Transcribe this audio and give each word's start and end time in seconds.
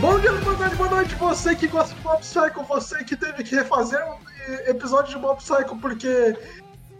Bom 0.00 0.18
dia, 0.18 0.32
boa 0.32 0.56
tarde, 0.56 0.76
boa 0.76 0.90
noite, 0.90 1.14
você 1.14 1.54
que 1.54 1.66
gosta 1.66 1.94
de 1.94 2.02
Mob 2.02 2.20
Psycho, 2.20 2.62
você 2.64 3.04
que 3.04 3.16
teve 3.16 3.44
que 3.44 3.54
refazer 3.54 4.00
um 4.06 4.16
episódio 4.66 5.14
de 5.14 5.18
Mob 5.18 5.38
Psycho 5.42 5.76
porque 5.76 6.36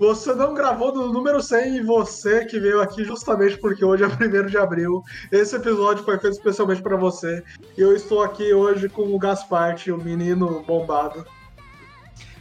você 0.01 0.35
não 0.35 0.55
gravou 0.55 0.95
no 0.95 1.13
número 1.13 1.43
100 1.43 1.77
e 1.77 1.83
você 1.83 2.47
que 2.47 2.59
veio 2.59 2.81
aqui 2.81 3.05
justamente 3.05 3.59
porque 3.59 3.85
hoje 3.85 4.03
é 4.03 4.07
1 4.07 4.47
de 4.47 4.57
abril. 4.57 5.03
Esse 5.31 5.55
episódio 5.57 6.03
foi 6.03 6.19
feito 6.19 6.33
especialmente 6.33 6.81
para 6.81 6.97
você. 6.97 7.45
E 7.77 7.81
eu 7.83 7.95
estou 7.95 8.23
aqui 8.23 8.55
hoje 8.55 8.89
com 8.89 9.15
o 9.15 9.19
Gasparte, 9.19 9.93
o 9.93 9.99
menino 9.99 10.65
bombado. 10.67 11.27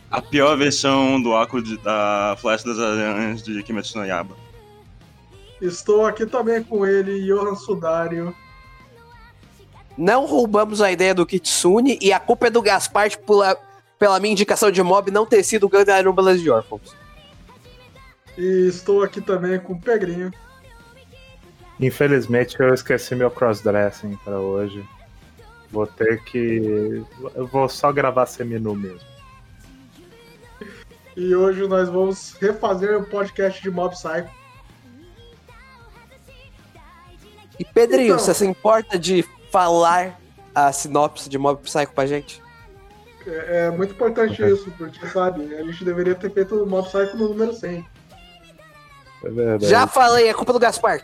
A 0.09 0.21
pior 0.21 0.57
versão 0.57 1.21
do 1.21 1.35
arco 1.35 1.61
de- 1.61 1.77
da 1.79 2.35
Flash 2.39 2.63
das 2.63 2.79
Aranhas 2.79 3.43
de 3.43 3.61
Kimetsu 3.61 3.97
no 3.99 4.05
Yaba. 4.05 4.35
Estou 5.61 6.05
aqui 6.05 6.25
também 6.25 6.63
com 6.63 6.85
ele, 6.85 7.21
Johan 7.27 7.55
Sudário. 7.55 8.33
Não 9.97 10.25
roubamos 10.25 10.81
a 10.81 10.89
ideia 10.89 11.13
do 11.13 11.25
Kitsune 11.25 11.99
e 12.01 12.13
a 12.13 12.19
culpa 12.21 12.47
é 12.47 12.49
do 12.49 12.61
Gaspar 12.61 13.09
pela, 13.19 13.57
pela 13.99 14.17
minha 14.17 14.31
indicação 14.31 14.71
de 14.71 14.81
mob 14.81 15.11
não 15.11 15.25
ter 15.25 15.43
sido 15.43 15.67
Gun 15.67 15.79
Numbers 16.05 16.41
de 16.41 16.49
Orphans. 16.49 16.97
E 18.39 18.67
estou 18.69 19.03
aqui 19.03 19.19
também 19.19 19.59
com 19.59 19.73
o 19.73 19.81
Pegrinho. 19.81 20.31
Infelizmente 21.77 22.55
eu 22.57 22.73
esqueci 22.73 23.13
meu 23.13 23.29
crossdressing 23.29 24.17
pra 24.23 24.39
hoje. 24.39 24.81
Vou 25.69 25.85
ter 25.85 26.23
que. 26.23 27.03
Eu 27.35 27.45
vou 27.47 27.67
só 27.67 27.91
gravar 27.91 28.25
seminu 28.27 28.73
mesmo. 28.75 29.07
E 31.17 31.35
hoje 31.35 31.67
nós 31.67 31.89
vamos 31.89 32.31
refazer 32.39 32.97
o 32.97 33.03
podcast 33.05 33.61
de 33.61 33.69
Mob 33.69 33.93
Psycho. 33.93 34.29
E 37.59 37.65
Pedrinho, 37.65 38.13
Então. 38.13 38.19
você 38.19 38.33
se 38.33 38.45
importa 38.45 38.97
de 38.97 39.21
falar 39.51 40.17
a 40.55 40.71
sinopse 40.71 41.27
de 41.27 41.37
Mob 41.37 41.61
Psycho 41.61 41.91
pra 41.93 42.05
gente? 42.05 42.41
É, 43.27 43.65
é 43.65 43.71
muito 43.71 43.91
importante 43.91 44.41
isso, 44.41 44.71
porque, 44.77 45.05
sabe, 45.07 45.53
a 45.55 45.63
gente 45.63 45.83
deveria 45.83 46.15
ter 46.15 46.31
feito 46.31 46.55
o 46.55 46.65
Mob 46.65 46.87
Psycho 46.87 47.17
no 47.17 47.27
número 47.27 47.53
100. 47.53 47.85
É 49.23 49.29
verdade. 49.29 49.67
Já 49.67 49.85
falei, 49.87 50.27
é 50.29 50.33
culpa 50.33 50.53
do 50.53 50.59
Gaspar. 50.59 50.99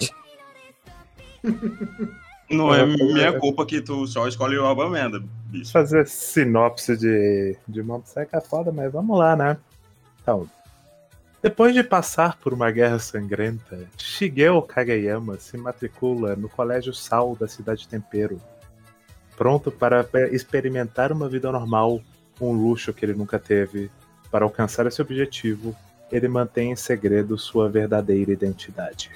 Não 2.50 2.74
é 2.74 2.82
É, 2.82 2.86
minha 2.86 3.28
é. 3.28 3.32
culpa 3.40 3.66
que 3.66 3.82
tu 3.82 4.06
só 4.08 4.28
escolhe 4.28 4.58
o 4.58 4.66
Alba 4.66 4.90
Merda, 4.90 5.22
bicho. 5.48 5.72
fazer 5.72 6.08
sinopse 6.08 6.96
de, 6.96 7.58
de 7.68 7.82
Mob 7.84 8.04
Psycho 8.04 8.36
é 8.36 8.42
foda, 8.42 8.72
mas 8.72 8.92
vamos 8.92 9.18
lá, 9.18 9.36
né? 9.36 9.58
Então, 10.22 10.48
depois 11.42 11.74
de 11.74 11.84
passar 11.84 12.38
por 12.38 12.54
uma 12.54 12.70
guerra 12.72 13.00
sangrenta, 13.00 13.80
Shigeo 13.98 14.62
Kageyama 14.62 15.38
se 15.38 15.58
matricula 15.58 16.36
no 16.36 16.48
Colégio 16.50 16.94
Sal 16.94 17.36
da 17.36 17.48
cidade 17.48 17.88
Tempero, 17.88 18.40
pronto 19.36 19.72
para 19.72 20.04
pe- 20.04 20.30
experimentar 20.30 21.12
uma 21.12 21.28
vida 21.28 21.52
normal, 21.52 22.00
um 22.40 22.52
luxo 22.52 22.94
que 22.94 23.06
ele 23.06 23.14
nunca 23.14 23.40
teve. 23.40 23.90
Para 24.32 24.44
alcançar 24.44 24.86
esse 24.86 25.02
objetivo, 25.02 25.76
ele 26.12 26.28
mantém 26.28 26.72
em 26.72 26.76
segredo 26.76 27.38
sua 27.38 27.70
verdadeira 27.70 28.32
identidade. 28.32 29.12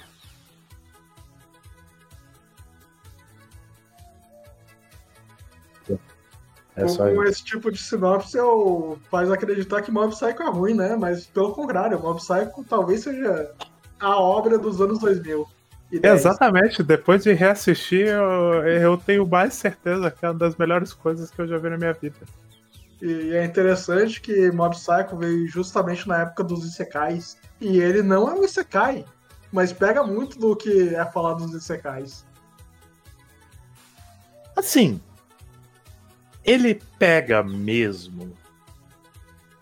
É 6.79 6.83
com, 6.83 6.89
só 6.89 7.03
com 7.03 7.23
isso. 7.23 7.23
esse 7.23 7.43
tipo 7.43 7.71
de 7.71 7.77
sinopse 7.77 8.37
eu 8.37 8.97
faz 9.11 9.29
acreditar 9.29 9.81
que 9.81 9.91
Mob 9.91 10.13
Psycho 10.13 10.43
é 10.43 10.49
ruim, 10.49 10.73
né? 10.73 10.95
Mas 10.95 11.25
pelo 11.25 11.51
contrário, 11.51 11.99
Mob 11.99 12.19
Psycho 12.19 12.63
talvez 12.63 13.01
seja 13.01 13.51
a 13.99 14.17
obra 14.17 14.57
dos 14.57 14.79
anos 14.79 14.99
2000. 14.99 15.45
E 15.91 15.99
10. 15.99 16.19
Exatamente, 16.19 16.83
depois 16.83 17.23
de 17.23 17.33
reassistir, 17.33 18.07
eu, 18.07 18.63
eu 18.67 18.97
tenho 18.97 19.28
mais 19.28 19.55
certeza 19.55 20.11
que 20.11 20.23
é 20.23 20.29
uma 20.29 20.38
das 20.38 20.55
melhores 20.55 20.94
coisas 20.94 21.31
que 21.31 21.41
eu 21.41 21.47
já 21.47 21.57
vi 21.57 21.69
na 21.69 21.78
minha 21.78 21.94
vida. 21.94 22.16
E 23.01 23.33
é 23.33 23.45
interessante 23.45 24.19
que 24.19 24.51
Mob 24.51 24.75
Psycho 24.75 25.17
veio 25.17 25.47
justamente 25.47 26.07
na 26.07 26.23
época 26.23 26.43
dos 26.43 26.65
Isekais. 26.65 27.37
E 27.61 27.79
ele 27.79 28.01
não 28.01 28.29
é 28.29 28.33
um 28.33 28.43
Isekai, 28.43 29.05
mas 29.51 29.71
pega 29.71 30.03
muito 30.03 30.37
do 30.37 30.55
que 30.55 30.95
é 30.95 31.05
falado 31.05 31.45
dos 31.45 31.53
Isekais. 31.53 32.25
Assim, 34.55 34.99
ele 36.43 36.81
pega 36.97 37.41
mesmo. 37.41 38.35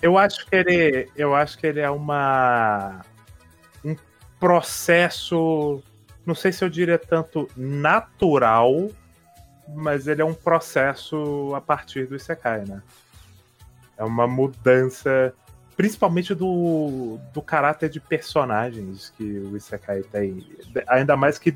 Eu 0.01 0.17
acho 0.17 0.45
que 0.47 0.55
ele, 0.55 1.09
eu 1.15 1.35
acho 1.35 1.57
que 1.57 1.67
ele 1.67 1.79
é 1.79 1.89
uma 1.89 3.01
um 3.83 3.95
processo, 4.39 5.81
não 6.25 6.33
sei 6.33 6.51
se 6.51 6.63
eu 6.63 6.69
diria 6.69 6.97
tanto 6.97 7.47
natural, 7.55 8.89
mas 9.67 10.07
ele 10.07 10.21
é 10.21 10.25
um 10.25 10.33
processo 10.33 11.53
a 11.53 11.61
partir 11.61 12.07
do 12.07 12.15
Isekai, 12.15 12.63
né? 12.65 12.81
É 13.97 14.03
uma 14.03 14.28
mudança, 14.28 15.34
principalmente 15.75 16.35
do, 16.35 17.19
do 17.34 17.41
caráter 17.41 17.90
de 17.90 18.00
personagens 18.00 19.12
que 19.18 19.24
o 19.24 19.58
Isekai 19.58 20.03
tem. 20.03 20.46
Ainda 20.88 21.18
mais 21.18 21.38
que 21.38 21.53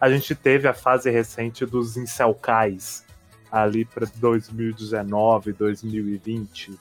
a 0.00 0.10
gente 0.10 0.34
teve 0.34 0.68
a 0.68 0.74
fase 0.74 1.10
recente 1.10 1.66
dos 1.66 1.96
Inselkais 1.96 3.04
ali 3.50 3.84
para 3.84 4.06
2019, 4.16 5.52
2020. 5.52 6.78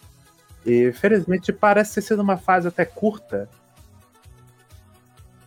E 0.66 0.92
felizmente 0.94 1.54
parece 1.54 1.96
ter 1.96 2.02
sido 2.02 2.22
uma 2.22 2.38
fase 2.38 2.68
até 2.68 2.86
curta. 2.86 3.50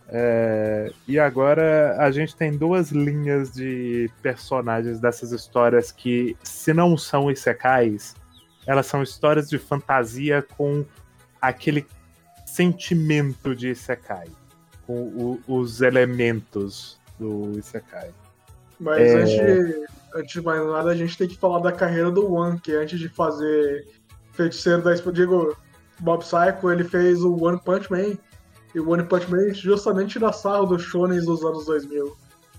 É, 0.09 0.89
e 1.05 1.19
agora 1.19 1.97
a 1.99 2.09
gente 2.11 2.33
tem 2.33 2.55
duas 2.55 2.91
linhas 2.91 3.51
de 3.51 4.09
personagens 4.21 5.01
dessas 5.01 5.33
histórias 5.33 5.91
que, 5.91 6.37
se 6.41 6.73
não 6.73 6.97
são 6.97 7.29
isekais, 7.29 8.15
elas 8.67 8.85
são 8.85 9.01
histórias 9.01 9.49
de 9.49 9.57
fantasia 9.57 10.45
com 10.57 10.85
aquele 11.41 11.87
sentimento 12.45 13.55
de 13.55 13.69
isekai, 13.69 14.27
com 14.85 14.93
o- 15.03 15.39
os 15.47 15.81
elementos 15.81 16.99
do 17.19 17.57
isekai. 17.57 18.11
Mas 18.79 18.99
É. 18.99 19.15
antes, 19.21 19.33
de, 19.33 19.85
antes 20.15 20.31
de 20.33 20.41
mais 20.41 20.65
nada, 20.65 20.91
a 20.91 20.95
gente 20.95 21.17
tem 21.17 21.27
que 21.27 21.37
falar 21.37 21.59
da 21.59 21.71
carreira 21.71 22.11
do 22.11 22.31
One, 22.31 22.59
que 22.59 22.73
antes 22.73 22.99
de 22.99 23.09
fazer 23.09 23.87
Feiticeiro 24.33 24.83
da 24.83 24.93
Expo, 24.93 25.11
digo, 25.11 25.55
Bob 25.99 26.23
Psycho, 26.23 26.71
ele 26.71 26.83
fez 26.83 27.23
o 27.23 27.35
One 27.43 27.59
Punch 27.59 27.89
Man. 27.91 28.17
E 28.75 28.79
o 28.79 28.89
One 28.89 29.03
Punch 29.03 29.29
Man 29.31 29.51
justamente 29.53 30.11
tira 30.13 30.31
sarro 30.31 30.67
dos 30.67 30.83
shonens 30.83 31.25
dos 31.25 31.43
anos 31.43 31.65
2000. 31.65 32.15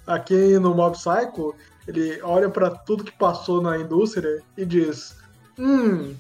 Aqui 0.07 0.59
no 0.59 0.75
Mob 0.75 0.97
Psycho, 0.97 1.55
ele 1.87 2.21
olha 2.23 2.49
pra 2.49 2.71
tudo 2.71 3.05
que 3.05 3.13
passou 3.17 3.63
na 3.63 3.79
indústria 3.79 4.43
e 4.57 4.65
diz: 4.65 5.17
Hum, 5.59 6.15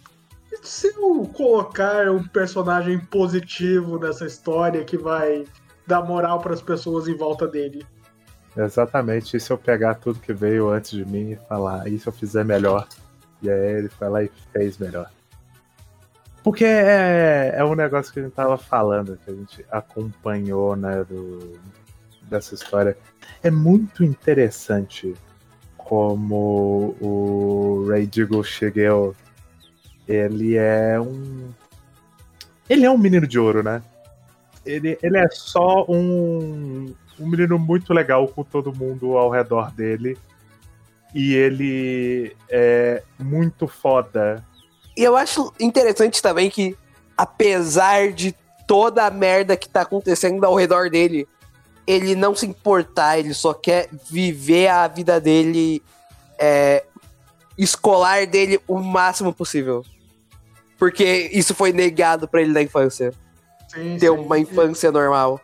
e 0.50 0.66
se 0.66 0.88
eu 0.88 1.30
colocar 1.32 2.10
um 2.10 2.26
personagem 2.26 2.98
positivo 2.98 3.98
nessa 3.98 4.26
história 4.26 4.84
que 4.84 4.96
vai 4.96 5.44
dar 5.86 6.02
moral 6.02 6.40
pras 6.40 6.60
pessoas 6.60 7.06
em 7.06 7.16
volta 7.16 7.46
dele? 7.46 7.86
Exatamente, 8.56 9.36
e 9.36 9.40
se 9.40 9.52
eu 9.52 9.58
pegar 9.58 9.94
tudo 9.94 10.18
que 10.18 10.32
veio 10.32 10.68
antes 10.68 10.90
de 10.90 11.04
mim 11.04 11.32
e 11.32 11.36
falar, 11.36 11.86
e 11.86 11.98
se 11.98 12.08
eu 12.08 12.12
fizer 12.12 12.44
melhor? 12.44 12.88
E 13.40 13.48
aí 13.48 13.78
ele 13.78 13.88
foi 13.88 14.08
lá 14.08 14.22
e 14.22 14.30
fez 14.52 14.78
melhor. 14.78 15.08
Porque 16.42 16.64
é, 16.64 17.52
é 17.56 17.64
um 17.64 17.74
negócio 17.74 18.12
que 18.12 18.20
a 18.20 18.22
gente 18.22 18.32
tava 18.32 18.56
falando, 18.56 19.18
que 19.24 19.30
a 19.30 19.34
gente 19.34 19.64
acompanhou, 19.70 20.74
né, 20.74 21.04
do, 21.04 21.58
dessa 22.22 22.54
história. 22.54 22.96
É 23.42 23.50
muito 23.50 24.02
interessante 24.02 25.14
como 25.76 26.96
o 27.00 27.86
Ray 27.88 28.06
Diggle 28.06 28.42
Shigeo, 28.42 29.14
ele 30.08 30.56
é 30.56 30.98
um... 30.98 31.50
Ele 32.68 32.84
é 32.84 32.90
um 32.90 32.98
menino 32.98 33.26
de 33.26 33.38
ouro, 33.38 33.62
né? 33.62 33.82
Ele, 34.64 34.98
ele 35.02 35.18
é 35.18 35.28
só 35.30 35.84
um, 35.88 36.94
um 37.18 37.26
menino 37.26 37.58
muito 37.58 37.94
legal 37.94 38.28
com 38.28 38.42
todo 38.42 38.74
mundo 38.74 39.16
ao 39.16 39.30
redor 39.30 39.70
dele. 39.70 40.18
E 41.14 41.34
ele 41.34 42.36
é 42.50 43.02
muito 43.18 43.66
foda. 43.66 44.44
E 44.96 45.02
eu 45.02 45.16
acho 45.16 45.52
interessante 45.58 46.20
também 46.20 46.50
que, 46.50 46.76
apesar 47.16 48.12
de 48.12 48.34
toda 48.66 49.06
a 49.06 49.10
merda 49.10 49.56
que 49.56 49.68
tá 49.68 49.80
acontecendo 49.80 50.44
ao 50.44 50.54
redor 50.54 50.90
dele, 50.90 51.26
ele 51.86 52.14
não 52.14 52.34
se 52.34 52.44
importar, 52.44 53.18
ele 53.18 53.32
só 53.32 53.54
quer 53.54 53.88
viver 54.10 54.68
a 54.68 54.86
vida 54.86 55.18
dele, 55.18 55.82
é, 56.38 56.84
escolar 57.56 58.26
dele 58.26 58.60
o 58.68 58.78
máximo 58.78 59.32
possível. 59.32 59.82
Porque 60.78 61.28
isso 61.32 61.54
foi 61.54 61.72
negado 61.72 62.28
pra 62.28 62.40
ele 62.40 62.52
na 62.52 62.62
infância. 62.62 63.12
Sim, 63.68 63.98
Ter 63.98 64.10
sim. 64.10 64.16
uma 64.16 64.38
infância 64.38 64.90
normal. 64.92 65.40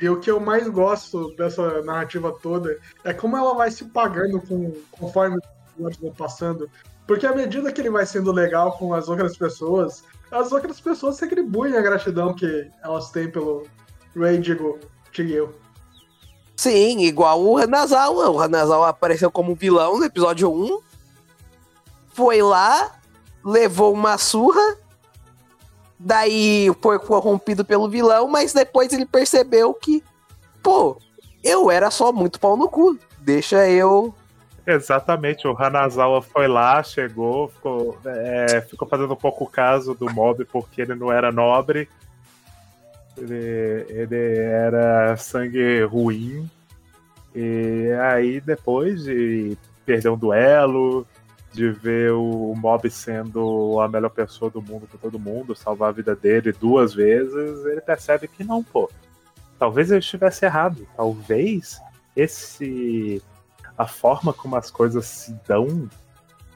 E 0.00 0.08
o 0.08 0.20
que 0.20 0.30
eu 0.30 0.38
mais 0.38 0.68
gosto 0.68 1.34
dessa 1.36 1.82
narrativa 1.82 2.30
toda 2.42 2.76
é 3.04 3.14
como 3.14 3.36
ela 3.36 3.54
vai 3.54 3.70
se 3.70 3.84
pagando 3.86 4.40
com, 4.42 4.74
conforme 4.90 5.38
episódios 5.72 6.00
vão 6.00 6.12
passando. 6.12 6.68
Porque 7.06 7.26
à 7.26 7.34
medida 7.34 7.72
que 7.72 7.80
ele 7.80 7.90
vai 7.90 8.04
sendo 8.04 8.32
legal 8.32 8.76
com 8.76 8.92
as 8.92 9.08
outras 9.08 9.36
pessoas, 9.36 10.02
as 10.30 10.52
outras 10.52 10.80
pessoas 10.80 11.18
retribuem 11.20 11.76
a 11.76 11.80
gratidão 11.80 12.34
que 12.34 12.68
elas 12.82 13.10
têm 13.10 13.30
pelo 13.30 13.66
Ray, 14.14 14.38
digo, 14.38 14.78
Shigeo. 15.12 15.54
Sim, 16.56 17.00
igual 17.00 17.42
o 17.42 17.56
Hanazawa. 17.58 18.30
O 18.30 18.40
Hanazawa 18.40 18.88
apareceu 18.88 19.30
como 19.30 19.54
vilão 19.54 19.98
no 19.98 20.04
episódio 20.04 20.52
1. 20.52 20.80
Foi 22.08 22.42
lá, 22.42 22.98
levou 23.46 23.94
uma 23.94 24.18
surra. 24.18 24.76
Daí 25.98 26.70
foi 26.82 26.98
corrompido 26.98 27.64
pelo 27.64 27.88
vilão, 27.88 28.28
mas 28.28 28.52
depois 28.52 28.92
ele 28.92 29.06
percebeu 29.06 29.72
que, 29.72 30.02
pô, 30.62 30.98
eu 31.42 31.70
era 31.70 31.90
só 31.90 32.12
muito 32.12 32.40
pau 32.40 32.56
no 32.56 32.68
cu. 32.68 32.98
Deixa 33.20 33.68
eu. 33.68 34.12
Exatamente, 34.66 35.46
o 35.46 35.56
Hanazawa 35.56 36.20
foi 36.20 36.48
lá, 36.48 36.82
chegou, 36.82 37.48
ficou, 37.48 37.96
é, 38.04 38.60
ficou 38.62 38.86
fazendo 38.88 39.12
um 39.12 39.16
pouco 39.16 39.46
caso 39.46 39.94
do 39.94 40.12
mob 40.12 40.44
porque 40.44 40.82
ele 40.82 40.96
não 40.96 41.12
era 41.12 41.30
nobre. 41.30 41.88
Ele, 43.16 43.86
ele 43.88 44.38
era 44.38 45.16
sangue 45.16 45.84
ruim. 45.84 46.50
E 47.32 47.90
aí, 48.10 48.40
depois 48.40 49.04
de 49.04 49.56
perder 49.84 50.08
um 50.08 50.18
duelo, 50.18 51.06
de 51.56 51.70
ver 51.70 52.12
o 52.12 52.54
mob 52.54 52.88
sendo 52.90 53.80
a 53.80 53.88
melhor 53.88 54.10
pessoa 54.10 54.50
do 54.50 54.60
mundo 54.60 54.86
com 54.86 54.98
todo 54.98 55.18
mundo, 55.18 55.56
salvar 55.56 55.88
a 55.88 55.92
vida 55.92 56.14
dele 56.14 56.52
duas 56.52 56.92
vezes, 56.92 57.64
ele 57.64 57.80
percebe 57.80 58.28
que 58.28 58.44
não, 58.44 58.62
pô. 58.62 58.90
Talvez 59.58 59.90
eu 59.90 59.98
estivesse 59.98 60.44
errado. 60.44 60.86
Talvez 60.94 61.80
esse. 62.14 63.22
a 63.76 63.86
forma 63.86 64.32
como 64.34 64.54
as 64.56 64.70
coisas 64.70 65.06
se 65.06 65.32
dão 65.48 65.88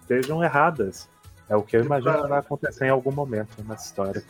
estejam 0.00 0.44
erradas. 0.44 1.08
É 1.49 1.56
o 1.56 1.62
que 1.62 1.76
eu 1.76 1.85
imagino 1.85 2.23
que 2.23 2.29
vai 2.29 2.38
acontecer 2.38 2.85
em 2.85 2.91
algum 2.91 3.11
momento 3.11 3.64
nessa 3.64 3.87
história. 3.87 4.23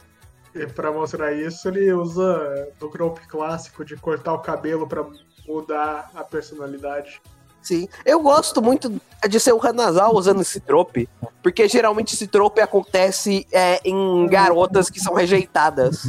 E 0.55 0.67
pra 0.67 0.93
mostrar 0.93 1.33
isso, 1.33 1.69
ele 1.69 1.93
usa 1.93 2.69
do 2.79 2.89
golpe 2.89 3.27
clássico 3.27 3.85
de 3.85 3.97
cortar 3.97 4.35
o 4.35 4.39
cabelo 4.39 4.87
pra 4.87 5.05
mudar 5.47 6.11
a 6.15 6.23
personalidade. 6.23 7.21
Sim. 7.63 7.89
Eu 8.05 8.21
gosto 8.21 8.63
muito 8.63 9.01
de 9.29 9.41
ser 9.41 9.53
o 9.53 9.65
Hanazawa 9.65 10.15
usando 10.15 10.41
esse 10.41 10.61
trope. 10.61 11.09
Porque 11.43 11.69
geralmente 11.69 12.15
esse 12.15 12.27
trope 12.27 12.61
acontece 12.61 13.47
é, 13.53 13.81
em 13.85 14.27
garotas 14.27 14.89
que 14.89 15.01
são 15.01 15.15
rejeitadas. 15.15 16.09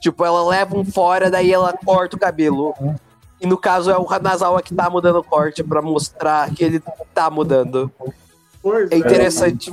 Tipo, 0.00 0.24
ela 0.24 0.44
leva 0.46 0.76
um 0.76 0.84
fora, 0.84 1.30
daí 1.30 1.52
ela 1.52 1.72
corta 1.72 2.16
o 2.16 2.18
cabelo. 2.18 2.74
E 3.40 3.46
no 3.46 3.56
caso 3.56 3.90
é 3.90 3.98
o 3.98 4.10
Hanazawa 4.10 4.62
que 4.62 4.74
tá 4.74 4.88
mudando 4.90 5.16
o 5.16 5.24
corte 5.24 5.62
pra 5.64 5.82
mostrar 5.82 6.52
que 6.54 6.64
ele 6.64 6.82
tá 7.14 7.30
mudando. 7.30 7.90
Pois 8.62 8.90
É 8.90 8.96
interessante. 8.96 9.72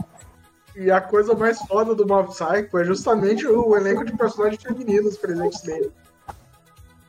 E 0.75 0.89
a 0.89 1.01
coisa 1.01 1.35
mais 1.35 1.59
foda 1.59 1.93
do 1.93 2.07
Mob 2.07 2.29
Psycho 2.29 2.77
é 2.77 2.85
justamente 2.85 3.45
o 3.45 3.75
elenco 3.75 4.05
de 4.05 4.15
personagens 4.15 4.61
femininos 4.61 5.17
presentes 5.17 5.61
nele. 5.63 5.91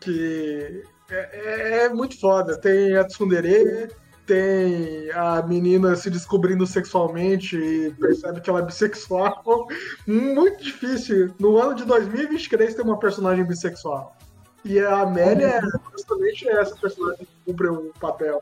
Que 0.01 0.83
é, 1.11 1.31
é- 1.33 1.85
é 1.85 1.89
muito 1.89 2.19
foda. 2.21 2.57
Tem 2.59 2.97
a 2.97 3.05
Tsundere, 3.05 3.89
tem 4.27 5.11
a 5.13 5.43
menina 5.43 5.97
se 5.97 6.09
descobrindo 6.11 6.67
sexualmente 6.67 7.57
e 7.57 7.91
percebe 7.95 8.41
que 8.41 8.49
ela 8.49 8.61
é 8.61 8.63
bissexual. 8.63 9.67
Muito 10.07 10.63
difícil. 10.63 11.35
No 11.41 11.57
ano 11.59 11.75
de 11.75 11.85
2023 11.85 12.75
ter 12.75 12.83
uma 12.83 12.99
personagem 12.99 13.45
bissexual. 13.45 14.17
E 14.65 14.79
a 14.79 15.01
Amélia 15.01 15.47
é 15.57 15.61
justamente 15.93 16.49
essa 16.49 16.77
personagem 16.77 17.27
que 17.27 17.29
cumpre 17.47 17.69
o 17.69 17.93
papel. 17.99 18.41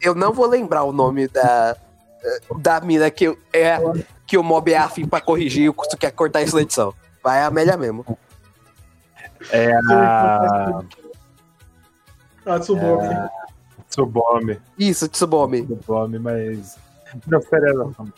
Eu 0.00 0.14
não 0.14 0.32
vou 0.32 0.46
lembrar 0.46 0.84
o 0.84 0.92
nome 0.92 1.26
da, 1.28 1.76
da 2.60 2.80
mina 2.80 3.10
que, 3.10 3.24
eu- 3.24 3.38
é, 3.52 3.76
que 4.26 4.38
o 4.38 4.42
mob 4.42 4.72
é 4.72 4.78
afim 4.78 5.06
pra 5.06 5.20
corrigir, 5.20 5.70
se 5.82 5.88
tu 5.90 5.96
quer 5.98 6.12
cortar 6.12 6.42
isso 6.42 6.54
na 6.54 6.62
edição. 6.62 6.94
Vai 7.22 7.40
a 7.40 7.46
Amélia 7.48 7.76
mesmo. 7.76 8.16
É 9.50 9.72
a 9.74 10.80
A 12.48 12.60
Tsubome. 12.60 13.06
É. 13.06 13.28
Tsubome. 13.88 14.58
Isso, 14.78 15.08
Tsubomi. 15.08 15.62
Tsubome, 15.64 16.18
mas. 16.18 16.76
Não 17.26 17.40
seria 17.40 17.70
exatamente. 17.70 18.12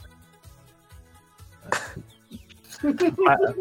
Mas- 3.19 3.57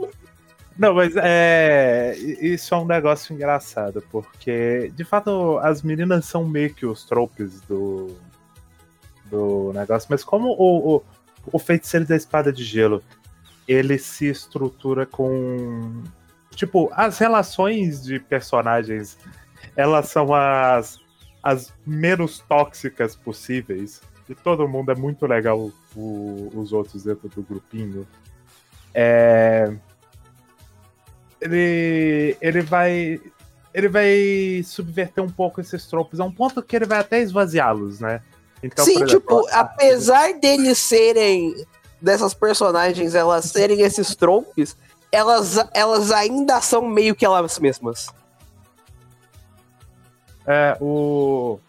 Não, 0.77 0.94
mas 0.94 1.13
é. 1.18 2.16
Isso 2.18 2.74
é 2.74 2.77
um 2.77 2.86
negócio 2.86 3.33
engraçado, 3.33 4.01
porque 4.10 4.92
de 4.95 5.04
fato 5.04 5.60
as 5.62 5.81
meninas 5.81 6.25
são 6.25 6.45
meio 6.48 6.74
que 6.74 6.86
os 6.86 7.04
tropes 7.04 7.60
do, 7.62 8.16
do 9.25 9.74
negócio, 9.74 10.07
mas 10.10 10.24
como 10.24 10.48
o, 10.57 10.95
o, 10.95 11.04
o 11.51 11.60
feiticeiro 11.60 12.06
da 12.06 12.16
espada 12.16 12.51
de 12.54 12.63
gelo 12.63 13.04
ele 13.68 13.98
se 13.98 14.27
estrutura 14.27 15.06
com. 15.06 16.01
Tipo, 16.51 16.89
as 16.94 17.18
relações 17.19 18.01
de 18.01 18.19
personagens 18.19 19.18
elas 19.75 20.10
são 20.10 20.33
as, 20.33 21.00
as 21.44 21.74
menos 21.86 22.39
tóxicas 22.48 23.16
possíveis. 23.16 24.01
E 24.27 24.36
todo 24.36 24.68
mundo 24.68 24.92
é 24.92 24.95
muito 24.95 25.25
legal, 25.25 25.71
o- 25.95 26.50
os 26.54 26.71
outros 26.71 27.04
dentro 27.04 27.27
do 27.30 27.42
grupinho. 27.42 28.07
É, 28.94 29.74
ele, 31.42 32.38
ele 32.42 32.62
vai. 32.62 33.19
Ele 33.71 33.88
vai 33.88 34.62
subverter 34.66 35.24
um 35.24 35.30
pouco 35.30 35.62
esses 35.62 35.86
tropos, 35.86 36.19
a 36.19 36.25
um 36.25 36.31
ponto 36.31 36.62
que 36.62 36.75
ele 36.75 36.86
vai 36.86 37.00
até 37.00 37.21
esvaziá-los, 37.21 38.00
né? 38.00 38.19
Então, 38.63 38.83
Sim, 38.83 38.94
exemplo, 39.04 39.07
tipo, 39.07 39.48
apesar 39.51 40.33
deles 40.39 40.77
serem. 40.80 41.56
dessas 42.01 42.33
personagens 42.33 43.13
elas 43.13 43.45
serem 43.45 43.81
esses 43.81 44.16
tropes, 44.16 44.75
elas, 45.12 45.57
elas 45.74 46.12
ainda 46.12 46.60
são 46.62 46.81
meio 46.88 47.16
que 47.16 47.24
elas 47.24 47.60
mesmas. 47.60 48.07
É, 50.51 50.75
o... 50.81 51.59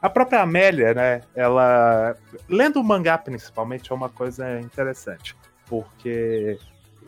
A 0.00 0.08
própria 0.08 0.42
Amélia, 0.42 0.94
né? 0.94 1.22
Ela. 1.34 2.16
Lendo 2.48 2.80
o 2.80 2.84
mangá, 2.84 3.18
principalmente, 3.18 3.90
é 3.90 3.94
uma 3.94 4.08
coisa 4.08 4.60
interessante. 4.60 5.34
Porque 5.66 6.56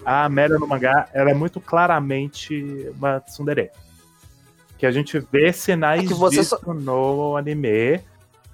a 0.04 0.24
Amélia 0.24 0.58
no 0.58 0.66
mangá 0.66 1.08
ela 1.12 1.30
é 1.30 1.34
muito 1.34 1.60
claramente 1.60 2.90
uma 2.96 3.20
tsundere. 3.20 3.70
Que 4.76 4.86
a 4.86 4.90
gente 4.90 5.20
vê 5.30 5.52
sinais 5.52 6.10
É 6.10 6.28
disso 6.30 6.58
no 6.74 7.36
anime, 7.36 8.00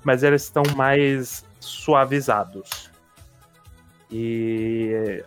mas 0.04 0.22
eles 0.22 0.42
estão 0.42 0.64
mais 0.76 1.42
suavizados. 1.58 2.90
E 4.10 5.24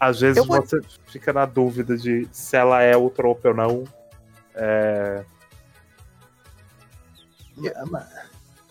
às 0.00 0.20
vezes 0.20 0.38
Eu 0.38 0.44
vou- 0.46 0.60
você 0.60 0.80
fica 1.06 1.32
na 1.32 1.46
dúvida 1.46 1.96
de 1.96 2.26
se 2.32 2.56
ela 2.56 2.82
é 2.82 2.96
o 2.96 3.08
trope 3.08 3.46
ou 3.46 3.54
não. 3.54 3.84
É... 4.52 5.24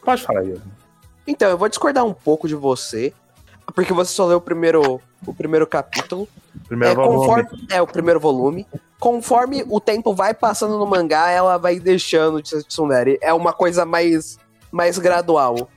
Pode 0.03 0.21
falar, 0.21 0.43
Ian. 0.43 0.61
Então, 1.27 1.49
eu 1.49 1.57
vou 1.57 1.67
discordar 1.67 2.05
um 2.05 2.13
pouco 2.13 2.47
de 2.47 2.55
você, 2.55 3.13
porque 3.73 3.93
você 3.93 4.13
só 4.13 4.25
leu 4.25 4.37
o 4.37 4.41
primeiro, 4.41 5.01
o 5.25 5.33
primeiro 5.33 5.65
capítulo. 5.65 6.27
Primeiro 6.67 6.93
é, 6.93 6.95
volume. 6.95 7.17
conforme, 7.17 7.67
é, 7.71 7.81
o 7.81 7.87
primeiro 7.87 8.19
volume. 8.19 8.67
Conforme 8.99 9.65
o 9.67 9.79
tempo 9.79 10.13
vai 10.13 10.33
passando 10.33 10.77
no 10.77 10.85
mangá, 10.85 11.29
ela 11.29 11.57
vai 11.57 11.79
deixando 11.79 12.41
de 12.41 12.49
ser 12.49 12.63
tsundere. 12.63 13.17
É 13.21 13.33
uma 13.33 13.53
coisa 13.53 13.85
mais, 13.85 14.37
mais 14.71 14.99
gradual. 14.99 15.69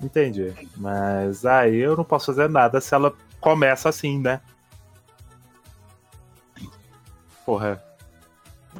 Entendi. 0.00 0.52
Mas 0.76 1.44
aí 1.44 1.76
eu 1.76 1.96
não 1.96 2.04
posso 2.04 2.26
fazer 2.26 2.48
nada 2.48 2.80
se 2.80 2.94
ela 2.94 3.14
começa 3.40 3.88
assim, 3.88 4.18
né? 4.18 4.40
Porra. 7.44 7.82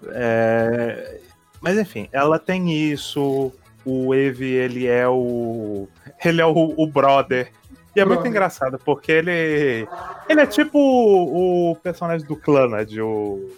É... 0.09 1.21
Mas 1.65 1.79
enfim, 1.79 2.09
ela 2.13 2.39
tem 2.39 2.73
isso. 2.93 3.51
O 3.87 4.15
Evi, 4.15 4.51
ele 4.53 4.87
é 4.87 5.09
o. 5.09 5.89
Ele 6.25 6.41
é 6.41 6.47
o, 6.47 6.75
o 6.77 6.87
brother. 6.87 7.51
E 7.97 8.01
é 8.01 8.05
muito 8.05 8.15
Brother. 8.19 8.31
engraçado, 8.31 8.79
porque 8.85 9.13
ele. 9.13 9.87
Ele 10.29 10.41
é 10.41 10.47
tipo 10.47 10.79
o, 10.79 11.71
o 11.73 11.77
personagem 11.77 12.27
do 12.27 12.35
Clanad, 12.37 12.91
o. 13.01 13.51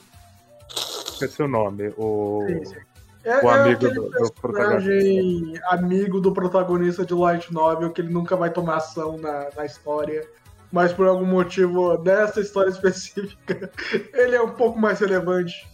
Esqueci 1.13 1.43
o 1.43 1.49
nome. 1.49 1.93
O. 1.97 2.45
Sim, 2.49 2.65
sim. 2.65 2.77
É, 3.25 3.45
O 3.45 3.51
é 3.51 3.55
amigo 3.61 3.87
aquele 3.87 3.95
do- 3.95 4.11
do 4.11 4.33
personagem 4.33 5.55
amigo 5.65 6.21
do 6.21 6.33
protagonista 6.33 7.05
de 7.05 7.13
Light 7.15 7.53
Novel 7.53 7.91
que 7.91 8.01
ele 8.01 8.13
nunca 8.13 8.37
vai 8.37 8.51
tomar 8.51 8.77
ação 8.77 9.17
na, 9.19 9.49
na 9.57 9.65
história. 9.65 10.25
Mas 10.71 10.93
por 10.93 11.07
algum 11.07 11.25
motivo 11.25 11.97
dessa 11.99 12.41
história 12.41 12.69
específica, 12.71 13.71
ele 14.13 14.37
é 14.37 14.41
um 14.43 14.51
pouco 14.51 14.79
mais 14.79 15.01
relevante. 15.01 15.67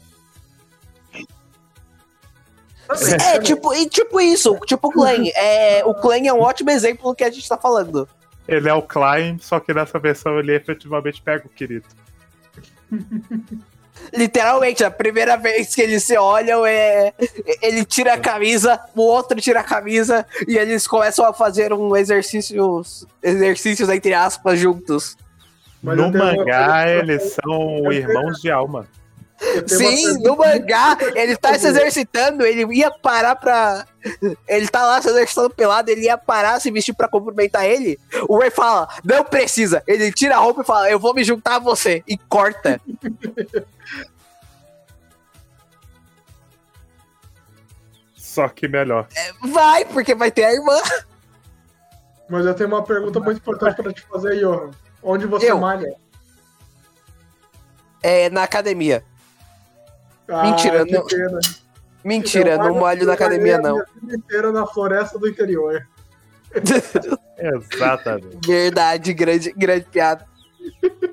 É, 3.35 3.39
tipo, 3.41 3.75
e 3.75 3.89
tipo 3.89 4.21
isso, 4.21 4.59
tipo 4.67 4.89
o 4.89 4.93
Clan. 4.93 5.25
É, 5.35 5.85
o 5.85 5.95
Clan 5.95 6.27
é 6.27 6.33
um 6.33 6.41
ótimo 6.41 6.71
exemplo 6.71 7.11
do 7.11 7.15
que 7.15 7.25
a 7.25 7.31
gente 7.31 7.49
tá 7.49 7.57
falando. 7.57 8.09
Ele 8.47 8.69
é 8.69 8.75
o 8.75 8.83
Klein, 8.83 9.39
só 9.41 9.61
que 9.61 9.73
nessa 9.73 9.99
versão 9.99 10.39
ele 10.39 10.55
efetivamente 10.55 11.23
pega 11.23 11.47
o 11.47 11.49
Kirito. 11.49 11.89
Literalmente, 14.13 14.83
a 14.83 14.91
primeira 14.91 15.37
vez 15.37 15.75
que 15.75 15.81
eles 15.81 16.03
se 16.03 16.17
olham 16.17 16.67
é. 16.67 17.13
Ele 17.63 17.85
tira 17.85 18.15
a 18.15 18.19
camisa, 18.19 18.81
o 18.97 19.03
outro 19.03 19.41
tira 19.41 19.61
a 19.61 19.65
camisa 19.65 20.27
e 20.49 20.59
eles 20.59 20.87
começam 20.87 21.25
a 21.25 21.33
fazer 21.33 21.73
um 21.73 21.95
exercício. 21.97 22.83
Exercícios, 23.23 23.89
entre 23.89 24.13
aspas, 24.13 24.59
juntos. 24.59 25.17
Mas 25.83 25.97
no 25.97 26.11
mangá, 26.13 26.89
eles 26.89 27.35
são 27.35 27.93
irmãos 27.93 28.41
de 28.41 28.51
alma. 28.51 28.87
Sim, 29.67 30.23
no 30.23 30.37
mangá, 30.37 30.97
ele 31.15 31.37
tá 31.37 31.59
se 31.59 31.67
exercitando, 31.67 32.45
ele 32.47 32.65
ia 32.75 32.91
parar 32.91 33.35
pra. 33.37 33.85
Ele 34.49 34.69
tá 34.69 34.87
lá 34.87 35.03
se 35.03 35.09
exercitando 35.09 35.51
pelado, 35.51 35.91
ele 35.91 36.03
ia 36.03 36.17
parar, 36.17 36.61
se 36.61 36.71
vestir 36.71 36.95
pra 36.95 37.09
cumprimentar 37.09 37.65
ele. 37.65 37.99
O 38.29 38.39
Ray 38.39 38.51
fala, 38.51 38.89
não 39.05 39.25
precisa. 39.25 39.83
Ele 39.87 40.13
tira 40.13 40.37
a 40.37 40.39
roupa 40.39 40.63
e 40.63 40.65
fala, 40.65 40.91
eu 40.91 40.99
vou 40.99 41.15
me 41.15 41.25
juntar 41.25 41.57
a 41.57 41.61
você. 41.61 42.03
E 42.07 42.17
corta. 42.17 42.81
Só 48.17 48.49
que 48.49 48.67
melhor. 48.67 49.07
Vai, 49.43 49.85
porque 49.85 50.15
vai 50.15 50.31
ter 50.31 50.45
a 50.45 50.55
irmã. 50.55 50.81
Mas 52.31 52.47
eu 52.47 52.55
tenho 52.55 52.71
uma 52.71 52.83
pergunta 52.83 53.21
muito 53.21 53.37
importante 53.37 53.83
pra 53.83 53.93
te 53.93 54.01
fazer, 54.03 54.41
Johan. 54.41 54.71
Onde 55.03 55.27
você 55.27 55.51
Eu? 55.51 55.59
malha? 55.59 55.95
É, 58.03 58.31
na 58.31 58.43
academia. 58.43 59.05
Ah, 60.29 60.43
Mentira, 60.51 60.85
não- 60.85 61.07
pena. 61.07 61.41
Mentira, 62.05 62.57
não 62.57 62.65
malho- 62.75 62.79
molho 62.81 63.07
na 63.07 63.13
academia, 63.13 63.57
a 63.57 63.61
não. 63.61 63.77
vida 64.01 64.17
inteira 64.17 64.51
na 64.53 64.67
floresta 64.67 65.19
do 65.19 65.29
interior. 65.29 65.87
Exatamente. 67.39 68.47
Verdade, 68.47 69.13
grande, 69.13 69.53
grande 69.53 69.87
piada. 69.91 70.27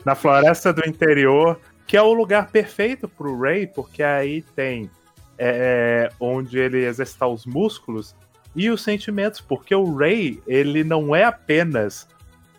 Na 0.06 0.16
floresta 0.16 0.72
do 0.74 0.88
interior, 0.88 1.60
que 1.88 1.98
é 1.98 2.01
o 2.01 2.13
lugar 2.13 2.50
perfeito 2.51 3.08
pro 3.08 3.39
Ray, 3.39 3.68
porque 3.68 4.04
aí 4.04 4.42
tem 4.56 4.89
é, 5.38 6.10
onde 6.20 6.58
ele 6.60 6.86
exercitar 6.86 7.30
os 7.30 7.46
músculos 7.46 8.16
e 8.56 8.70
os 8.70 8.84
sentimentos, 8.84 9.39
porque 9.42 9.74
o 9.74 9.96
Ray, 9.96 10.42
ele 10.46 10.84
não 10.84 11.16
é 11.16 11.24
apenas 11.24 12.08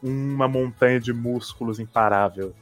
uma 0.03 0.49
montanha 0.49 0.99
de 0.99 1.13
músculos 1.13 1.79
imparável. 1.79 2.55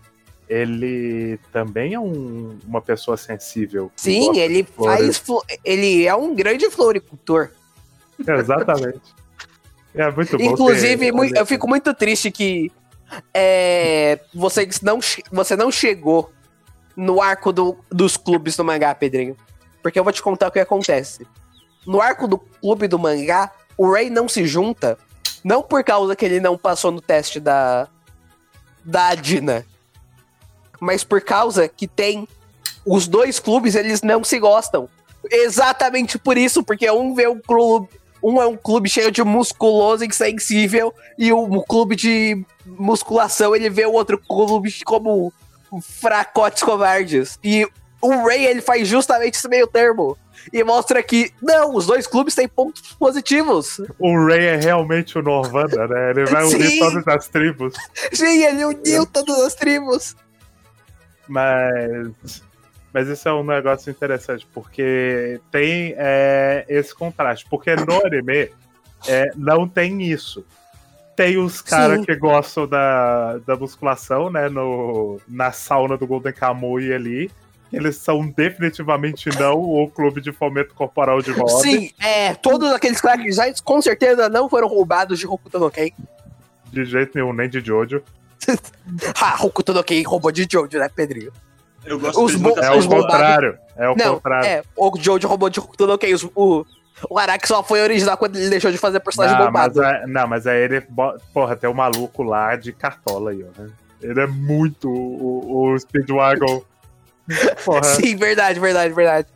Ele 0.48 1.38
também 1.52 1.94
é 1.94 2.00
um- 2.00 2.58
uma 2.66 2.80
pessoa 2.80 3.16
sensível. 3.16 3.92
Sim, 3.96 4.36
ele 4.38 4.64
faz. 4.64 5.22
Ele 5.64 6.06
é 6.06 6.14
um 6.14 6.34
grande 6.34 6.70
floricultor. 6.70 7.50
Exatamente. 8.26 9.00
É 9.94 10.10
muito 10.10 10.38
bom. 10.38 10.44
Inclusive, 10.44 11.12
ter- 11.12 11.38
eu 11.38 11.46
fico 11.46 11.68
muito 11.68 11.92
triste 11.94 12.30
que 12.30 12.72
é, 13.34 14.18
você, 14.34 14.68
não, 14.82 14.98
você 15.32 15.56
não 15.56 15.70
chegou 15.70 16.30
no 16.96 17.20
arco 17.22 17.52
do- 17.52 17.78
dos 17.90 18.16
clubes 18.16 18.56
do 18.56 18.64
mangá, 18.64 18.94
Pedrinho. 18.94 19.36
Porque 19.82 19.98
eu 19.98 20.04
vou 20.04 20.12
te 20.12 20.22
contar 20.22 20.48
o 20.48 20.50
que 20.50 20.58
acontece. 20.58 21.26
No 21.86 22.00
arco 22.00 22.26
do 22.26 22.38
clube 22.38 22.88
do 22.88 22.98
mangá, 22.98 23.50
o 23.76 23.90
Ray 23.90 24.10
não 24.10 24.28
se 24.28 24.46
junta, 24.46 24.98
não 25.44 25.62
por 25.62 25.82
causa 25.84 26.14
que 26.16 26.24
ele 26.24 26.40
não 26.40 26.58
passou 26.58 26.90
no 26.90 27.00
teste 27.00 27.38
da, 27.40 27.88
da 28.84 29.14
Dina, 29.14 29.64
mas 30.80 31.04
por 31.04 31.20
causa 31.20 31.68
que 31.68 31.86
tem 31.86 32.26
os 32.84 33.06
dois 33.06 33.38
clubes, 33.38 33.74
eles 33.74 34.02
não 34.02 34.24
se 34.24 34.38
gostam. 34.38 34.88
Exatamente 35.30 36.18
por 36.18 36.38
isso, 36.38 36.62
porque 36.62 36.90
um 36.90 37.14
vê 37.14 37.28
um 37.28 37.40
clube, 37.40 37.88
um 38.22 38.40
é 38.40 38.46
um 38.46 38.56
clube 38.56 38.88
cheio 38.88 39.10
de 39.10 39.22
musculoso 39.22 40.04
e 40.04 40.06
insensível, 40.06 40.94
e 41.18 41.32
o, 41.32 41.38
o 41.38 41.62
clube 41.62 41.96
de 41.96 42.44
musculação 42.64 43.54
ele 43.54 43.68
vê 43.68 43.84
o 43.84 43.92
outro 43.92 44.18
clube 44.18 44.72
como 44.84 45.32
fracotes 45.82 46.62
covardes. 46.62 47.38
E 47.42 47.66
o 48.00 48.26
Ray 48.26 48.46
ele 48.46 48.60
faz 48.60 48.86
justamente 48.88 49.34
esse 49.34 49.48
meio 49.48 49.66
termo. 49.66 50.16
E 50.52 50.62
mostra 50.64 51.02
que, 51.02 51.32
não, 51.42 51.74
os 51.74 51.86
dois 51.86 52.06
clubes 52.06 52.34
têm 52.34 52.48
pontos 52.48 52.94
positivos. 52.98 53.80
O 53.98 54.26
Ray 54.26 54.46
é 54.46 54.56
realmente 54.56 55.18
o 55.18 55.22
Norvana, 55.22 55.86
né? 55.86 56.10
Ele 56.10 56.24
vai 56.24 56.44
unir 56.44 56.78
todas 56.78 57.06
as 57.08 57.28
tribos. 57.28 57.74
Sim, 58.12 58.44
ele 58.44 58.64
uniu 58.64 59.04
todas 59.04 59.38
as 59.40 59.54
tribos. 59.54 60.16
Mas. 61.28 62.42
Mas 62.92 63.06
isso 63.06 63.28
é 63.28 63.34
um 63.34 63.44
negócio 63.44 63.90
interessante, 63.90 64.46
porque 64.52 65.40
tem 65.50 65.94
é, 65.98 66.64
esse 66.68 66.94
contraste. 66.94 67.46
Porque 67.48 67.76
no 67.76 68.04
anime 68.04 68.50
é, 69.06 69.30
não 69.36 69.68
tem 69.68 70.02
isso. 70.02 70.44
Tem 71.14 71.36
os 71.36 71.60
caras 71.60 72.04
que 72.04 72.14
gostam 72.16 72.66
da, 72.66 73.38
da 73.38 73.56
musculação, 73.56 74.30
né? 74.30 74.48
No, 74.48 75.20
na 75.28 75.52
sauna 75.52 75.96
do 75.96 76.06
Golden 76.06 76.32
Kamuy 76.32 76.92
ali. 76.92 77.30
Eles 77.72 77.96
são 77.96 78.26
definitivamente 78.26 79.28
não 79.38 79.60
o 79.60 79.88
clube 79.90 80.20
de 80.20 80.32
fomento 80.32 80.74
corporal 80.74 81.20
de 81.20 81.36
moda. 81.36 81.62
Sim, 81.62 81.90
é, 82.00 82.34
todos 82.34 82.72
aqueles 82.72 83.00
Crack 83.00 83.22
Designs 83.22 83.60
com 83.60 83.82
certeza 83.82 84.28
não 84.28 84.48
foram 84.48 84.68
roubados 84.68 85.18
de 85.18 85.26
Hokuto 85.26 85.58
no 85.58 85.70
Ken. 85.70 85.90
De 86.72 86.84
jeito 86.84 87.12
nenhum, 87.14 87.32
nem 87.32 87.48
de 87.48 87.60
Jojo. 87.60 88.02
Ha, 89.20 89.44
Hokuto 89.44 89.72
no 89.74 89.84
Ken 89.84 90.02
roubou 90.02 90.30
de 90.32 90.46
Jojo, 90.50 90.78
né, 90.78 90.88
Pedrinho? 90.88 91.32
Eu 91.84 91.98
gosto 91.98 92.22
Os 92.24 92.34
bo- 92.34 92.58
É 92.58 92.66
assim. 92.68 92.78
Os 92.78 92.86
o 92.86 92.88
contrário. 92.88 93.58
É 93.76 93.88
o 93.88 93.94
não, 93.96 94.14
contrário. 94.14 94.46
é, 94.48 94.62
o 94.76 94.92
Jojo 95.00 95.28
roubou 95.28 95.48
de 95.50 95.60
Hokuto 95.60 95.86
no 95.86 95.98
Ken. 95.98 96.14
os- 96.14 96.24
O, 96.34 96.64
o 97.08 97.18
Araki 97.18 97.46
só 97.46 97.62
foi 97.62 97.80
original 97.82 98.16
quando 98.16 98.36
ele 98.36 98.48
deixou 98.50 98.70
de 98.72 98.78
fazer 98.78 99.00
personagem 99.00 99.36
Não, 99.38 99.50
mas, 99.52 99.72
bombado. 99.72 99.84
é, 99.84 100.06
não, 100.06 100.26
mas 100.26 100.46
aí 100.46 100.62
ele. 100.62 100.80
Porra, 101.32 101.54
tem 101.56 101.68
um 101.70 101.74
maluco 101.74 102.22
lá 102.22 102.56
de 102.56 102.72
cartola 102.72 103.30
aí, 103.30 103.44
ó. 103.44 103.60
né? 103.62 103.70
Ele 104.02 104.20
é 104.20 104.26
muito 104.26 104.88
o, 104.90 105.72
o 105.72 105.78
Speedwagon. 105.78 106.62
Porra. 107.64 107.82
Sim, 107.84 108.16
verdade, 108.16 108.58
verdade, 108.58 108.92
verdade. 108.94 109.28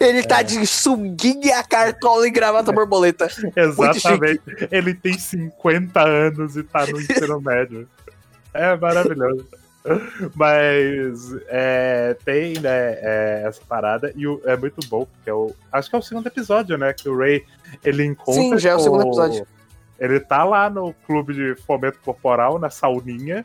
Ele 0.00 0.18
É. 0.20 0.22
tá 0.22 0.42
de 0.42 0.66
sunguinha, 0.66 1.62
cartola 1.64 2.26
e 2.26 2.30
gravata 2.30 2.70
borboleta. 2.72 3.28
Exatamente. 3.56 4.40
Ele 4.70 4.94
tem 4.94 5.18
50 5.18 6.00
anos 6.00 6.56
e 6.56 6.62
tá 6.62 6.86
no 6.86 6.98
ensino 7.00 7.40
médio. 7.40 7.88
É 8.54 8.76
maravilhoso. 8.76 9.46
Mas 10.36 11.34
é, 11.48 12.16
tem 12.24 12.54
né, 12.60 12.92
é, 13.00 13.42
essa 13.46 13.60
parada 13.68 14.12
e 14.14 14.26
o- 14.26 14.40
é 14.44 14.56
muito 14.56 14.86
bom, 14.88 15.06
porque 15.06 15.28
é 15.30 15.34
o, 15.34 15.52
acho 15.72 15.90
que 15.90 15.96
é 15.96 15.98
o 15.98 16.02
segundo 16.02 16.26
episódio, 16.26 16.78
né? 16.78 16.92
Que 16.92 17.08
o 17.08 17.16
Ray 17.18 17.44
ele 17.84 18.04
encontra. 18.04 18.34
Sim, 18.40 18.58
já 18.58 18.70
é 18.70 18.74
o 18.74 18.78
com- 18.78 18.82
segundo 18.84 19.06
episódio. 19.06 19.46
Ele 19.98 20.18
tá 20.20 20.44
lá 20.44 20.68
no 20.68 20.92
clube 21.06 21.32
de 21.34 21.54
fomento 21.62 21.98
corporal, 22.04 22.58
na 22.58 22.70
sauninha. 22.70 23.44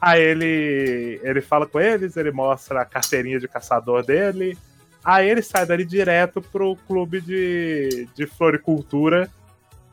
Aí 0.00 0.20
ele, 0.22 1.20
ele 1.22 1.40
fala 1.40 1.66
com 1.66 1.80
eles, 1.80 2.16
ele 2.16 2.30
mostra 2.30 2.82
a 2.82 2.84
carteirinha 2.84 3.40
de 3.40 3.48
caçador 3.48 4.04
dele. 4.04 4.56
Aí 5.06 5.30
ele 5.30 5.40
sai 5.40 5.64
dali 5.64 5.84
direto 5.84 6.42
pro 6.42 6.74
clube 6.88 7.20
de, 7.20 8.08
de 8.12 8.26
floricultura. 8.26 9.30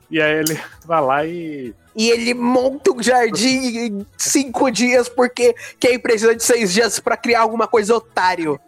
E 0.10 0.20
aí 0.20 0.39
ele 0.39 0.60
vai 0.88 1.01
lá 1.01 1.24
e. 1.24 1.75
E 1.96 2.10
ele 2.10 2.34
monta 2.34 2.91
um 2.91 3.03
jardim 3.03 3.77
em 3.77 4.08
cinco 4.17 4.72
dias 4.72 5.08
porque 5.08 5.55
quem 5.79 6.00
precisa 6.00 6.36
de 6.36 6.41
seis 6.41 6.74
dias 6.74 7.00
pra 7.00 7.15
criar 7.15 7.41
alguma 7.41 7.67
coisa 7.67 7.96
otário. 7.96 8.60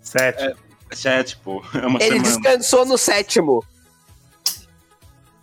Sete. 0.00 0.56
Sete, 0.90 1.36
pô. 1.36 1.62
É 1.74 1.86
uma 1.86 2.02
Ele 2.02 2.12
semana. 2.12 2.22
descansou 2.22 2.86
no 2.86 2.96
sétimo. 2.96 3.62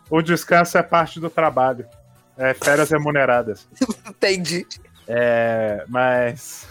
O 0.10 0.24
descanso 0.24 0.76
é 0.76 0.82
parte 0.82 1.20
do 1.20 1.30
trabalho. 1.30 1.86
É 2.36 2.56
férias 2.56 2.90
remuneradas. 2.90 3.68
Entendi. 4.10 4.66
É, 5.08 5.86
mas 5.88 6.66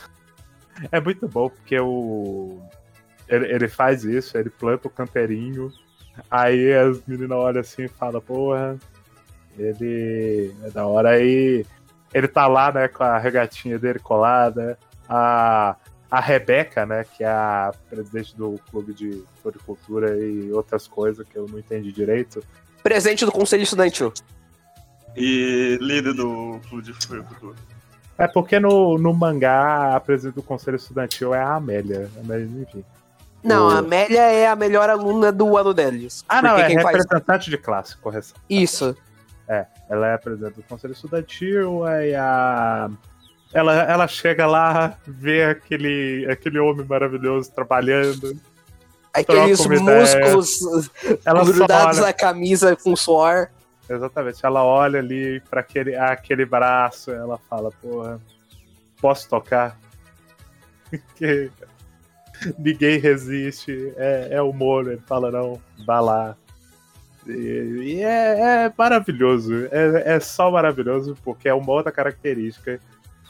é 0.90 1.00
muito 1.00 1.28
bom 1.28 1.48
porque 1.48 1.78
o 1.78 2.60
ele, 3.30 3.46
ele 3.46 3.68
faz 3.68 4.04
isso, 4.04 4.36
ele 4.36 4.50
planta 4.50 4.88
o 4.88 4.90
canteirinho, 4.90 5.72
aí 6.30 6.72
as 6.74 7.00
meninas 7.06 7.38
olham 7.38 7.60
assim 7.60 7.84
e 7.84 7.88
falam, 7.88 8.20
porra, 8.20 8.76
ele 9.58 10.54
é 10.64 10.70
da 10.70 10.86
hora 10.86 11.10
aí. 11.10 11.64
Ele 12.12 12.26
tá 12.26 12.46
lá, 12.48 12.72
né, 12.72 12.88
com 12.88 13.04
a 13.04 13.18
regatinha 13.18 13.78
dele 13.78 14.00
colada, 14.00 14.76
a, 15.08 15.76
a 16.10 16.20
Rebeca, 16.20 16.84
né, 16.84 17.04
que 17.04 17.22
é 17.22 17.28
a 17.28 17.72
presidente 17.88 18.36
do 18.36 18.58
clube 18.70 18.92
de 18.92 19.22
floricultura 19.40 20.18
e 20.18 20.50
outras 20.50 20.88
coisas 20.88 21.26
que 21.26 21.36
eu 21.36 21.46
não 21.46 21.58
entendi 21.58 21.92
direito. 21.92 22.42
Presente 22.82 23.24
do 23.24 23.30
Conselho 23.30 23.62
Estudantil. 23.62 24.12
E 25.16 25.78
líder 25.80 26.14
do 26.14 26.60
clube 26.68 26.82
de 26.84 26.92
floricultura. 26.94 27.56
É 28.20 28.28
porque 28.28 28.60
no, 28.60 28.98
no 28.98 29.14
mangá 29.14 29.96
a 29.96 30.00
presidente 30.00 30.34
do 30.34 30.42
conselho 30.42 30.76
estudantil 30.76 31.34
é 31.34 31.40
a 31.40 31.54
Amélia, 31.54 32.10
mas 32.26 32.42
enfim. 32.42 32.84
Não, 33.42 33.68
O- 33.68 33.70
a 33.70 33.78
Amélia 33.78 34.20
é 34.20 34.46
a 34.46 34.54
melhor 34.56 34.88
aluna 34.90 35.32
do 35.32 35.56
ano 35.56 35.72
deles. 35.72 36.24
Ah, 36.28 36.42
não, 36.42 36.56
é 36.58 36.66
quem 36.66 36.80
faz 36.80 36.96
representante 36.98 37.50
de 37.50 37.56
classe, 37.58 37.96
correção. 37.96 38.36
isso. 38.48 38.96
Ela 39.88 40.06
é 40.08 40.14
a 40.14 40.18
presidente 40.18 40.54
do 40.54 40.62
conselho 40.62 40.92
estudantil, 40.92 41.84
aí 41.84 42.14
a. 42.14 42.88
Ela, 43.52 43.74
ela 43.82 44.06
chega 44.06 44.46
lá, 44.46 44.96
vê 45.04 45.42
aquele, 45.44 46.24
aquele 46.30 46.60
homem 46.60 46.86
maravilhoso 46.86 47.50
trabalhando. 47.50 48.38
Aqueles 49.12 49.58
músculos 49.66 50.88
Ela 51.24 51.42
grudados 51.44 51.98
na 51.98 52.12
camisa 52.12 52.76
com 52.76 52.94
suor. 52.94 53.48
exatamente, 53.88 54.38
ela 54.46 54.62
olha 54.62 55.00
ali 55.00 55.40
para 55.50 55.62
aquele, 55.62 55.96
aquele 55.96 56.44
braço, 56.44 57.10
ela 57.10 57.36
fala, 57.50 57.72
porra, 57.82 58.20
posso 59.00 59.28
tocar? 59.28 59.76
que 61.16 61.50
ninguém 62.58 62.98
resiste, 62.98 63.92
é, 63.96 64.28
é 64.32 64.42
humor, 64.42 64.86
ele 64.86 65.02
fala, 65.06 65.30
não, 65.30 65.60
vá 65.86 66.00
lá. 66.00 66.36
E, 67.26 67.32
e 67.32 68.02
é, 68.02 68.64
é 68.66 68.72
maravilhoso, 68.76 69.66
é, 69.70 70.14
é 70.14 70.20
só 70.20 70.50
maravilhoso, 70.50 71.16
porque 71.22 71.48
é 71.48 71.54
uma 71.54 71.72
outra 71.72 71.92
característica. 71.92 72.80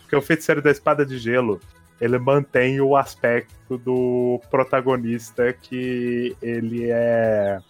Porque 0.00 0.17
o 0.17 0.23
feiticeiro 0.23 0.61
da 0.61 0.71
espada 0.71 1.05
de 1.07 1.19
gelo, 1.19 1.61
ele 2.00 2.19
mantém 2.19 2.81
o 2.81 2.97
aspecto 2.97 3.79
do 3.79 4.40
protagonista 4.50 5.52
que 5.52 6.37
ele 6.43 6.90
é. 6.90 7.61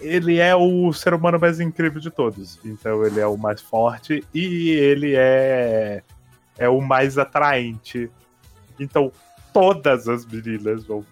Ele 0.00 0.38
é 0.38 0.56
o 0.56 0.90
ser 0.92 1.12
humano 1.12 1.38
mais 1.38 1.60
incrível 1.60 2.00
de 2.00 2.10
todos. 2.10 2.58
Então 2.64 3.04
ele 3.04 3.20
é 3.20 3.26
o 3.26 3.36
mais 3.36 3.60
forte 3.60 4.24
e 4.32 4.70
ele 4.70 5.14
é, 5.14 6.02
é 6.58 6.68
o 6.68 6.80
mais 6.80 7.18
atraente. 7.18 8.10
Então 8.78 9.12
todas 9.52 10.08
as 10.08 10.26
meninas 10.26 10.84
vão 10.84 11.04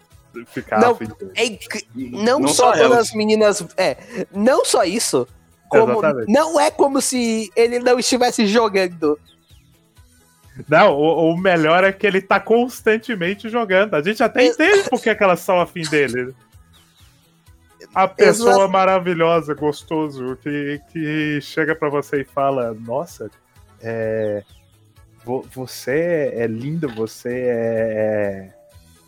ficar 0.47 0.81
Não. 0.81 0.99
É 1.37 1.59
não, 1.95 2.41
Não 2.41 2.49
só 2.49 2.75
elas. 2.75 2.99
as 2.99 3.15
meninas. 3.15 3.65
É, 3.77 4.27
não 4.33 4.65
só 4.65 4.85
isso. 4.85 5.27
Como, 5.69 5.93
Exatamente. 5.93 6.33
não 6.33 6.59
é 6.59 6.71
como 6.71 7.01
se 7.01 7.51
ele 7.55 7.79
não 7.79 7.99
estivesse 7.99 8.47
jogando. 8.47 9.19
Não, 10.67 10.95
o, 10.95 11.33
o 11.33 11.37
melhor 11.37 11.85
é 11.85 11.93
que 11.93 12.07
ele 12.07 12.21
tá 12.21 12.41
constantemente 12.41 13.49
jogando. 13.49 13.95
A 13.95 14.03
gente 14.03 14.23
até 14.23 14.47
entende 14.47 14.89
por 14.89 15.01
que 15.01 15.15
que 15.15 15.23
elas 15.23 15.41
são 15.41 15.61
afim 15.61 15.83
dele. 15.83 16.35
A 17.95 18.09
pessoa 18.09 18.51
Exato. 18.51 18.69
maravilhosa, 18.71 19.55
gostoso, 19.55 20.37
que, 20.43 20.81
que 20.93 21.41
chega 21.41 21.75
pra 21.77 21.89
você 21.89 22.23
e 22.23 22.25
fala: 22.25 22.75
Nossa, 22.75 23.31
é, 23.81 24.43
você 25.53 26.33
é 26.35 26.47
lindo, 26.47 26.89
você 26.89 27.45
é 27.49 28.55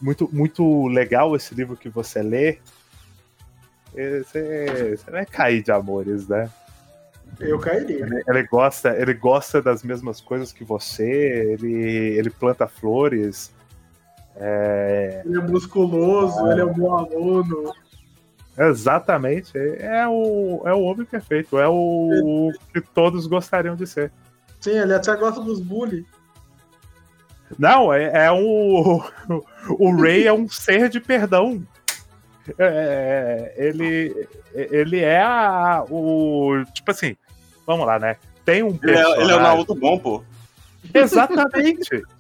muito, 0.00 0.28
muito 0.32 0.86
legal 0.88 1.34
esse 1.36 1.54
livro 1.54 1.76
que 1.76 1.88
você 1.88 2.22
lê. 2.22 2.58
Você, 3.92 4.96
você 4.96 5.10
vai 5.10 5.26
cair 5.26 5.62
de 5.62 5.72
amores, 5.72 6.28
né? 6.28 6.50
Eu 7.38 7.58
cairia. 7.58 8.04
Ele, 8.04 8.22
ele 8.26 8.42
gosta, 8.44 8.96
ele 8.96 9.14
gosta 9.14 9.62
das 9.62 9.82
mesmas 9.82 10.20
coisas 10.20 10.52
que 10.52 10.64
você, 10.64 11.56
ele, 11.58 11.72
ele 12.18 12.30
planta 12.30 12.66
flores. 12.66 13.52
É, 14.36 15.22
Ele 15.24 15.38
é 15.38 15.40
musculoso, 15.40 16.50
ele 16.50 16.60
é 16.60 16.64
um 16.64 16.72
bom 16.72 16.96
aluno. 16.96 17.72
exatamente, 18.56 19.52
é 19.58 20.06
o, 20.08 20.62
é 20.64 20.72
o 20.72 20.80
homem 20.80 21.04
perfeito, 21.04 21.58
é 21.58 21.68
o, 21.68 22.48
o 22.48 22.52
que 22.72 22.80
todos 22.80 23.26
gostariam 23.26 23.76
de 23.76 23.86
ser. 23.86 24.10
Sim, 24.60 24.78
ele 24.78 24.94
até 24.94 25.16
gosta 25.16 25.40
dos 25.40 25.60
bully. 25.60 26.06
Não, 27.58 27.92
é, 27.92 28.26
é 28.26 28.30
o. 28.30 29.02
O 29.78 29.94
Ray 29.94 30.26
é 30.26 30.32
um 30.32 30.48
ser 30.48 30.88
de 30.88 30.98
perdão. 31.00 31.62
É, 32.58 33.52
ele, 33.56 34.26
ele 34.54 35.00
é 35.00 35.20
a, 35.22 35.84
o. 35.88 36.64
Tipo 36.72 36.90
assim, 36.90 37.16
vamos 37.66 37.86
lá, 37.86 37.98
né? 37.98 38.16
Tem 38.44 38.62
um 38.62 38.78
Ele 38.82 38.92
é, 38.92 38.94
personagem. 38.94 39.22
ele 39.22 39.32
é 39.32 39.36
o 39.36 39.40
Naruto 39.40 39.74
bom, 39.74 39.98
pô. 39.98 40.24
Exatamente. 40.94 42.02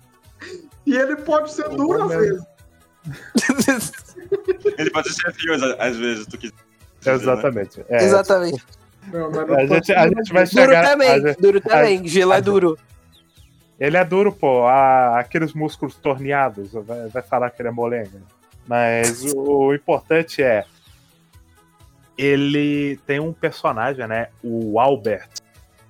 E 0.86 0.96
ele 0.96 1.14
pode 1.14 1.52
ser 1.52 1.68
duro 1.68 2.02
às 2.02 2.10
Olha. 2.10 2.18
vezes. 2.18 4.16
Ele 4.78 4.90
pode 4.90 5.12
ser 5.12 5.32
frio 5.32 5.54
às, 5.54 5.62
às 5.62 5.96
vezes, 5.96 6.26
tu 6.26 6.38
quiser. 6.38 6.54
Exatamente. 7.04 7.84
É, 7.88 8.02
Exatamente. 8.02 8.64
Não, 9.08 9.30
mas 9.30 9.50
A 9.50 9.66
gente, 9.66 9.92
a 9.92 10.06
gente 10.08 10.32
vai 10.32 10.44
Duro 10.44 10.48
chegar. 10.66 10.84
a 10.84 10.88
também, 10.90 11.20
gente- 11.20 11.40
duro 11.40 11.60
também. 11.60 12.06
Gelo 12.08 12.32
a 12.32 12.36
é 12.36 12.40
duro. 12.40 12.78
Ele 13.78 13.96
é 13.96 14.04
duro, 14.04 14.30
pô. 14.32 14.66
a- 14.66 15.18
aqueles 15.18 15.52
músculos 15.54 15.94
torneados. 15.96 16.72
Vai, 16.72 17.08
vai 17.08 17.22
falar 17.22 17.50
que 17.50 17.62
ele 17.62 17.68
é 17.68 17.72
molenga. 17.72 18.20
Mas 18.68 19.24
o, 19.34 19.40
o 19.68 19.74
importante 19.74 20.42
é. 20.42 20.64
Ele 22.18 22.98
tem 23.06 23.18
um 23.18 23.32
personagem, 23.32 24.06
né? 24.06 24.28
O 24.42 24.78
Albert. 24.78 25.28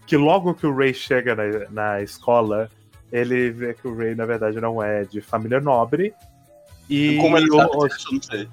Que 0.07 0.17
logo 0.17 0.55
que 0.55 0.67
o 0.67 0.75
Ray 0.75 0.95
chega 0.95 1.35
na, 1.35 1.45
na 1.71 2.03
escola, 2.03 2.71
ele 3.11 3.51
vê 3.51 3.75
que 3.75 3.87
o 3.89 3.97
Ray, 3.97 4.15
na 4.15 4.25
verdade, 4.27 4.61
não 4.61 4.83
é 4.83 5.05
de 5.05 5.21
família 5.21 5.61
nobre. 5.61 6.15
E 6.89 7.17
Como 7.21 7.37
ele 7.37 7.51
o, 7.51 7.57
sabe 7.57 7.71
disso, 7.89 8.09
eu 8.09 8.15
não 8.15 8.23
sei. 8.23 8.49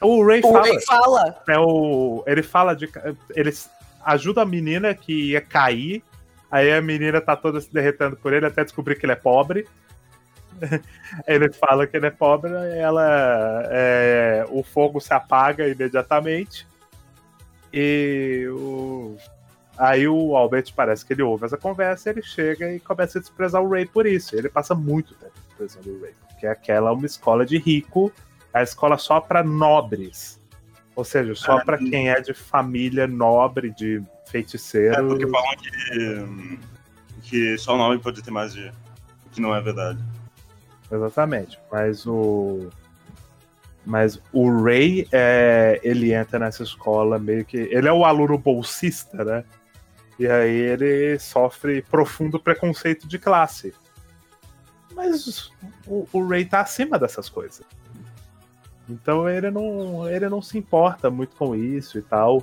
O 0.00 0.24
Ray 0.24 0.40
O 0.40 0.52
fala. 0.52 0.62
Ray 0.62 0.80
fala. 0.80 1.42
É 1.48 1.58
o, 1.58 2.24
ele 2.26 2.42
fala 2.42 2.74
de. 2.74 2.88
Ele 3.34 3.52
ajuda 4.04 4.42
a 4.42 4.46
menina 4.46 4.94
que 4.94 5.30
ia 5.30 5.40
cair. 5.40 6.02
Aí 6.50 6.72
a 6.72 6.80
menina 6.80 7.20
tá 7.20 7.36
toda 7.36 7.60
se 7.60 7.72
derretendo 7.72 8.16
por 8.16 8.32
ele 8.32 8.46
até 8.46 8.64
descobrir 8.64 8.96
que 8.96 9.04
ele 9.04 9.12
é 9.12 9.16
pobre. 9.16 9.66
ele 11.26 11.52
fala 11.52 11.86
que 11.86 11.96
ele 11.96 12.06
é 12.06 12.10
pobre, 12.10 12.50
ela. 12.76 13.64
é, 13.70 14.46
o 14.48 14.62
fogo 14.62 15.00
se 15.00 15.12
apaga 15.12 15.68
imediatamente. 15.68 16.66
E 17.72 18.46
o. 18.50 19.16
Aí 19.76 20.08
o 20.08 20.36
Albert 20.36 20.72
parece 20.74 21.06
que 21.06 21.12
ele 21.12 21.22
ouve 21.22 21.44
essa 21.44 21.56
conversa, 21.56 22.10
ele 22.10 22.20
chega 22.20 22.72
e 22.72 22.80
começa 22.80 23.18
a 23.18 23.20
desprezar 23.20 23.62
o 23.62 23.70
Ray 23.70 23.86
por 23.86 24.06
isso. 24.06 24.34
Ele 24.34 24.48
passa 24.48 24.74
muito 24.74 25.14
tempo 25.14 25.32
desprezando 25.46 25.96
o 25.96 26.02
Ray, 26.02 26.14
porque 26.26 26.48
aquela 26.48 26.90
é 26.90 26.92
uma 26.92 27.06
escola 27.06 27.46
de 27.46 27.58
rico, 27.58 28.12
a 28.52 28.62
escola 28.62 28.96
só 28.98 29.20
pra 29.20 29.42
nobres. 29.42 30.40
Ou 30.94 31.04
seja, 31.04 31.34
só 31.34 31.58
Ah, 31.58 31.64
pra 31.64 31.76
hum. 31.76 31.90
quem 31.90 32.10
é 32.10 32.20
de 32.20 32.34
família 32.34 33.06
nobre, 33.06 33.70
de 33.70 34.02
feiticeiro. 34.26 34.94
É 34.94 35.02
porque 35.02 35.26
falam 35.28 35.56
que, 35.56 36.58
que 37.22 37.58
só 37.58 37.74
o 37.74 37.78
nome 37.78 37.98
pode 37.98 38.22
ter 38.22 38.30
magia. 38.30 38.72
O 39.26 39.30
que 39.30 39.40
não 39.40 39.54
é 39.54 39.60
verdade. 39.60 40.02
Exatamente. 40.90 41.58
Mas 41.70 42.06
o. 42.06 42.68
Mas 43.86 44.20
o 44.32 44.62
Ray, 44.62 45.08
é, 45.12 45.80
ele 45.82 46.12
entra 46.12 46.38
nessa 46.38 46.62
escola 46.62 47.18
meio 47.18 47.44
que. 47.44 47.56
Ele 47.56 47.88
é 47.88 47.92
o 47.92 48.04
aluno 48.04 48.36
bolsista, 48.36 49.24
né? 49.24 49.44
E 50.18 50.26
aí 50.26 50.50
ele 50.50 51.18
sofre 51.18 51.80
profundo 51.82 52.40
preconceito 52.40 53.06
de 53.06 53.18
classe. 53.18 53.72
Mas 54.94 55.52
o, 55.86 56.08
o 56.12 56.26
Ray 56.26 56.44
tá 56.44 56.60
acima 56.60 56.98
dessas 56.98 57.28
coisas. 57.28 57.64
Então 58.88 59.28
ele 59.28 59.50
não, 59.50 60.08
ele 60.08 60.28
não 60.28 60.40
se 60.40 60.56
importa 60.56 61.10
muito 61.10 61.36
com 61.36 61.54
isso 61.54 61.98
e 61.98 62.02
tal. 62.02 62.42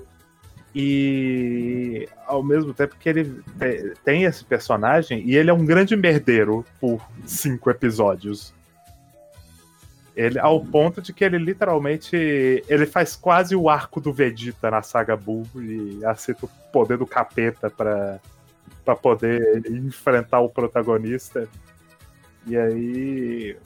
E 0.77 2.07
ao 2.27 2.43
mesmo 2.43 2.73
tempo 2.73 2.97
que 2.99 3.07
ele 3.07 3.41
te- 3.57 3.93
tem 4.03 4.23
esse 4.23 4.43
personagem, 4.43 5.23
e 5.25 5.35
ele 5.35 5.49
é 5.49 5.53
um 5.53 5.65
grande 5.65 5.95
merdeiro 5.95 6.65
por 6.81 7.01
cinco 7.25 7.69
episódios. 7.69 8.53
Ele, 10.15 10.37
ao 10.39 10.63
ponto 10.63 11.01
de 11.01 11.11
que 11.11 11.23
ele 11.23 11.37
literalmente. 11.37 12.15
Ele 12.69 12.85
faz 12.85 13.15
quase 13.15 13.55
o 13.55 13.69
arco 13.69 13.99
do 13.99 14.13
Vegeta 14.13 14.71
na 14.71 14.81
saga 14.81 15.15
Buu 15.15 15.45
e 15.55 16.03
aceita 16.05 16.45
o 16.45 16.49
poder 16.71 16.97
do 16.97 17.05
capeta 17.05 17.69
pra, 17.69 18.19
pra 18.85 18.95
poder 18.95 19.65
enfrentar 19.69 20.39
o 20.39 20.49
protagonista. 20.49 21.47
E 22.47 22.55
aí. 22.57 23.57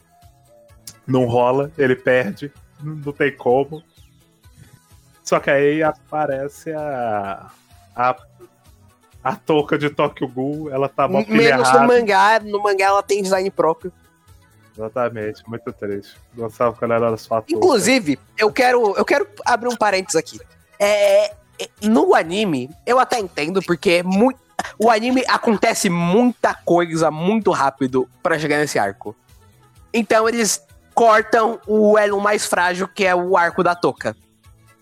Não 1.06 1.26
rola, 1.26 1.72
ele 1.76 1.96
perde, 1.96 2.52
não 2.82 3.12
tem 3.14 3.36
como. 3.36 3.84
Só 5.24 5.40
que 5.40 5.50
aí 5.50 5.84
aparece 5.84 6.74
a. 6.74 7.52
a, 7.96 8.16
a 9.24 9.36
touca 9.36 9.78
de 9.78 9.90
Tokyo 9.90 10.28
Ghoul, 10.28 10.72
ela 10.72 10.90
tá 10.90 11.08
pilha 11.08 11.26
Menos 11.28 11.72
no 11.72 11.88
mangá. 11.88 12.40
No 12.40 12.64
mangá 12.64 12.86
ela 12.86 13.04
tem 13.04 13.22
design 13.22 13.50
próprio. 13.52 13.92
Exatamente, 14.76 15.44
muito 15.48 15.72
triste. 15.74 16.16
Gostava 16.34 16.74
quando 16.74 16.94
ela 16.94 17.08
era 17.08 17.18
só 17.18 17.42
touca. 17.42 17.54
Inclusive, 17.54 18.18
eu 18.38 18.52
quero, 18.52 18.96
eu 18.96 19.06
quero 19.06 19.28
abrir 19.46 19.68
um 19.68 19.76
parênteses 19.76 20.16
aqui. 20.16 20.40
É, 20.80 21.36
no 21.84 22.16
anime, 22.16 22.70
eu 22.86 22.98
até 22.98 23.20
entendo, 23.20 23.62
porque 23.62 23.92
é 23.92 24.04
muito, 24.04 24.40
o 24.78 24.90
anime 24.90 25.24
acontece 25.28 25.90
muita 25.90 26.54
coisa 26.54 27.12
muito 27.12 27.52
rápido 27.52 28.10
pra 28.24 28.40
chegar 28.40 28.58
nesse 28.58 28.80
arco. 28.80 29.16
Então 29.94 30.30
eles 30.30 30.66
cortam 31.00 31.62
o 31.66 31.98
elo 31.98 32.20
mais 32.20 32.46
frágil, 32.46 32.86
que 32.86 33.06
é 33.06 33.16
o 33.16 33.38
arco 33.38 33.64
da 33.64 33.74
Toca. 33.74 34.18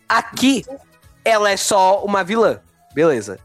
Aqui, 0.10 0.66
ela 1.24 1.52
é 1.52 1.56
só 1.56 2.04
uma 2.04 2.24
vilã. 2.24 2.60
Beleza. 2.92 3.38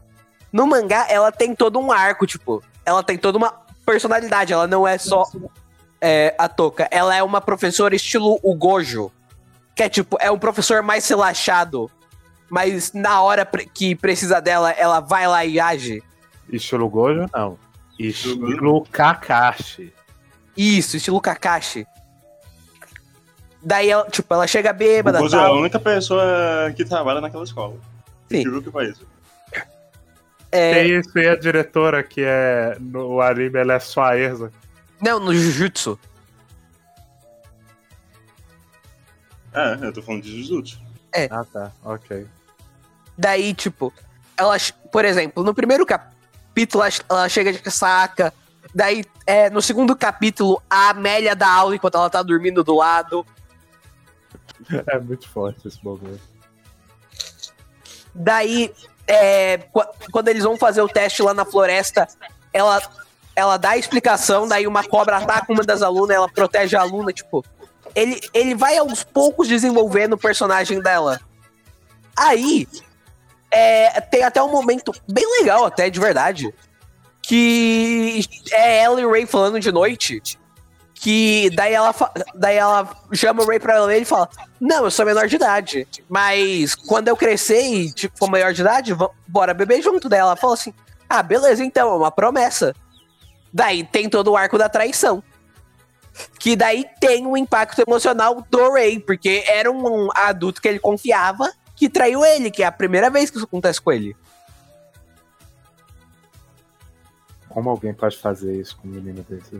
No 0.51 0.65
mangá, 0.65 1.05
ela 1.07 1.31
tem 1.31 1.53
todo 1.53 1.77
um 1.77 1.91
arco, 1.91 2.25
tipo, 2.25 2.63
ela 2.83 3.03
tem 3.03 3.15
toda 3.15 3.37
uma 3.37 3.51
personalidade, 3.85 4.53
ela 4.53 4.65
não 4.65 4.87
é 4.87 4.97
só 4.97 5.23
é, 6.01 6.33
a 6.35 6.49
Toca. 6.49 6.87
Ela 6.89 7.15
é 7.15 7.21
uma 7.21 7.39
professora 7.39 7.95
estilo 7.95 8.39
o 8.41 8.55
Gojo. 8.55 9.11
Que 9.75 9.83
é 9.83 9.89
tipo, 9.89 10.17
é 10.19 10.31
um 10.31 10.39
professor 10.39 10.81
mais 10.81 11.07
relaxado. 11.07 11.91
Mas 12.49 12.91
na 12.91 13.21
hora 13.21 13.45
pre- 13.45 13.67
que 13.67 13.93
precisa 13.95 14.41
dela, 14.41 14.71
ela 14.71 14.99
vai 14.99 15.27
lá 15.27 15.45
e 15.45 15.59
age. 15.59 16.01
Estilo 16.49 16.89
Gojo, 16.89 17.29
não. 17.31 17.55
Estilo 17.99 18.83
Kakashi. 18.91 19.93
Isso, 20.57 20.97
estilo 20.97 21.21
Kakashi. 21.21 21.85
Daí, 23.65 23.89
ela, 23.89 24.05
tipo, 24.09 24.33
ela 24.33 24.45
chega 24.45 24.71
O 24.71 24.73
bêbada 24.73 25.19
Gozo 25.19 25.35
é 25.35 25.39
a 25.39 25.43
tal. 25.43 25.57
única 25.57 25.79
pessoa 25.79 26.23
que 26.75 26.83
trabalha 26.83 27.21
naquela 27.21 27.43
escola. 27.43 27.75
Sim. 28.29 28.39
Incrível 28.39 28.61
que 28.61 28.71
país. 28.71 28.97
É, 30.51 30.73
Tem 30.73 30.99
isso 30.99 31.17
e 31.17 31.27
a 31.27 31.35
diretora, 31.35 32.03
que 32.03 32.21
é 32.23 32.77
no 32.79 33.21
anime, 33.21 33.57
ela 33.57 33.73
é 33.73 33.79
só 33.79 34.03
a 34.03 34.17
Erza. 34.17 34.51
Não, 35.01 35.19
no 35.19 35.33
Jujutsu. 35.33 35.97
É, 39.53 39.77
eu 39.81 39.93
tô 39.93 40.01
falando 40.01 40.23
de 40.23 40.41
Jujutsu. 40.43 40.79
Ah, 41.29 41.45
tá. 41.51 41.71
Ok. 41.83 42.25
Daí, 43.17 43.53
tipo, 43.53 43.93
ela, 44.35 44.57
por 44.91 45.05
exemplo, 45.05 45.43
no 45.43 45.53
primeiro 45.53 45.85
capítulo 45.85 46.83
ela, 46.83 46.93
ela 47.09 47.29
chega 47.29 47.53
de 47.53 47.71
saca. 47.71 48.33
Daí, 48.73 49.05
é, 49.27 49.49
no 49.51 49.61
segundo 49.61 49.95
capítulo, 49.95 50.61
a 50.69 50.89
Amélia 50.89 51.35
dá 51.35 51.47
aula 51.51 51.75
enquanto 51.75 51.95
ela 51.95 52.09
tá 52.09 52.21
dormindo 52.23 52.63
do 52.63 52.75
lado. 52.75 53.25
É 54.87 54.99
muito 54.99 55.27
forte 55.29 55.67
esse 55.67 55.77
bagulho. 55.83 56.19
Daí, 58.13 58.71
é, 59.07 59.57
qu- 59.57 59.85
quando 60.11 60.27
eles 60.27 60.43
vão 60.43 60.57
fazer 60.57 60.81
o 60.81 60.87
teste 60.87 61.21
lá 61.21 61.33
na 61.33 61.45
floresta, 61.45 62.07
ela, 62.51 62.81
ela 63.35 63.57
dá 63.57 63.71
a 63.71 63.77
explicação, 63.77 64.47
daí 64.47 64.67
uma 64.67 64.83
cobra 64.83 65.17
ataca 65.17 65.51
uma 65.51 65.63
das 65.63 65.81
alunas, 65.81 66.15
ela 66.15 66.29
protege 66.29 66.75
a 66.75 66.81
aluna, 66.81 67.11
tipo. 67.11 67.43
Ele, 67.95 68.19
ele 68.33 68.55
vai 68.55 68.77
aos 68.77 69.03
poucos 69.03 69.47
desenvolvendo 69.47 70.13
o 70.13 70.17
personagem 70.17 70.79
dela. 70.81 71.19
Aí, 72.15 72.67
é, 73.51 74.01
tem 74.01 74.23
até 74.23 74.41
um 74.41 74.49
momento 74.51 74.91
bem 75.07 75.25
legal, 75.39 75.65
até 75.65 75.89
de 75.89 75.99
verdade. 75.99 76.53
Que 77.21 78.25
é 78.51 78.79
ela 78.79 78.99
e 78.99 79.05
o 79.05 79.11
Ray 79.11 79.25
falando 79.25 79.59
de 79.59 79.71
noite. 79.71 80.21
Que 81.03 81.49
daí 81.49 81.73
ela, 81.73 81.93
daí 82.33 82.55
ela 82.55 82.89
chama 83.11 83.43
o 83.43 83.45
Ray 83.45 83.59
pra 83.59 83.73
ela 83.73 83.87
ler 83.87 84.03
e 84.03 84.05
fala: 84.05 84.29
Não, 84.57 84.85
eu 84.85 84.91
sou 84.91 85.05
menor 85.05 85.27
de 85.27 85.35
idade. 85.35 85.85
Mas 86.07 86.75
quando 86.75 87.09
eu 87.09 87.17
crescer 87.17 87.61
e 87.61 87.91
tipo, 87.91 88.17
for 88.17 88.29
maior 88.29 88.53
de 88.53 88.61
idade, 88.61 88.95
bora 89.27 89.53
beber 89.53 89.81
junto 89.81 90.07
dela. 90.07 90.29
Ela 90.29 90.35
fala 90.37 90.53
assim: 90.53 90.73
Ah, 91.09 91.21
beleza, 91.21 91.61
então, 91.61 91.89
é 91.89 91.97
uma 91.97 92.09
promessa. 92.09 92.73
Daí 93.53 93.83
tem 93.83 94.09
todo 94.09 94.31
o 94.31 94.37
arco 94.37 94.57
da 94.57 94.69
traição. 94.69 95.21
Que 96.39 96.55
daí 96.55 96.85
tem 97.01 97.27
um 97.27 97.35
impacto 97.35 97.81
emocional 97.85 98.41
do 98.49 98.71
Ray, 98.71 98.97
porque 98.97 99.43
era 99.45 99.69
um 99.69 100.07
adulto 100.15 100.61
que 100.61 100.69
ele 100.69 100.79
confiava 100.79 101.51
que 101.75 101.89
traiu 101.89 102.23
ele, 102.23 102.49
que 102.49 102.63
é 102.63 102.65
a 102.65 102.71
primeira 102.71 103.09
vez 103.09 103.29
que 103.29 103.35
isso 103.35 103.45
acontece 103.45 103.81
com 103.81 103.91
ele. 103.91 104.15
Como 107.49 107.69
alguém 107.69 107.93
pode 107.93 108.17
fazer 108.17 108.55
isso 108.55 108.77
com 108.77 108.87
um 108.87 108.91
menino 108.91 109.21
desse? 109.27 109.59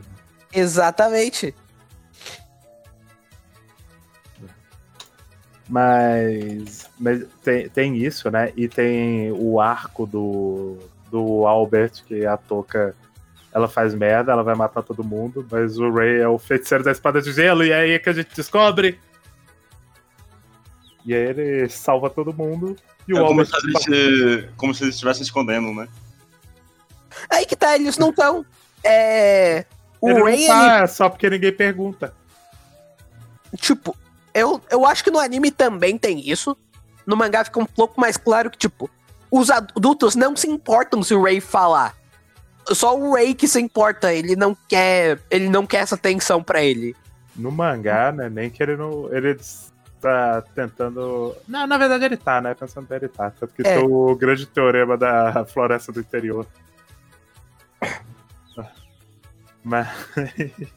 Exatamente. 0.53 1.55
Mas, 5.69 6.89
mas 6.99 7.25
tem, 7.43 7.69
tem 7.69 7.97
isso, 7.97 8.29
né? 8.29 8.51
E 8.55 8.67
tem 8.67 9.31
o 9.31 9.59
arco 9.59 10.05
do, 10.05 10.77
do 11.09 11.47
Albert, 11.47 12.03
que 12.05 12.25
a 12.25 12.37
Toca 12.37 12.95
ela 13.53 13.67
faz 13.67 13.93
merda, 13.93 14.31
ela 14.31 14.43
vai 14.43 14.55
matar 14.55 14.81
todo 14.81 15.03
mundo, 15.03 15.47
mas 15.49 15.77
o 15.77 15.91
Ray 15.91 16.21
é 16.21 16.27
o 16.27 16.39
feiticeiro 16.39 16.83
da 16.83 16.91
espada 16.91 17.21
de 17.21 17.31
gelo, 17.31 17.63
e 17.63 17.71
é 17.71 17.75
aí 17.75 17.99
que 17.99 18.09
a 18.09 18.13
gente 18.13 18.35
descobre. 18.35 18.99
E 21.05 21.13
aí 21.13 21.21
ele 21.21 21.69
salva 21.69 22.09
todo 22.09 22.33
mundo. 22.33 22.75
E 23.07 23.13
o 23.13 23.17
É 23.17 23.19
como 23.19 23.41
Albert. 23.41 23.61
se, 23.61 23.71
gente, 23.71 24.49
como 24.57 24.73
se 24.73 24.83
eles 24.83 24.95
estivessem 24.95 25.23
escondendo, 25.23 25.71
né? 25.73 25.87
Aí 27.29 27.45
que 27.45 27.55
tá, 27.55 27.75
eles 27.75 27.97
não 27.97 28.09
estão. 28.09 28.45
É. 28.83 29.65
O 30.03 30.09
Ele 30.09 30.19
não 30.19 30.25
Ray, 30.25 30.35
ele 30.35 30.47
tá, 30.47 30.79
é 30.79 30.87
só 30.87 31.07
porque 31.07 31.29
ninguém 31.29 31.53
pergunta. 31.53 32.13
Tipo, 33.55 33.95
eu, 34.33 34.61
eu 34.69 34.85
acho 34.85 35.01
que 35.01 35.09
no 35.09 35.17
anime 35.17 35.49
também 35.49 35.97
tem 35.97 36.29
isso. 36.29 36.57
No 37.05 37.15
mangá 37.15 37.45
fica 37.45 37.57
um 37.57 37.65
pouco 37.65 38.01
mais 38.01 38.17
claro 38.17 38.51
que, 38.51 38.57
tipo, 38.57 38.89
os 39.31 39.49
adultos 39.49 40.13
não 40.13 40.35
se 40.35 40.45
importam 40.49 41.01
se 41.01 41.13
o 41.15 41.23
Ray 41.23 41.39
falar. 41.39 41.95
Só 42.67 42.97
o 42.97 43.13
Ray 43.13 43.33
que 43.33 43.47
se 43.47 43.61
importa, 43.61 44.13
ele 44.13 44.35
não 44.35 44.53
quer. 44.67 45.21
Ele 45.31 45.47
não 45.47 45.65
quer 45.65 45.77
essa 45.83 45.95
atenção 45.95 46.43
pra 46.43 46.61
ele. 46.61 46.93
No 47.33 47.49
mangá, 47.49 48.11
né? 48.11 48.29
Nem 48.29 48.49
que 48.49 48.61
ele 48.61 48.75
não. 48.75 49.07
Ele 49.09 49.37
tá 50.01 50.43
tentando. 50.53 51.33
Não, 51.47 51.65
na 51.65 51.77
verdade 51.77 52.03
ele 52.03 52.17
tá, 52.17 52.41
né? 52.41 52.53
Pensando 52.53 52.87
bem, 52.87 52.97
ele 52.97 53.07
tá. 53.07 53.31
Tanto 53.31 53.53
que 53.53 53.65
É. 53.65 53.79
o 53.79 54.13
grande 54.17 54.45
teorema 54.45 54.97
da 54.97 55.45
floresta 55.45 55.93
do 55.93 56.01
interior. 56.01 56.45
Mas. 59.63 59.87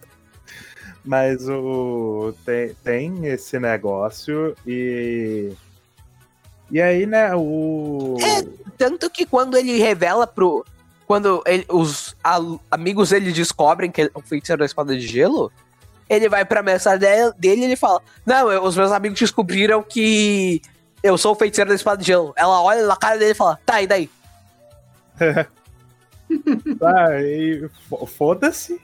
Mas 1.04 1.48
o. 1.48 2.34
Tem, 2.44 2.74
tem 2.82 3.26
esse 3.26 3.58
negócio 3.58 4.56
e. 4.66 5.52
E 6.70 6.80
aí, 6.82 7.06
né, 7.06 7.34
o. 7.34 8.16
Tanto 8.76 9.08
que 9.08 9.24
quando 9.24 9.56
ele 9.56 9.78
revela 9.78 10.26
pro. 10.26 10.64
Quando 11.06 11.40
ele- 11.46 11.64
os 11.68 12.16
al- 12.24 12.60
amigos 12.68 13.10
dele 13.10 13.30
descobrem 13.30 13.90
que 13.92 14.00
ele 14.00 14.10
é 14.12 14.18
o 14.18 14.20
feiticeiro 14.22 14.58
da 14.58 14.66
espada 14.66 14.96
de 14.96 15.06
gelo, 15.06 15.52
ele 16.08 16.28
vai 16.28 16.44
pra 16.44 16.60
de- 16.98 17.32
dele 17.38 17.60
e 17.60 17.64
ele 17.66 17.76
fala: 17.76 18.02
Não, 18.24 18.50
eu- 18.50 18.64
os 18.64 18.76
meus 18.76 18.90
amigos 18.90 19.16
descobriram 19.20 19.84
que 19.84 20.60
eu 21.04 21.16
sou 21.16 21.32
o 21.32 21.36
feiticeiro 21.36 21.68
da 21.70 21.76
espada 21.76 21.98
de 22.02 22.06
gelo. 22.08 22.32
Ela 22.36 22.60
olha 22.60 22.84
na 22.84 22.96
cara 22.96 23.16
dele 23.16 23.30
e 23.30 23.34
fala: 23.34 23.60
Tá, 23.64 23.80
e 23.80 23.86
daí? 23.86 24.10
Ah, 26.82 27.20
e 27.20 27.68
fo- 27.88 28.06
foda-se. 28.06 28.80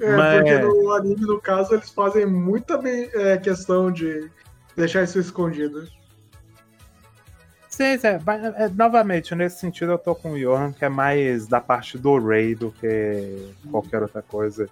É, 0.00 0.16
Mas- 0.16 0.36
porque 0.40 0.58
no 0.58 0.92
anime, 0.92 1.20
no 1.22 1.40
caso, 1.40 1.74
eles 1.74 1.90
fazem 1.90 2.26
muita 2.26 2.80
é, 2.84 3.36
questão 3.38 3.90
de 3.92 4.28
deixar 4.76 5.02
isso 5.04 5.18
escondido. 5.18 5.86
Sim, 7.68 7.96
sim. 7.98 8.18
mas, 8.26 8.44
é, 8.44 8.68
novamente, 8.68 9.34
nesse 9.34 9.58
sentido 9.60 9.92
eu 9.92 9.98
tô 9.98 10.14
com 10.14 10.32
o 10.32 10.38
Johan, 10.38 10.72
que 10.72 10.84
é 10.84 10.88
mais 10.90 11.46
da 11.46 11.58
parte 11.60 11.96
do 11.96 12.18
Ray 12.18 12.54
do 12.54 12.70
que 12.70 13.48
qualquer 13.70 14.02
outra 14.02 14.20
coisa. 14.22 14.68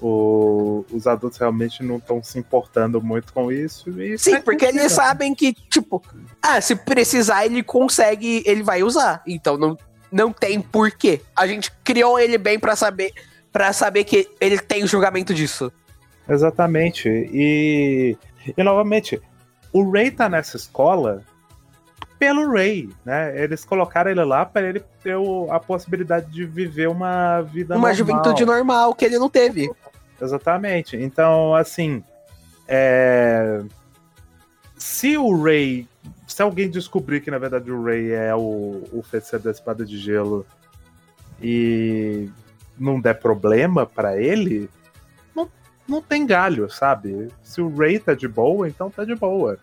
O- 0.00 0.84
os 0.90 1.06
adultos 1.06 1.38
realmente 1.38 1.80
não 1.84 1.98
estão 1.98 2.20
se 2.20 2.36
importando 2.36 3.00
muito 3.00 3.32
com 3.32 3.52
isso. 3.52 3.88
E 4.00 4.18
Sim, 4.18 4.32
faz 4.32 4.44
porque 4.44 4.64
eles 4.64 4.90
sabem 4.90 5.32
que, 5.34 5.52
tipo, 5.52 6.02
ah, 6.42 6.60
se 6.60 6.74
precisar, 6.74 7.46
ele 7.46 7.62
consegue, 7.62 8.42
ele 8.44 8.64
vai 8.64 8.82
usar. 8.82 9.22
Então 9.24 9.56
não, 9.56 9.76
não 10.12 10.32
tem 10.32 10.60
porquê. 10.60 11.20
A 11.34 11.46
gente 11.46 11.72
criou 11.82 12.18
ele 12.20 12.36
bem 12.38 12.58
pra 12.58 12.76
saber 12.76 13.12
para 13.50 13.72
saber 13.72 14.04
que 14.04 14.28
ele 14.40 14.58
tem 14.58 14.82
o 14.82 14.86
julgamento 14.86 15.34
disso. 15.34 15.70
Exatamente. 16.28 17.08
E, 17.08 18.16
e 18.56 18.62
novamente, 18.62 19.20
o 19.72 19.90
Ray 19.90 20.10
tá 20.10 20.28
nessa 20.28 20.56
escola 20.56 21.22
pelo 22.18 22.50
Ray, 22.50 22.88
né? 23.04 23.38
Eles 23.42 23.64
colocaram 23.64 24.10
ele 24.10 24.24
lá 24.24 24.46
para 24.46 24.68
ele 24.68 24.80
ter 25.02 25.16
o- 25.16 25.48
a 25.50 25.58
possibilidade 25.60 26.30
de 26.30 26.46
viver 26.46 26.88
uma 26.88 27.42
vida 27.42 27.74
Uma 27.74 27.88
normal. 27.88 27.94
juventude 27.94 28.44
normal 28.46 28.94
que 28.94 29.04
ele 29.04 29.18
não 29.18 29.28
teve. 29.28 29.70
Exatamente. 30.20 30.96
Então, 30.96 31.54
assim, 31.54 32.02
é... 32.68 33.60
se 34.76 35.18
o 35.18 35.42
Ray, 35.42 35.86
se 36.32 36.42
alguém 36.42 36.68
descobrir 36.70 37.20
que 37.20 37.30
na 37.30 37.38
verdade 37.38 37.70
o 37.70 37.82
Ray 37.82 38.10
é 38.12 38.34
o, 38.34 38.82
o 38.92 39.02
feiticeiro 39.02 39.44
da 39.44 39.50
espada 39.50 39.84
de 39.84 39.98
gelo 39.98 40.46
e 41.40 42.28
não 42.78 43.00
der 43.00 43.18
problema 43.20 43.84
pra 43.86 44.20
ele, 44.20 44.68
não, 45.34 45.50
não 45.86 46.00
tem 46.02 46.26
galho, 46.26 46.70
sabe? 46.70 47.28
Se 47.42 47.60
o 47.60 47.74
Ray 47.74 47.98
tá 47.98 48.14
de 48.14 48.26
boa, 48.28 48.68
então 48.68 48.90
tá 48.90 49.04
de 49.04 49.14
boa. 49.14 49.58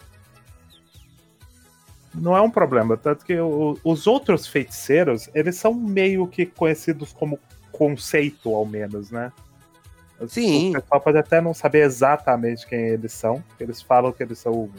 Não 2.13 2.35
é 2.35 2.41
um 2.41 2.49
problema, 2.49 2.97
tanto 2.97 3.23
que 3.23 3.39
o- 3.39 3.77
os 3.83 4.07
outros 4.07 4.47
feiticeiros, 4.47 5.29
eles 5.33 5.55
são 5.55 5.73
meio 5.73 6.27
que 6.27 6.45
conhecidos 6.45 7.13
como 7.13 7.39
conceito, 7.71 8.53
ao 8.53 8.65
menos, 8.65 9.11
né? 9.11 9.31
Sim. 10.27 10.71
O 10.71 10.73
pessoal 10.81 10.99
pode 10.99 11.17
até 11.17 11.39
não 11.39 11.53
saber 11.53 11.83
exatamente 11.83 12.67
quem 12.67 12.79
eles 12.79 13.13
são. 13.13 13.41
Eles 13.59 13.81
falam 13.81 14.11
que 14.11 14.21
eles 14.21 14.37
são 14.39 14.69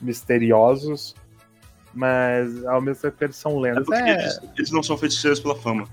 misteriosos, 0.00 1.16
mas 1.94 2.64
ao 2.66 2.80
mesmo 2.80 3.00
tempo 3.02 3.16
que 3.18 3.24
eles 3.24 3.36
são 3.36 3.52
É 3.58 3.60
lendas. 3.70 3.84
porque 3.86 4.00
É, 4.02 4.12
eles, 4.12 4.40
eles 4.56 4.70
não 4.70 4.82
são 4.82 4.96
feiticeiros 4.98 5.40
pela 5.40 5.54
fama. 5.56 5.86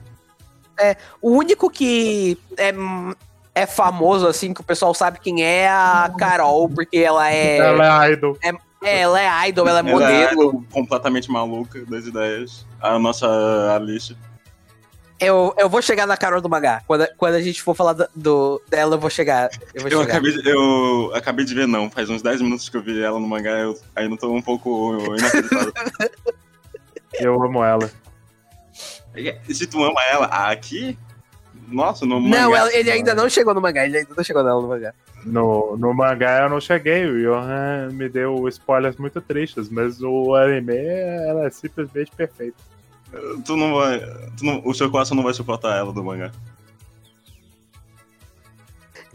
O 1.22 1.32
único 1.38 1.70
que 1.70 2.38
é, 2.58 2.74
é 3.54 3.66
famoso, 3.68 4.26
assim, 4.28 4.52
que 4.54 4.62
o 4.62 4.64
pessoal 4.64 4.94
sabe 4.96 5.20
quem 5.20 5.44
é 5.44 5.70
a 5.70 6.12
Carol, 6.18 6.68
porque 6.68 6.98
ela 6.98 7.32
é. 7.32 7.58
ela 7.58 8.08
é 8.08 8.14
idol. 8.14 8.36
é, 8.42 9.00
ela 9.02 9.22
é 9.22 9.50
idol, 9.50 9.68
ela 9.68 9.80
é 9.80 9.92
Ela 9.92 10.12
é 10.12 10.34
modelo. 10.34 10.66
completamente 10.72 11.30
maluca 11.30 11.86
das 11.86 12.06
ideias. 12.08 12.66
A 12.82 12.98
nossa 12.98 13.28
Alice. 13.76 14.18
Eu, 15.22 15.54
eu 15.58 15.70
vou 15.70 15.82
chegar 15.84 16.08
na 16.08 16.18
Carol 16.18 16.42
do 16.42 16.50
Magá. 16.50 16.82
Quando, 16.88 17.08
quando 17.16 17.36
a 17.36 17.42
gente 17.42 17.62
for 17.62 17.76
falar 17.76 17.94
do, 17.94 18.08
do- 18.16 18.62
dela, 18.68 18.96
eu 18.96 19.00
vou 19.00 19.10
chegar. 19.10 19.50
Eu 19.74 19.82
vou 19.84 19.92
Eu 19.92 20.00
chegar. 20.02 20.14
acabei, 20.16 20.32
de, 20.34 20.50
eu 20.50 21.12
acabei 21.14 21.46
de 21.46 21.54
ver, 21.54 21.68
não. 21.68 21.92
Faz 21.92 22.10
uns 22.10 22.22
10 22.24 22.42
minutos 22.42 22.68
que 22.70 22.76
eu 22.76 22.82
vi 22.82 23.02
ela 23.04 23.20
no 23.20 23.28
mangá. 23.28 23.52
Eu 23.60 23.80
ainda 23.96 24.18
tô 24.18 24.34
um 24.34 24.42
pouco 24.42 24.96
inacreditável. 25.16 25.74
Eu 27.20 27.44
amo 27.44 27.64
ela. 27.64 27.92
E 29.16 29.54
se 29.54 29.68
tu 29.68 29.84
ama 29.84 30.02
ela 30.10 30.26
aqui? 30.50 30.98
Nossa, 31.68 32.06
no 32.06 32.20
Não, 32.22 32.30
mangá. 32.50 32.58
ela- 32.60 32.74
ele 32.74 32.90
ainda 32.90 33.14
não 33.14 33.30
chegou 33.30 33.54
no 33.54 33.62
mangá, 33.62 33.86
ele 33.86 33.98
ainda 34.00 34.14
não 34.16 34.24
chegou 34.24 34.42
nela 34.44 34.62
no 34.62 34.68
mangá. 34.70 34.94
No, 35.26 35.76
no 35.78 35.94
mangá 35.94 36.44
eu 36.44 36.50
não 36.50 36.60
cheguei, 36.62 37.06
o 37.06 37.22
Johan 37.22 37.90
me 37.92 38.10
deu 38.10 38.48
spoilers 38.48 38.96
muito 38.96 39.22
tristes, 39.22 39.70
mas 39.70 40.02
o 40.02 40.34
anime 40.34 40.76
ela 40.78 41.46
é 41.46 41.50
simplesmente 41.52 42.10
perfeita. 42.16 42.58
Tu 43.46 43.58
não 43.58 43.74
vai. 43.76 44.00
tu 44.38 44.46
não- 44.46 44.62
o 44.66 44.74
seu 44.74 44.90
coração 44.90 45.16
não 45.16 45.24
vai 45.24 45.34
suportar 45.34 45.76
ela 45.78 45.92
do 45.92 46.04
mangá. 46.04 46.32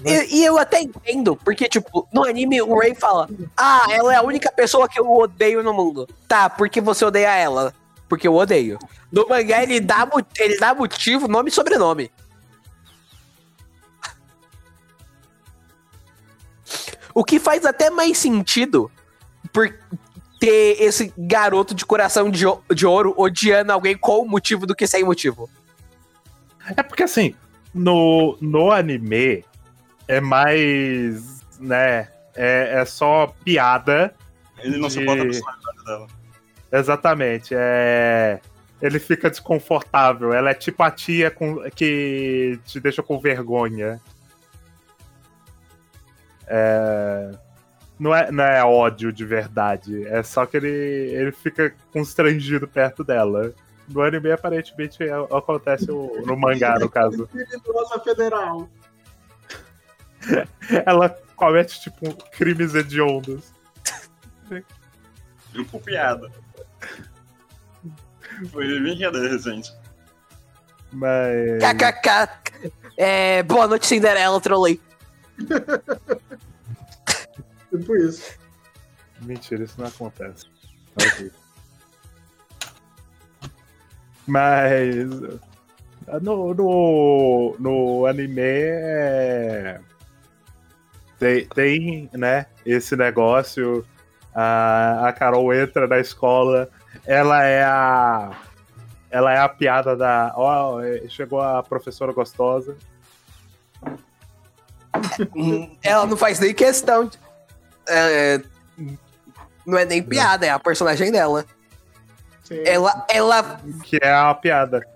E, 0.04 0.40
e 0.40 0.44
eu 0.44 0.58
até 0.58 0.80
entendo, 0.82 1.34
porque, 1.36 1.66
tipo, 1.68 2.06
no 2.12 2.24
anime 2.24 2.60
o 2.60 2.78
Ray 2.78 2.94
fala: 2.94 3.28
Ah, 3.56 3.86
ela 3.90 4.12
é 4.12 4.16
a 4.16 4.22
única 4.22 4.52
pessoa 4.52 4.88
que 4.88 5.00
eu 5.00 5.10
odeio 5.10 5.62
no 5.62 5.72
mundo. 5.72 6.06
Tá, 6.28 6.50
porque 6.50 6.80
você 6.80 7.04
odeia 7.04 7.34
ela? 7.34 7.72
Porque 8.08 8.28
eu 8.28 8.34
odeio. 8.34 8.78
No 9.10 9.26
mangá 9.26 9.62
ele 9.62 9.80
dá, 9.80 10.08
ele 10.38 10.58
dá 10.58 10.74
motivo, 10.74 11.26
nome 11.26 11.48
e 11.48 11.52
sobrenome. 11.52 12.10
O 17.14 17.24
que 17.24 17.40
faz 17.40 17.64
até 17.64 17.88
mais 17.88 18.18
sentido 18.18 18.90
por 19.50 19.74
ter 20.46 20.80
esse 20.80 21.12
garoto 21.18 21.74
de 21.74 21.84
coração 21.84 22.30
de, 22.30 22.44
de 22.72 22.86
ouro 22.86 23.12
odiando 23.16 23.72
alguém 23.72 23.96
com 23.96 24.24
motivo 24.24 24.64
do 24.64 24.76
que 24.76 24.86
sem 24.86 25.02
motivo. 25.02 25.50
É 26.76 26.82
porque 26.84 27.02
assim, 27.02 27.34
no, 27.74 28.38
no 28.40 28.70
anime 28.70 29.44
é 30.06 30.20
mais. 30.20 31.42
né? 31.58 32.08
É, 32.34 32.80
é 32.80 32.84
só 32.84 33.34
piada. 33.44 34.14
Ele 34.58 34.78
não 34.78 34.86
De- 34.86 34.94
suporta 34.94 35.22
a 35.22 35.24
personalidade 35.26 35.84
dela. 35.84 36.06
Exatamente. 36.70 37.54
É. 37.56 38.40
Ele 38.80 38.98
fica 39.00 39.28
desconfortável. 39.30 40.32
Ela 40.32 40.50
é 40.50 40.54
tipo 40.54 40.80
a 40.82 40.90
tia 40.92 41.28
com, 41.30 41.68
que 41.70 42.60
te 42.66 42.78
deixa 42.78 43.02
com 43.02 43.18
vergonha. 43.18 44.00
É, 46.46 47.32
Não, 47.98 48.14
é, 48.14 48.30
não 48.30 48.44
é 48.44 48.62
ódio 48.64 49.10
de 49.12 49.24
verdade. 49.24 50.06
É 50.06 50.22
só 50.22 50.44
que 50.44 50.56
ele, 50.58 50.68
ele 50.68 51.32
fica 51.32 51.74
constrangido 51.92 52.68
perto 52.68 53.02
dela. 53.02 53.52
No 53.88 54.02
anime, 54.02 54.32
aparentemente, 54.32 55.02
é- 55.02 55.10
acontece 55.12 55.90
o- 55.90 56.22
no 56.26 56.36
mangá, 56.36 56.78
no 56.78 56.88
caso. 56.90 57.26
Criminosa 57.32 58.00
federal. 58.00 58.68
Ela 60.84 61.08
comete, 61.36 61.80
tipo, 61.80 62.12
crimes 62.32 62.74
hediondos. 62.74 63.52
Por 65.70 65.80
piada. 65.80 66.30
Foi 68.52 68.80
brincadeira 68.80 69.28
recente. 69.28 69.72
Mas. 70.92 71.62
KKK. 71.62 72.70
É, 72.98 73.42
boa 73.42 73.66
noite, 73.66 73.86
Cinderela, 73.86 74.38
trolei. 74.40 74.78
Tipo 77.78 77.96
isso. 77.96 78.38
Mentira, 79.22 79.64
isso 79.64 79.80
não 79.80 79.86
acontece. 79.88 80.46
Ok. 81.00 81.30
Mas. 84.26 84.94
No, 86.22 86.54
no, 86.54 87.56
no 87.58 88.06
anime 88.06 88.40
é, 88.40 89.80
tem, 91.18 91.46
tem, 91.48 92.10
né, 92.12 92.46
esse 92.64 92.94
negócio. 92.96 93.84
A, 94.34 95.08
a 95.08 95.12
Carol 95.14 95.52
entra 95.54 95.88
na 95.88 95.98
escola, 95.98 96.68
ela 97.06 97.42
é 97.44 97.64
a. 97.64 98.38
Ela 99.10 99.32
é 99.32 99.38
a 99.38 99.48
piada 99.48 99.96
da. 99.96 100.32
Ó, 100.36 100.80
chegou 101.08 101.40
a 101.40 101.62
professora 101.62 102.12
gostosa. 102.12 102.76
Hum, 105.34 105.76
Ela 105.82 106.06
não 106.06 106.16
faz 106.16 106.38
nem 106.38 106.52
questão. 106.54 107.06
de- 107.06 107.18
é, 107.88 108.40
não 109.66 109.78
é 109.78 109.84
nem 109.84 110.02
piada, 110.02 110.46
é 110.46 110.50
a 110.50 110.58
personagem 110.58 111.10
dela. 111.12 111.44
Sim. 112.44 112.62
Ela, 112.64 113.04
ela, 113.10 113.60
Que 113.82 113.98
é 114.00 114.12
a 114.12 114.32
piada. 114.34 114.86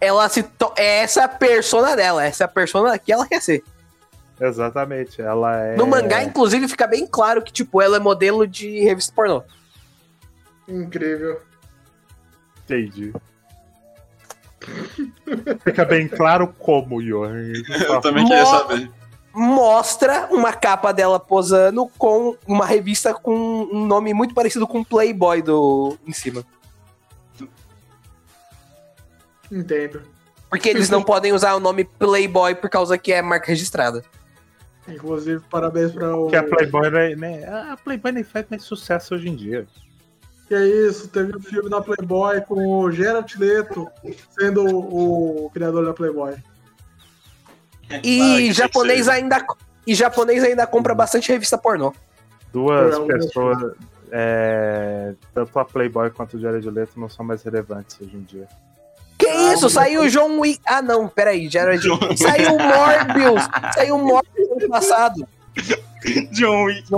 ela 0.00 0.28
se. 0.28 0.42
to- 0.42 0.72
É 0.76 0.98
essa 1.02 1.24
a 1.24 1.28
persona 1.28 1.96
dela, 1.96 2.24
essa 2.24 2.44
é 2.44 2.46
a 2.46 2.48
persona 2.48 2.98
que 2.98 3.12
ela 3.12 3.26
quer 3.26 3.40
ser. 3.40 3.62
Exatamente. 4.40 5.22
Ela 5.22 5.56
é. 5.58 5.76
No 5.76 5.86
mangá, 5.86 6.22
inclusive, 6.22 6.66
fica 6.68 6.86
bem 6.86 7.06
claro 7.06 7.40
que, 7.40 7.52
tipo, 7.52 7.80
ela 7.80 7.96
é 7.96 8.00
modelo 8.00 8.46
de 8.46 8.80
revista 8.80 9.12
pornô. 9.14 9.42
Incrível. 10.68 11.40
Entendi. 12.64 13.12
Fica 15.62 15.84
bem 15.84 16.08
claro 16.08 16.48
como, 16.58 17.02
Johan. 17.02 17.52
Eu 17.86 18.00
também 18.00 18.24
queria 18.26 18.46
saber. 18.46 18.90
Mostra 19.34 20.28
uma 20.30 20.52
capa 20.52 20.92
dela 20.92 21.18
posando 21.18 21.86
com 21.98 22.36
uma 22.46 22.64
revista 22.64 23.12
com 23.12 23.34
um 23.34 23.84
nome 23.84 24.14
muito 24.14 24.32
parecido 24.32 24.66
com 24.66 24.84
Playboy 24.84 25.42
do, 25.42 25.98
em 26.06 26.12
cima. 26.12 26.44
Entendo. 29.50 30.02
Porque 30.48 30.68
eles 30.68 30.88
não 30.88 31.02
podem 31.02 31.32
usar 31.32 31.54
o 31.54 31.60
nome 31.60 31.84
Playboy 31.84 32.54
por 32.54 32.70
causa 32.70 32.96
que 32.96 33.12
é 33.12 33.20
marca 33.20 33.48
registrada. 33.48 34.04
Inclusive, 34.86 35.42
parabéns 35.50 35.92
para 35.92 36.14
o. 36.14 36.28
Que 36.28 36.36
a 36.36 36.42
Playboy, 36.42 36.90
né, 37.16 37.44
a 37.44 37.76
Playboy 37.76 38.12
nem 38.12 38.24
faz 38.24 38.46
mais 38.48 38.62
sucesso 38.62 39.14
hoje 39.14 39.28
em 39.28 39.34
dia. 39.34 39.66
Que 40.46 40.54
é 40.54 40.66
isso, 40.66 41.08
teve 41.08 41.36
um 41.36 41.40
filme 41.40 41.70
da 41.70 41.80
Playboy 41.80 42.40
com 42.42 42.80
o 42.80 42.92
Gerard 42.92 43.34
Leto 43.38 43.90
sendo 44.38 44.64
o 44.64 45.50
criador 45.54 45.86
da 45.86 45.94
Playboy. 45.94 46.34
E 48.02 48.48
Ah, 48.50 48.52
japonês 48.52 49.08
ainda 49.08 49.44
e 49.86 49.94
japonês 49.94 50.42
ainda 50.42 50.66
compra 50.66 50.94
bastante 50.94 51.30
revista 51.30 51.58
pornô. 51.58 51.92
Duas 52.52 52.96
um 52.98 53.06
pessoas, 53.06 53.74
é, 54.10 55.14
tanto 55.34 55.58
a 55.58 55.64
Playboy 55.64 56.10
quanto 56.10 56.36
o 56.36 56.40
Jared 56.40 56.68
Leto, 56.70 56.98
não 56.98 57.08
são 57.08 57.24
mais 57.24 57.42
relevantes 57.42 57.98
hoje 58.00 58.16
em 58.16 58.22
dia. 58.22 58.46
Que 59.18 59.26
Ah, 59.28 59.54
isso? 59.54 59.68
Saiu 59.70 60.02
o 60.02 60.08
John 60.08 60.38
Wick. 60.40 60.60
Ah, 60.66 60.82
não, 60.82 61.08
peraí, 61.08 61.48
Jared. 61.48 61.82
Saiu 62.16 62.54
o 62.54 62.58
Morbius. 62.58 63.42
Saiu 63.74 63.96
o 63.96 63.98
Morbius 63.98 64.50
ano 64.50 64.68
passado. 64.68 65.28
John 66.32 66.64
Wick. 66.64 66.88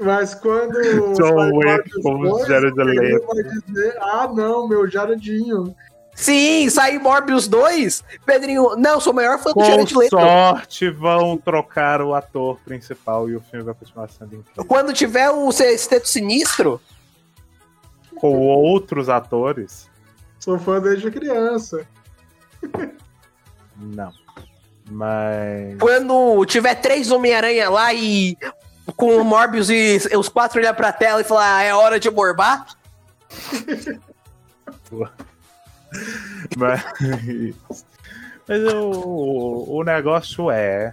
Mas 0.00 0.34
quando. 0.34 0.74
John 1.14 1.56
Wick 1.56 2.02
como 2.02 2.28
2, 2.28 2.46
Jared 2.48 2.74
Leto. 2.76 3.26
vai 3.26 3.42
dizer, 3.44 3.96
ah, 4.00 4.28
não, 4.32 4.68
meu 4.68 4.88
Jaredinho. 4.88 5.74
Sim, 6.18 6.68
saiu 6.68 7.00
Morbius 7.00 7.46
2. 7.46 8.02
Pedrinho, 8.26 8.74
não, 8.76 9.00
sou 9.00 9.12
o 9.12 9.16
maior 9.16 9.38
fã 9.38 9.50
do 9.50 9.54
Com 9.54 9.64
Jared 9.64 9.96
Leto. 9.96 10.10
sorte, 10.10 10.90
vão 10.90 11.38
trocar 11.38 12.02
o 12.02 12.12
ator 12.12 12.58
principal 12.64 13.30
e 13.30 13.36
o 13.36 13.40
filme 13.40 13.64
vai 13.64 13.72
continuar 13.72 14.08
sendo 14.08 14.34
incrível. 14.34 14.64
Quando 14.64 14.92
tiver 14.92 15.30
o 15.30 15.52
Sexteto 15.52 16.08
Sinistro, 16.08 16.80
Com 18.16 18.36
outros 18.40 19.08
atores, 19.08 19.88
Sou 20.40 20.58
fã 20.58 20.80
desde 20.80 21.08
criança. 21.08 21.86
não. 23.76 24.12
Mas. 24.90 25.76
quando 25.78 26.44
tiver 26.46 26.74
três 26.76 27.12
Homem-Aranha 27.12 27.68
lá 27.70 27.92
e 27.94 28.36
com 28.96 29.18
o 29.18 29.24
Morbius 29.24 29.68
e 29.70 30.00
os 30.16 30.28
quatro 30.28 30.58
olhar 30.58 30.74
pra 30.74 30.90
tela 30.92 31.20
e 31.20 31.24
falar, 31.24 31.58
ah, 31.58 31.62
é 31.62 31.74
hora 31.74 32.00
de 32.00 32.10
morbar. 32.10 32.66
Mas, 36.56 36.84
mas 38.48 38.74
o, 38.74 39.78
o 39.78 39.84
negócio 39.84 40.50
é. 40.50 40.92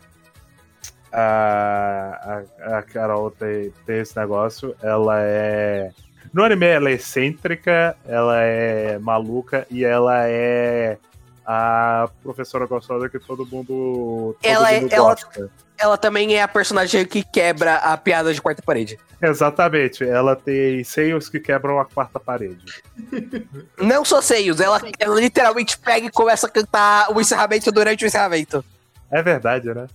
A, 1.12 2.44
a, 2.60 2.78
a 2.78 2.82
Carol 2.82 3.32
tem, 3.32 3.72
tem 3.86 4.00
esse 4.00 4.18
negócio, 4.18 4.76
ela 4.82 5.22
é. 5.22 5.92
No 6.34 6.44
anime 6.44 6.66
ela 6.66 6.90
é 6.90 6.94
excêntrica, 6.94 7.96
ela 8.06 8.42
é 8.42 9.00
maluca 9.00 9.66
e 9.72 9.86
ela 9.86 10.28
é 10.28 10.98
a 11.46 12.10
professora 12.24 12.66
gostosa 12.66 13.08
que 13.10 13.20
todo 13.20 13.46
mundo, 13.46 14.36
todo 14.42 14.52
Ela 14.52 14.72
é- 14.72 14.82
mundo 14.82 14.94
ela- 14.94 15.10
gosta. 15.10 15.52
Ela 15.78 15.98
também 15.98 16.34
é 16.36 16.42
a 16.42 16.48
personagem 16.48 17.06
que 17.06 17.22
quebra 17.22 17.76
a 17.76 17.98
piada 17.98 18.34
de 18.34 18.42
quarta 18.42 18.62
parede. 18.62 18.98
Exatamente, 19.22 20.06
ela 20.06 20.34
tem 20.36 20.82
seios 20.86 21.28
que 21.28 21.38
quebram 21.40 21.80
a 21.80 21.86
quarta 21.86 22.18
parede. 22.20 22.82
Não 23.78 24.06
só 24.06 24.22
seios, 24.22 24.62
ela, 24.62 24.80
ela 24.98 25.20
literalmente 25.20 25.78
pega 25.78 26.08
e 26.08 26.12
começa 26.12 26.48
a 26.48 26.50
cantar 26.50 27.12
o 27.12 27.20
encerramento 27.20 27.72
durante 27.74 28.06
o 28.06 28.08
encerramento. 28.08 28.64
É 29.12 29.22
verdade, 29.22 29.74
né? 29.74 29.86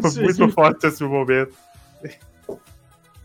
Foi 0.00 0.10
Sim. 0.10 0.22
muito 0.22 0.48
forte 0.52 0.86
esse 0.86 1.02
momento. 1.02 1.54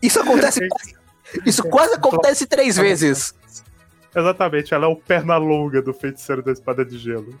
Isso 0.02 0.20
acontece. 0.20 0.60
Isso 1.46 1.62
quase 1.64 1.94
acontece 1.94 2.46
três 2.46 2.76
vezes. 2.76 3.32
Exatamente, 4.14 4.74
ela 4.74 4.86
é 4.86 4.88
o 4.88 4.96
perna 4.96 5.36
longa 5.36 5.80
do 5.80 5.94
feiticeiro 5.94 6.42
da 6.42 6.50
espada 6.52 6.84
de 6.84 6.98
gelo. 6.98 7.38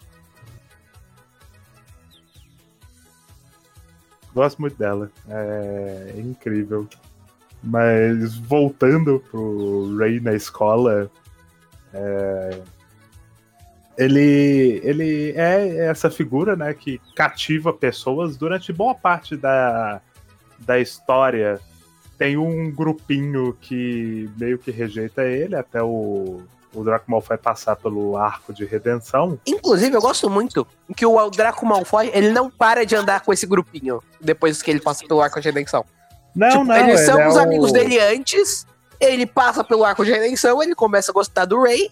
Gosto 4.34 4.60
muito 4.60 4.76
dela. 4.76 5.10
É 5.28 6.14
incrível. 6.16 6.88
Mas 7.62 8.36
voltando 8.36 9.22
pro 9.30 9.96
Ray 9.96 10.20
na 10.20 10.34
escola. 10.34 11.10
é, 11.92 12.60
Ele, 13.96 14.80
ele 14.82 15.32
é 15.32 15.86
essa 15.86 16.10
figura 16.10 16.56
né, 16.56 16.72
que 16.74 17.00
cativa 17.14 17.72
pessoas 17.72 18.36
durante 18.36 18.72
boa 18.72 18.94
parte 18.94 19.36
da, 19.36 20.00
da 20.58 20.80
história. 20.80 21.60
Tem 22.16 22.36
um 22.36 22.70
grupinho 22.70 23.56
que 23.60 24.30
meio 24.38 24.58
que 24.58 24.70
rejeita 24.70 25.24
ele 25.24 25.54
até 25.54 25.82
o 25.82 26.42
o 26.74 26.82
Draco 26.84 27.10
Malfoy 27.10 27.36
passar 27.36 27.76
pelo 27.76 28.16
arco 28.16 28.52
de 28.52 28.64
redenção. 28.64 29.38
Inclusive, 29.46 29.94
eu 29.96 30.00
gosto 30.00 30.28
muito 30.30 30.66
que 30.96 31.04
o 31.04 31.30
Draco 31.30 31.64
Malfoy, 31.66 32.10
ele 32.14 32.30
não 32.30 32.50
para 32.50 32.84
de 32.86 32.96
andar 32.96 33.20
com 33.20 33.32
esse 33.32 33.46
grupinho 33.46 34.02
depois 34.20 34.62
que 34.62 34.70
ele 34.70 34.80
passa 34.80 35.06
pelo 35.06 35.20
arco 35.20 35.40
de 35.40 35.48
redenção. 35.48 35.84
Não, 36.34 36.48
Tipo, 36.48 36.64
não, 36.64 36.76
eles 36.76 37.00
são 37.00 37.14
ele 37.16 37.22
é 37.24 37.28
os 37.28 37.36
o- 37.36 37.40
amigos 37.40 37.72
dele 37.72 37.98
antes, 38.00 38.66
ele 38.98 39.26
passa 39.26 39.62
pelo 39.62 39.84
arco 39.84 40.04
de 40.04 40.10
redenção, 40.12 40.62
ele 40.62 40.74
começa 40.74 41.12
a 41.12 41.14
gostar 41.14 41.44
do 41.44 41.60
Ray. 41.62 41.90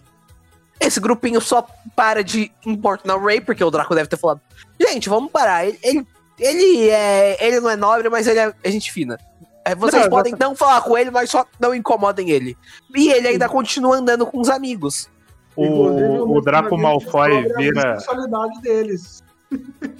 Esse 0.79 0.99
grupinho 0.99 1.39
só 1.39 1.67
para 1.95 2.23
de 2.23 2.51
importunar 2.65 3.15
o 3.17 3.23
Ray, 3.23 3.39
porque 3.39 3.63
o 3.63 3.69
Draco 3.69 3.93
deve 3.93 4.09
ter 4.09 4.17
falado: 4.17 4.41
Gente, 4.79 5.09
vamos 5.09 5.31
parar. 5.31 5.63
Ele, 5.63 5.77
ele, 5.83 6.07
ele 6.39 6.89
é, 6.89 7.37
ele 7.45 7.59
não 7.59 7.69
é 7.69 7.75
nobre, 7.75 8.09
mas 8.09 8.25
ele 8.25 8.39
é, 8.39 8.51
é 8.63 8.71
gente 8.71 8.91
fina. 8.91 9.19
É, 9.65 9.75
vocês 9.75 10.03
Não, 10.03 10.09
podem 10.09 10.35
não 10.39 10.55
falar 10.55 10.81
com 10.81 10.97
ele, 10.97 11.11
mas 11.11 11.29
só 11.29 11.45
não 11.59 11.73
incomodem 11.73 12.29
ele. 12.29 12.57
E 12.95 13.11
ele 13.11 13.27
ainda 13.27 13.47
continua 13.47 13.97
andando 13.97 14.25
com 14.25 14.39
os 14.39 14.49
amigos. 14.49 15.09
O, 15.55 16.37
o 16.37 16.41
Draco 16.41 16.77
Malfoy 16.77 17.51
a 17.51 17.57
vira. 17.57 17.99
sexualidade 17.99 18.61
deles. 18.61 19.23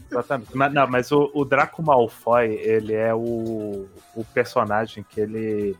Exatamente. 0.09 0.55
Mas, 0.55 0.73
não, 0.73 0.87
mas 0.87 1.11
o, 1.11 1.29
o 1.33 1.43
Draco 1.45 1.83
Malfoy, 1.83 2.53
ele 2.53 2.93
é 2.93 3.13
o, 3.13 3.85
o 4.15 4.25
personagem 4.33 5.05
que 5.07 5.19
ele. 5.19 5.75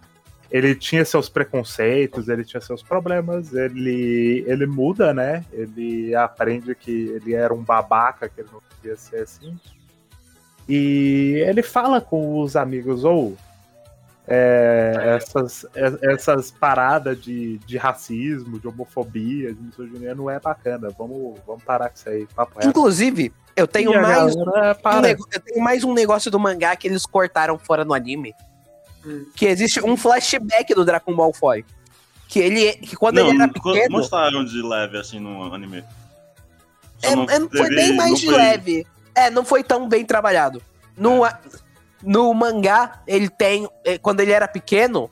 Ele 0.52 0.76
tinha 0.76 1.06
seus 1.06 1.30
preconceitos, 1.30 2.28
ele 2.28 2.44
tinha 2.44 2.60
seus 2.60 2.84
problemas, 2.84 3.54
ele, 3.54 4.44
ele 4.46 4.66
muda, 4.66 5.14
né? 5.14 5.46
Ele 5.54 6.14
aprende 6.14 6.76
que 6.76 6.92
ele 6.92 7.34
era 7.34 7.54
um 7.54 7.64
babaca, 7.64 8.28
que 8.28 8.42
ele 8.42 8.50
não 8.52 8.62
devia 8.76 8.98
ser 8.98 9.22
assim. 9.22 9.58
E 10.68 11.42
ele 11.48 11.64
fala 11.64 12.02
com 12.02 12.42
os 12.42 12.58
amigos, 12.58 13.06
ou 13.06 13.38
é, 14.28 15.18
essas, 15.18 15.66
é- 15.76 16.14
essas 16.14 16.52
paradas 16.52 17.22
de, 17.22 17.58
de 17.60 17.78
racismo, 17.78 18.60
de 18.60 18.68
homofobia, 18.68 19.54
de 19.54 19.62
misoginia 19.62 20.14
não 20.16 20.30
é 20.30 20.40
bacana. 20.40 20.90
Vamos, 20.98 21.40
vamos 21.46 21.64
parar 21.64 21.90
com 21.90 21.96
isso 21.96 22.10
aí. 22.10 22.28
Inclusive, 22.64 23.34
eu 23.56 23.68
tenho 23.68 23.92
E 23.92 23.96
a 23.96 24.02
mais 24.02 24.36
um 24.36 24.46
para. 24.82 25.02
nego- 25.02 25.28
eu 25.32 25.40
tenho 25.40 25.64
mais 25.64 25.84
um 25.84 25.94
negócio 25.94 26.30
do 26.32 26.40
mangá 26.40 26.76
que 26.76 26.88
eles 26.88 27.06
cortaram 27.06 27.58
fora 27.58 27.84
no 27.84 27.94
anime. 27.94 28.34
Hum. 29.06 29.26
Que 29.36 29.48
existe 29.48 29.84
um 29.84 29.98
flashback 29.98 30.74
do 30.76 30.86
Draco 30.86 31.12
Malfoy. 31.12 31.66
Que 32.28 32.40
ele 32.40 32.74
que 32.74 32.96
quando 32.96 33.16
não, 33.18 33.28
ele 33.28 33.42
era 33.42 33.52
pequeno. 33.52 33.90
mostraram 33.98 34.46
de 34.46 34.62
leve 34.62 34.98
assim 34.98 35.20
no 35.20 35.54
anime. 35.54 35.84
É, 37.02 37.16
não 37.16 37.24
é, 37.24 37.40
foi 37.40 37.50
teve- 37.50 37.76
bem 37.76 37.96
mais 37.98 38.12
não 38.12 38.18
de 38.18 38.26
foi- 38.28 38.36
leve. 38.38 38.88
É, 39.14 39.30
não 39.30 39.44
foi 39.44 39.64
tão 39.64 39.90
bem 39.90 40.06
trabalhado. 40.06 40.62
No, 40.96 41.26
a- 41.26 41.38
no 42.04 42.34
mangá, 42.34 43.02
ele 43.08 43.30
tem. 43.30 43.68
eh, 43.86 43.98
Quando 43.98 44.20
ele 44.22 44.32
era 44.32 44.48
pequeno, 44.48 45.10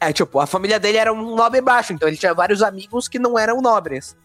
é 0.00 0.12
tipo, 0.12 0.38
a 0.40 0.46
família 0.46 0.78
dele 0.78 0.98
era 0.98 1.12
um 1.12 1.34
nobre 1.34 1.60
baixo, 1.60 1.92
então 1.92 2.06
ele 2.08 2.16
tinha 2.16 2.34
vários 2.34 2.62
amigos 2.62 3.08
que 3.08 3.18
não 3.18 3.38
eram 3.38 3.60
nobres. 3.60 4.16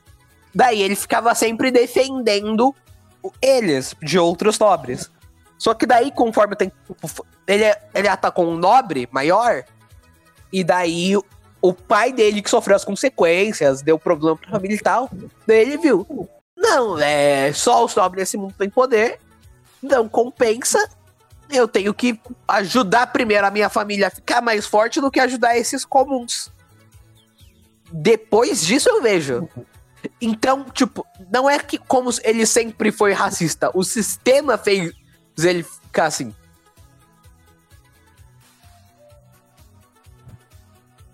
Daí 0.53 0.81
ele 0.81 0.95
ficava 0.95 1.33
sempre 1.33 1.71
defendendo 1.71 2.75
eles 3.41 3.95
de 4.01 4.19
outros 4.19 4.59
nobres. 4.59 5.09
Só 5.57 5.73
que 5.73 5.85
daí, 5.85 6.11
conforme 6.11 6.53
o 6.53 6.57
tempo. 6.57 6.75
f- 7.03 7.21
Ele, 7.47 7.63
ele 7.93 8.07
atacou 8.07 8.47
um 8.47 8.55
nobre 8.57 9.07
maior, 9.11 9.63
e 10.51 10.63
daí 10.63 11.15
o- 11.17 11.23
o 11.61 11.73
pai 11.73 12.11
dele 12.11 12.41
que 12.41 12.49
sofreu 12.49 12.75
as 12.75 12.83
consequências, 12.85 13.81
deu 13.81 13.97
problema 13.99 14.35
pra 14.37 14.49
família 14.51 14.75
e 14.75 14.79
tal. 14.79 15.09
Daí 15.45 15.59
ele 15.59 15.77
viu. 15.77 16.27
Não, 16.57 16.97
é 16.99 17.51
só 17.53 17.83
os 17.85 17.95
nobres 17.95 18.21
nesse 18.23 18.37
mundo 18.37 18.53
têm 18.57 18.69
poder. 18.69 19.19
Não 19.81 20.07
compensa. 20.09 20.77
Eu 21.51 21.67
tenho 21.67 21.93
que 21.93 22.19
ajudar 22.47 23.07
primeiro 23.07 23.45
a 23.45 23.51
minha 23.51 23.69
família 23.69 24.07
a 24.07 24.11
ficar 24.11 24.41
mais 24.41 24.65
forte 24.65 25.01
do 25.01 25.11
que 25.11 25.19
ajudar 25.19 25.57
esses 25.57 25.83
comuns. 25.83 26.51
Depois 27.91 28.65
disso 28.65 28.89
eu 28.89 29.01
vejo. 29.01 29.47
Então, 30.19 30.63
tipo, 30.63 31.05
não 31.31 31.49
é 31.49 31.59
que 31.59 31.77
como 31.77 32.09
ele 32.23 32.45
sempre 32.45 32.91
foi 32.91 33.11
racista, 33.11 33.69
o 33.73 33.83
sistema 33.83 34.57
fez 34.57 34.93
ele 35.37 35.63
ficar 35.63 36.05
assim. 36.05 36.33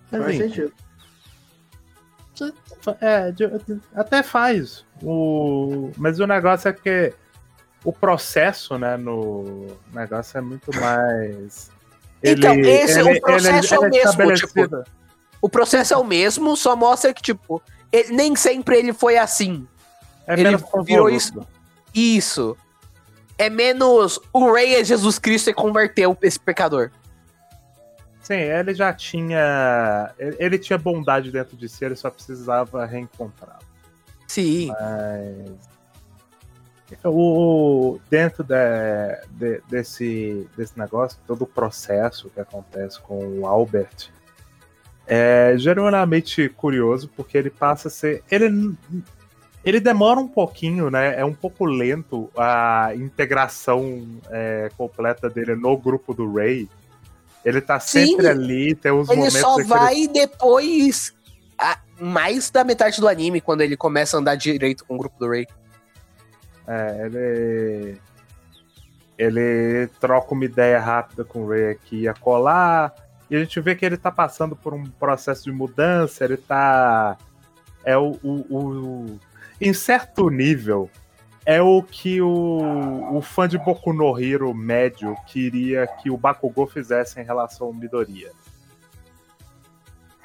Faz 0.09 0.37
sentido. 0.37 0.73
É, 3.01 3.33
até 3.95 4.23
faz. 4.23 4.85
O, 5.01 5.91
mas 5.97 6.19
o 6.19 6.27
negócio 6.27 6.69
é 6.69 6.73
que 6.73 7.13
o 7.87 7.93
processo, 7.93 8.77
né, 8.77 8.97
no 8.97 9.67
negócio 9.93 10.37
é 10.37 10.41
muito 10.41 10.75
mais. 10.77 11.71
Então, 12.21 12.53
esse- 12.59 13.01
o 13.01 13.21
processo 13.21 13.75
é 13.75 13.79
o 13.79 13.81
mesmo, 13.83 13.97
estabelecido. 13.97 14.83
O 15.41 15.47
processo 15.47 15.93
é 15.93 15.97
o 15.97 16.03
mesmo, 16.03 16.57
só 16.57 16.75
mostra 16.75 17.13
que, 17.13 17.21
tipo, 17.21 17.61
ele- 17.89 18.13
nem 18.13 18.35
sempre 18.35 18.77
ele 18.77 18.91
foi 18.91 19.17
assim. 19.17 19.65
é 20.25 20.33
ele 20.33 20.43
menos 20.43 20.63
virou 20.83 21.09
isso. 21.09 21.47
Isso. 21.95 22.57
É 23.37 23.49
menos 23.49 24.19
o 24.33 24.51
rei 24.51 24.75
é 24.75 24.83
Jesus 24.83 25.17
Cristo 25.17 25.49
e 25.49 25.53
converteu 25.53 26.17
esse 26.21 26.37
pecador. 26.37 26.91
Sim, 28.21 28.33
ele 28.33 28.73
já 28.73 28.91
tinha. 28.91 30.13
Ele, 30.19 30.35
ele 30.37 30.59
tinha 30.59 30.77
bondade 30.77 31.31
dentro 31.31 31.55
de 31.55 31.69
si, 31.69 31.85
ele 31.85 31.95
só 31.95 32.09
precisava 32.09 32.85
reencontrá-la. 32.85 33.59
Sim. 34.27 34.69
O, 37.03 37.99
dentro 38.09 38.43
de- 38.43 38.55
de- 39.31 39.61
desse, 39.69 40.47
desse 40.55 40.77
negócio, 40.79 41.19
todo 41.27 41.41
o 41.43 41.47
processo 41.47 42.29
que 42.29 42.39
acontece 42.39 42.99
com 43.01 43.39
o 43.39 43.45
Albert 43.47 44.09
é 45.05 45.53
genuinamente 45.57 46.49
curioso, 46.49 47.09
porque 47.15 47.37
ele 47.37 47.49
passa 47.49 47.87
a 47.87 47.91
ser. 47.91 48.23
Ele, 48.29 48.73
ele 49.63 49.79
demora 49.79 50.19
um 50.19 50.27
pouquinho, 50.27 50.89
né? 50.89 51.19
É 51.19 51.25
um 51.25 51.33
pouco 51.33 51.65
lento 51.65 52.29
a 52.37 52.91
integração 52.95 54.05
é, 54.29 54.69
completa 54.77 55.29
dele 55.29 55.55
no 55.55 55.75
grupo 55.77 56.13
do 56.13 56.33
Ray. 56.33 56.69
Ele 57.45 57.61
tá 57.61 57.79
sempre 57.79 58.23
Sim, 58.23 58.29
ali, 58.29 58.75
tem 58.75 58.91
uns 58.91 59.07
Ele 59.09 59.17
momentos 59.19 59.39
só 59.39 59.53
em 59.53 59.57
que 59.57 59.63
vai 59.63 60.07
depois. 60.07 61.13
a- 61.57 61.79
mais 61.99 62.49
da 62.51 62.63
metade 62.63 62.99
do 63.01 63.07
anime, 63.07 63.41
quando 63.41 63.61
ele 63.61 63.75
começa 63.75 64.15
a 64.15 64.19
andar 64.19 64.35
direito 64.35 64.85
com 64.85 64.95
o 64.95 64.97
grupo 64.97 65.17
do 65.19 65.27
Ray. 65.29 65.47
É, 66.67 67.05
ele. 67.05 68.01
Ele 69.17 69.87
troca 69.99 70.33
uma 70.35 70.45
ideia 70.45 70.79
rápida 70.79 71.23
com 71.23 71.43
o 71.43 71.49
Ray 71.49 71.69
aqui 71.71 72.01
e 72.01 72.07
acolá. 72.07 72.93
E 73.29 73.35
a 73.35 73.39
gente 73.39 73.59
vê 73.59 73.75
que 73.75 73.83
ele 73.83 73.97
tá 73.97 74.11
passando 74.11 74.55
por 74.55 74.73
um 74.75 74.83
processo 74.85 75.43
de 75.45 75.51
mudança, 75.51 76.23
ele 76.23 76.37
tá. 76.37 77.17
É 77.83 77.97
o. 77.97 78.11
o, 78.23 78.45
o- 78.49 79.19
em 79.59 79.73
certo 79.73 80.29
nível, 80.29 80.87
é 81.43 81.59
o 81.59 81.81
que 81.81 82.21
o, 82.21 83.15
o 83.15 83.21
fã 83.21 83.47
de 83.47 83.57
Boku 83.57 83.91
no 83.91 84.19
Hero 84.21 84.53
médio 84.53 85.15
queria 85.25 85.87
que 85.87 86.11
o 86.11 86.17
Bakugou 86.17 86.67
fizesse 86.67 87.19
em 87.19 87.23
relação 87.23 87.67
ao 87.67 87.73
Midoriya. 87.73 88.31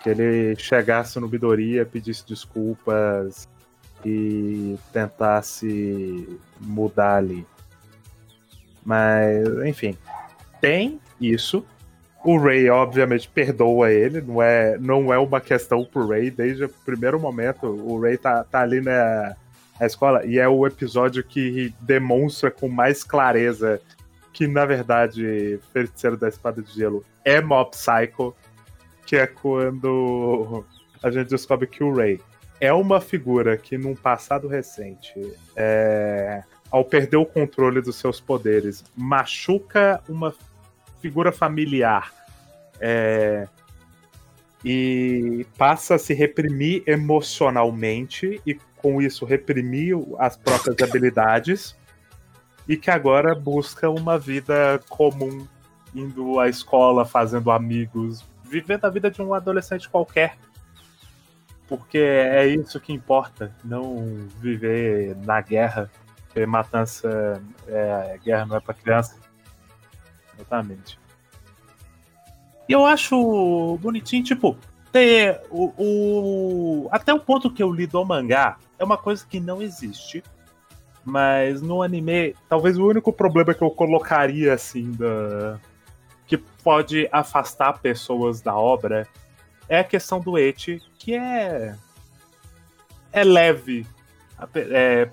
Que 0.03 0.11
ele 0.11 0.55
chegasse 0.57 1.19
no 1.19 1.29
Midoriya, 1.29 1.87
pedisse 1.87 2.27
desculpas, 2.27 3.49
e 4.05 4.79
tentasse 4.93 6.39
mudar 6.61 7.17
ali. 7.17 7.47
Mas, 8.85 9.47
enfim, 9.65 9.97
tem 10.61 11.01
isso. 11.21 11.65
O 12.25 12.39
Ray, 12.39 12.71
obviamente, 12.71 13.29
perdoa 13.29 13.91
ele, 13.91 14.21
não 14.21 14.41
é, 14.41 14.79
não 14.79 15.13
é 15.13 15.19
uma 15.19 15.41
questão 15.41 15.85
pro 15.85 16.07
Ray, 16.07 16.31
desde 16.31 16.65
o 16.65 16.69
primeiro 16.69 17.19
momento. 17.19 17.67
O 17.67 18.01
Ray 18.01 18.17
tá, 18.17 18.45
tá 18.45 18.61
ali 18.61 18.81
na, 18.81 19.35
na 19.79 19.87
escola 19.87 20.25
e 20.25 20.39
é 20.39 20.49
o 20.49 20.67
episódio 20.67 21.25
que 21.25 21.75
demonstra 21.81 22.51
com 22.51 22.69
mais 22.69 23.03
clareza 23.03 23.81
que, 24.33 24.47
na 24.47 24.65
verdade, 24.65 25.59
Feiticeiro 25.73 26.17
da 26.17 26.29
Espada 26.29 26.63
de 26.63 26.73
Gelo 26.73 27.05
é 27.25 27.41
Mob 27.41 27.71
Psycho, 27.71 28.35
que 29.05 29.17
é 29.17 29.27
quando 29.27 30.65
a 31.03 31.11
gente 31.11 31.29
descobre 31.29 31.67
que 31.67 31.83
o 31.83 31.93
Ray 31.93 32.21
é 32.63 32.73
uma 32.73 33.01
figura 33.01 33.57
que, 33.57 33.77
num 33.77 33.93
passado 33.93 34.47
recente, 34.47 35.21
é, 35.57 36.45
ao 36.71 36.85
perder 36.85 37.17
o 37.17 37.27
controle 37.27 37.83
dos 37.83 37.97
seus 37.97 38.21
poderes, 38.21 38.85
machuca 38.97 40.01
uma 40.09 40.33
figura 41.01 41.33
familiar 41.33 42.13
é, 42.79 43.49
e 44.65 45.45
passa 45.59 45.97
a 45.97 45.99
se 45.99 46.15
reprimir 46.15 46.85
emocionalmente 46.87 48.41
e, 48.47 48.55
com 48.77 49.03
isso, 49.03 49.25
reprimir 49.25 49.97
as 50.17 50.37
próprias 50.37 50.81
habilidades 50.89 51.77
e 52.69 52.77
que 52.77 52.93
agora 52.93 53.35
busca 53.35 53.91
uma 53.91 54.17
vida 54.17 54.81
comum, 54.89 55.49
indo 55.93 56.39
à 56.39 56.49
escola, 56.49 57.05
fazendo 57.05 57.51
amigos, 57.51 58.25
vivendo 58.45 58.85
a 58.85 58.89
vida 58.89 59.11
de 59.11 59.21
um 59.21 59.35
adolescente 59.35 59.89
qualquer 59.89 60.37
porque 61.77 61.99
é 61.99 62.47
isso 62.47 62.81
que 62.81 62.93
importa, 62.93 63.55
não 63.65 64.27
viver 64.39 65.17
na 65.25 65.41
guerra, 65.41 65.91
porque 66.27 66.45
matança, 66.47 67.43
é, 67.67 68.19
guerra 68.25 68.47
não 68.47 68.57
é 68.57 68.61
pra 68.61 68.75
criança. 68.75 69.17
Exatamente. 70.35 70.99
E 72.69 72.73
eu 72.73 72.85
acho 72.87 73.79
bonitinho, 73.81 74.23
tipo, 74.25 74.57
Tem 74.93 75.35
o, 75.51 75.73
o- 75.79 76.89
Até 76.93 77.15
o 77.15 77.19
ponto 77.21 77.51
que 77.51 77.63
eu 77.63 77.73
li 77.73 77.87
do 77.87 78.05
mangá 78.05 78.59
é 78.79 78.85
uma 78.85 78.99
coisa 78.99 79.25
que 79.27 79.41
não 79.41 79.63
existe. 79.63 80.23
Mas 81.05 81.63
no 81.63 81.83
anime, 81.83 82.37
talvez 82.49 82.77
o 82.79 82.87
único 82.87 83.11
problema 83.13 83.55
que 83.55 83.63
eu 83.65 83.71
colocaria 83.71 84.53
assim 84.55 84.91
da. 84.93 85.59
que 86.27 86.37
pode 86.37 87.09
afastar 87.11 87.79
pessoas 87.81 88.41
da 88.43 88.55
obra 88.55 89.09
é 89.69 89.79
a 89.81 89.85
questão 89.85 90.21
do 90.21 90.39
eti, 90.39 90.81
que 91.03 91.17
é. 91.17 91.75
é 93.13 93.25
leve. 93.25 93.87
É, 94.55 95.09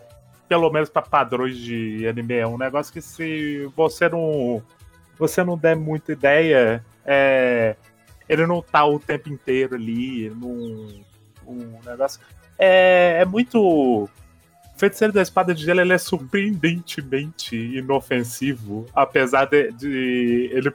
pelo 0.48 0.70
menos 0.72 0.90
para 0.90 1.02
padrões 1.02 1.58
de 1.58 2.08
anime. 2.08 2.36
É 2.36 2.48
um 2.48 2.58
negócio 2.58 2.94
que 2.94 3.02
se 3.02 3.70
você 3.76 4.08
não. 4.08 4.62
você 5.18 5.44
não 5.44 5.58
der 5.58 5.76
muita 5.76 6.12
ideia, 6.12 6.86
é, 7.04 7.76
ele 8.28 8.46
não 8.46 8.62
tá 8.62 8.86
o 8.86 9.00
tempo 9.00 9.30
inteiro 9.30 9.76
ali 9.76 10.30
num 10.30 11.04
um 11.46 11.80
negócio. 11.84 12.22
É, 12.58 13.18
é 13.22 13.26
muito. 13.26 14.08
Feiticeiro 14.78 15.12
da 15.12 15.22
Espada 15.22 15.54
de 15.54 15.62
Gelo 15.66 15.82
ele 15.82 15.92
é 15.92 15.98
surpreendentemente 15.98 17.54
inofensivo, 17.54 18.86
apesar 18.96 19.44
de, 19.44 19.74
de 19.74 20.50
ele 20.54 20.72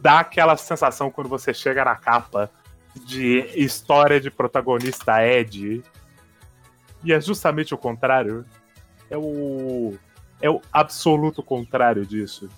dar 0.00 0.20
aquela 0.20 0.56
sensação 0.56 1.10
quando 1.10 1.28
você 1.28 1.52
chega 1.52 1.84
na 1.84 1.94
capa 1.94 2.50
de 3.04 3.40
história 3.54 4.20
de 4.20 4.30
protagonista 4.30 5.24
Ed. 5.24 5.82
E 7.04 7.12
é 7.12 7.20
justamente 7.20 7.74
o 7.74 7.78
contrário. 7.78 8.44
É 9.10 9.16
o. 9.16 9.94
É 10.40 10.50
o 10.50 10.60
absoluto 10.72 11.42
contrário 11.42 12.04
disso. 12.04 12.48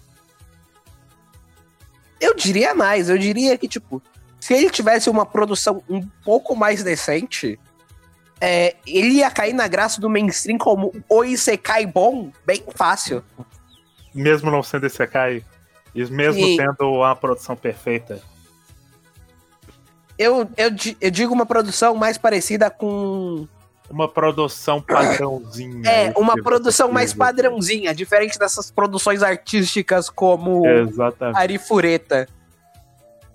Eu 2.20 2.34
diria 2.34 2.74
mais, 2.74 3.08
eu 3.08 3.16
diria 3.16 3.56
que, 3.56 3.68
tipo, 3.68 4.02
se 4.40 4.52
ele 4.54 4.70
tivesse 4.70 5.08
uma 5.08 5.24
produção 5.24 5.82
um 5.88 6.04
pouco 6.24 6.56
mais 6.56 6.82
decente, 6.82 7.58
é, 8.40 8.74
ele 8.86 9.14
ia 9.14 9.30
cair 9.30 9.52
na 9.52 9.68
graça 9.68 10.00
do 10.00 10.10
mainstream 10.10 10.58
como 10.58 10.92
o 11.08 11.24
Isekai 11.24 11.86
bom, 11.86 12.32
bem 12.44 12.64
fácil. 12.74 13.22
Mesmo 14.12 14.50
não 14.50 14.62
sendo 14.62 14.86
Isekai, 14.86 15.44
e 15.94 16.04
mesmo 16.06 16.44
Sim. 16.44 16.56
tendo 16.56 16.90
uma 16.90 17.14
produção 17.14 17.56
perfeita. 17.56 18.20
Eu, 20.18 20.50
eu, 20.56 20.70
eu 21.00 21.10
digo 21.10 21.32
uma 21.32 21.46
produção 21.46 21.94
mais 21.94 22.18
parecida 22.18 22.68
com. 22.68 23.46
Uma 23.88 24.08
produção 24.08 24.82
padrãozinha. 24.82 25.88
É, 25.88 26.12
uma 26.16 26.34
produção 26.34 26.90
mais 26.90 27.14
padrãozinha, 27.14 27.94
diferente 27.94 28.38
dessas 28.38 28.70
produções 28.70 29.22
artísticas 29.22 30.10
como 30.10 30.66
Exatamente. 30.66 31.38
Arifureta. 31.38 32.28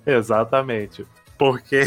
Exatamente. 0.06 1.08
Porque 1.40 1.86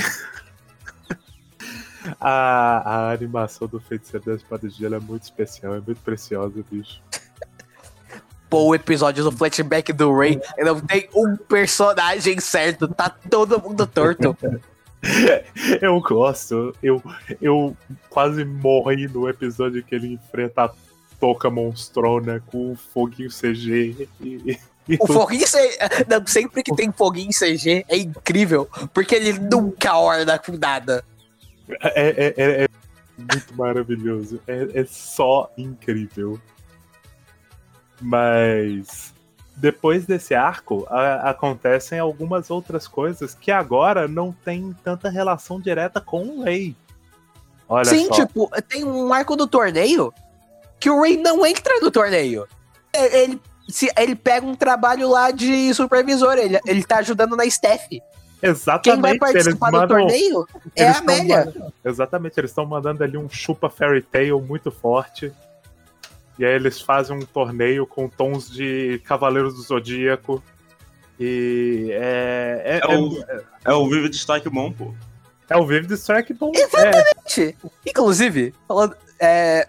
a, 2.18 2.82
a 2.84 3.12
animação 3.12 3.68
do 3.68 3.78
Feiticeiro 3.78 4.24
da 4.26 4.34
Espada 4.34 4.66
de 4.66 4.74
Gelo 4.74 4.96
é 4.96 5.00
muito 5.00 5.22
especial, 5.22 5.74
é 5.74 5.80
muito 5.80 6.00
preciosa, 6.00 6.64
bicho. 6.68 7.00
Pô, 8.48 8.68
o 8.68 8.74
episódio 8.74 9.22
do 9.22 9.30
flashback 9.30 9.92
do 9.92 10.16
Ray, 10.16 10.40
não 10.58 10.80
tem 10.80 11.08
um 11.14 11.36
personagem 11.36 12.40
certo, 12.40 12.88
tá 12.88 13.10
todo 13.10 13.60
mundo 13.60 13.86
torto. 13.86 14.36
Eu 15.80 16.00
gosto. 16.00 16.74
Eu, 16.82 17.02
eu 17.40 17.76
quase 18.08 18.44
morri 18.44 19.06
no 19.08 19.28
episódio 19.28 19.82
que 19.82 19.94
ele 19.94 20.14
enfrenta 20.14 20.64
a 20.64 20.70
Toca 21.18 21.50
Monstrona 21.50 22.40
com 22.46 22.72
o 22.72 22.76
foguinho 22.76 23.30
CG 23.30 24.08
e. 24.20 24.58
e 24.88 24.96
O 25.00 25.06
foguinho 25.06 25.44
CG. 25.46 25.78
Não, 26.08 26.26
sempre 26.26 26.62
que 26.62 26.74
tem 26.74 26.92
foguinho 26.92 27.30
CG 27.30 27.84
é 27.88 27.96
incrível, 27.96 28.68
porque 28.92 29.14
ele 29.14 29.32
nunca 29.38 29.96
orna 29.96 30.38
com 30.38 30.52
nada. 30.52 31.04
É, 31.68 32.10
é- 32.26 32.34
é- 32.36 32.64
é 32.64 32.68
muito 33.18 33.54
maravilhoso. 33.56 34.40
É, 34.46 34.80
é 34.80 34.84
só 34.84 35.50
incrível. 35.56 36.40
Mas 38.00 39.14
depois 39.56 40.04
desse 40.04 40.34
arco, 40.34 40.86
a- 40.90 41.30
acontecem 41.30 41.98
algumas 41.98 42.50
outras 42.50 42.86
coisas 42.86 43.34
que 43.34 43.50
agora 43.50 44.06
não 44.06 44.30
tem 44.44 44.74
tanta 44.84 45.08
relação 45.08 45.60
direta 45.60 46.00
com 46.00 46.22
o 46.24 46.42
Rei. 46.42 46.76
Olha 47.68 47.84
Sim, 47.86 48.06
só. 48.06 48.14
tipo, 48.14 48.50
tem 48.68 48.84
um 48.84 49.12
arco 49.12 49.34
do 49.34 49.46
torneio 49.46 50.12
que 50.78 50.90
o 50.90 51.00
Ray 51.00 51.16
não 51.16 51.44
entra 51.44 51.80
no 51.80 51.90
torneio. 51.90 52.46
É, 52.92 53.22
Ele, 53.24 53.40
se, 53.68 53.90
ele 53.98 54.14
pega 54.14 54.46
um 54.46 54.54
trabalho 54.54 55.08
lá 55.10 55.30
de 55.30 55.72
supervisor, 55.74 56.34
ele, 56.38 56.60
ele 56.66 56.84
tá 56.84 56.98
ajudando 56.98 57.34
na. 57.36 58.00
Quem 58.40 58.50
Exatamente. 58.50 59.00
vai 59.00 59.10
eles 59.12 59.18
participar 59.18 59.70
do 59.70 59.78
mandam- 59.78 59.98
torneio 59.98 60.46
é 60.76 60.86
a 60.88 60.98
Amélia. 60.98 61.46
mandando- 61.46 61.72
Exatamente, 61.84 62.38
eles 62.38 62.50
estão 62.50 62.66
mandando 62.66 63.02
ali 63.02 63.16
um 63.16 63.28
chupa 63.28 63.68
fairy 63.70 64.02
tail 64.02 64.40
muito 64.40 64.70
forte. 64.70 65.32
E 66.38 66.44
aí 66.44 66.52
eles 66.52 66.80
fazem 66.80 67.16
um 67.16 67.20
torneio 67.22 67.86
com 67.86 68.08
tons 68.08 68.50
de 68.50 69.00
Cavaleiros 69.04 69.54
do 69.54 69.62
Zodíaco. 69.62 70.42
E 71.18 71.88
é. 71.92 72.80
É, 72.82 72.92
É 72.92 72.96
o, 72.98 73.24
é 73.64 73.72
o 73.72 73.88
Vivid 73.88 74.14
Strike 74.14 74.48
bom, 74.50 74.70
pô. 74.70 74.94
é, 75.48 75.54
é 75.54 75.56
o 75.56 75.66
Vivid 75.66 75.92
Strike 75.94 76.34
bom. 76.34 76.52
É, 76.54 77.28
Gente, 77.28 77.56
Inclusive, 77.86 78.54
falando. 78.68 78.94
É, 79.18 79.66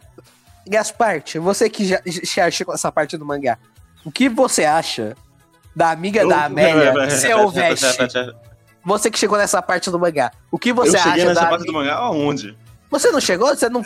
Gasparte, 0.67 1.39
você 1.39 1.69
que 1.69 1.85
já, 1.85 2.01
já 2.05 2.51
chegou 2.51 2.73
nessa 2.73 2.91
parte 2.91 3.15
do 3.17 3.25
mangá, 3.25 3.57
o 4.03 4.11
que 4.11 4.27
você 4.27 4.65
acha 4.65 5.15
da 5.73 5.91
amiga 5.91 6.27
da 6.27 6.43
Amélia 6.45 7.07
ser 7.09 7.33
o? 7.35 7.49
Você 8.83 9.09
que 9.09 9.17
chegou 9.17 9.37
nessa 9.37 9.61
parte 9.61 9.89
do 9.89 9.97
mangá, 9.97 10.31
o 10.51 10.59
que 10.59 10.71
Eu 10.71 10.75
você 10.75 10.97
cheguei 10.97 11.21
acha 11.21 11.25
nessa 11.29 11.41
da. 11.41 11.47
parte 11.47 11.65
do 11.65 11.71
mangá 11.71 11.95
aonde? 11.95 12.57
Você 12.89 13.11
não 13.11 13.21
chegou? 13.21 13.47
Você 13.55 13.69
não. 13.69 13.81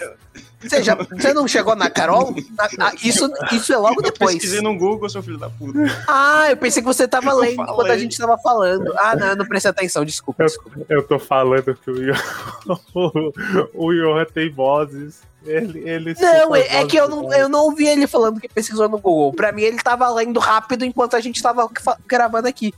Você, 0.62 0.84
já, 0.84 0.96
você 0.96 1.34
não 1.34 1.48
chegou 1.48 1.76
na 1.76 1.90
Carol? 1.90 2.36
Na- 2.56 2.70
na- 2.78 2.94
isso, 3.04 3.32
isso 3.52 3.74
é 3.74 3.78
logo 3.78 4.00
Eu 4.00 4.04
depois. 4.04 4.34
pesquisei 4.36 4.62
no 4.62 4.78
Google, 4.78 5.10
seu 5.10 5.24
filho 5.24 5.38
da 5.38 5.50
puta. 5.50 5.80
Ah, 6.08 6.48
eu 6.50 6.58
pensei 6.58 6.82
que 6.82 6.88
você 6.88 7.08
tava 7.08 7.34
lendo 7.34 7.64
enquanto 7.64 7.92
a 7.92 7.98
gente 7.98 8.18
tava 8.18 8.38
falando. 8.38 8.94
Ah, 8.98 9.16
não, 9.16 9.28
eu 9.28 9.36
não 9.36 9.46
prestei 9.48 9.72
atenção, 9.72 10.06
desculpa, 10.06 10.44
desculpa. 10.46 10.80
eu 10.88 11.02
tô 11.08 11.18
falando 11.18 11.74
que 11.76 11.90
o 11.92 11.96
Johan, 11.96 13.32
o 13.74 14.26
tem 14.26 14.52
vozes. 14.52 15.22
Ele, 15.44 15.80
ele 15.90 16.16
Não, 16.20 16.56
é, 16.56 16.82
é 16.82 16.86
que 16.86 16.96
eu 16.96 17.10
não, 17.10 17.34
eu 17.34 17.50
não 17.50 17.62
ouvi 17.66 17.88
ele 17.88 18.06
falando 18.06 18.40
que 18.40 18.48
pesquisou 18.48 18.88
no 18.88 19.00
Google. 19.00 19.34
Pra 19.34 19.52
mim, 19.52 19.64
ele 19.64 19.78
tava 19.78 20.08
lendo 20.10 20.40
rápido 20.40 20.86
enquanto 20.86 21.16
a 21.16 21.20
gente 21.20 21.42
tava 21.42 21.68
gravando 22.08 22.48
aqui. 22.48 22.72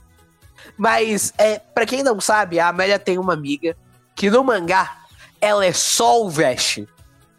Mas, 0.76 1.32
é, 1.36 1.58
pra 1.58 1.84
quem 1.84 2.02
não 2.02 2.18
sabe, 2.20 2.58
a 2.58 2.68
Amélia 2.68 2.98
tem 2.98 3.18
uma 3.18 3.34
amiga 3.34 3.76
que 4.16 4.30
no 4.30 4.42
mangá 4.42 4.96
ela 5.40 5.64
é 5.66 5.72
só 5.72 6.22
o 6.22 6.30
Veste. 6.30 6.88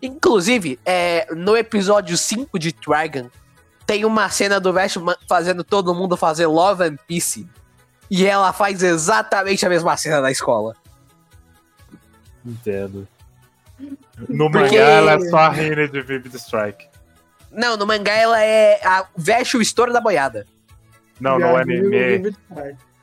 Inclusive, 0.06 0.80
é, 0.86 1.28
no 1.34 1.56
episódio 1.58 2.18
5 2.18 2.58
de 2.60 2.72
Dragon, 2.74 3.30
tem 3.86 4.06
uma 4.06 4.30
cena 4.30 4.60
do 4.60 4.74
ma- 4.74 5.18
fazendo 5.28 5.64
todo 5.64 5.94
mundo 5.96 6.16
fazer 6.18 6.46
Love 6.48 6.84
and 6.84 6.96
Peace. 7.08 7.48
E 8.10 8.26
ela 8.26 8.54
faz 8.54 8.84
exatamente 8.84 9.66
a 9.66 9.70
mesma 9.70 9.96
cena 9.98 10.22
na 10.22 10.32
escola. 10.32 10.76
Entendo. 12.46 13.08
No 14.30 14.50
Porque- 14.52 14.78
mangá, 14.78 14.90
ela 14.90 15.12
é 15.14 15.20
só 15.30 15.38
a 15.38 15.50
reina 15.50 15.88
de 15.88 16.02
Vivid 16.02 16.36
Strike. 16.38 16.88
Não, 17.52 17.76
no 17.76 17.86
mangá 17.88 18.14
ela 18.14 18.42
é 18.42 18.80
a 18.86 19.06
Veste 19.16 19.58
o 19.58 19.62
estouro 19.62 19.92
da 19.92 20.00
boiada. 20.00 20.46
Não, 21.20 21.40
no 21.40 21.56
anime. 21.56 22.36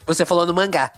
Você 0.06 0.24
falou 0.24 0.46
no 0.46 0.54
mangá. 0.54 0.92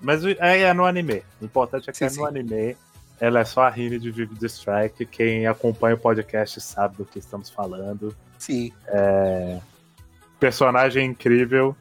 Mas 0.00 0.24
é, 0.24 0.60
é 0.62 0.74
no 0.74 0.84
anime. 0.84 1.22
O 1.40 1.44
importante 1.44 1.88
é 1.88 1.92
que 1.92 1.98
Sim, 1.98 2.04
é 2.04 2.08
sim. 2.08 2.20
no 2.20 2.26
anime. 2.26 2.76
Ela 3.20 3.40
é 3.40 3.44
só 3.44 3.62
a 3.62 3.70
Rini 3.70 3.98
de 3.98 4.10
Vivid 4.10 4.44
Strike. 4.46 5.06
Quem 5.06 5.46
acompanha 5.46 5.94
o 5.94 5.98
podcast 5.98 6.60
sabe 6.60 6.96
do 6.96 7.04
que 7.04 7.18
estamos 7.18 7.48
falando. 7.48 8.14
Sim. 8.38 8.72
Personagem 10.38 11.06
incrível. 11.06 11.76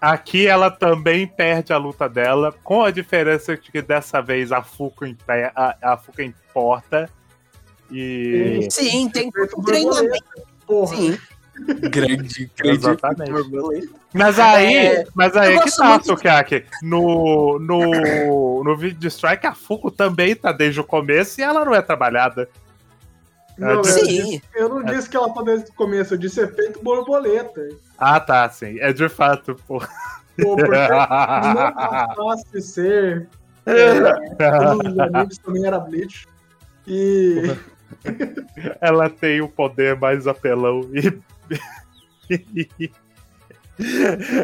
Aqui 0.00 0.46
ela 0.46 0.70
também 0.70 1.26
perde 1.26 1.72
a 1.72 1.76
luta 1.78 2.08
dela, 2.08 2.52
com 2.62 2.82
a 2.82 2.90
diferença 2.90 3.56
de 3.56 3.70
que 3.72 3.82
dessa 3.82 4.20
vez 4.20 4.52
a 4.52 4.62
Fuka, 4.62 5.08
impe- 5.08 5.50
a, 5.54 5.76
a 5.82 6.22
importa. 6.22 7.10
E. 7.90 8.66
Sim, 8.70 9.08
tem 9.08 9.30
um 9.56 9.62
treinamento. 9.62 10.24
Porra. 10.66 10.96
Sim. 10.96 11.18
Grande, 11.90 12.50
Exatamente. 12.62 13.32
Mas 14.12 14.38
aí, 14.38 14.74
É, 14.76 15.04
mas 15.14 15.36
aí 15.36 15.58
que 15.60 15.76
tá, 15.76 16.00
Sukiyaki. 16.02 16.64
No, 16.82 17.58
no, 17.58 18.62
no 18.64 18.76
vídeo 18.76 18.98
de 18.98 19.08
Strike, 19.08 19.46
a 19.46 19.54
Fuku 19.54 19.90
também 19.90 20.34
tá 20.36 20.52
desde 20.52 20.80
o 20.80 20.84
começo 20.84 21.40
e 21.40 21.44
ela 21.44 21.64
não 21.64 21.74
é 21.74 21.80
trabalhada. 21.82 22.48
Não, 23.58 23.70
eu, 23.70 23.84
Sim. 23.84 24.04
disse- 24.06 24.42
eu 24.54 24.68
não 24.68 24.82
disse 24.84 25.08
que 25.08 25.16
ela 25.16 25.32
tá 25.32 25.42
desde 25.42 25.70
o 25.70 25.74
começo, 25.74 26.12
eu 26.14 26.18
disse 26.18 26.40
efeito 26.40 26.82
borboleta. 26.82 27.66
Ah, 27.98 28.20
tá, 28.20 28.48
sim. 28.50 28.78
É 28.80 28.92
de 28.92 29.08
fato, 29.08 29.56
pô. 29.66 29.78
Pô, 30.38 30.54
porque 30.56 30.70
não 30.76 32.26
bastasse 32.26 32.60
ser. 32.62 33.28
É, 33.68 34.70
um 34.70 34.78
dos 34.78 34.96
amigos 35.00 35.38
também 35.38 35.66
era 35.66 35.80
Bleach. 35.80 36.24
E. 36.86 37.42
ela 38.80 39.10
tem 39.10 39.40
o 39.40 39.48
poder 39.48 39.98
mais 39.98 40.28
apelão 40.28 40.82
e. 40.92 41.18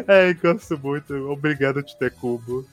é, 0.07 0.33
gosto 0.33 0.77
muito. 0.77 1.13
Obrigado, 1.29 1.83
Titecubo. 1.83 2.65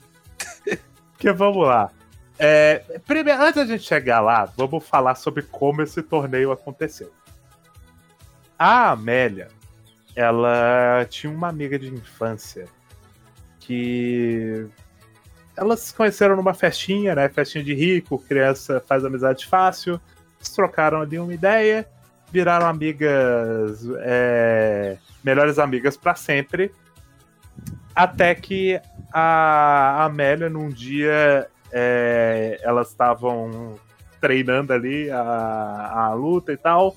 Porque 1.13 1.31
vamos 1.33 1.67
lá. 1.67 1.91
É, 2.37 2.99
primeiro, 3.05 3.41
antes 3.41 3.55
da 3.55 3.65
gente 3.65 3.83
chegar 3.83 4.19
lá, 4.19 4.45
vamos 4.57 4.87
falar 4.87 5.15
sobre 5.15 5.43
como 5.43 5.81
esse 5.81 6.01
torneio 6.01 6.51
aconteceu. 6.51 7.11
A 8.57 8.91
Amélia, 8.91 9.49
ela 10.15 11.05
tinha 11.09 11.31
uma 11.31 11.49
amiga 11.49 11.77
de 11.77 11.87
infância 11.87 12.65
que 13.59 14.67
elas 15.55 15.79
se 15.81 15.93
conheceram 15.93 16.35
numa 16.35 16.53
festinha, 16.53 17.13
né? 17.13 17.29
Festinha 17.29 17.63
de 17.63 17.73
rico, 17.73 18.17
criança 18.17 18.83
faz 18.87 19.05
amizade 19.05 19.45
fácil. 19.45 20.01
Trocaram 20.55 21.01
ali 21.01 21.19
uma 21.19 21.33
ideia, 21.33 21.87
viraram 22.31 22.67
amigas, 22.67 23.85
é, 23.99 24.97
melhores 25.23 25.59
amigas 25.59 25.97
para 25.97 26.15
sempre. 26.15 26.73
Até 27.93 28.33
que 28.33 28.79
a 29.13 30.05
Amélia, 30.05 30.49
num 30.49 30.69
dia, 30.69 31.47
é, 31.71 32.59
elas 32.63 32.89
estavam 32.89 33.75
treinando 34.19 34.71
ali 34.71 35.09
a, 35.11 35.91
a 35.93 36.13
luta 36.13 36.53
e 36.53 36.57
tal. 36.57 36.95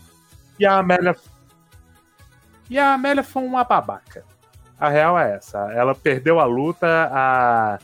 E 0.59 0.65
a 0.65 0.79
Amélia. 0.79 1.17
E 2.71 2.79
a 2.79 2.95
Amélia 2.95 3.25
foi 3.25 3.43
uma 3.43 3.65
babaca. 3.65 4.25
A 4.79 4.89
real 4.89 5.19
é 5.19 5.35
essa. 5.35 5.59
Ela 5.73 5.95
perdeu 5.95 6.39
a 6.39 6.45
luta, 6.45 6.87
a, 7.13 7.79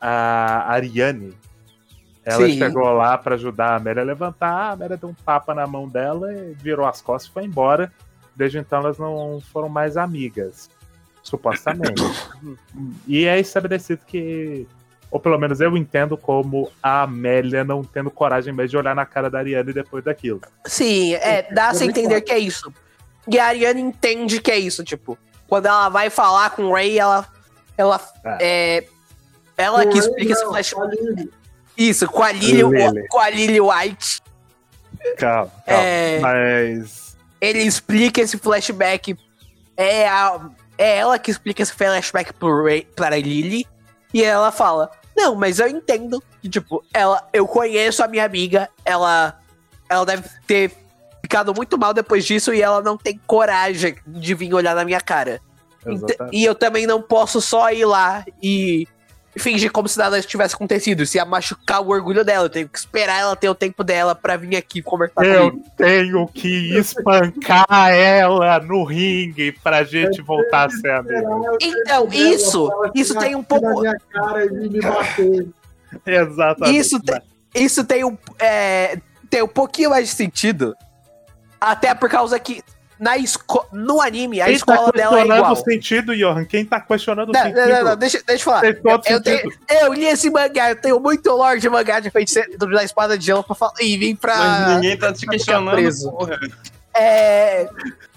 a 0.00 0.72
Ariane. 0.72 1.34
Ela 2.24 2.46
Sim. 2.46 2.58
chegou 2.58 2.88
lá 2.92 3.18
pra 3.18 3.34
ajudar 3.34 3.70
a 3.70 3.76
Amélia 3.76 4.02
a 4.02 4.06
levantar. 4.06 4.50
A 4.50 4.70
Amélia 4.72 4.96
deu 4.96 5.08
um 5.08 5.14
tapa 5.14 5.54
na 5.54 5.66
mão 5.66 5.88
dela, 5.88 6.32
e 6.32 6.54
virou 6.54 6.86
as 6.86 7.00
costas 7.00 7.28
e 7.28 7.32
foi 7.32 7.44
embora. 7.44 7.92
Desde 8.34 8.58
então 8.58 8.78
elas 8.80 8.98
não 8.98 9.40
foram 9.52 9.68
mais 9.68 9.96
amigas. 9.96 10.70
Supostamente. 11.22 12.02
e 13.06 13.26
é 13.26 13.38
estabelecido 13.38 14.02
que. 14.06 14.66
Ou 15.10 15.20
pelo 15.20 15.38
menos 15.38 15.60
eu 15.60 15.76
entendo 15.76 16.16
como 16.16 16.70
a 16.82 17.02
Amélia 17.02 17.62
não 17.62 17.84
tendo 17.84 18.10
coragem 18.10 18.52
mais 18.52 18.70
de 18.70 18.78
olhar 18.78 18.94
na 18.94 19.04
cara 19.04 19.28
da 19.28 19.38
Ariane 19.38 19.72
depois 19.72 20.02
daquilo. 20.02 20.40
Sim, 20.64 21.14
é, 21.14 21.52
dá 21.52 21.70
a 21.70 21.84
entender 21.84 22.22
que 22.22 22.32
é 22.32 22.38
isso. 22.38 22.72
E 23.28 23.38
a 23.38 23.46
Ariane 23.46 23.80
entende 23.80 24.40
que 24.40 24.50
é 24.50 24.58
isso, 24.58 24.82
tipo, 24.82 25.18
quando 25.46 25.66
ela 25.66 25.90
vai 25.90 26.08
falar 26.08 26.50
com 26.50 26.64
o 26.64 26.72
Ray, 26.72 26.98
ela. 26.98 27.26
Ela. 27.76 28.00
É, 28.40 28.84
ela 29.56 29.86
que 29.86 29.98
explica 29.98 30.32
esse 30.32 30.44
flashback. 30.44 31.30
Isso, 31.76 32.06
com 32.08 32.22
a 32.22 32.32
Lily, 32.32 32.62
Lily. 32.62 33.08
com 33.08 33.18
a 33.18 33.28
Lily 33.30 33.60
White. 33.60 34.20
Calma, 35.18 35.50
calma. 35.66 35.82
É, 35.82 36.18
Mas. 36.20 37.16
ele 37.40 37.60
explica 37.60 38.20
esse 38.20 38.38
flashback. 38.38 39.16
É, 39.76 40.06
a- 40.08 40.48
é 40.78 40.98
ela 40.98 41.18
que 41.18 41.30
explica 41.30 41.62
esse 41.62 41.72
flashback 41.72 42.32
pro 42.34 42.64
Ray, 42.64 42.86
para 42.94 43.16
a 43.16 43.18
Lily. 43.18 43.66
E 44.12 44.22
ela 44.22 44.52
fala: 44.52 44.90
Não, 45.16 45.34
mas 45.34 45.58
eu 45.58 45.66
entendo. 45.68 46.22
Que, 46.40 46.48
tipo, 46.48 46.84
ela, 46.92 47.26
eu 47.32 47.46
conheço 47.46 48.02
a 48.04 48.08
minha 48.08 48.24
amiga. 48.24 48.68
Ela, 48.84 49.38
ela 49.88 50.04
deve 50.04 50.28
ter 50.46 50.72
ficado 51.22 51.54
muito 51.54 51.78
mal 51.78 51.94
depois 51.94 52.24
disso. 52.24 52.52
E 52.52 52.60
ela 52.62 52.80
não 52.82 52.96
tem 52.96 53.18
coragem 53.26 53.96
de 54.06 54.34
vir 54.34 54.52
olhar 54.54 54.74
na 54.74 54.84
minha 54.84 55.00
cara. 55.00 55.40
Ent- 55.86 55.96
Exatamente. 56.04 56.36
E 56.36 56.44
eu 56.44 56.54
também 56.54 56.86
não 56.86 57.00
posso 57.02 57.40
só 57.40 57.70
ir 57.72 57.84
lá 57.86 58.24
e 58.42 58.86
fingir 59.36 59.70
como 59.72 59.88
se 59.88 59.98
nada 59.98 60.20
tivesse 60.20 60.54
acontecido. 60.54 61.06
Se 61.06 61.18
ia 61.18 61.24
machucar 61.24 61.80
o 61.80 61.88
orgulho 61.88 62.24
dela. 62.24 62.46
Eu 62.46 62.50
tenho 62.50 62.68
que 62.68 62.78
esperar 62.78 63.20
ela 63.20 63.36
ter 63.36 63.48
o 63.48 63.54
tempo 63.54 63.82
dela 63.82 64.14
pra 64.14 64.36
vir 64.36 64.56
aqui 64.56 64.82
conversar 64.82 65.24
Eu 65.24 65.50
comigo. 65.50 65.66
tenho 65.76 66.28
que 66.28 66.76
espancar 66.78 67.90
ela 67.90 68.58
no 68.60 68.84
ringue 68.84 69.52
pra 69.52 69.84
gente 69.84 70.20
voltar 70.20 70.66
a 70.66 70.70
ser 70.70 70.90
amigo. 70.90 71.56
Então, 71.60 72.08
isso, 72.12 72.70
isso 72.94 73.18
tem 73.18 73.34
um 73.34 73.42
pouco. 73.42 73.80
Minha 73.80 73.96
cara 74.12 74.44
e 74.44 74.50
me 74.68 74.80
bater. 74.80 75.48
Exatamente. 76.06 76.78
Isso 76.78 77.00
tem, 77.00 77.20
isso 77.54 77.84
tem 77.84 78.04
um, 78.04 78.16
é, 78.38 78.98
tem 79.28 79.42
um 79.42 79.48
pouquinho 79.48 79.90
mais 79.90 80.08
de 80.08 80.14
sentido. 80.14 80.74
Até 81.60 81.94
por 81.94 82.08
causa 82.08 82.38
que 82.38 82.62
na 83.02 83.16
esco 83.16 83.66
no 83.72 84.00
anime, 84.00 84.40
a 84.40 84.44
Quem 84.44 84.54
escola 84.54 84.84
tá 84.86 84.90
dela 84.92 85.14
é 85.14 85.18
questionando 85.18 85.38
igual. 85.38 85.52
o 85.52 85.56
sentido, 85.56 86.16
Johan? 86.16 86.44
Quem 86.44 86.64
tá 86.64 86.80
questionando 86.80 87.30
o 87.30 87.32
Não, 87.32 87.40
sentido? 87.42 87.56
não, 87.60 87.68
não, 87.68 87.84
não, 87.84 87.96
deixa, 87.96 88.22
deixa 88.24 88.40
eu 88.42 88.44
falar. 88.54 88.64
Eu, 88.64 88.74
sentido. 89.02 89.22
tenho- 89.22 89.52
eu 89.82 89.92
li 89.92 90.04
esse 90.04 90.30
mangá, 90.30 90.70
eu 90.70 90.76
tenho 90.80 91.00
muito 91.00 91.28
lore 91.32 91.58
de 91.58 91.68
mangá 91.68 91.98
de 91.98 92.10
feiticeiro 92.10 92.56
da 92.56 92.84
espada 92.84 93.18
de 93.18 93.26
gelo 93.26 93.42
pra 93.42 93.56
falar. 93.56 93.72
E 93.80 93.96
vim 93.98 94.14
pra. 94.14 94.36
Mas 94.36 94.74
ninguém 94.76 94.96
tá 94.96 95.12
te 95.12 95.26
questionando, 95.26 95.74
preso. 95.74 96.10
porra. 96.12 96.38
É. 96.94 97.68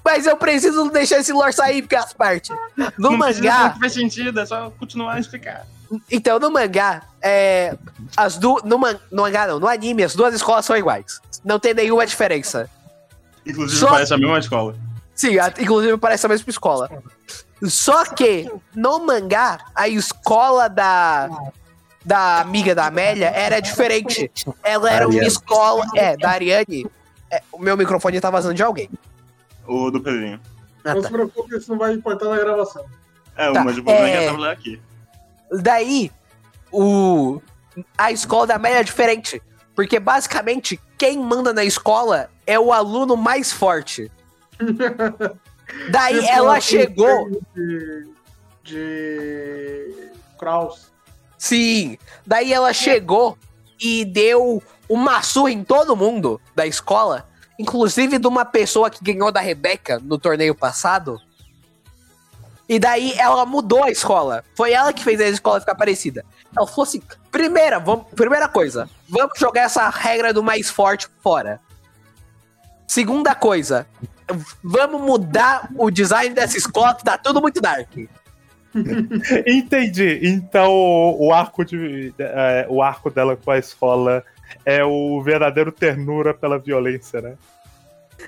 Mas 0.04 0.28
eu 0.28 0.38
preciso 0.38 0.90
deixar 0.92 1.18
esse 1.20 1.34
lore 1.34 1.52
sair, 1.52 1.82
porque 1.82 1.96
as 1.96 2.14
partes. 2.14 2.56
No 2.98 3.10
não 3.12 3.18
mangá. 3.18 3.72
que 3.72 3.80
faz 3.80 3.94
sentido, 3.94 4.40
é 4.40 4.46
só 4.46 4.70
continuar 4.80 5.14
a 5.16 5.20
explicar. 5.20 5.66
Então, 6.12 6.38
no 6.40 6.52
mangá, 6.52 7.02
é, 7.22 7.76
as 8.16 8.38
duas. 8.38 8.62
No, 8.64 8.78
man- 8.78 9.00
no 9.12 9.24
mangá, 9.24 9.48
não, 9.48 9.60
no 9.60 9.68
anime, 9.68 10.04
as 10.04 10.16
duas 10.16 10.34
escolas 10.36 10.66
são 10.66 10.76
iguais. 10.78 11.20
Não 11.44 11.58
tem 11.60 11.74
nenhuma 11.74 12.06
diferença. 12.06 12.70
Inclusive 13.46 13.80
Só- 13.80 13.90
parece 13.90 14.14
a 14.14 14.18
mesma 14.18 14.40
escola. 14.40 14.76
Sim, 15.14 15.38
a- 15.40 15.54
inclusive 15.60 15.98
parece 15.98 16.26
a 16.26 16.30
mesma 16.30 16.50
escola. 16.50 16.90
Só 17.64 18.04
que, 18.06 18.52
no 18.76 19.06
mangá, 19.06 19.60
a 19.74 19.88
escola 19.88 20.68
da. 20.68 21.30
Da 22.04 22.40
amiga 22.42 22.76
da 22.76 22.86
Amélia 22.86 23.30
era 23.30 23.60
diferente. 23.60 24.30
Ela 24.62 24.92
era 24.92 25.06
uma 25.08 25.14
Ariane. 25.14 25.28
escola. 25.28 25.86
É, 25.96 26.16
da 26.16 26.30
Ariane. 26.30 26.86
É, 27.32 27.42
o 27.52 27.58
meu 27.58 27.76
microfone 27.76 28.22
tá 28.22 28.30
vazando 28.30 28.54
de 28.54 28.62
alguém. 28.62 28.88
O 29.66 29.90
do 29.90 30.00
Pedrinho. 30.00 30.40
Ah, 30.84 30.94
Não 30.94 31.02
tá. 31.02 31.08
se 31.08 31.14
preocupe, 31.14 31.58
isso 31.58 31.72
não 31.72 31.80
vai 31.80 31.94
importar 31.94 32.26
na 32.30 32.38
gravação. 32.38 32.86
É, 33.36 33.52
Tá, 33.52 33.60
o 33.60 33.66
mas 33.66 33.78
o 33.80 33.84
problema 33.84 34.08
é 34.08 34.12
que 34.12 34.18
é- 34.18 34.24
eu 34.24 34.28
tava 34.32 34.40
lá 34.44 34.52
aqui. 34.52 34.80
Daí, 35.52 36.12
o, 36.72 37.42
a 37.98 38.12
escola 38.12 38.46
da 38.46 38.56
Amélia 38.58 38.82
é 38.82 38.84
diferente. 38.84 39.42
Porque 39.76 40.00
basicamente, 40.00 40.80
quem 40.98 41.20
manda 41.20 41.54
na 41.54 41.64
escola 41.64 42.30
é 42.48 42.60
o 42.60 42.72
aluno 42.72 43.18
mais 43.18 43.52
forte. 43.52 44.10
Daí 45.92 46.26
ela 46.26 46.58
assim, 46.58 46.78
chegou. 46.78 47.42
De. 47.54 48.08
de. 48.64 50.12
Kraus. 50.40 50.92
Sim. 51.38 51.98
Daí 52.26 52.54
ela 52.54 52.74
chegou 52.74 53.38
e 53.80 54.06
deu 54.06 54.64
uma 54.88 55.22
surra 55.22 55.52
em 55.52 55.64
todo 55.64 55.96
mundo 55.96 56.40
da 56.56 56.66
escola. 56.66 57.28
Inclusive 57.60 58.20
de 58.20 58.28
uma 58.28 58.46
pessoa 58.46 58.90
que 58.90 59.04
ganhou 59.04 59.32
da 59.32 59.40
Rebeca 59.40 60.00
no 60.04 60.18
torneio 60.18 60.56
passado. 60.56 61.20
E 62.68 62.80
daí 62.80 63.14
ela 63.14 63.46
mudou 63.46 63.84
a 63.84 63.92
escola. 63.92 64.44
Foi 64.56 64.72
ela 64.72 64.92
que 64.92 65.04
fez 65.04 65.22
a 65.22 65.28
escola 65.28 65.60
ficar 65.60 65.76
parecida. 65.76 66.26
Ela 66.56 66.66
falou 66.68 66.84
assim: 66.84 67.02
primeira, 67.32 67.80
vamos, 67.80 68.08
primeira 68.16 68.48
coisa, 68.48 68.90
vamos 69.08 69.38
jogar 69.38 69.64
essa 69.64 69.88
regra 69.90 70.34
do 70.34 70.44
mais 70.44 70.70
forte 70.70 71.08
fora. 71.22 71.60
Segunda 72.88 73.36
coisa, 73.36 73.88
vamos 74.64 75.02
mudar 75.02 75.70
o 75.76 75.92
design 75.92 76.34
dessa 76.34 76.58
escola 76.58 76.96
que 76.96 77.04
tá 77.04 77.18
tudo 77.18 77.42
muito 77.42 77.62
dark. 77.62 77.90
Entendi. 79.46 80.20
Então 80.24 80.72
o, 80.72 81.28
o 81.28 81.34
arco 81.34 81.64
de 81.64 82.14
é, 82.18 82.66
o 82.70 82.82
arco 82.82 83.10
dela 83.10 83.36
com 83.36 83.52
a 83.52 83.58
escola 83.58 84.24
é 84.66 84.84
o 84.84 85.22
verdadeiro 85.22 85.72
ternura 85.72 86.34
pela 86.34 86.58
violência, 86.58 87.22
né? 87.22 87.36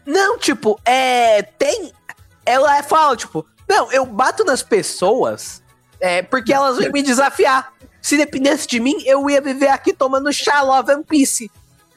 Não, 0.05 0.38
tipo, 0.38 0.79
é. 0.85 1.41
Tem. 1.41 1.91
Ela 2.45 2.81
fala, 2.83 3.15
tipo, 3.17 3.45
não, 3.68 3.91
eu 3.91 4.05
bato 4.05 4.43
nas 4.43 4.63
pessoas 4.63 5.61
é, 5.99 6.22
porque 6.22 6.53
elas 6.53 6.78
vêm 6.78 6.91
me 6.91 7.01
desafiar. 7.01 7.74
Se 8.01 8.15
dependesse 8.15 8.68
de 8.68 8.80
mim, 8.80 8.95
eu 9.05 9.30
ia 9.30 9.41
viver 9.41 9.68
aqui 9.68 9.93
tomando 9.93 10.32
chá 10.32 10.61
Love 10.61 10.91
and 10.91 11.03
Peace. 11.03 11.51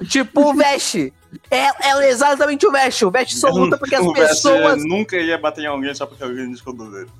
Tipo 0.09 0.51
o 0.51 0.55
Vest. 0.55 0.97
É, 1.51 1.89
ela 1.89 2.05
é 2.05 2.11
exatamente 2.11 2.67
o 2.67 2.73
Vest. 2.73 3.03
O 3.03 3.11
Vest 3.11 3.35
só 3.35 3.49
luta 3.49 3.79
porque 3.79 3.95
as 3.95 4.03
O 4.05 4.13
Vest 4.13 4.29
pessoas. 4.29 4.83
nunca 4.85 5.17
ia 5.17 5.39
bater 5.39 5.63
em 5.63 5.67
alguém 5.67 5.95
só 5.95 6.07
porque 6.07 6.25
alguém 6.25 6.51
discordou 6.51 6.91
dele. 6.91 7.11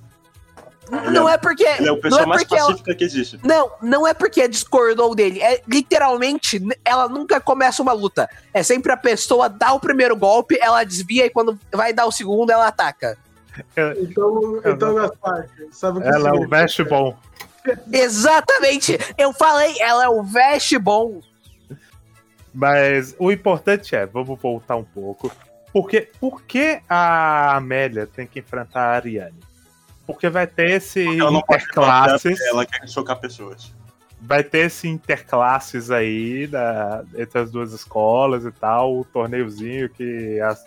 Não 1.13 1.29
é 1.29 1.39
porque. 1.39 1.63
Ele 1.63 1.89
é 1.89 1.93
o 1.93 2.01
pessoal 2.01 2.23
é 2.23 2.27
mais 2.27 2.43
porque 2.43 2.57
ela, 2.57 2.67
pacífica 2.69 2.95
que 2.97 3.05
existe. 3.05 3.39
Não, 3.45 3.71
não 3.81 4.07
é 4.07 4.13
porque 4.13 4.49
discordou 4.49 5.15
dele. 5.15 5.41
É 5.41 5.63
literalmente, 5.69 6.61
ela 6.85 7.09
nunca 7.09 7.41
começa 7.41 7.81
uma 7.81 7.93
luta. 7.93 8.29
É 8.53 8.63
sempre 8.63 8.91
a 8.91 8.97
pessoa 8.97 9.49
dá 9.49 9.73
o 9.73 9.79
primeiro 9.79 10.17
golpe, 10.17 10.59
ela 10.61 10.83
desvia 10.83 11.27
e 11.27 11.31
quando 11.31 11.57
vai 11.73 11.93
dar 11.93 12.07
o 12.07 12.13
segundo, 12.13 12.51
ela 12.51 12.67
ataca. 12.67 13.17
Então, 13.99 14.61
então 14.65 14.95
Gaspar, 14.95 15.47
sabe 15.73 15.99
o 15.99 16.03
que 16.03 16.09
Ela 16.09 16.29
é 16.29 16.33
o 16.33 16.49
veste 16.49 16.85
bom. 16.85 17.17
Exatamente! 17.93 18.99
Eu 19.19 19.33
falei, 19.33 19.75
ela 19.81 20.05
é 20.05 20.09
o 20.09 20.23
veste 20.23 20.79
bom. 20.79 21.21
Mas 22.53 23.15
o 23.19 23.31
importante 23.31 23.95
é, 23.95 24.07
vamos 24.07 24.41
voltar 24.41 24.77
um 24.77 24.85
pouco. 24.85 25.31
Porque, 25.73 26.09
por 26.19 26.43
que 26.43 26.81
a 26.89 27.57
Amélia 27.57 28.07
tem 28.07 28.27
que 28.27 28.41
enfrentar 28.41 28.81
a 28.81 28.97
Ariane? 28.97 29.39
Porque 30.07 30.29
vai 30.29 30.47
ter 30.47 30.71
esse 30.71 31.07
Ela 31.07 31.31
não 31.31 31.43
pode 31.43 31.63
interclasses. 31.63 32.41
Ela 32.41 32.67
quer 32.67 32.89
chocar 32.89 33.21
pessoas. 33.21 33.73
Vai 34.21 34.43
ter 34.43 34.67
esse 34.67 34.89
interclasses 34.89 35.91
aí 35.91 36.47
da, 36.47 37.05
entre 37.17 37.39
as 37.39 37.51
duas 37.51 37.73
escolas 37.73 38.45
e 38.45 38.51
tal, 38.51 38.99
o 38.99 39.05
torneiozinho 39.05 39.89
que 39.89 40.41
as, 40.41 40.65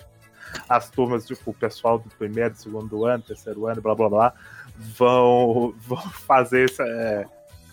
as 0.68 0.90
turmas, 0.90 1.26
tipo, 1.26 1.52
o 1.52 1.54
pessoal 1.54 2.00
do 2.00 2.10
primeiro, 2.10 2.56
segundo 2.56 3.06
ano, 3.06 3.24
terceiro 3.24 3.68
ano, 3.68 3.82
blá 3.82 3.96
blá 3.96 4.10
blá, 4.10 4.34
vão, 4.76 5.74
vão 5.86 6.02
fazer 6.02 6.72
é, 6.80 7.26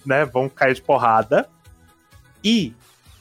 né, 0.05 0.25
vão 0.25 0.49
cair 0.49 0.75
de 0.75 0.83
porrada. 0.83 1.49
E 2.43 2.75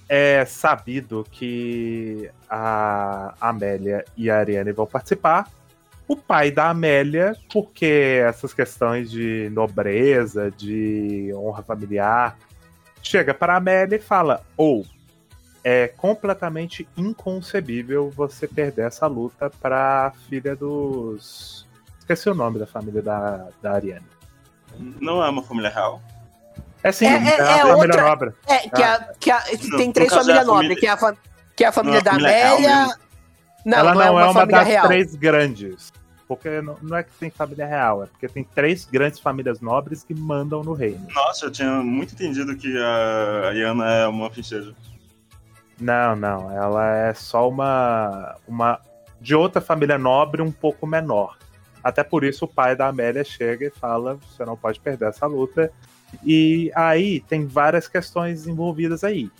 é 0.07 0.43
sabido 0.45 1.25
que 1.29 2.29
a 2.49 3.35
Amélia 3.39 4.03
e 4.17 4.29
a 4.29 4.37
Ariane 4.37 4.71
vão 4.71 4.87
participar. 4.87 5.47
O 6.07 6.15
pai 6.15 6.49
da 6.49 6.69
Amélia, 6.69 7.35
porque 7.53 8.23
essas 8.25 8.51
questões 8.51 9.11
de 9.11 9.49
nobreza, 9.51 10.49
de 10.49 11.31
honra 11.35 11.61
familiar, 11.61 12.35
chega 13.03 13.33
para 13.33 13.53
a 13.53 13.57
Amélia 13.57 13.97
e 13.97 13.99
fala: 13.99 14.43
ou 14.57 14.83
é 15.63 15.87
completamente 15.87 16.87
inconcebível 16.97 18.09
você 18.09 18.47
perder 18.47 18.87
essa 18.87 19.07
luta 19.07 19.49
para 19.61 20.07
a 20.07 20.11
filha 20.11 20.55
dos. 20.55 21.67
Esqueci 21.99 22.29
o 22.29 22.33
nome 22.33 22.59
da 22.59 22.65
família 22.67 23.01
da, 23.01 23.47
da 23.61 23.73
Ariane. 23.73 24.05
Não 24.99 25.23
é 25.23 25.29
uma 25.29 25.43
família 25.43 25.69
real. 25.69 26.01
É 26.83 26.91
sim, 26.91 27.05
É- 27.05 27.09
é, 27.09 27.37
é- 27.37 27.41
a 27.41 27.57
é 27.57 27.61
família 27.61 27.75
outra- 27.75 28.03
nobre. 28.03 28.33
É, 28.47 28.57
que, 28.69 28.83
a, 28.83 28.99
que 29.19 29.31
a- 29.31 29.43
Não, 29.69 29.77
tem 29.77 29.87
no 29.87 29.93
três 29.93 30.11
é 30.11 30.15
famílias 30.15 30.45
nobres, 30.47 30.79
que 30.79 30.87
é 30.87 30.89
a, 30.89 30.97
fa- 30.97 31.17
que 31.55 31.63
é 31.63 31.67
a 31.67 31.71
família 31.71 31.97
Não, 31.99 32.03
da 32.03 32.11
família 32.11 32.51
Amélia. 32.53 32.95
Não, 33.65 33.77
Ela 33.77 33.93
não, 33.93 34.01
é 34.01 34.09
uma, 34.11 34.33
família 34.33 34.59
das 34.59 34.67
real. 34.67 34.87
três 34.87 35.15
grandes. 35.15 35.91
Porque 36.27 36.61
não, 36.61 36.77
não 36.81 36.95
é 36.95 37.03
que 37.03 37.09
tem 37.19 37.29
família 37.31 37.65
real, 37.65 38.03
é 38.03 38.05
porque 38.05 38.27
tem 38.27 38.43
três 38.43 38.85
grandes 38.85 39.19
famílias 39.19 39.59
nobres 39.59 40.03
que 40.03 40.13
mandam 40.13 40.63
no 40.63 40.73
reino. 40.73 41.05
Nossa, 41.11 41.45
eu 41.47 41.51
tinha 41.51 41.69
muito 41.81 42.13
entendido 42.13 42.55
que 42.55 42.77
a 42.77 43.47
Ariana 43.47 43.91
é 43.91 44.07
uma 44.07 44.29
princesa. 44.29 44.73
Não, 45.79 46.15
não. 46.15 46.51
Ela 46.51 46.95
é 47.07 47.13
só 47.13 47.47
uma, 47.47 48.35
uma 48.47 48.79
de 49.19 49.35
outra 49.35 49.61
família 49.61 49.97
nobre 49.97 50.41
um 50.41 50.51
pouco 50.51 50.85
menor. 50.85 51.37
Até 51.83 52.03
por 52.03 52.23
isso 52.23 52.45
o 52.45 52.47
pai 52.47 52.75
da 52.75 52.87
Amélia 52.87 53.23
chega 53.23 53.67
e 53.67 53.69
fala: 53.71 54.15
você 54.15 54.43
não 54.43 54.57
pode 54.57 54.79
perder 54.79 55.09
essa 55.09 55.25
luta. 55.25 55.71
E 56.23 56.71
aí 56.75 57.21
tem 57.21 57.45
várias 57.45 57.87
questões 57.87 58.47
envolvidas 58.47 59.03
aí. 59.03 59.31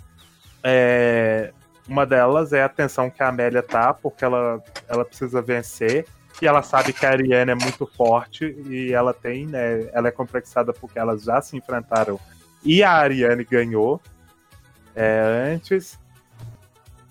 É, 0.64 1.52
uma 1.88 2.06
delas 2.06 2.54
é 2.54 2.64
a 2.64 2.70
tensão 2.70 3.10
que 3.10 3.24
a 3.24 3.30
Amélia 3.30 3.64
tá, 3.64 3.94
porque 3.94 4.24
ela, 4.24 4.64
ela 4.88 5.04
precisa 5.04 5.42
vencer. 5.42 6.06
E 6.42 6.48
ela 6.48 6.62
sabe 6.62 6.94
que 6.94 7.06
a 7.06 7.10
Ariane 7.10 7.52
é 7.52 7.56
muito 7.56 7.86
forte 7.86 8.56
e 8.66 8.94
ela 8.94 9.14
tem, 9.14 9.46
né? 9.46 9.90
Ela 9.92 10.08
é 10.08 10.12
complexada 10.12 10.72
porque 10.72 10.98
elas 10.98 11.24
já 11.24 11.42
se 11.42 11.58
enfrentaram 11.58 12.18
e 12.64 12.82
a 12.82 12.92
Ariane 12.92 13.44
ganhou 13.44 14.02
é, 14.96 15.54
antes 15.54 15.99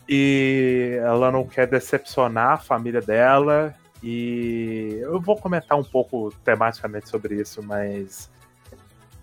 e 0.09 0.99
ela 1.03 1.31
não 1.31 1.45
quer 1.45 1.67
decepcionar 1.67 2.53
a 2.53 2.59
família 2.59 3.01
dela. 3.01 3.75
E 4.03 4.99
eu 5.03 5.21
vou 5.21 5.37
comentar 5.37 5.77
um 5.77 5.85
pouco 5.85 6.33
tematicamente 6.45 7.09
sobre 7.09 7.35
isso, 7.35 7.63
mas 7.63 8.31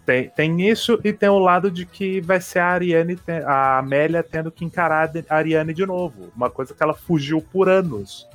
tem, 0.05 0.29
tem 0.29 0.69
isso 0.69 0.99
e 1.03 1.11
tem 1.11 1.29
o 1.29 1.39
lado 1.39 1.71
de 1.71 1.85
que 1.85 2.21
vai 2.21 2.39
ser 2.39 2.59
a 2.59 2.67
Ariane, 2.67 3.17
a 3.45 3.79
Amélia 3.79 4.21
tendo 4.21 4.51
que 4.51 4.63
encarar 4.63 5.09
a 5.29 5.35
Ariane 5.35 5.73
de 5.73 5.85
novo. 5.85 6.31
Uma 6.35 6.49
coisa 6.49 6.75
que 6.75 6.83
ela 6.83 6.93
fugiu 6.93 7.41
por 7.41 7.67
anos. 7.67 8.27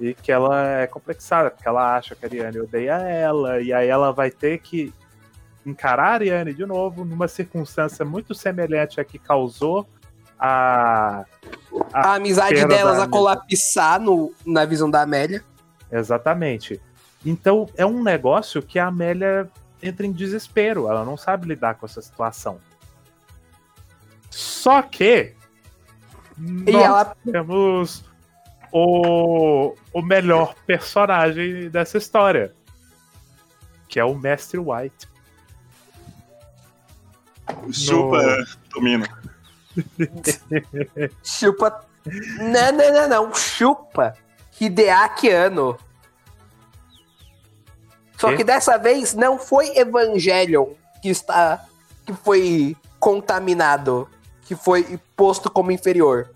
E 0.00 0.14
que 0.14 0.32
ela 0.32 0.80
é 0.80 0.86
complexada, 0.86 1.50
porque 1.50 1.68
ela 1.68 1.94
acha 1.94 2.16
que 2.16 2.24
a 2.24 2.28
Ariane 2.28 2.58
odeia 2.58 2.94
ela, 2.94 3.60
e 3.60 3.70
aí 3.70 3.86
ela 3.86 4.10
vai 4.10 4.30
ter 4.30 4.58
que 4.58 4.92
encarar 5.64 6.08
a 6.08 6.14
Ariane 6.14 6.54
de 6.54 6.64
novo 6.64 7.04
numa 7.04 7.28
circunstância 7.28 8.02
muito 8.02 8.34
semelhante 8.34 8.98
à 8.98 9.04
que 9.04 9.18
causou 9.18 9.86
a. 10.40 11.24
A 11.92 12.14
amizade 12.14 12.54
perda 12.54 12.74
delas 12.74 12.98
a 12.98 13.06
colapsar 13.06 14.00
no, 14.00 14.32
na 14.44 14.64
visão 14.64 14.90
da 14.90 15.02
Amélia. 15.02 15.44
Exatamente. 15.90 16.80
Então 17.24 17.68
é 17.76 17.84
um 17.84 18.02
negócio 18.02 18.62
que 18.62 18.78
a 18.78 18.86
Amélia 18.86 19.48
entra 19.82 20.06
em 20.06 20.12
desespero, 20.12 20.88
ela 20.88 21.04
não 21.04 21.16
sabe 21.16 21.46
lidar 21.46 21.74
com 21.74 21.86
essa 21.86 22.00
situação. 22.02 22.60
Só 24.30 24.82
que 24.82 25.34
E 26.38 26.72
nós 26.72 26.84
ela. 26.84 27.16
temos 27.24 28.04
o, 28.72 29.74
o 29.92 30.02
melhor 30.02 30.54
personagem 30.66 31.68
dessa 31.70 31.98
história, 31.98 32.54
que 33.88 33.98
é 33.98 34.04
o 34.04 34.14
Mestre 34.14 34.58
White. 34.58 35.08
O 37.64 37.72
Chupa 37.72 38.20
domina. 38.72 39.06
Chupa. 41.22 41.84
Não, 42.38 42.72
não, 42.72 42.92
não, 42.92 43.08
não. 43.08 43.34
Chupa. 43.34 44.14
Hideaki 44.60 45.30
Anno. 45.30 45.78
Só 48.18 48.36
que 48.36 48.44
dessa 48.44 48.76
vez 48.76 49.14
não 49.14 49.38
foi 49.38 49.76
Evangelion 49.78 50.74
que 51.00 51.08
está. 51.08 51.64
que 52.04 52.12
foi 52.12 52.76
contaminado. 52.98 54.08
Que 54.44 54.54
foi 54.54 54.98
posto 55.16 55.50
como 55.50 55.70
inferior. 55.72 56.30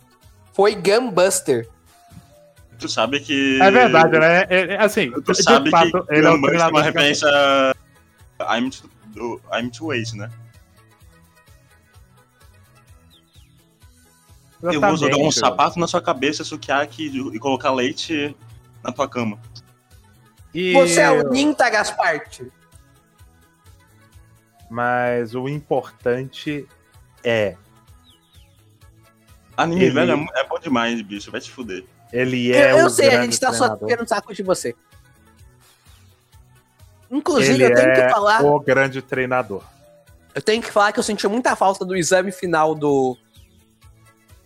Foi 0.52 0.74
Gunbuster. 0.74 1.68
Tu 2.78 2.88
sabe 2.88 3.20
que. 3.20 3.60
É 3.60 3.70
verdade, 3.70 4.18
né? 4.18 4.42
É- 4.48 4.74
é- 4.74 4.82
assim, 4.82 5.10
Tu 5.22 5.34
sabe 5.34 5.70
fato, 5.70 6.04
que 6.06 6.14
ele 6.14 6.26
é 6.26 6.30
Gunbuster 6.30 6.60
é 6.60 6.66
uma 6.66 6.82
referência 6.82 7.28
I'm 8.40 8.70
to, 8.70 8.90
do 9.08 9.40
I'm 9.52 9.70
to 9.70 9.86
Wait, 9.86 10.12
né? 10.14 10.30
Eu 14.72 14.80
vou 14.80 14.96
jogar 14.96 15.16
um 15.18 15.30
sapato 15.30 15.78
na 15.78 15.86
sua 15.86 16.00
cabeça, 16.00 16.42
sukiyaki 16.44 17.06
e 17.34 17.38
colocar 17.38 17.70
leite 17.72 18.34
na 18.82 18.90
tua 18.92 19.08
cama. 19.08 19.38
E- 20.54 20.72
Você 20.72 21.00
é 21.00 21.10
o 21.10 21.28
Ninta 21.30 21.68
Gasparte. 21.68 22.50
Mas 24.70 25.34
o 25.34 25.48
importante 25.48 26.66
é, 27.22 27.56
Anime 29.56 29.84
Ele- 29.84 29.94
velho 29.94 30.12
é 30.34 30.40
é 30.40 30.48
bom 30.48 30.58
demais, 30.58 31.00
bicho. 31.02 31.30
Vai 31.30 31.40
te 31.40 31.50
fuder. 31.50 31.84
ele 32.12 32.52
é 32.52 32.72
eu 32.72 32.78
eu 32.78 32.90
sei, 32.90 33.08
a 33.14 33.22
gente 33.22 33.38
tá 33.38 33.52
só 33.52 33.64
treinador. 33.68 33.88
tirando 33.88 34.08
saco 34.08 34.34
de 34.34 34.42
você. 34.42 34.74
Inclusive, 37.10 37.54
Ele 37.54 37.64
eu 37.66 37.74
tenho 37.74 37.88
é 37.90 38.06
que 38.06 38.12
falar. 38.12 38.42
o 38.42 38.58
grande 38.58 39.00
treinador. 39.02 39.62
Eu 40.34 40.42
tenho 40.42 40.60
que 40.62 40.70
falar 40.72 40.90
que 40.92 40.98
eu 40.98 41.02
senti 41.04 41.28
muita 41.28 41.54
falta 41.54 41.84
do 41.84 41.94
exame 41.94 42.32
final 42.32 42.74
do. 42.74 43.16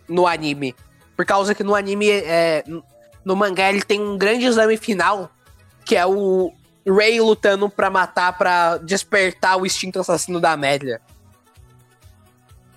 No 0.09 0.25
anime. 0.27 0.75
Por 1.15 1.25
causa 1.25 1.53
que 1.53 1.63
no 1.63 1.75
anime, 1.75 2.09
é, 2.09 2.63
no 3.23 3.35
mangá, 3.35 3.69
ele 3.69 3.81
tem 3.81 4.01
um 4.01 4.17
grande 4.17 4.45
exame 4.45 4.75
final, 4.77 5.29
que 5.85 5.95
é 5.95 6.05
o 6.05 6.51
Rei 6.85 7.21
lutando 7.21 7.69
pra 7.69 7.89
matar, 7.89 8.37
pra 8.37 8.77
despertar 8.77 9.57
o 9.57 9.65
instinto 9.65 9.99
assassino 9.99 10.39
da 10.39 10.51
Amélia. 10.53 10.99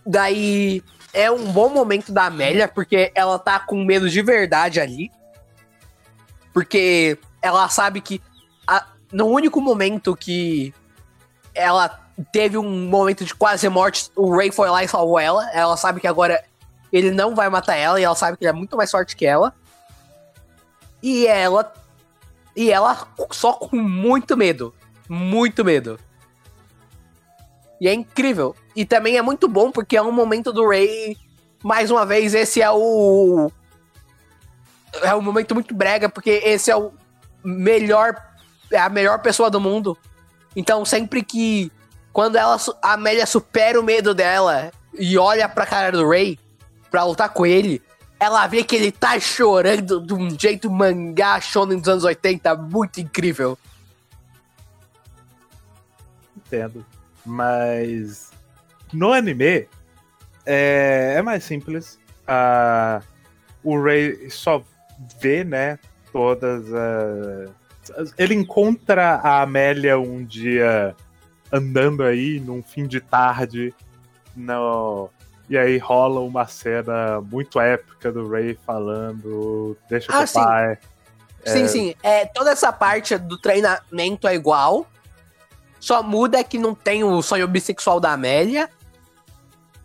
Daí 0.05 0.83
é 1.13 1.31
um 1.31 1.53
bom 1.53 1.69
momento 1.69 2.13
da 2.13 2.25
Amélia, 2.27 2.67
porque 2.67 3.13
ela 3.15 3.39
tá 3.39 3.61
com 3.61 3.85
medo 3.85 4.11
de 4.11 4.21
verdade 4.23 4.81
ali. 4.81 5.11
Porque 6.53 7.19
ela 7.41 7.69
sabe 7.69 8.01
que 8.01 8.21
a- 8.67 8.87
no 9.13 9.27
único 9.27 9.61
momento 9.61 10.17
que 10.17 10.75
ela 11.55 12.01
teve 12.33 12.59
um 12.59 12.89
momento 12.89 13.25
de 13.25 13.35
quase 13.35 13.69
morte, 13.69 14.11
o 14.17 14.35
Ray 14.37 14.51
foi 14.51 14.69
lá 14.69 14.83
e 14.83 14.89
salvou 14.89 15.19
ela. 15.19 15.49
Ela 15.53 15.77
sabe 15.77 16.01
que 16.01 16.07
agora 16.07 16.43
ele 16.93 17.11
não 17.11 17.35
vai 17.35 17.49
matar 17.49 17.75
ela 17.75 17.99
e 17.99 18.05
ela 18.05 18.15
sabe 18.15 18.37
que 18.37 18.45
ele 18.45 18.51
é 18.51 18.53
muito 18.53 18.77
mais 18.77 18.91
forte 18.91 19.17
que 19.17 19.25
ela. 19.25 19.55
E 21.03 21.27
ela 21.27 21.73
e 22.55 22.71
ela 22.71 23.09
só 23.31 23.55
com 23.55 23.77
muito 23.77 24.37
medo, 24.37 24.75
muito 25.09 25.65
medo. 25.65 25.99
E 27.81 27.89
é 27.89 27.95
incrível. 27.95 28.55
E 28.77 28.85
também 28.85 29.17
é 29.17 29.23
muito 29.23 29.49
bom 29.49 29.73
porque 29.73 29.97
é 29.97 30.03
um 30.03 30.13
momento 30.13 30.53
do 30.53 30.69
Ray, 30.69 31.17
mais 31.65 31.91
uma 31.91 32.05
vez 32.05 32.35
esse 32.35 32.61
é 32.61 32.71
o 32.71 33.51
é 35.03 35.15
um 35.15 35.23
momento 35.23 35.55
muito 35.55 35.75
brega 35.75 36.11
porque 36.11 36.43
esse 36.45 36.71
é 36.71 36.77
o 36.77 36.93
melhor 37.43 38.15
é 38.71 38.79
a 38.79 38.91
melhor 38.91 39.19
pessoa 39.21 39.51
do 39.51 39.61
mundo. 39.61 39.97
Então 40.55 40.85
sempre 40.85 41.23
que 41.25 41.73
quando 42.13 42.37
ela 42.37 42.59
a 42.83 42.93
Amélia 42.93 43.25
supera 43.25 43.81
o 43.81 43.83
medo 43.83 44.15
dela 44.15 44.71
e 44.93 45.17
olha 45.17 45.49
pra 45.49 45.65
cara 45.65 45.91
do 45.91 46.07
Ray 46.07 46.39
pra 46.93 47.05
lutar 47.05 47.31
com 47.31 47.47
ele, 47.47 47.83
ela 48.21 48.47
vê 48.47 48.63
que 48.63 48.77
ele 48.77 48.93
tá 48.93 49.19
chorando 49.19 50.01
de 50.01 50.15
um 50.15 50.31
jeito 50.39 50.71
mangá 50.71 51.41
shonen 51.41 51.79
dos 51.79 51.89
anos 51.89 52.05
80, 52.05 52.55
muito 52.55 53.01
incrível. 53.01 53.59
Entendo. 56.37 56.87
Mas 57.25 58.31
no 58.93 59.13
anime 59.13 59.67
é, 60.45 61.15
é 61.17 61.23
mais 61.23 61.43
simples. 61.43 61.99
Ah, 62.29 63.01
o 63.65 63.81
Ray 63.81 64.31
só 64.31 64.63
vê, 65.21 65.43
né, 65.43 65.79
todas 66.13 66.73
as. 66.73 68.15
Ele 68.17 68.35
encontra 68.35 69.15
a 69.17 69.43
Amélia 69.43 69.99
um 69.99 70.25
dia 70.25 70.95
andando 71.51 72.05
aí 72.05 72.39
num 72.39 72.63
fim 72.63 72.87
de 72.87 73.01
tarde. 73.01 73.75
No... 74.37 75.11
E 75.49 75.59
aí 75.59 75.77
rola 75.79 76.21
uma 76.21 76.47
cena 76.47 77.21
muito 77.21 77.61
épica 77.61 78.11
do 78.13 78.29
Ray 78.29 78.59
falando: 78.67 79.77
Deixa 79.89 80.07
Ah, 80.11 80.27
sim. 80.27 80.35
pai. 80.43 80.79
Sim, 81.45 81.67
sim. 81.69 81.95
É, 82.03 82.25
toda 82.27 82.51
essa 82.53 82.73
parte 82.73 83.19
do 83.19 83.37
treinamento 83.37 84.29
é 84.29 84.35
igual. 84.35 84.87
Só 85.81 86.01
muda 86.03 86.45
que 86.45 86.57
não 86.59 86.75
tem 86.75 87.03
o 87.03 87.21
sonho 87.21 87.49
bissexual 87.49 87.99
da 87.99 88.13
Amélia. 88.13 88.71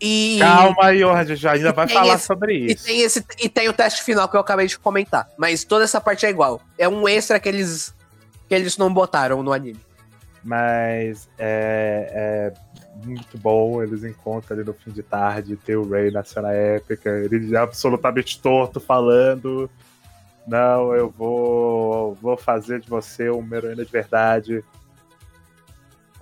E. 0.00 0.38
Calma, 0.40 0.96
Jorge, 0.96 1.34
já 1.34 1.52
ainda 1.52 1.70
E 1.70 1.72
vai 1.72 1.88
falar 1.88 2.14
esse- 2.14 2.26
sobre 2.26 2.54
E 2.54 2.72
isso. 2.72 2.84
tem, 2.84 3.00
esse, 3.00 3.24
e 3.40 3.48
tem 3.48 3.68
o 3.68 3.72
teste 3.72 4.04
final 4.04 4.28
que 4.28 4.36
eu 4.36 4.40
acabei 4.40 4.66
de 4.68 4.78
comentar. 4.78 5.28
Mas 5.36 5.64
toda 5.64 5.82
essa 5.84 6.00
parte 6.00 6.24
é 6.24 6.30
igual. 6.30 6.60
É 6.78 6.88
um 6.88 7.08
extra 7.08 7.40
que 7.40 7.48
eles, 7.48 7.92
que 8.48 8.54
eles 8.54 8.78
não 8.78 8.94
botaram 8.94 9.42
no 9.42 9.52
anime. 9.52 9.80
Mas 10.44 11.28
é, 11.36 12.52
é 12.54 12.60
muito 13.04 13.38
bom. 13.38 13.82
Eles 13.82 14.04
encontram 14.04 14.56
ali 14.56 14.66
no 14.66 14.74
fim 14.74 14.90
de 14.90 15.02
tarde, 15.02 15.56
tem 15.56 15.76
o 15.76 15.88
Ray 15.88 16.10
na 16.10 16.24
cena 16.24 16.52
épica, 16.52 17.10
ele 17.10 17.48
já 17.48 17.62
absolutamente 17.62 18.40
torto 18.40 18.80
falando. 18.80 19.70
Não, 20.46 20.94
eu 20.94 21.10
vou, 21.10 22.14
vou 22.14 22.36
fazer 22.36 22.80
de 22.80 22.88
você 22.88 23.28
uma 23.28 23.56
heroína 23.56 23.84
de 23.84 23.92
verdade. 23.92 24.64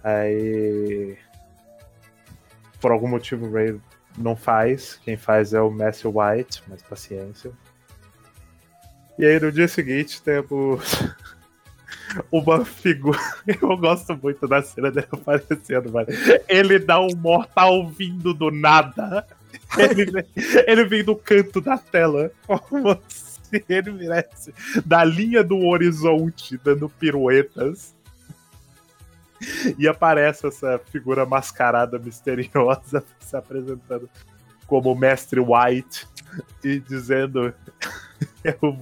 Aí. 0.03 1.17
Por 2.81 2.91
algum 2.91 3.09
motivo 3.09 3.47
o 3.47 3.53
Ray 3.53 3.81
não 4.19 4.37
faz. 4.37 4.99
Quem 5.05 5.17
faz 5.17 5.55
é 5.55 5.61
o 5.61 5.71
Matthew 5.71 6.13
White, 6.17 6.63
mas 6.69 6.83
paciência. 6.83 7.53
E 9.19 9.25
aí 9.25 9.41
no 9.41 9.51
dia 9.51 9.69
seguinte 9.69 10.21
temos 10.23 10.83
uma 12.31 12.65
figura. 12.65 13.19
Eu 13.47 13.77
gosto 13.77 14.19
muito 14.21 14.47
da 14.47 14.63
cena 14.63 14.91
dele 14.91 15.09
aparecendo, 15.11 15.93
mano. 15.93 16.09
Ele 16.49 16.79
dá 16.79 17.01
um 17.01 17.15
mortal 17.17 17.89
vindo 17.89 18.33
do 18.33 18.51
nada. 18.51 19.27
Ele, 19.77 20.27
ele 20.67 20.85
vem 20.85 21.05
do 21.05 21.17
canto 21.17 21.61
da 21.61 21.79
tela. 21.79 22.31
Como 22.47 22.99
se 23.09 23.65
ele 23.69 23.93
viesse 23.93 24.55
da 24.85 25.05
linha 25.05 25.43
do 25.43 25.59
horizonte, 25.59 26.59
dando 26.63 26.89
piruetas. 26.89 27.95
E 29.79 29.87
aparece 29.87 30.47
essa 30.47 30.81
figura 30.91 31.27
mascarada 31.27 31.99
misteriosa 31.99 33.05
se 33.21 33.37
apresentando 33.37 34.09
como 34.67 34.95
Mestre 34.95 35.41
White 35.41 36.07
e 36.63 36.81
dizendo: 36.81 37.53
eu, 38.45 38.79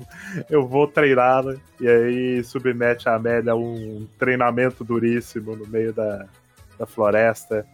eu 0.51 0.67
vou 0.67 0.87
treiná-la. 0.87 1.57
E 1.81 1.89
aí 1.89 2.45
submete 2.45 3.09
a 3.09 3.15
Amélia 3.15 3.53
a 3.53 3.57
um 3.57 4.07
treinamento 4.19 4.85
duríssimo 4.85 5.57
no 5.57 5.67
meio 5.67 5.93
da, 5.93 6.27
da 6.79 6.87
floresta. 6.87 7.67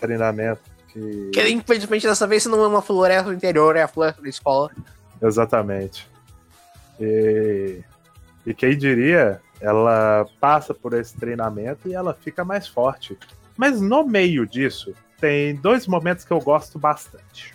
Treinamento 0.00 0.62
que. 0.88 1.30
Que 1.32 1.48
infelizmente 1.48 2.06
dessa 2.06 2.26
vez 2.26 2.46
não 2.46 2.62
é 2.62 2.66
uma 2.66 2.82
floresta 2.82 3.24
do 3.24 3.34
interior, 3.34 3.76
é 3.76 3.82
a 3.82 3.88
floresta 3.88 4.22
da 4.22 4.28
escola. 4.28 4.70
Exatamente. 5.22 6.08
E, 7.00 7.80
e 8.44 8.54
quem 8.54 8.76
diria, 8.76 9.40
ela 9.60 10.26
passa 10.40 10.74
por 10.74 10.94
esse 10.94 11.16
treinamento 11.16 11.88
e 11.88 11.94
ela 11.94 12.14
fica 12.14 12.44
mais 12.44 12.66
forte. 12.66 13.18
Mas 13.56 13.80
no 13.80 14.06
meio 14.06 14.46
disso, 14.46 14.94
tem 15.20 15.54
dois 15.54 15.86
momentos 15.86 16.24
que 16.24 16.32
eu 16.32 16.40
gosto 16.40 16.78
bastante. 16.78 17.54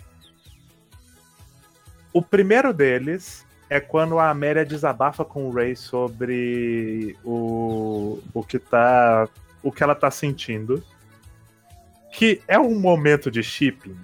O 2.12 2.20
primeiro 2.20 2.72
deles 2.72 3.46
é 3.70 3.80
quando 3.80 4.18
a 4.18 4.30
Amélia 4.30 4.64
desabafa 4.64 5.24
com 5.24 5.48
o 5.48 5.50
Ray 5.50 5.74
sobre 5.74 7.16
o, 7.24 8.20
o 8.34 8.42
que 8.42 8.58
tá. 8.58 9.28
o 9.62 9.72
que 9.72 9.82
ela 9.82 9.94
tá 9.94 10.10
sentindo. 10.10 10.82
Que 12.12 12.42
é 12.46 12.58
um 12.58 12.78
momento 12.78 13.30
de 13.30 13.42
shipping 13.42 13.96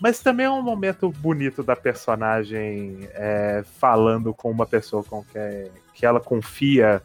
mas 0.00 0.20
também 0.20 0.46
é 0.46 0.50
um 0.50 0.62
momento 0.62 1.10
bonito 1.10 1.62
da 1.62 1.74
personagem 1.74 3.08
é, 3.14 3.64
falando 3.78 4.32
com 4.32 4.50
uma 4.50 4.64
pessoa 4.64 5.02
com 5.02 5.24
que, 5.24 5.70
que 5.92 6.06
ela 6.06 6.20
confia 6.20 7.02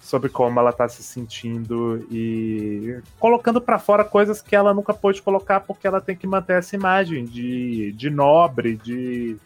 sobre 0.00 0.28
como 0.28 0.60
ela 0.60 0.72
tá 0.72 0.88
se 0.88 1.02
sentindo 1.02 2.06
e 2.10 3.00
colocando 3.18 3.60
pra 3.60 3.78
fora 3.78 4.04
coisas 4.04 4.40
que 4.40 4.54
ela 4.54 4.72
nunca 4.72 4.94
pôde 4.94 5.22
colocar 5.22 5.60
porque 5.60 5.86
ela 5.86 6.00
tem 6.00 6.16
que 6.16 6.26
manter 6.26 6.58
essa 6.58 6.76
imagem 6.76 7.24
de, 7.24 7.92
de 7.92 8.08
nobre, 8.08 8.76
de, 8.76 9.36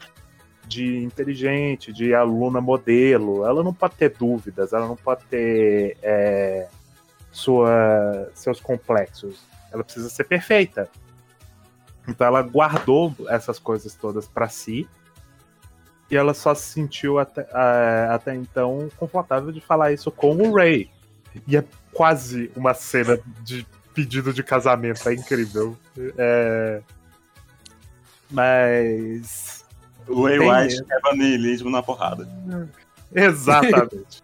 de 0.67 1.03
inteligente, 1.03 1.91
de 1.91 2.13
aluna 2.13 2.61
modelo. 2.61 3.45
Ela 3.45 3.63
não 3.63 3.73
pode 3.73 3.95
ter 3.95 4.09
dúvidas, 4.09 4.73
ela 4.73 4.87
não 4.87 4.95
pode 4.95 5.23
ter 5.25 5.97
é, 6.03 6.67
sua, 7.31 8.29
seus 8.33 8.59
complexos. 8.59 9.43
Ela 9.71 9.83
precisa 9.83 10.09
ser 10.09 10.25
perfeita. 10.25 10.89
Então 12.07 12.27
ela 12.27 12.41
guardou 12.41 13.15
essas 13.29 13.57
coisas 13.57 13.95
todas 13.95 14.27
pra 14.27 14.49
si. 14.49 14.87
E 16.11 16.17
ela 16.17 16.33
só 16.33 16.53
se 16.53 16.67
sentiu 16.73 17.17
até, 17.17 17.47
ah, 17.53 18.09
até 18.15 18.35
então 18.35 18.89
confortável 18.97 19.49
de 19.49 19.61
falar 19.61 19.93
isso 19.93 20.11
com 20.11 20.35
o 20.35 20.53
Ray. 20.53 20.89
E 21.47 21.55
é 21.55 21.63
quase 21.93 22.51
uma 22.53 22.73
cena 22.73 23.17
de 23.41 23.65
pedido 23.93 24.33
de 24.33 24.43
casamento, 24.43 25.07
é 25.07 25.13
incrível. 25.13 25.77
É... 26.17 26.81
Mas. 28.29 29.63
O 30.05 30.25
Ray 30.25 30.39
White 30.39 30.83
niilismo 31.15 31.69
na 31.69 31.81
porrada. 31.81 32.27
Exatamente. 33.15 34.21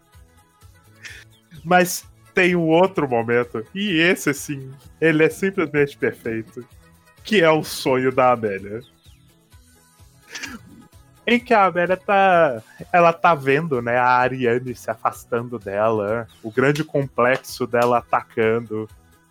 Mas 1.63 2.05
tem 2.33 2.53
um 2.53 2.67
outro 2.67 3.07
momento, 3.07 3.65
e 3.73 3.99
esse 3.99 4.33
sim, 4.33 4.71
ele 4.99 5.23
é 5.23 5.29
simplesmente 5.29 5.97
perfeito, 5.97 6.65
que 7.23 7.41
é 7.41 7.49
o 7.49 7.63
sonho 7.63 8.11
da 8.11 8.31
Amélia. 8.33 8.81
Em 11.30 11.38
que 11.41 11.53
a 11.53 11.65
Amélia 11.65 11.97
tá. 11.97 12.63
Ela 12.91 13.11
tá 13.11 13.36
vendo, 13.36 13.82
né, 13.82 13.97
a 13.97 14.07
Ariane 14.07 14.73
se 14.73 14.89
afastando 14.89 15.59
dela, 15.59 16.25
o 16.41 16.49
grande 16.49 16.86
complexo 16.86 17.67
dela 17.67 17.97
atacando, 17.97 18.88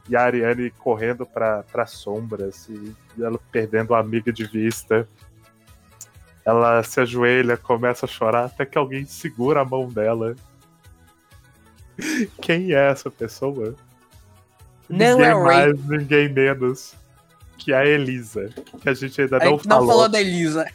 e 0.07 0.15
a 0.15 0.21
Ariane 0.23 0.71
correndo 0.73 1.25
para 1.25 1.65
as 1.75 1.91
sombras, 1.93 2.69
e 2.69 2.95
ela 3.19 3.41
perdendo 3.51 3.95
a 3.95 3.99
amiga 3.99 4.31
de 4.31 4.45
vista. 4.45 5.09
Ela 6.45 6.83
se 6.83 7.01
ajoelha, 7.01 7.57
começa 7.57 8.05
a 8.05 8.09
chorar, 8.09 8.45
até 8.45 8.67
que 8.67 8.77
alguém 8.77 9.07
segura 9.07 9.63
a 9.63 9.65
mão 9.65 9.89
dela. 9.89 10.37
Quem 12.43 12.73
é 12.75 12.91
essa 12.91 13.11
pessoa? 13.11 13.75
Não 14.89 15.17
ninguém 15.17 15.27
é 15.27 15.35
o 15.35 15.43
Ray. 15.45 15.57
mais, 15.73 15.85
ninguém 15.87 16.29
menos 16.29 16.95
que 17.59 17.73
a 17.73 17.85
Elisa, 17.87 18.51
que 18.81 18.89
a 18.89 18.95
gente 18.95 19.21
ainda 19.21 19.39
A 19.39 19.45
não 19.45 19.53
gente 19.53 19.67
não 19.67 19.77
falou. 19.79 19.89
falou 19.93 20.09
da 20.11 20.21
Elisa. 20.21 20.67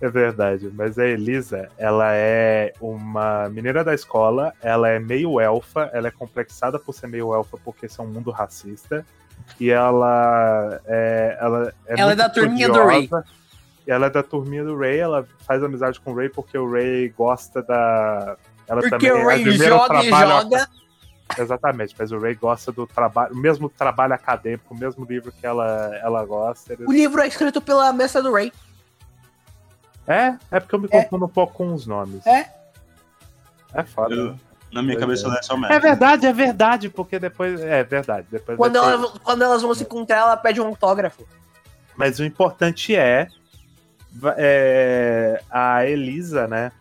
É 0.00 0.08
verdade, 0.10 0.70
mas 0.74 0.98
a 0.98 1.06
Elisa, 1.06 1.68
ela 1.78 2.12
é 2.12 2.72
uma 2.80 3.48
menina 3.48 3.82
da 3.84 3.94
escola, 3.94 4.52
ela 4.60 4.88
é 4.88 4.98
meio 4.98 5.40
elfa, 5.40 5.88
ela 5.92 6.08
é 6.08 6.10
complexada 6.10 6.78
por 6.78 6.92
ser 6.92 7.06
meio 7.06 7.32
elfa 7.34 7.56
porque 7.64 7.86
esse 7.86 8.00
é 8.00 8.02
um 8.02 8.08
mundo 8.08 8.30
racista, 8.30 9.06
e 9.58 9.70
ela 9.70 10.80
é, 10.86 11.38
ela 11.40 11.72
é, 11.86 12.00
Ela 12.00 12.12
é 12.12 12.16
da 12.16 12.28
turminha 12.28 12.68
do 12.68 12.84
Ray. 12.84 13.08
ela 13.86 14.06
é 14.06 14.10
da 14.10 14.22
turminha 14.22 14.64
do 14.64 14.76
Ray, 14.76 14.98
ela 14.98 15.26
faz 15.46 15.62
amizade 15.62 16.00
com 16.00 16.12
o 16.12 16.16
Ray 16.16 16.28
porque 16.28 16.58
o 16.58 16.70
Ray 16.70 17.08
gosta 17.10 17.62
da... 17.62 18.36
Ela 18.66 18.80
Porque 18.80 18.90
também 19.08 19.12
o 19.12 19.26
Ray 19.26 19.40
admira 19.42 19.68
joga 19.68 20.02
e 20.04 20.10
joga. 20.10 20.68
Exatamente, 21.38 21.94
mas 21.98 22.12
o 22.12 22.18
Ray 22.18 22.34
gosta 22.34 22.70
do 22.72 22.86
trabalho, 22.86 23.32
o 23.32 23.36
mesmo 23.36 23.68
trabalho 23.68 24.12
acadêmico, 24.12 24.74
o 24.74 24.76
mesmo 24.78 25.04
livro 25.04 25.32
que 25.32 25.46
ela, 25.46 25.90
ela 26.02 26.24
gosta. 26.24 26.72
eles- 26.74 26.86
O 26.86 26.92
livro 26.92 27.20
é 27.20 27.26
escrito 27.28 27.60
pela 27.60 27.92
mestra 27.92 28.22
do 28.22 28.32
Ray. 28.32 28.52
É, 30.06 30.34
é 30.50 30.60
porque 30.60 30.74
eu 30.74 30.78
me 30.80 30.88
É. 30.90 31.02
confundo 31.02 31.24
um 31.24 31.28
pouco 31.28 31.54
com 31.54 31.72
os 31.72 31.86
nomes. 31.86 32.26
É. 32.26 32.50
É 33.72 33.82
foda. 33.82 34.14
Eu- 34.14 34.36
na 34.72 34.82
minha 34.82 34.98
cabeça 34.98 35.26
é. 35.26 35.30
não 35.30 35.36
é 35.36 35.42
só 35.42 35.54
É 35.54 35.58
merda. 35.58 35.80
verdade, 35.80 36.26
é 36.26 36.32
verdade, 36.32 36.88
porque 36.88 37.18
depois. 37.18 37.60
É 37.60 37.82
verdade. 37.84 38.26
Depois 38.30 38.58
Quando, 38.58 38.72
ter- 38.80 38.86
ela- 38.88 39.12
quando 39.22 39.42
elas 39.42 39.62
vão 39.62 39.74
se 39.74 39.84
encontrar, 39.84 40.16
ela 40.18 40.36
pede 40.36 40.60
um 40.60 40.66
autógrafo. 40.66 41.24
Mas 41.96 42.18
o 42.18 42.24
importante 42.24 42.94
é, 42.96 43.28
é, 44.36 45.40
a 45.50 45.84
Elisa, 45.86 46.46
né? 46.46 46.72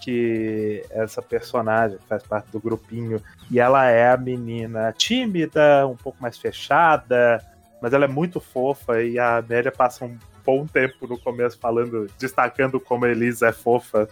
Que 0.00 0.84
é 0.90 1.02
essa 1.02 1.20
personagem 1.20 1.98
que 1.98 2.06
faz 2.06 2.22
parte 2.22 2.50
do 2.50 2.60
grupinho, 2.60 3.20
e 3.50 3.58
ela 3.58 3.84
é 3.86 4.10
a 4.12 4.16
menina 4.16 4.94
tímida, 4.96 5.86
um 5.86 5.96
pouco 5.96 6.16
mais 6.22 6.38
fechada, 6.38 7.42
mas 7.82 7.92
ela 7.92 8.04
é 8.04 8.08
muito 8.08 8.40
fofa, 8.40 9.02
e 9.02 9.18
a 9.18 9.38
Amélia 9.38 9.72
passa 9.72 10.04
um 10.04 10.16
bom 10.46 10.64
tempo 10.64 11.08
no 11.08 11.18
começo 11.18 11.58
falando, 11.58 12.08
destacando 12.16 12.78
como 12.78 13.04
a 13.04 13.10
Elisa 13.10 13.48
é 13.48 13.52
fofa. 13.52 14.08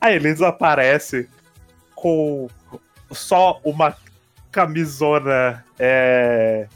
A 0.00 0.10
Elisa 0.10 0.48
aparece 0.48 1.28
com 1.94 2.48
só 3.12 3.60
uma 3.64 3.96
camisona 4.50 5.64
é, 5.78 6.66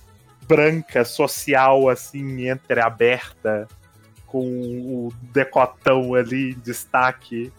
branca, 0.46 1.04
social, 1.04 1.88
assim, 1.88 2.48
entreaberta, 2.48 3.66
com 4.26 4.46
o 4.46 5.12
decotão 5.32 6.14
ali 6.14 6.52
em 6.52 6.58
destaque. 6.60 7.52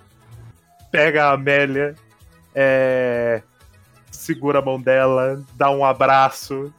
Pega 0.90 1.26
a 1.26 1.34
Amélia, 1.34 1.96
é, 2.54 3.42
segura 4.10 4.60
a 4.60 4.62
mão 4.62 4.80
dela, 4.80 5.44
dá 5.56 5.70
um 5.70 5.84
abraço, 5.84 6.74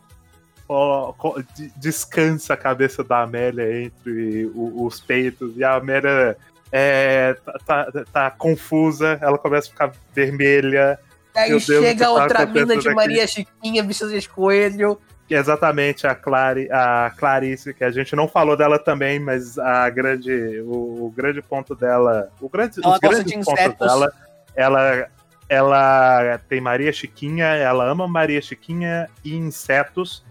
descansa 1.77 2.55
a 2.55 2.57
cabeça 2.57 3.05
da 3.05 3.23
Amélia 3.23 3.83
entre 3.83 4.51
os 4.55 5.01
peitos, 5.01 5.57
e 5.57 5.65
a 5.65 5.75
Amélia 5.75 6.37
é, 6.73 7.37
tá, 7.45 7.59
tá- 7.65 8.05
tá 8.13 8.31
confusa, 8.31 9.19
ela 9.21 9.39
começa 9.39 9.69
a 9.69 9.71
ficar 9.71 9.93
vermelha, 10.15 10.99
Aí 11.37 11.61
chega 11.61 12.07
tá 12.07 12.11
outra 12.11 12.47
mina 12.47 12.77
de 12.77 12.89
aqui? 12.89 12.95
Maria 12.95 13.27
Chiquinha, 13.27 13.83
vestida 13.83 14.19
de 14.19 14.29
coelho. 14.29 14.99
Exatamente 15.29 16.07
a, 16.07 16.15
Clari, 16.15 16.69
a 16.71 17.13
Clarice, 17.17 17.75
que 17.75 17.85
a 17.85 17.91
gente 17.91 18.15
não 18.15 18.29
falou 18.29 18.57
dela 18.57 18.79
também, 18.79 19.19
mas 19.19 19.59
a 19.59 19.91
grande, 19.91 20.61
o, 20.65 21.07
o 21.07 21.13
grande 21.15 21.43
ponto 21.43 21.75
dela, 21.75 22.31
o 22.41 22.49
grande, 22.49 22.81
Ela 22.83 22.95
os 22.95 23.01
grandes 23.01 23.25
de 23.25 23.45
pontos 23.45 23.77
dela, 23.79 24.13
ela, 24.55 25.09
ela 25.49 26.41
tem 26.49 26.61
Maria 26.61 26.93
Chiquinha, 26.93 27.45
ela 27.47 27.91
ama 27.91 28.07
Maria 28.07 28.41
Chiquinha 28.41 29.09
e 29.25 29.35
insetos, 29.35 30.25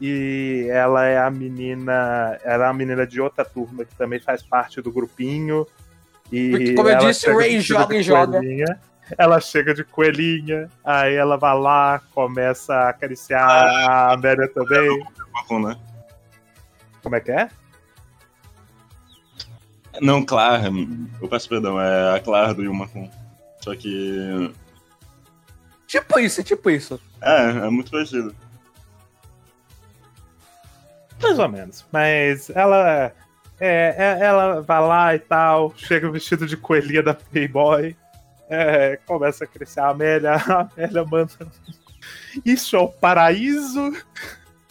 e 0.00 0.66
ela 0.70 1.04
é 1.06 1.18
a 1.18 1.30
menina, 1.30 2.38
ela 2.44 2.66
é 2.66 2.68
a 2.68 2.72
menina 2.72 3.06
de 3.06 3.20
outra 3.20 3.44
turma 3.44 3.84
que 3.84 3.94
também 3.96 4.20
faz 4.20 4.42
parte 4.42 4.80
do 4.80 4.92
grupinho. 4.92 5.66
E 6.30 6.50
Porque, 6.50 6.74
como 6.74 6.88
eu 6.88 6.94
ela 6.94 7.06
disse, 7.06 7.28
o 7.28 7.32
chega 7.32 7.38
Ray 7.38 7.60
joga 7.60 7.86
de 7.86 8.00
e 8.00 8.02
joga. 8.02 8.38
coelhinha, 8.38 8.80
Ela 9.16 9.40
chega 9.40 9.74
de 9.74 9.84
coelhinha, 9.84 10.68
aí 10.84 11.14
ela 11.14 11.36
vai 11.36 11.58
lá, 11.58 12.02
começa 12.14 12.74
a 12.74 12.88
acariciar 12.90 13.48
a 13.48 14.12
Amélia 14.12 14.46
também. 14.48 15.02
Macon, 15.32 15.60
né? 15.60 15.76
Como 17.02 17.16
é 17.16 17.20
que 17.20 17.30
é? 17.30 17.48
Não, 20.00 20.24
Clara. 20.24 20.70
Eu 21.20 21.28
peço 21.28 21.48
perdão, 21.48 21.80
é 21.80 22.16
a 22.16 22.20
Clara 22.20 22.54
do 22.54 22.62
Yumacon. 22.62 23.10
Só 23.60 23.74
que. 23.74 24.52
Tipo 25.86 26.20
isso, 26.20 26.42
tipo 26.44 26.70
isso. 26.70 27.00
É, 27.22 27.66
é 27.66 27.70
muito 27.70 27.90
parecido. 27.90 28.34
Mais 31.22 31.38
ou 31.38 31.48
menos. 31.48 31.84
Mas 31.92 32.50
ela. 32.50 33.12
É, 33.60 33.94
é- 34.20 34.24
ela 34.24 34.60
vai 34.62 34.80
lá 34.80 35.14
e 35.16 35.18
tal, 35.18 35.72
chega 35.76 36.08
vestido 36.10 36.46
de 36.46 36.56
coelhinha 36.56 37.02
da 37.02 37.12
Playboy, 37.12 37.96
é, 38.48 39.00
começa 39.04 39.42
a 39.42 39.46
crescer 39.48 39.80
a 39.80 39.88
Amélia, 39.88 40.34
a 40.46 40.60
Amélia 40.60 41.04
manda. 41.04 41.32
Isso 42.44 42.76
é 42.76 42.78
o 42.78 42.88
paraíso? 42.88 43.92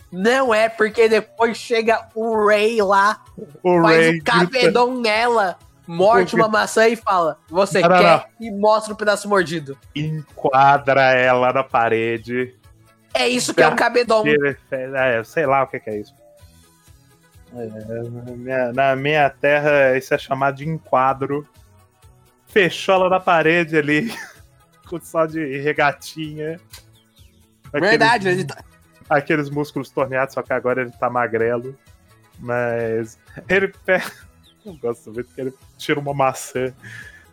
Não 0.10 0.56
é, 0.56 0.70
porque 0.70 1.10
depois 1.10 1.58
chega 1.58 2.08
o 2.16 2.48
Ray 2.48 2.82
lá, 2.82 3.22
O 3.62 3.82
faz 3.82 3.98
Ray 3.98 4.08
um 4.08 4.12
grita, 4.14 4.32
cabedão 4.32 5.02
nela, 5.02 5.58
morde 5.86 6.34
uma 6.34 6.48
maçã 6.48 6.88
e 6.88 6.96
fala: 6.96 7.38
Você 7.50 7.82
Não, 7.82 7.90
não, 7.90 7.98
quer? 8.00 8.30
E 8.40 8.50
mostra 8.50 8.94
o 8.94 8.98
pedaço 8.98 9.28
mordido. 9.28 9.78
enquadra 9.94 11.12
ela 11.12 11.52
na 11.52 11.64
parede. 11.64 12.56
É 13.14 13.28
isso 13.28 13.54
que 13.54 13.62
é 13.62 13.68
um 13.68 13.76
cabedão. 13.76 14.24
É, 14.72 15.24
sei 15.26 15.46
lá 15.46 15.64
o 15.64 15.68
que 15.68 15.82
é 15.86 15.98
isso. 15.98 16.16
É, 17.64 18.04
na, 18.10 18.32
minha, 18.36 18.74
na 18.74 18.96
minha 18.96 19.30
terra, 19.30 19.98
isso 19.98 20.14
é 20.14 20.18
chamado 20.18 20.58
de 20.58 20.68
enquadro. 20.68 21.48
Fechou 22.46 22.96
ela 22.96 23.10
na 23.10 23.20
parede 23.20 23.78
ali, 23.78 24.14
com 24.88 25.00
só 25.02 25.26
de 25.26 25.58
regatinha. 25.60 26.60
Aqueles- 27.68 27.90
Verdade, 27.90 28.30
ele 28.30 28.46
tá- 28.46 28.64
Aqueles 29.10 29.50
músculos 29.50 29.90
torneados, 29.90 30.34
só 30.34 30.42
que 30.42 30.52
agora 30.54 30.82
ele 30.82 30.92
tá 30.92 31.10
magrelo. 31.10 31.78
Mas 32.40 33.18
ele 33.48 33.70
pega. 33.86 34.12
Eu 34.66 34.76
gosto 34.76 35.12
muito 35.12 35.34
que 35.34 35.40
ele 35.42 35.54
tira 35.78 36.00
uma 36.00 36.14
maçã. 36.14 36.74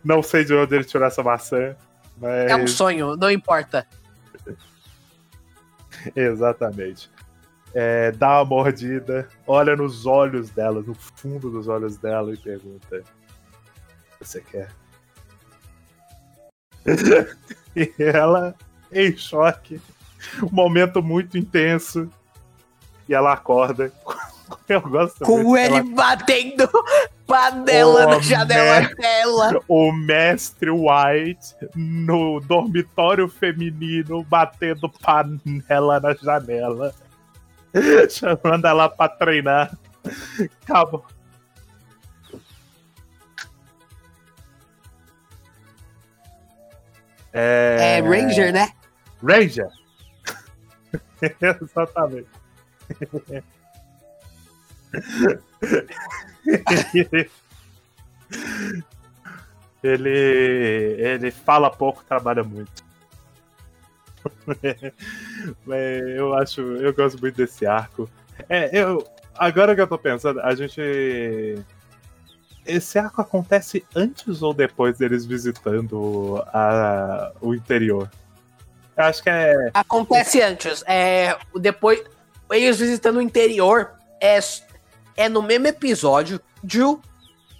Não 0.03 0.23
sei 0.23 0.45
de 0.45 0.53
onde 0.53 0.73
ele 0.75 0.83
tirou 0.85 1.05
essa 1.05 1.21
maçã. 1.21 1.75
Mas... 2.17 2.49
é 2.49 2.55
um 2.55 2.65
sonho, 2.67 3.15
não 3.17 3.29
importa. 3.29 3.85
Exatamente. 6.15 7.09
É, 7.77 8.09
dá 8.13 8.37
uma 8.37 8.45
mordida, 8.45 9.27
olha 9.45 9.75
nos 9.75 10.05
olhos 10.05 10.49
dela, 10.49 10.81
no 10.81 10.95
fundo 10.95 11.49
dos 11.49 11.67
olhos 11.67 11.97
dela 11.97 12.33
e 12.33 12.37
pergunta: 12.37 13.03
Você 14.21 14.39
quer? 14.39 14.69
e 17.75 17.93
ela, 17.99 18.55
em 18.91 19.15
choque, 19.17 19.81
um 20.41 20.49
momento 20.51 21.03
muito 21.03 21.37
intenso, 21.37 22.09
e 23.09 23.13
ela 23.13 23.33
acorda. 23.33 23.91
Eu 24.69 24.79
gosto 24.79 25.25
Com 25.25 25.57
ele 25.57 25.77
ela- 25.77 25.83
batendo 25.95 26.69
panela 27.25 28.05
Ô, 28.05 28.09
na 28.11 28.19
janela 28.19 28.87
dela. 28.95 29.59
o 29.67 29.91
mestre 29.91 30.69
White 30.69 31.55
no 31.75 32.39
dormitório 32.41 33.27
feminino 33.27 34.23
batendo 34.23 34.87
panela 34.87 35.99
na 35.99 36.13
janela, 36.13 36.93
chamando 38.09 38.65
ela 38.65 38.89
pra 38.89 39.07
treinar. 39.09 39.77
Acabou. 40.63 41.05
É 47.33 48.01
Ranger, 48.01 48.53
né? 48.53 48.71
Ranger. 49.21 49.67
Exatamente. 51.61 52.29
ele, 59.83 60.95
ele 60.97 61.31
fala 61.31 61.69
pouco, 61.69 62.05
trabalha 62.05 62.41
muito. 62.43 62.84
Mas 65.65 66.01
eu 66.15 66.33
acho, 66.33 66.61
eu 66.61 66.93
gosto 66.93 67.19
muito 67.19 67.35
desse 67.35 67.65
arco. 67.65 68.09
É, 68.49 68.69
eu, 68.73 69.05
agora 69.35 69.75
que 69.75 69.81
eu 69.81 69.87
tô 69.87 69.97
pensando, 69.97 70.39
a 70.41 70.53
gente. 70.55 70.81
Esse 72.65 72.97
arco 72.97 73.21
acontece 73.21 73.85
antes 73.95 74.41
ou 74.41 74.53
depois 74.53 74.97
deles 74.97 75.25
visitando 75.25 76.43
a, 76.47 77.31
o 77.39 77.53
interior? 77.53 78.09
Eu 78.97 79.03
acho 79.03 79.21
que 79.21 79.29
é. 79.29 79.69
Acontece 79.73 80.41
antes. 80.41 80.83
É, 80.87 81.37
depois, 81.59 82.03
eles 82.49 82.79
visitando 82.79 83.17
o 83.17 83.21
interior 83.21 83.91
é, 84.21 84.39
é 85.15 85.29
no 85.29 85.43
mesmo 85.43 85.67
episódio. 85.67 86.39
Ju, 86.67 86.99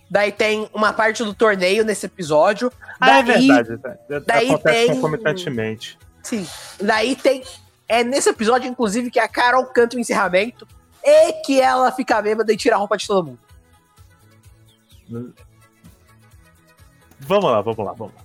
daí 0.09 0.32
tem 0.32 0.68
uma 0.74 0.91
parte 0.91 1.24
do 1.24 1.34
torneio 1.36 1.86
nesse 1.86 2.07
episódio. 2.07 2.72
Ah, 2.99 3.20
é 3.20 3.24
verdade. 3.24 3.80
daí 4.26 4.49
Acontece 4.49 4.88
tem- 4.88 4.95
concomitantemente. 4.95 5.99
Sim. 6.26 6.47
Daí 6.82 7.15
tem. 7.15 7.43
É 7.88 8.03
nesse 8.03 8.30
episódio, 8.30 8.67
inclusive, 8.67 9.11
que 9.11 9.19
a 9.19 9.28
Carol 9.28 9.63
canta 9.67 9.95
o 9.95 9.99
encerramento 9.99 10.67
e 11.03 11.34
que 11.43 11.61
ela 11.61 11.91
fica 11.91 12.19
bêbada 12.19 12.51
e 12.51 12.57
tira 12.57 12.76
a 12.76 12.80
roupa 12.80 12.97
de 12.97 13.05
todo 13.05 13.28
mundo. 13.28 13.39
Vamos 17.19 17.51
lá, 17.51 17.61
vamos 17.61 17.86
lá, 17.86 17.93
vamos 17.93 18.15
lá. 18.15 18.21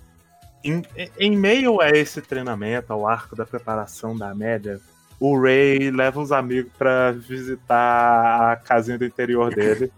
Em, 0.63 0.81
em 1.19 1.37
meio 1.37 1.79
a 1.79 1.89
esse 1.89 2.21
treinamento, 2.21 2.91
ao 2.91 3.07
arco 3.07 3.35
da 3.35 3.45
preparação 3.45 4.17
da 4.17 4.31
Amélia, 4.31 4.81
o 5.19 5.39
Ray 5.39 5.91
leva 5.91 6.19
uns 6.19 6.31
amigos 6.31 6.71
pra 6.75 7.11
visitar 7.11 8.51
a 8.51 8.55
casinha 8.55 8.97
do 8.97 9.05
interior 9.05 9.53
dele, 9.53 9.93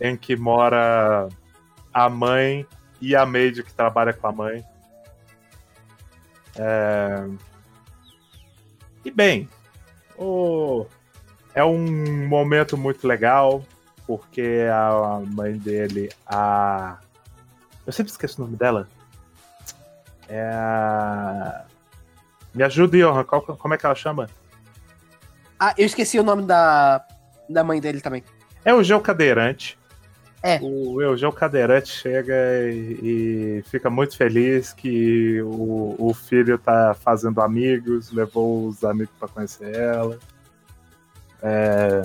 em 0.00 0.16
que 0.16 0.36
mora 0.36 1.28
a 1.92 2.08
mãe 2.08 2.64
e 3.00 3.16
a 3.16 3.26
maid 3.26 3.64
que 3.64 3.74
trabalha 3.74 4.12
com 4.12 4.28
a 4.28 4.32
mãe. 4.32 4.64
É... 6.58 7.24
E 9.04 9.10
bem, 9.10 9.48
o... 10.18 10.84
é 11.54 11.64
um 11.64 12.26
momento 12.26 12.76
muito 12.76 13.06
legal, 13.06 13.64
porque 14.06 14.66
a 14.72 15.20
mãe 15.26 15.56
dele, 15.56 16.10
a. 16.26 16.98
Eu 17.86 17.92
sempre 17.92 18.10
esqueço 18.10 18.42
o 18.42 18.44
nome 18.44 18.56
dela. 18.56 18.88
É 20.28 20.50
a. 20.52 21.64
Me 22.54 22.62
ajuda, 22.64 22.98
Johan, 22.98 23.24
qual- 23.24 23.42
como 23.42 23.74
é 23.74 23.78
que 23.78 23.86
ela 23.86 23.94
chama? 23.94 24.28
Ah, 25.60 25.74
eu 25.78 25.86
esqueci 25.86 26.18
o 26.18 26.22
nome 26.24 26.42
da, 26.44 27.04
da 27.48 27.62
mãe 27.64 27.80
dele 27.80 28.00
também. 28.00 28.24
É 28.64 28.74
o 28.74 28.82
Geo 28.82 29.00
Cadeirante. 29.00 29.78
É. 30.42 30.60
O 30.62 31.02
Eugeu 31.02 31.32
Cadeirante 31.32 31.88
chega 31.88 32.34
e, 32.70 33.58
e 33.60 33.62
fica 33.66 33.90
muito 33.90 34.16
feliz 34.16 34.72
que 34.72 35.42
o, 35.42 35.96
o 35.98 36.14
filho 36.14 36.56
tá 36.56 36.94
fazendo 36.94 37.40
amigos, 37.40 38.12
levou 38.12 38.68
os 38.68 38.84
amigos 38.84 39.12
para 39.18 39.28
conhecer 39.28 39.74
ela. 39.74 40.18
É, 41.42 42.02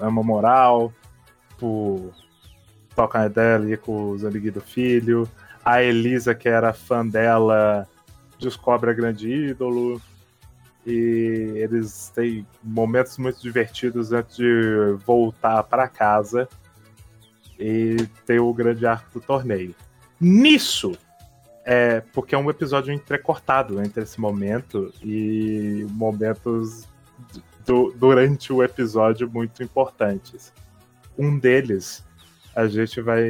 é 0.00 0.06
uma 0.06 0.22
moral, 0.22 0.92
por 1.56 2.12
tocar 2.96 3.26
ideia 3.26 3.54
ali 3.54 3.76
com 3.76 4.10
os 4.10 4.24
amiguinhos 4.24 4.54
do 4.54 4.60
filho. 4.60 5.28
A 5.64 5.82
Elisa, 5.82 6.34
que 6.34 6.48
era 6.48 6.72
fã 6.72 7.06
dela, 7.06 7.86
descobre 8.40 8.90
a 8.90 8.94
grande 8.94 9.30
ídolo. 9.30 10.00
E 10.84 11.52
eles 11.56 12.10
têm 12.14 12.46
momentos 12.64 13.18
muito 13.18 13.40
divertidos 13.40 14.12
antes 14.12 14.36
de 14.36 14.96
voltar 15.04 15.62
para 15.64 15.86
casa 15.86 16.48
e 17.58 17.96
ter 18.24 18.40
o 18.40 18.52
grande 18.52 18.86
arco 18.86 19.18
do 19.18 19.24
torneio. 19.24 19.74
Nisso, 20.20 20.96
é 21.64 22.00
porque 22.12 22.34
é 22.34 22.38
um 22.38 22.48
episódio 22.48 22.92
entrecortado 22.92 23.82
entre 23.82 24.02
esse 24.02 24.20
momento 24.20 24.92
e 25.02 25.86
momentos 25.90 26.86
du- 27.66 27.92
durante 27.96 28.52
o 28.52 28.62
episódio 28.62 29.30
muito 29.30 29.62
importantes. 29.62 30.52
Um 31.18 31.38
deles 31.38 32.04
a 32.56 32.66
gente 32.66 33.00
vai 33.00 33.22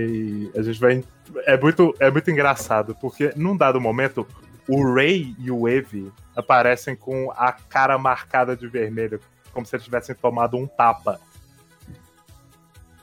a 0.57 0.63
gente 0.63 0.81
vai 0.81 1.05
é 1.45 1.61
muito 1.61 1.95
é 1.99 2.11
muito 2.11 2.31
engraçado 2.31 2.95
porque 3.01 3.33
num 3.37 3.57
dado 3.57 3.81
momento 3.81 4.27
o 4.69 4.95
Ray 4.95 5.35
e 5.39 5.51
o 5.51 5.67
Evi 5.69 6.13
aparecem 6.37 6.95
com 6.95 7.31
a 7.33 7.53
cara 7.53 7.99
marcada 7.99 8.55
de 8.57 8.69
vermelho, 8.69 9.19
como 9.53 9.67
se 9.67 9.75
eles 9.75 9.85
tivessem 9.85 10.15
tomado 10.15 10.57
um 10.57 10.67
tapa. 10.67 11.19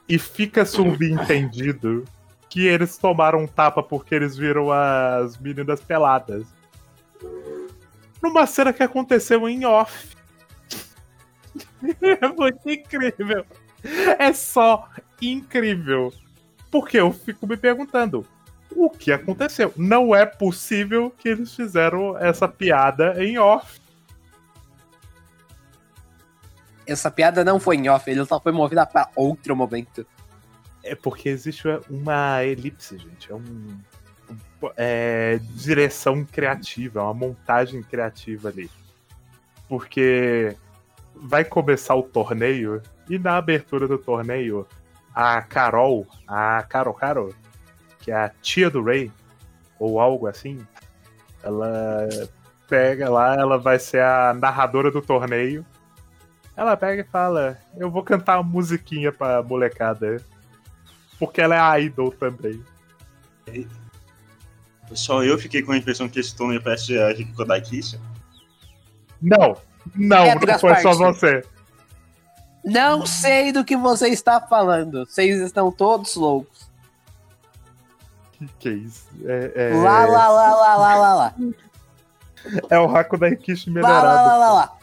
E 0.07 0.19
fica 0.19 0.65
subentendido 0.65 2.05
que 2.49 2.65
eles 2.65 2.97
tomaram 2.97 3.43
um 3.43 3.47
tapa 3.47 3.81
porque 3.81 4.13
eles 4.15 4.37
viram 4.37 4.71
as 4.71 5.37
meninas 5.37 5.81
peladas. 5.81 6.45
Numa 8.21 8.45
cena 8.45 8.71
que 8.71 8.83
aconteceu 8.83 9.47
em 9.49 9.65
off. 9.65 10.15
É 12.01 12.27
muito 12.27 12.67
incrível. 12.69 13.45
É 14.17 14.33
só 14.33 14.89
incrível. 15.21 16.11
Porque 16.71 16.97
eu 16.99 17.11
fico 17.11 17.45
me 17.45 17.55
perguntando: 17.55 18.25
o 18.75 18.89
que 18.89 19.11
aconteceu? 19.11 19.73
Não 19.77 20.15
é 20.15 20.25
possível 20.25 21.13
que 21.17 21.29
eles 21.29 21.55
fizeram 21.55 22.17
essa 22.17 22.47
piada 22.47 23.23
em 23.23 23.37
off. 23.37 23.79
Essa 26.87 27.09
piada 27.09 27.43
não 27.43 27.59
foi 27.59 27.77
em 27.77 27.89
off, 27.89 28.09
ele 28.09 28.25
só 28.25 28.39
foi 28.39 28.51
movida 28.51 28.85
para 28.85 29.09
outro 29.15 29.55
momento. 29.55 30.05
É 30.83 30.93
porque 30.95 31.29
existe 31.29 31.67
uma 31.89 32.43
elipse, 32.43 32.97
gente. 32.97 33.31
É 33.31 33.35
um. 33.35 33.79
É, 34.77 35.39
direção 35.55 36.23
criativa, 36.23 36.99
é 36.99 37.03
uma 37.03 37.13
montagem 37.13 37.81
criativa 37.83 38.49
ali. 38.49 38.69
Porque 39.67 40.55
vai 41.15 41.43
começar 41.43 41.95
o 41.95 42.03
torneio 42.03 42.81
e 43.09 43.19
na 43.19 43.37
abertura 43.37 43.87
do 43.87 43.97
torneio, 43.97 44.67
a 45.13 45.41
Carol, 45.41 46.07
a 46.27 46.63
Carol 46.63 46.93
Carol, 46.93 47.33
que 47.99 48.11
é 48.11 48.15
a 48.15 48.29
tia 48.41 48.69
do 48.69 48.83
Ray, 48.83 49.11
ou 49.79 49.99
algo 49.99 50.27
assim, 50.27 50.59
ela 51.43 52.07
pega 52.67 53.09
lá, 53.09 53.35
ela 53.35 53.57
vai 53.57 53.77
ser 53.77 54.01
a 54.01 54.33
narradora 54.33 54.89
do 54.89 55.01
torneio. 55.01 55.65
Ela 56.57 56.77
pega 56.77 57.01
e 57.01 57.05
fala: 57.05 57.57
Eu 57.77 57.89
vou 57.91 58.03
cantar 58.03 58.39
uma 58.39 58.49
musiquinha 58.49 59.11
pra 59.11 59.41
molecada. 59.43 60.21
Porque 61.19 61.39
ela 61.41 61.55
é 61.55 61.59
a 61.59 61.79
idol 61.79 62.11
também. 62.11 62.61
Só 64.93 65.23
eu 65.23 65.37
fiquei 65.37 65.61
com 65.63 65.71
a 65.71 65.77
impressão 65.77 66.07
que 66.09 66.19
esse 66.19 66.35
torneio 66.35 66.61
parece 66.61 66.97
a 66.99 67.11
Rico 67.13 67.43
da 67.45 67.59
Kiss. 67.59 67.99
Não, 69.21 69.57
não, 69.95 70.17
É, 70.25 70.35
não 70.35 70.59
foi 70.59 70.75
só 70.75 70.95
partes. 70.95 70.97
você. 70.97 71.43
Não 72.63 73.05
sei 73.05 73.51
do 73.51 73.63
que 73.63 73.77
você 73.77 74.09
está 74.09 74.41
falando. 74.41 75.05
Vocês 75.05 75.39
estão 75.39 75.71
todos 75.71 76.15
loucos. 76.15 76.69
Que 78.33 78.47
que 78.59 78.69
é 78.69 78.73
isso? 78.73 79.07
É, 79.23 79.51
é, 79.55 79.75
Lá, 79.75 80.05
lá, 80.05 80.27
lá, 80.27 80.55
lá, 80.55 80.75
lá, 80.75 80.95
lá, 80.95 81.13
lá. 81.15 81.33
é 82.69 82.77
o 82.79 82.87
Raco 82.87 83.17
da 83.17 83.29
Ikishi 83.29 83.69
Lá, 83.71 83.81
lá, 83.81 83.89
lá, 83.89 84.01
melhorado. 84.03 84.39
lá, 84.39 84.53
lá. 84.53 84.77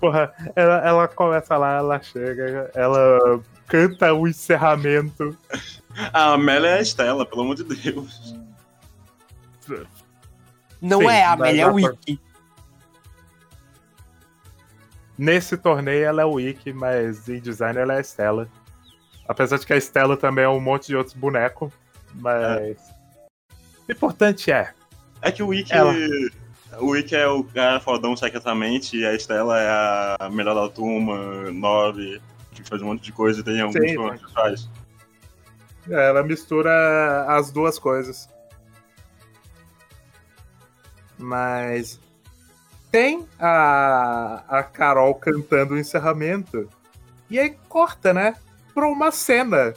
Porra, 0.00 0.32
ela, 0.54 0.86
ela 0.86 1.08
começa 1.08 1.56
lá, 1.56 1.76
ela 1.78 2.00
chega, 2.02 2.70
ela 2.74 3.42
canta 3.66 4.12
o 4.12 4.28
encerramento. 4.28 5.36
A 6.12 6.34
Amélia 6.34 6.68
é 6.68 6.78
a 6.78 6.82
Estela, 6.82 7.24
pelo 7.24 7.42
amor 7.42 7.56
de 7.56 7.64
Deus. 7.64 8.34
Não 10.80 11.00
Sim, 11.00 11.06
é 11.06 11.24
a 11.24 11.32
Amélia, 11.32 11.62
é 11.62 11.66
o 11.66 11.74
Wiki. 11.74 12.20
Nesse 15.18 15.56
torneio 15.56 16.04
ela 16.04 16.22
é 16.22 16.24
o 16.26 16.38
Ikki, 16.38 16.72
mas 16.72 17.26
em 17.28 17.40
design 17.40 17.78
ela 17.78 17.94
é 17.94 17.96
a 17.98 18.00
Estela. 18.00 18.48
Apesar 19.26 19.58
de 19.58 19.66
que 19.66 19.72
a 19.72 19.76
Estela 19.76 20.16
também 20.16 20.44
é 20.44 20.48
um 20.48 20.60
monte 20.60 20.88
de 20.88 20.96
outros 20.96 21.16
bonecos, 21.16 21.72
mas. 22.14 22.76
O 23.88 23.92
importante 23.92 24.52
é, 24.52 24.74
É 25.22 25.32
que 25.32 25.42
o 25.42 25.48
Wiki. 25.48 25.72
Ela. 25.72 25.94
O 26.78 26.88
Wiki 26.88 27.14
é 27.14 27.26
o 27.26 27.44
cara 27.44 27.80
fodão 27.80 28.16
secretamente, 28.16 28.96
e 28.96 29.06
a 29.06 29.14
Estela 29.14 29.58
é 29.60 29.68
a 30.20 30.30
melhor 30.30 30.54
da 30.54 30.68
turma, 30.68 31.50
nove, 31.50 32.20
que 32.52 32.62
faz 32.62 32.82
um 32.82 32.86
monte 32.86 33.02
de 33.02 33.12
coisa 33.12 33.40
e 33.40 33.44
tem 33.44 33.60
alguns 33.60 33.92
problemas 33.92 34.24
que 34.24 34.32
faz. 34.32 34.68
ela 35.88 36.22
mistura 36.22 37.26
as 37.28 37.50
duas 37.50 37.78
coisas. 37.78 38.28
Mas 41.18 41.98
tem 42.90 43.26
a, 43.38 44.44
a 44.48 44.62
Carol 44.62 45.14
cantando 45.14 45.74
o 45.74 45.78
encerramento. 45.78 46.68
E 47.28 47.38
aí 47.38 47.56
corta, 47.68 48.12
né? 48.12 48.36
Pra 48.74 48.86
uma 48.86 49.10
cena. 49.10 49.74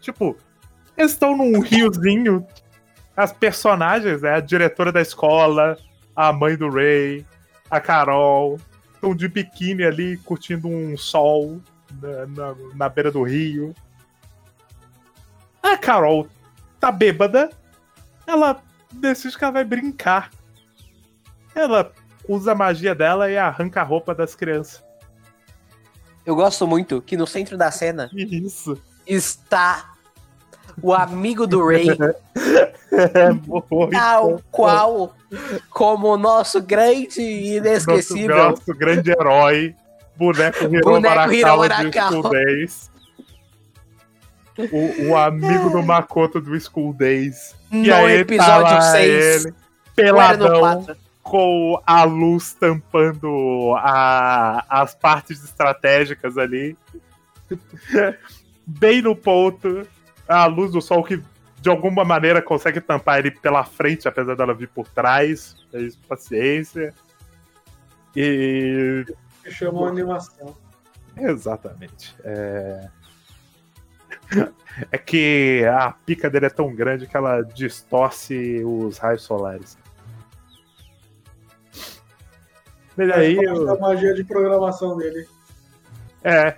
Tipo, 0.00 0.36
eles 0.96 1.12
estão 1.12 1.36
num 1.36 1.60
riozinho. 1.60 2.46
As 3.16 3.32
personagens, 3.32 4.22
né? 4.22 4.34
A 4.34 4.40
diretora 4.40 4.92
da 4.92 5.00
escola, 5.00 5.78
a 6.14 6.32
mãe 6.32 6.56
do 6.56 6.70
Ray, 6.70 7.24
a 7.70 7.80
Carol, 7.80 8.60
estão 8.94 9.14
de 9.14 9.26
biquíni 9.28 9.84
ali 9.84 10.16
curtindo 10.18 10.68
um 10.68 10.96
sol 10.96 11.60
na, 12.00 12.26
na, 12.26 12.54
na 12.74 12.88
beira 12.88 13.10
do 13.10 13.22
rio. 13.22 13.74
A 15.62 15.76
Carol 15.76 16.28
tá 16.78 16.92
bêbada. 16.92 17.50
Ela 18.26 18.62
decide 18.92 19.36
que 19.36 19.44
ela 19.44 19.52
vai 19.52 19.64
brincar. 19.64 20.30
Ela 21.54 21.92
usa 22.28 22.52
a 22.52 22.54
magia 22.54 22.94
dela 22.94 23.30
e 23.30 23.38
arranca 23.38 23.80
a 23.80 23.84
roupa 23.84 24.14
das 24.14 24.34
crianças. 24.34 24.84
Eu 26.24 26.34
gosto 26.34 26.66
muito 26.66 27.00
que 27.00 27.16
no 27.16 27.26
centro 27.26 27.56
da 27.56 27.70
cena 27.70 28.10
Isso. 28.12 28.76
está 29.06 29.94
o 30.82 30.92
amigo 30.92 31.46
do 31.46 31.64
Ray, 31.64 31.86
É 32.92 33.90
tal 33.90 34.40
qual 34.50 35.14
como 35.70 36.08
o 36.14 36.16
nosso 36.16 36.62
grande 36.62 37.20
e 37.20 37.56
inesquecível. 37.56 38.36
Nosso, 38.36 38.50
nosso 38.50 38.74
grande 38.78 39.10
herói, 39.10 39.74
boneco 40.16 40.64
Hiro 40.64 40.82
Boneco 40.82 41.32
Hiro 41.32 41.48
Arakawa 41.48 41.68
de 41.68 41.74
Arakawa. 41.74 42.10
School 42.12 42.30
Days. 42.30 42.90
O, 44.58 45.08
o 45.10 45.16
amigo 45.16 45.68
do 45.70 45.82
Makoto 45.82 46.40
do 46.40 46.58
School 46.58 46.94
Days. 46.94 47.54
E 47.70 47.88
No 47.88 47.94
aí 47.94 48.24
tá 48.24 48.34
episódio 48.34 48.74
lá 48.74 48.80
6. 48.80 49.44
ele, 49.44 49.54
peladão, 49.94 50.60
4? 50.60 50.96
com 51.22 51.82
a 51.84 52.04
luz 52.04 52.54
tampando 52.54 53.74
a- 53.78 54.64
as 54.68 54.94
partes 54.94 55.42
estratégicas 55.44 56.38
ali. 56.38 56.76
Bem 58.66 59.02
no 59.02 59.14
ponto. 59.14 59.86
A 60.28 60.46
luz 60.46 60.72
do 60.72 60.80
sol 60.80 61.04
que 61.04 61.20
de 61.60 61.68
alguma 61.70 62.04
maneira 62.04 62.42
consegue 62.42 62.80
tampar 62.80 63.18
ele 63.18 63.30
pela 63.30 63.64
frente, 63.64 64.06
apesar 64.06 64.36
dela 64.36 64.54
vir 64.54 64.68
por 64.68 64.88
trás. 64.88 65.56
É 65.72 65.80
isso, 65.80 65.98
paciência. 66.08 66.94
E. 68.14 69.04
Chama 69.46 69.80
uma 69.80 69.88
animação. 69.88 70.56
Exatamente. 71.16 72.14
É... 72.24 72.88
é 74.90 74.98
que 74.98 75.64
a 75.66 75.92
pica 75.92 76.28
dele 76.28 76.46
é 76.46 76.50
tão 76.50 76.74
grande 76.74 77.06
que 77.06 77.16
ela 77.16 77.42
distorce 77.42 78.62
os 78.64 78.98
raios 78.98 79.22
solares. 79.22 79.78
Mas 82.96 83.10
aí. 83.10 83.38
É, 83.38 83.44
eu- 83.44 83.70
a 83.70 83.78
magia 83.78 84.14
de 84.14 84.24
programação 84.24 84.96
dele. 84.96 85.26
É. 86.24 86.56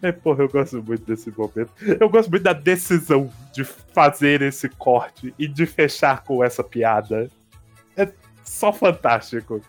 É, 0.00 0.10
porra, 0.10 0.44
eu 0.44 0.48
gosto 0.48 0.82
muito 0.82 1.04
desse 1.04 1.30
momento. 1.36 1.70
Eu 2.00 2.08
gosto 2.08 2.30
muito 2.30 2.42
da 2.42 2.52
decisão 2.52 3.30
de 3.52 3.64
fazer 3.64 4.40
esse 4.42 4.68
corte 4.68 5.34
e 5.38 5.46
de 5.46 5.66
fechar 5.66 6.24
com 6.24 6.42
essa 6.42 6.64
piada. 6.64 7.30
É 7.96 8.08
só 8.42 8.72
fantástico. 8.72 9.60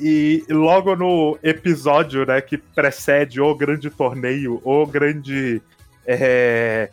E 0.00 0.44
logo 0.50 0.96
no 0.96 1.38
episódio, 1.42 2.26
né, 2.26 2.40
que 2.40 2.58
precede 2.58 3.40
o 3.40 3.54
grande 3.54 3.90
torneio, 3.90 4.60
o 4.64 4.86
grande. 4.86 5.62
é, 6.06 6.90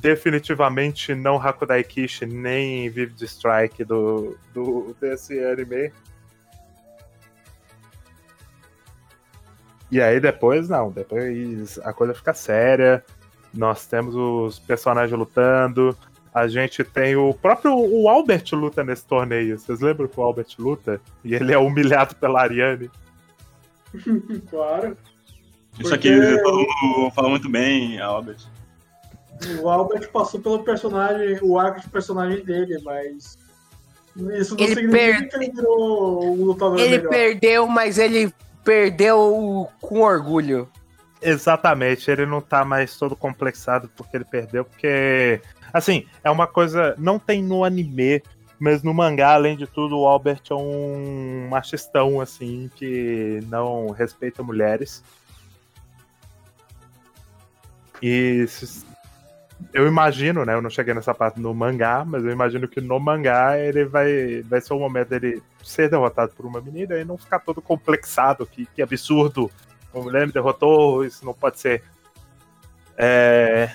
definitivamente 0.00 1.14
não 1.14 1.36
Hakudai 1.36 1.84
Kishi, 1.84 2.26
nem 2.26 2.88
Vivid 2.90 3.22
Strike 3.24 3.84
do, 3.84 4.36
do, 4.52 4.96
desse 5.00 5.38
anime. 5.44 5.92
E 9.94 10.00
aí 10.00 10.18
depois, 10.18 10.68
não, 10.68 10.90
depois 10.90 11.78
a 11.84 11.92
coisa 11.92 12.12
fica 12.12 12.34
séria. 12.34 13.04
Nós 13.52 13.86
temos 13.86 14.16
os 14.16 14.58
personagens 14.58 15.16
lutando. 15.16 15.96
A 16.34 16.48
gente 16.48 16.82
tem 16.82 17.14
o 17.14 17.32
próprio 17.32 17.72
o 17.76 18.08
Albert 18.08 18.42
luta 18.54 18.82
nesse 18.82 19.06
torneio. 19.06 19.56
Vocês 19.56 19.78
lembram 19.78 20.08
que 20.08 20.18
o 20.18 20.22
Albert 20.24 20.48
luta? 20.58 21.00
E 21.22 21.32
ele 21.32 21.52
é 21.52 21.58
humilhado 21.58 22.16
pela 22.16 22.40
Ariane. 22.42 22.90
Claro. 24.50 24.96
Isso 25.78 25.94
aqui 25.94 26.10
mundo 26.10 27.10
fala 27.14 27.28
muito 27.28 27.48
bem, 27.48 28.00
Albert. 28.00 28.38
O 29.62 29.68
Albert 29.68 30.10
passou 30.10 30.40
pelo 30.40 30.64
personagem, 30.64 31.38
o 31.42 31.56
arco 31.58 31.80
de 31.80 31.88
personagem 31.88 32.44
dele, 32.44 32.80
mas. 32.84 33.36
Isso 34.16 34.54
não 34.56 34.64
Ele 34.64 34.74
significa 34.74 34.88
per- 34.90 35.28
que 35.28 35.36
ele 35.36 35.50
virou 35.52 36.24
um 36.34 36.44
lutador 36.44 36.78
Ele 36.80 36.98
melhor. 36.98 37.10
perdeu, 37.10 37.66
mas 37.68 37.98
ele 37.98 38.32
perdeu 38.64 39.68
com 39.80 40.00
orgulho. 40.00 40.68
Exatamente, 41.20 42.10
ele 42.10 42.26
não 42.26 42.40
tá 42.40 42.64
mais 42.64 42.98
todo 42.98 43.16
complexado 43.16 43.90
porque 43.96 44.16
ele 44.16 44.24
perdeu, 44.24 44.64
porque. 44.64 45.40
Assim, 45.72 46.06
é 46.22 46.30
uma 46.30 46.46
coisa. 46.46 46.94
Não 46.98 47.18
tem 47.18 47.42
no 47.42 47.64
anime, 47.64 48.22
mas 48.58 48.82
no 48.82 48.92
mangá, 48.92 49.34
além 49.34 49.56
de 49.56 49.66
tudo, 49.66 49.98
o 49.98 50.06
Albert 50.06 50.42
é 50.50 50.54
um 50.54 51.48
machistão, 51.48 52.20
assim, 52.20 52.70
que 52.74 53.40
não 53.48 53.90
respeita 53.90 54.42
mulheres. 54.42 55.02
E 58.02 58.46
eu 59.72 59.86
imagino, 59.86 60.44
né? 60.44 60.54
Eu 60.54 60.62
não 60.62 60.70
cheguei 60.70 60.94
nessa 60.94 61.14
parte 61.14 61.40
no 61.40 61.54
mangá, 61.54 62.04
mas 62.04 62.24
eu 62.24 62.30
imagino 62.30 62.68
que 62.68 62.80
no 62.80 62.98
mangá 63.00 63.58
ele 63.58 63.84
vai, 63.84 64.42
vai 64.42 64.60
ser 64.60 64.74
o 64.74 64.78
momento 64.78 65.08
dele 65.08 65.42
ser 65.62 65.88
derrotado 65.90 66.32
por 66.36 66.46
uma 66.46 66.60
menina 66.60 66.96
e 66.96 67.04
não 67.04 67.16
ficar 67.16 67.38
todo 67.40 67.60
complexado, 67.62 68.46
que, 68.46 68.66
que 68.66 68.82
absurdo. 68.82 69.50
Uma 69.92 70.04
mulher 70.04 70.26
me 70.26 70.32
derrotou, 70.32 71.04
isso 71.04 71.24
não 71.24 71.32
pode 71.34 71.60
ser. 71.60 71.82
É, 72.96 73.70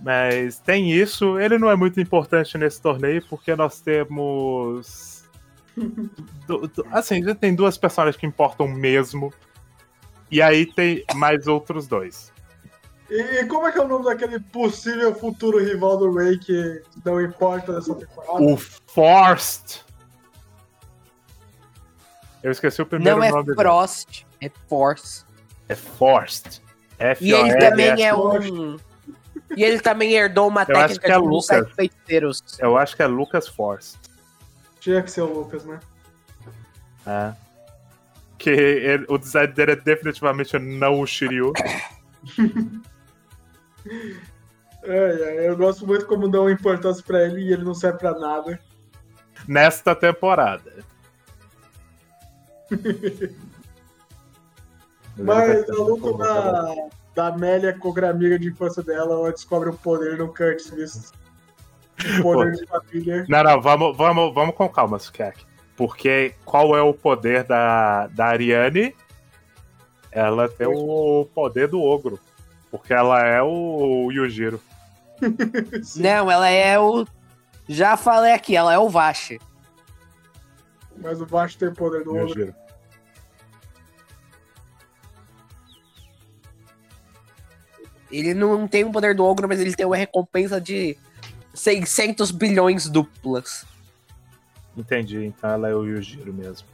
mas 0.00 0.58
tem 0.58 0.92
isso. 0.92 1.38
Ele 1.38 1.58
não 1.58 1.70
é 1.70 1.76
muito 1.76 2.00
importante 2.00 2.56
nesse 2.58 2.80
torneio, 2.80 3.22
porque 3.28 3.54
nós 3.56 3.80
temos. 3.80 5.24
du- 6.46 6.68
du- 6.68 6.86
assim, 6.90 7.22
já 7.22 7.34
tem 7.34 7.54
duas 7.54 7.78
personagens 7.78 8.18
que 8.20 8.26
importam 8.26 8.68
mesmo. 8.68 9.32
E 10.30 10.40
aí 10.40 10.66
tem 10.66 11.04
mais 11.14 11.46
outros 11.46 11.86
dois. 11.86 12.32
E, 13.14 13.40
e 13.40 13.46
como 13.46 13.66
é 13.66 13.72
que 13.72 13.78
é 13.78 13.82
o 13.82 13.88
nome 13.88 14.06
daquele 14.06 14.40
possível 14.40 15.14
futuro 15.14 15.62
rival 15.62 15.98
do 15.98 16.10
Ray 16.14 16.38
que 16.38 16.82
não 17.04 17.20
importa 17.20 17.72
nessa 17.74 17.94
temporada? 17.94 18.42
O 18.42 18.56
Forced. 18.56 19.82
Eu 22.42 22.50
esqueci 22.50 22.80
o 22.80 22.86
primeiro 22.86 23.18
Não 23.18 23.24
é 23.24 23.30
nome 23.30 23.44
dele. 23.44 23.56
Frost, 23.56 24.24
é 24.40 24.48
Force. 24.66 25.24
É 25.68 25.74
Forced. 25.74 26.62
E 27.20 27.32
ele 27.32 27.56
também 27.58 28.02
é 28.02 28.14
um. 28.14 28.78
E 29.54 29.62
ele 29.62 29.78
também 29.80 30.12
herdou 30.14 30.48
uma 30.48 30.64
técnica 30.64 31.06
que 31.06 31.12
é 31.12 31.16
de 31.16 31.20
um 31.20 31.26
Lucas. 31.26 31.46
sete 31.46 31.74
feiticeiros. 31.74 32.42
Eu 32.58 32.78
acho 32.78 32.96
que 32.96 33.02
é 33.02 33.06
Lucas 33.06 33.46
Forced. 33.46 34.00
Tinha 34.80 35.02
que 35.02 35.10
ser 35.10 35.20
o 35.20 35.26
Lucas, 35.26 35.64
né? 35.66 35.78
É. 37.06 37.32
Que 38.38 38.50
ele- 38.50 39.04
o 39.08 39.18
design 39.18 39.52
dele 39.52 39.72
é 39.72 39.76
definitivamente 39.76 40.58
não 40.58 40.98
o 41.00 41.06
Shiryu. 41.06 41.52
É, 44.84 45.44
é, 45.44 45.48
eu 45.48 45.56
gosto 45.56 45.86
muito 45.86 46.06
como 46.06 46.28
dão 46.28 46.50
importância 46.50 47.02
pra 47.06 47.22
ele 47.24 47.42
e 47.42 47.52
ele 47.52 47.62
não 47.62 47.74
serve 47.74 47.98
pra 47.98 48.18
nada. 48.18 48.58
nesta 49.46 49.94
temporada. 49.94 50.84
Mas 55.16 55.68
a 55.68 55.74
luta 55.74 56.16
da, 56.16 56.74
da 57.14 57.26
Amélia 57.28 57.78
com 57.78 57.94
a 58.00 58.08
amiga 58.08 58.38
de 58.38 58.48
infância 58.48 58.82
dela, 58.82 59.14
ela 59.14 59.30
descobre 59.30 59.68
o 59.68 59.74
poder 59.74 60.16
no 60.16 60.28
Curtis, 60.28 60.70
visto? 60.70 61.12
O 62.18 62.22
poder 62.22 62.52
de 62.52 62.66
família. 62.66 63.26
Não, 63.28 63.42
não, 63.42 63.60
vamos, 63.60 63.96
vamos, 63.96 64.34
vamos 64.34 64.54
com 64.54 64.68
calma, 64.68 64.98
Sukek. 64.98 65.44
Porque 65.76 66.34
qual 66.44 66.76
é 66.76 66.82
o 66.82 66.94
poder 66.94 67.44
da, 67.44 68.06
da 68.08 68.26
Ariane? 68.26 68.94
Ela 70.10 70.48
tem 70.48 70.66
o 70.66 71.26
poder 71.34 71.68
do 71.68 71.80
ogro. 71.80 72.18
Porque 72.72 72.94
ela 72.94 73.20
é 73.20 73.42
o 73.42 74.10
Yujiro. 74.10 74.58
Não, 75.94 76.30
ela 76.30 76.48
é 76.48 76.78
o. 76.80 77.06
Já 77.68 77.96
falei 77.98 78.32
aqui, 78.32 78.56
ela 78.56 78.72
é 78.72 78.78
o 78.78 78.88
Vash. 78.88 79.34
Mas 80.96 81.20
o 81.20 81.26
Baixo 81.26 81.58
tem 81.58 81.68
o 81.68 81.74
poder 81.74 82.02
do 82.02 82.16
ogro. 82.16 82.54
Ele 88.10 88.34
não 88.34 88.66
tem 88.68 88.84
o 88.84 88.92
poder 88.92 89.14
do 89.14 89.24
ogro, 89.24 89.48
mas 89.48 89.60
ele 89.60 89.74
tem 89.74 89.86
uma 89.86 89.96
recompensa 89.96 90.60
de 90.60 90.96
600 91.54 92.30
bilhões 92.30 92.88
duplas. 92.88 93.64
Entendi, 94.76 95.24
então 95.24 95.50
ela 95.50 95.68
é 95.68 95.74
o 95.74 95.84
Yujiro 95.84 96.32
mesmo. 96.32 96.66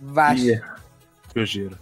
Vash. 0.00 0.42
E- 0.42 0.62
Yujiro. 1.34 1.78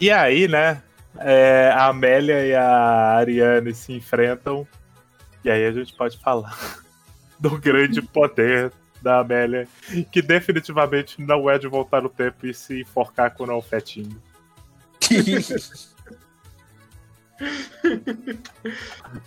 E 0.00 0.10
aí, 0.10 0.48
né? 0.48 0.82
é, 1.18 1.70
a 1.72 1.86
Amélia 1.86 2.46
e 2.46 2.54
a 2.54 3.16
Ariane 3.16 3.74
se 3.74 3.92
enfrentam. 3.92 4.66
E 5.44 5.50
aí 5.50 5.66
a 5.66 5.72
gente 5.72 5.94
pode 5.94 6.18
falar 6.18 6.56
do 7.38 7.58
grande 7.58 8.00
poder 8.02 8.72
da 9.02 9.18
Amélia, 9.20 9.68
que 10.10 10.22
definitivamente 10.22 11.20
não 11.20 11.50
é 11.50 11.58
de 11.58 11.68
voltar 11.68 12.00
no 12.00 12.08
tempo 12.08 12.46
e 12.46 12.54
se 12.54 12.80
enforcar 12.80 13.34
com 13.34 13.44
o 13.44 13.60
fetinho. 13.62 14.16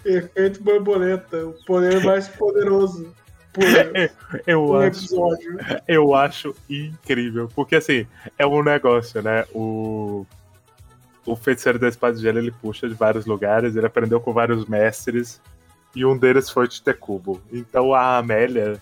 Efeito 0.03 0.63
borboleta, 0.63 1.45
o 1.45 1.53
poder 1.65 2.03
mais 2.03 2.27
poderoso 2.27 3.13
por, 3.53 3.63
Eu 4.47 4.65
por 4.65 4.83
acho, 4.83 4.99
episódio. 4.99 5.59
eu 5.87 6.15
acho 6.15 6.55
incrível. 6.67 7.47
Porque 7.53 7.75
assim, 7.75 8.07
é 8.39 8.47
um 8.47 8.63
negócio, 8.63 9.21
né? 9.21 9.45
O, 9.53 10.25
o 11.27 11.35
feiticeiro 11.35 11.77
da 11.77 11.89
espada 11.89 12.15
de 12.15 12.21
gelo 12.21 12.39
ele 12.39 12.51
puxa 12.51 12.87
de 12.87 12.95
vários 12.95 13.25
lugares, 13.25 13.75
ele 13.75 13.85
aprendeu 13.85 14.19
com 14.19 14.31
vários 14.33 14.65
mestres, 14.65 15.41
e 15.93 16.05
um 16.05 16.17
deles 16.17 16.49
foi 16.49 16.67
Titecubo. 16.67 17.41
Então 17.51 17.93
a 17.93 18.17
Amélia, 18.17 18.79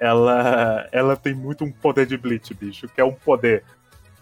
ela, 0.00 0.88
ela 0.90 1.16
tem 1.16 1.34
muito 1.34 1.64
um 1.64 1.70
poder 1.70 2.06
de 2.06 2.16
Bleach, 2.16 2.54
bicho, 2.54 2.88
que 2.88 3.00
é 3.00 3.04
um 3.04 3.12
poder 3.12 3.62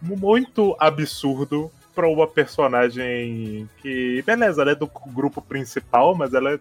muito 0.03 0.77
absurdo 0.81 1.71
pra 1.95 2.09
uma 2.09 2.27
personagem 2.27 3.69
que, 3.81 4.21
beleza, 4.27 4.63
ela 4.63 4.73
é 4.73 4.75
do 4.75 4.91
grupo 5.13 5.41
principal, 5.41 6.15
mas 6.15 6.35
ela 6.35 6.55
é 6.55 6.59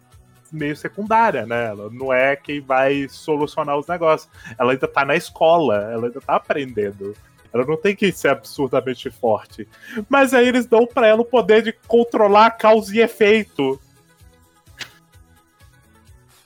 meio 0.52 0.76
secundária, 0.78 1.46
né? 1.48 1.66
Ela 1.66 1.90
não 1.90 2.14
é 2.14 2.36
quem 2.36 2.62
vai 2.62 3.08
solucionar 3.10 3.76
os 3.78 3.88
negócios. 3.88 4.32
Ela 4.60 4.74
ainda 4.74 4.88
tá 4.88 5.04
na 5.04 5.16
escola, 5.16 5.90
ela 5.92 6.06
ainda 6.06 6.22
tá 6.22 6.36
aprendendo. 6.36 7.16
Ela 7.54 7.66
não 7.66 7.78
tem 7.78 7.96
que 7.96 8.12
ser 8.12 8.30
absurdamente 8.30 9.10
forte. 9.12 9.68
Mas 10.10 10.34
aí 10.34 10.48
eles 10.48 10.66
dão 10.66 10.88
pra 10.88 11.06
ela 11.08 11.22
o 11.22 11.26
poder 11.26 11.62
de 11.62 11.72
controlar 11.72 12.52
causa 12.52 12.96
e 12.96 13.00
efeito. 13.00 13.80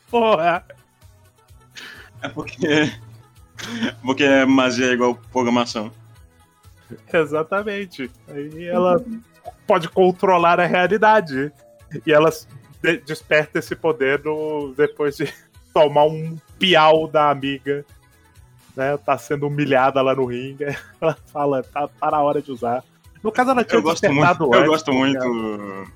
Porra. 0.09 0.65
É 2.21 2.29
porque. 2.29 2.91
Porque 4.03 4.45
magia 4.45 4.87
é 4.87 4.93
igual 4.93 5.15
programação. 5.31 5.91
Exatamente. 7.11 8.09
Aí 8.27 8.65
ela 8.65 9.03
pode 9.65 9.89
controlar 9.89 10.59
a 10.59 10.65
realidade. 10.65 11.51
E 12.05 12.11
ela 12.13 12.29
de- 12.81 12.97
desperta 12.97 13.59
esse 13.59 13.75
poder 13.75 14.23
no- 14.23 14.73
depois 14.75 15.17
de 15.17 15.33
tomar 15.73 16.05
um 16.05 16.37
piau 16.59 17.07
da 17.07 17.29
amiga. 17.29 17.85
Né, 18.77 18.95
tá 18.95 19.17
sendo 19.17 19.47
humilhada 19.47 20.03
lá 20.03 20.13
no 20.13 20.25
ringue. 20.25 20.65
Ela 21.01 21.17
fala, 21.33 21.63
tá, 21.63 21.87
tá 21.87 22.11
na 22.11 22.21
hora 22.21 22.39
de 22.39 22.51
usar. 22.51 22.83
No 23.23 23.31
caso, 23.31 23.49
ela 23.49 23.63
tinha 23.63 23.79
Eu 23.79 23.81
gosto 23.81 24.13
muito, 24.13 24.43
eu 24.43 24.53
antes, 24.53 24.67
gosto 24.67 24.85
porque 24.85 24.97
muito 24.99 25.91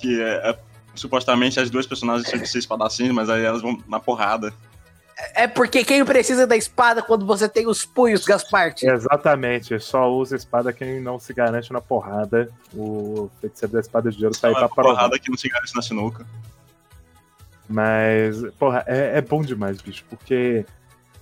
que 0.00 0.20
é, 0.20 0.50
é, 0.50 0.58
supostamente 0.96 1.60
as 1.60 1.70
duas 1.70 1.86
personagens 1.86 2.28
tinham 2.28 2.42
que 2.42 2.48
ser 2.48 2.58
espadachins, 2.58 3.12
mas 3.12 3.30
aí 3.30 3.44
elas 3.44 3.62
vão 3.62 3.80
na 3.86 4.00
porrada. 4.00 4.52
É 5.36 5.46
porque 5.46 5.84
quem 5.84 6.04
precisa 6.04 6.44
da 6.44 6.56
espada 6.56 7.00
quando 7.00 7.24
você 7.24 7.48
tem 7.48 7.68
os 7.68 7.84
punhos, 7.84 8.24
Gasparte? 8.24 8.84
Exatamente, 8.84 9.78
só 9.78 10.10
usa 10.10 10.34
espada 10.34 10.72
quem 10.72 11.00
não 11.00 11.20
se 11.20 11.32
garante 11.32 11.72
na 11.72 11.80
porrada. 11.80 12.48
O 12.74 13.30
feiticeiro 13.40 13.74
da 13.74 13.80
espada 13.80 14.10
de 14.10 14.24
ouro 14.24 14.36
tá 14.36 14.48
aí 14.48 14.54
Só 14.54 14.58
pra 14.58 14.66
uma 14.66 14.74
provar. 14.74 14.94
porrada 14.94 15.18
que 15.20 15.30
não 15.30 15.38
se 15.38 15.48
garante 15.48 15.76
na 15.76 15.82
sinuca. 15.82 16.26
Mas, 17.68 18.42
porra, 18.58 18.82
é, 18.88 19.18
é 19.18 19.20
bom 19.20 19.42
demais, 19.42 19.80
bicho, 19.80 20.04
porque 20.10 20.66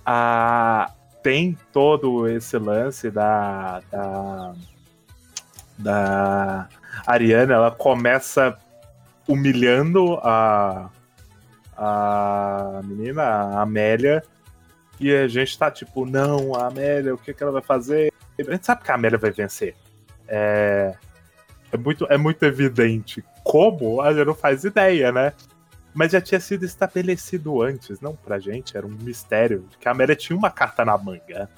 a, 0.05 0.91
tem 1.21 1.57
todo 1.71 2.27
esse 2.27 2.57
lance 2.57 3.09
da, 3.11 3.81
da, 3.91 4.53
da 5.77 6.69
Ariana, 7.05 7.53
ela 7.53 7.71
começa 7.71 8.57
humilhando 9.27 10.19
a, 10.23 10.89
a 11.77 12.81
menina, 12.83 13.23
a 13.23 13.61
Amélia, 13.61 14.23
e 14.99 15.11
a 15.13 15.27
gente 15.27 15.57
tá 15.57 15.71
tipo, 15.71 16.05
não, 16.05 16.55
a 16.55 16.67
Amélia, 16.67 17.13
o 17.13 17.17
que, 17.17 17.33
que 17.33 17.41
ela 17.41 17.51
vai 17.51 17.61
fazer? 17.61 18.11
A 18.37 18.51
gente 18.51 18.65
sabe 18.65 18.83
que 18.83 18.91
a 18.91 18.95
Amélia 18.95 19.17
vai 19.17 19.31
vencer. 19.31 19.75
É, 20.27 20.95
é, 21.71 21.77
muito, 21.77 22.05
é 22.09 22.17
muito 22.17 22.43
evidente. 22.43 23.23
Como? 23.43 24.01
A 24.01 24.13
gente 24.13 24.25
não 24.25 24.35
faz 24.35 24.63
ideia, 24.63 25.11
né? 25.11 25.33
Mas 25.93 26.11
já 26.11 26.21
tinha 26.21 26.39
sido 26.39 26.65
estabelecido 26.65 27.61
antes, 27.61 27.99
não 27.99 28.15
pra 28.15 28.39
gente, 28.39 28.77
era 28.77 28.85
um 28.85 28.89
mistério, 28.89 29.67
que 29.79 29.87
a 29.87 29.91
Amélia 29.91 30.15
tinha 30.15 30.37
uma 30.37 30.49
carta 30.49 30.85
na 30.85 30.97
manga. 30.97 31.49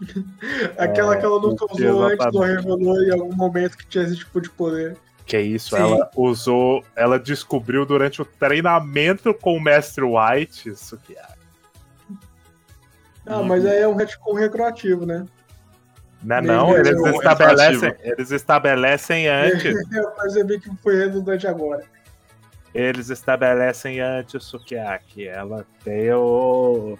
Aquela 0.78 1.16
que 1.16 1.24
ela 1.24 1.40
nunca 1.40 1.64
usou 1.72 2.04
antes, 2.04 2.26
não 2.32 2.42
revelou 2.42 3.02
em 3.02 3.12
algum 3.12 3.34
momento 3.34 3.76
que 3.76 3.86
tinha 3.86 4.04
esse 4.04 4.16
tipo 4.16 4.40
de 4.40 4.50
poder. 4.50 4.96
Que 5.24 5.36
é 5.36 5.40
isso, 5.40 5.74
Sim. 5.74 5.82
ela 5.82 6.10
usou, 6.14 6.84
ela 6.94 7.18
descobriu 7.18 7.84
durante 7.84 8.22
o 8.22 8.24
treinamento 8.24 9.34
com 9.34 9.56
o 9.56 9.60
Mestre 9.60 10.04
White, 10.04 10.68
isso 10.68 10.96
que 10.98 11.16
é. 11.16 11.26
Ah, 13.26 13.42
mas 13.42 13.66
aí 13.66 13.80
é 13.80 13.88
um 13.88 13.96
retcon 13.96 14.34
retroativo, 14.34 15.04
né? 15.04 15.26
Não, 16.22 16.36
é 16.36 16.42
não, 16.42 16.70
mesmo. 16.70 16.86
eles 16.86 17.04
É 17.04 17.16
estabelecem, 17.16 17.94
eles 18.00 18.30
estabelecem 18.30 19.26
antes. 19.28 19.74
Eu 19.92 20.10
percebi 20.12 20.60
que 20.60 20.70
foi 20.76 20.96
redundante 20.96 21.46
agora. 21.46 21.82
Eles 22.76 23.08
estabelecem 23.08 24.00
antes 24.00 24.34
o 24.34 24.40
Sukiyaki. 24.40 25.26
Ela 25.26 25.64
tem 25.82 26.12
o. 26.12 26.98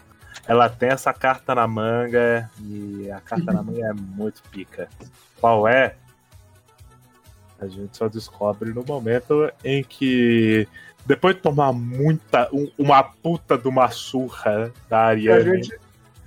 Ela 0.49 0.69
tem 0.71 0.89
essa 0.89 1.13
carta 1.13 1.55
na 1.55 1.67
manga 1.67 2.51
e 2.63 3.11
a 3.11 3.21
carta 3.21 3.53
na 3.53 3.63
manga 3.63 3.87
é 3.87 3.93
muito 3.93 4.43
pica. 4.51 4.89
Qual 5.39 5.69
é? 5.69 5.97
A 7.61 7.67
gente 7.67 7.97
só 7.97 8.09
descobre 8.09 8.73
no 8.73 8.85
momento 8.85 9.51
em 9.65 9.83
que, 9.83 10.69
depois 11.05 11.35
de 11.35 11.43
tomar 11.43 11.73
muita, 11.73 12.49
um- 12.53 12.71
uma 12.79 13.03
puta 13.03 13.59
de 13.59 13.67
uma 13.69 13.91
surra 13.91 14.73
da 14.89 14.99
A 14.99 15.07
Ariane, 15.09 15.63
gente, 15.63 15.79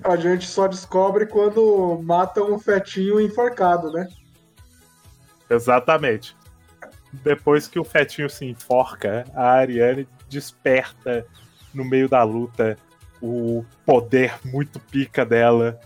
a 0.04 0.16
gente 0.16 0.48
só 0.48 0.68
descobre 0.68 1.26
quando 1.28 2.00
matam 2.04 2.54
um 2.54 2.60
fetinho 2.60 3.20
enforcado, 3.22 3.92
né? 3.92 4.08
Exatamente. 5.50 6.36
Depois 7.12 7.68
que 7.68 7.80
o 7.80 7.84
fetinho 7.84 8.30
se 8.30 8.46
enforca, 8.46 9.26
a 9.34 9.52
Ariane 9.52 10.08
desperta 10.30 11.26
no 11.74 11.84
meio 11.84 12.08
da 12.08 12.24
luta 12.24 12.78
o 13.22 13.66
poder 13.86 14.36
muito 14.46 14.80
pica 14.80 15.26
dela, 15.26 15.80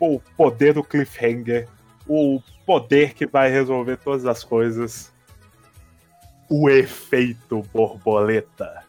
o, 0.00 0.16
o 0.16 0.20
poder 0.36 0.74
do 0.74 0.84
cliffhanger, 0.84 1.68
o 2.08 2.40
poder 2.64 3.14
que 3.14 3.26
vai 3.26 3.50
resolver 3.50 3.96
todas 3.96 4.24
as 4.24 4.44
coisas, 4.44 5.12
o 6.48 6.70
efeito 6.70 7.62
borboleta. 7.72 8.85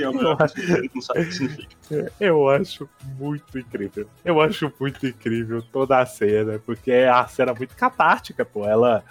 Eu 0.00 0.12
não, 0.12 0.36
não 0.94 1.00
sabe 1.02 1.20
o 1.20 1.26
que 1.26 1.32
significa. 1.34 2.12
Eu 2.18 2.48
acho 2.48 2.88
muito 3.18 3.58
incrível. 3.58 4.08
Eu 4.24 4.40
acho 4.40 4.72
muito 4.80 5.06
incrível 5.06 5.62
toda 5.62 5.98
a 5.98 6.06
cena, 6.06 6.58
porque 6.58 6.90
é 6.90 7.08
a 7.08 7.26
cena 7.26 7.54
muito 7.54 7.76
catártica, 7.76 8.44
pô. 8.44 8.66
Ela, 8.66 9.04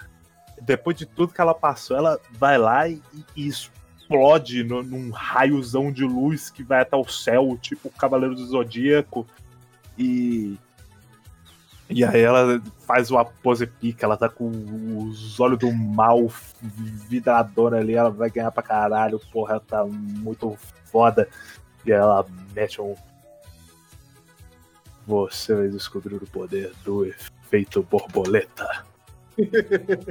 depois 0.60 0.96
de 0.96 1.06
tudo 1.06 1.32
que 1.32 1.40
ela 1.40 1.54
passou, 1.54 1.96
ela 1.96 2.20
vai 2.32 2.58
lá 2.58 2.88
e, 2.88 3.00
e 3.36 3.46
explode 3.48 4.62
no- 4.64 4.82
num 4.82 5.10
raiozão 5.10 5.90
de 5.92 6.04
luz 6.04 6.50
que 6.50 6.62
vai 6.62 6.80
até 6.82 6.96
o 6.96 7.06
céu, 7.08 7.56
tipo 7.60 7.88
o 7.88 7.92
Cavaleiro 7.92 8.34
do 8.34 8.46
Zodíaco. 8.46 9.26
E. 9.98 10.58
E 11.90 12.04
aí 12.04 12.20
ela 12.20 12.62
faz 12.86 13.10
uma 13.10 13.24
pose 13.24 13.66
pica, 13.66 14.06
ela 14.06 14.16
tá 14.16 14.28
com 14.28 14.48
os 14.96 15.40
olhos 15.40 15.58
do 15.58 15.72
mal 15.72 16.30
vidradona 17.08 17.78
ali, 17.78 17.94
ela 17.94 18.10
vai 18.10 18.30
ganhar 18.30 18.52
pra 18.52 18.62
caralho, 18.62 19.20
porra, 19.32 19.54
ela 19.54 19.60
tá 19.60 19.84
muito 19.84 20.56
foda. 20.84 21.28
E 21.84 21.90
ela 21.90 22.24
mete 22.54 22.80
um. 22.80 22.94
Você 25.06 25.54
vai 25.54 25.68
descobrir 25.68 26.14
o 26.14 26.26
poder 26.26 26.72
do 26.84 27.04
efeito 27.04 27.82
borboleta. 27.82 28.84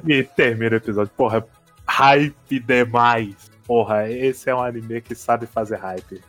e 0.06 0.24
termina 0.24 0.74
o 0.74 0.78
episódio. 0.78 1.14
Porra, 1.16 1.46
hype 1.88 2.60
demais. 2.60 3.36
Porra, 3.66 4.10
esse 4.10 4.50
é 4.50 4.56
um 4.56 4.62
anime 4.62 5.00
que 5.02 5.16
sabe 5.16 5.46
fazer 5.46 5.78
hype. 5.78 6.22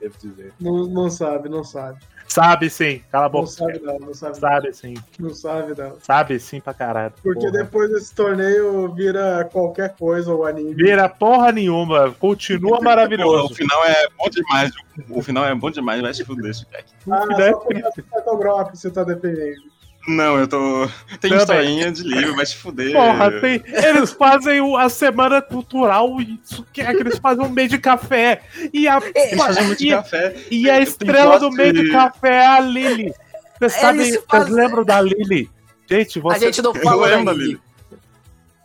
Devo 0.00 0.18
dizer. 0.18 0.52
Não, 0.60 0.86
não 0.86 1.08
sabe, 1.08 1.48
não 1.48 1.62
sabe. 1.62 2.00
Sabe 2.32 2.70
sim, 2.70 3.02
cala 3.10 3.26
a 3.26 3.28
Não 3.28 3.32
boca. 3.40 3.46
sabe 3.48 3.80
não, 3.80 3.98
não 3.98 4.14
sabe 4.14 4.32
não. 4.34 4.40
Sabe 4.40 4.72
sim, 4.72 4.94
Não 5.18 5.34
sabe 5.34 5.74
não. 5.76 5.96
sabe 6.00 6.38
sim 6.38 6.60
pra 6.60 6.72
caralho. 6.72 7.12
Porque 7.24 7.40
porra. 7.40 7.52
depois 7.52 7.90
desse 7.90 8.14
torneio 8.14 8.88
vira 8.94 9.48
qualquer 9.52 9.96
coisa 9.96 10.32
o 10.32 10.44
anime. 10.44 10.72
Vira 10.74 11.08
porra 11.08 11.50
nenhuma, 11.50 12.12
continua 12.20 12.76
Pô, 12.78 12.82
o 12.82 12.84
maravilhoso. 12.84 13.52
final 13.54 13.84
é 13.84 14.06
bom 14.16 14.28
demais. 14.30 14.70
O 15.08 15.20
final 15.22 15.44
é 15.44 15.52
bom 15.56 15.70
demais, 15.72 16.00
vai 16.00 16.14
se 16.14 16.24
fuder, 16.24 16.52
Jack. 16.52 16.84
Ah, 17.10 17.22
final 17.22 17.40
é 17.40 17.50
só 17.50 17.58
por 17.58 18.40
causa 18.44 18.64
do 18.70 18.76
você 18.76 18.90
tá 18.92 19.02
defendendo. 19.02 19.62
Não, 20.08 20.38
eu 20.38 20.48
tô. 20.48 20.88
Tem 21.20 21.30
Também. 21.30 21.38
historinha 21.38 21.92
de 21.92 22.02
livro, 22.02 22.34
vai 22.34 22.46
se 22.46 22.56
fuder. 22.56 22.92
Porra, 22.92 23.30
tem, 23.40 23.62
eles 23.66 24.10
fazem 24.12 24.60
o- 24.60 24.76
a 24.76 24.88
semana 24.88 25.42
cultural 25.42 26.20
e 26.20 26.40
isso 26.42 26.66
que 26.72 26.80
é 26.80 26.86
que 26.94 27.00
eles 27.00 27.18
fazem 27.18 27.44
um 27.44 27.50
meio 27.50 27.68
de 27.68 27.78
café. 27.78 28.40
E 28.72 28.88
a, 28.88 28.98
Eles 29.14 29.36
fazem 29.38 29.64
muito 29.66 29.84
e, 29.84 29.90
café. 29.90 30.34
e 30.50 30.70
a 30.70 30.80
estrela 30.80 31.38
do 31.38 31.50
meio 31.50 31.72
de 31.72 31.90
café 31.92 32.30
é 32.34 32.46
a 32.46 32.60
Lily. 32.60 33.12
Vocês 33.58 33.72
sabem, 33.74 34.00
Eles 34.00 34.14
vocês 34.14 34.24
fazem- 34.28 34.54
lembram 34.54 34.84
da 34.84 35.00
Lily? 35.02 35.50
Gente, 35.88 36.18
A 36.18 36.22
você. 36.22 36.38
gente 36.46 36.62
não 36.62 36.74
Eu 36.74 36.82
fala 36.82 37.06
lembro 37.06 37.24
da 37.26 37.32
Lily. 37.32 37.60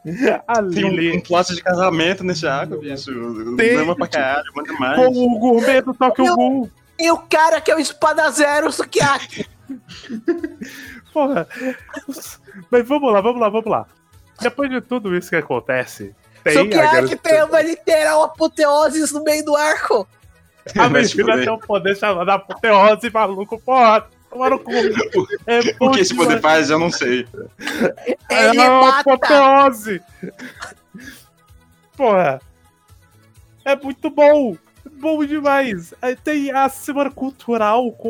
A 0.48 0.64
Tem 0.64 0.86
um, 0.86 0.88
um 0.88 0.92
Lily. 0.92 1.22
plot 1.22 1.54
de 1.54 1.62
casamento 1.62 2.24
nesse 2.24 2.48
arco, 2.48 2.78
bicho. 2.78 3.12
Tem. 3.58 3.76
Lembra 3.78 3.96
pra 3.96 4.08
caralho, 4.08 4.46
bom 4.56 4.64
demais. 4.64 4.96
Com 4.96 5.08
o 5.08 5.40
gourmet 5.40 5.82
do 5.82 5.94
Tokyo 5.94 6.26
Eu- 6.28 6.36
Ghoul. 6.36 6.72
E 6.98 7.12
o 7.12 7.18
cara 7.18 7.60
que 7.60 7.70
é 7.70 7.76
o 7.76 7.80
espada 7.80 8.30
zero, 8.32 8.68
o 8.68 8.72
Sukiyaki. 8.72 9.46
Porra. 11.16 11.48
Mas 12.70 12.86
vamos 12.86 13.14
lá, 13.14 13.22
vamos 13.22 13.40
lá, 13.40 13.48
vamos 13.48 13.72
lá. 13.72 13.86
Depois 14.42 14.70
de 14.70 14.82
tudo 14.82 15.16
isso 15.16 15.30
que 15.30 15.38
acontece, 15.38 16.14
tem 16.44 16.58
a 16.58 16.60
Sukiyaki 16.62 16.94
garota- 16.96 17.18
tem 17.18 17.44
uma 17.44 17.62
literal 17.62 18.24
apoteose 18.24 19.14
no 19.14 19.24
meio 19.24 19.46
do 19.46 19.56
arco. 19.56 20.06
A 20.78 20.90
menina 20.90 21.38
tem 21.38 21.50
um 21.50 21.58
poder 21.58 21.96
chamado 21.96 22.30
apoteose, 22.30 23.10
maluco, 23.12 23.58
porra. 23.62 24.10
Toma 24.30 24.50
no 24.50 24.60
cu. 24.60 24.72
É 25.48 25.60
O 25.80 25.92
que 25.92 26.02
esse 26.02 26.14
poder 26.14 26.42
faz, 26.42 26.70
eu 26.70 26.78
não 26.80 26.92
sei. 26.92 27.26
Ele 28.30 28.60
é 28.60 28.70
uma 28.70 28.82
mata. 28.92 29.14
apoteose. 29.14 30.02
Porra. 31.96 32.42
É 33.64 33.74
muito 33.78 34.10
bom. 34.10 34.58
Bom 35.06 35.24
demais. 35.24 35.94
Tem 36.24 36.50
a 36.50 36.68
semana 36.68 37.12
cultural 37.12 37.92
com 37.92 38.10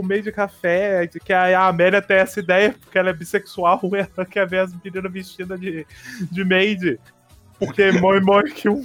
o 0.00 0.02
meio 0.04 0.20
de 0.20 0.32
café, 0.32 1.06
de 1.06 1.20
que 1.20 1.32
a 1.32 1.68
Amélia 1.68 2.02
tem 2.02 2.16
essa 2.16 2.40
ideia, 2.40 2.74
porque 2.80 2.98
ela 2.98 3.10
é 3.10 3.12
bissexual, 3.12 3.80
ela 3.94 4.26
quer 4.26 4.44
ver 4.44 4.58
as 4.58 4.72
meninas 4.74 5.12
vestidas 5.12 5.60
de, 5.60 5.86
de 6.32 6.44
maid. 6.44 6.98
Porque 7.56 7.92
moi 8.02 8.20
moi 8.20 8.42
que 8.50 8.68
um. 8.68 8.84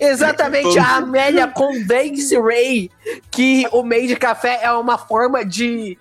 Exatamente, 0.00 0.76
a 0.76 0.96
Amélia 0.96 1.46
convence 1.46 2.36
Ray 2.36 2.90
que 3.30 3.68
o 3.70 3.84
meio 3.84 4.08
de 4.08 4.16
café 4.16 4.58
é 4.60 4.72
uma 4.72 4.98
forma 4.98 5.44
de 5.44 5.96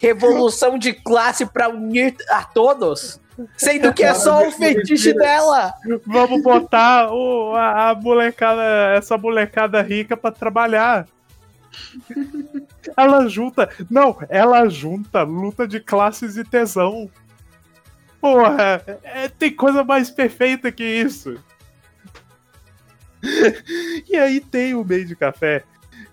revolução 0.00 0.78
de 0.78 0.92
classe 0.92 1.46
pra 1.46 1.68
unir 1.68 2.16
a 2.28 2.42
todos. 2.42 3.20
Sendo 3.56 3.92
que 3.92 4.02
é 4.02 4.14
só 4.14 4.46
o 4.46 4.50
fetiche 4.52 5.12
dela. 5.14 5.74
Vamos 6.06 6.42
botar 6.42 7.12
o, 7.12 7.54
a, 7.54 7.90
a 7.90 7.94
molecada, 7.94 8.62
essa 8.96 9.16
molecada 9.18 9.80
rica 9.82 10.16
pra 10.16 10.30
trabalhar. 10.30 11.06
Ela 12.96 13.28
junta. 13.28 13.68
Não, 13.90 14.16
ela 14.28 14.68
junta 14.68 15.22
luta 15.22 15.66
de 15.68 15.80
classes 15.80 16.36
e 16.36 16.44
tesão. 16.44 17.10
Porra, 18.20 18.82
é- 19.04 19.28
tem 19.28 19.54
coisa 19.54 19.82
mais 19.84 20.10
perfeita 20.10 20.70
que 20.72 20.84
isso. 20.84 21.38
E 24.08 24.16
aí 24.16 24.40
tem 24.40 24.74
o 24.74 24.84
meio 24.84 25.04
de 25.06 25.14
café. 25.16 25.62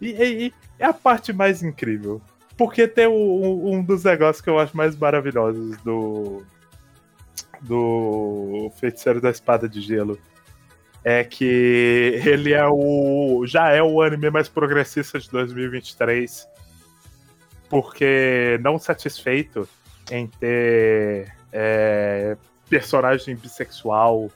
E, 0.01 0.09
e- 0.47 0.53
é 0.79 0.85
a 0.85 0.93
parte 0.93 1.33
mais 1.33 1.63
incrível. 1.63 2.21
Porque 2.57 2.87
tem 2.87 3.07
o- 3.07 3.11
o- 3.11 3.71
um 3.73 3.83
dos 3.83 4.03
negócios 4.03 4.41
que 4.41 4.49
eu 4.49 4.59
acho 4.59 4.75
mais 4.75 4.95
maravilhosos 4.95 5.77
do. 5.77 6.43
Do 7.61 8.71
Feiticeiro 8.79 9.21
da 9.21 9.29
Espada 9.29 9.67
de 9.67 9.81
Gelo. 9.81 10.19
É 11.03 11.23
que 11.23 12.21
ele 12.25 12.53
é 12.53 12.67
o. 12.67 13.45
Já 13.45 13.71
é 13.71 13.81
o 13.81 14.01
anime 14.01 14.29
mais 14.29 14.49
progressista 14.49 15.19
de 15.19 15.29
2023. 15.29 16.47
Porque 17.69 18.59
não 18.61 18.79
satisfeito 18.79 19.67
em 20.09 20.27
ter 20.27 21.33
é, 21.51 22.37
personagem 22.69 23.35
bissexual, 23.35 24.29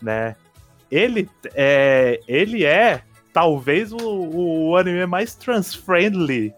né? 0.00 0.36
Ele 0.90 1.28
é, 1.54 2.20
ele 2.28 2.64
é 2.64 3.02
talvez 3.32 3.92
o, 3.92 3.98
o 3.98 4.76
anime 4.76 5.04
mais 5.06 5.34
trans-friendly 5.34 6.54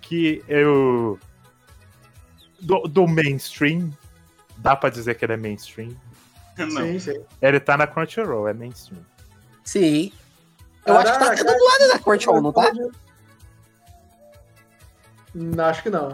que 0.00 0.42
eu. 0.48 1.18
Do, 2.60 2.80
do 2.82 3.06
mainstream. 3.06 3.90
Dá 4.64 4.74
pra 4.74 4.88
dizer 4.88 5.14
que 5.14 5.24
ele 5.24 5.34
é 5.34 5.36
mainstream. 5.36 5.90
Não. 6.56 6.70
Sim, 6.70 6.98
sim. 6.98 7.24
Ele 7.42 7.60
tá 7.60 7.76
na 7.76 7.86
Crunchyroll, 7.86 8.48
é 8.48 8.54
mainstream. 8.54 9.02
Sim. 9.62 10.10
Eu 10.86 10.96
acho 10.96 11.12
que 11.12 11.18
tá 11.18 11.24
Caraca, 11.26 11.42
até 11.42 11.52
dublado 11.52 11.88
na 11.92 11.98
Crunchyroll, 11.98 12.40
não 12.42 12.52
tá? 12.52 12.72
Não, 15.34 15.64
Acho 15.66 15.82
que 15.82 15.90
não. 15.90 16.08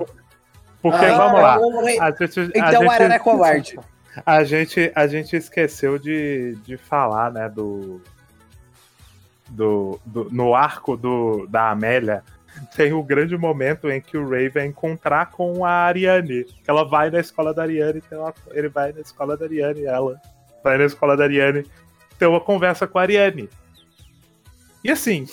Porque, 0.83 1.05
Ah, 1.05 1.17
vamos 1.17 1.41
lá. 1.43 1.57
Então 1.57 2.03
A 2.03 2.11
gente, 2.11 2.41
a 2.41 2.43
o 2.43 2.45
gente- 2.45 2.89
Arara 2.91 3.15
é 3.15 3.19
covarde. 3.19 3.79
A 4.27 4.43
gente, 4.43 4.91
a 4.97 5.07
gente 5.07 5.37
esqueceu 5.37 5.97
de, 5.97 6.57
de 6.65 6.77
falar, 6.77 7.31
né, 7.31 7.49
do, 7.49 8.03
do, 9.49 10.01
do- 10.05 10.29
No 10.33 10.53
arco 10.53 10.97
do, 10.97 11.47
da 11.47 11.71
Amélia, 11.71 12.25
tem 12.77 12.93
o 12.93 13.03
grande 13.03 13.37
momento 13.37 13.91
em 13.91 14.01
que 14.01 14.17
o 14.17 14.29
Ray 14.29 14.49
vai 14.49 14.67
encontrar 14.67 15.31
com 15.31 15.65
a 15.65 15.71
Ariane. 15.71 16.47
Ela 16.67 16.85
vai 16.85 17.11
na 17.11 17.21
escola 17.21 17.55
da 17.55 17.63
Ariane, 17.63 18.01
tem 18.01 18.19
uma- 18.19 18.35
ele 18.51 18.69
vai 18.69 18.93
na 18.93 19.01
escola 19.01 19.37
da 19.37 19.45
Ariane, 19.45 19.85
ela 19.85 20.21
vai 20.63 20.79
na 20.79 20.85
escola 20.85 21.17
da 21.17 21.25
Ariane, 21.25 21.65
tem 22.19 22.29
uma 22.29 22.41
conversa 22.41 22.87
com 22.87 22.99
a 22.99 23.03
Ariane. 23.03 23.49
E 24.83 24.91
assim, 24.91 25.27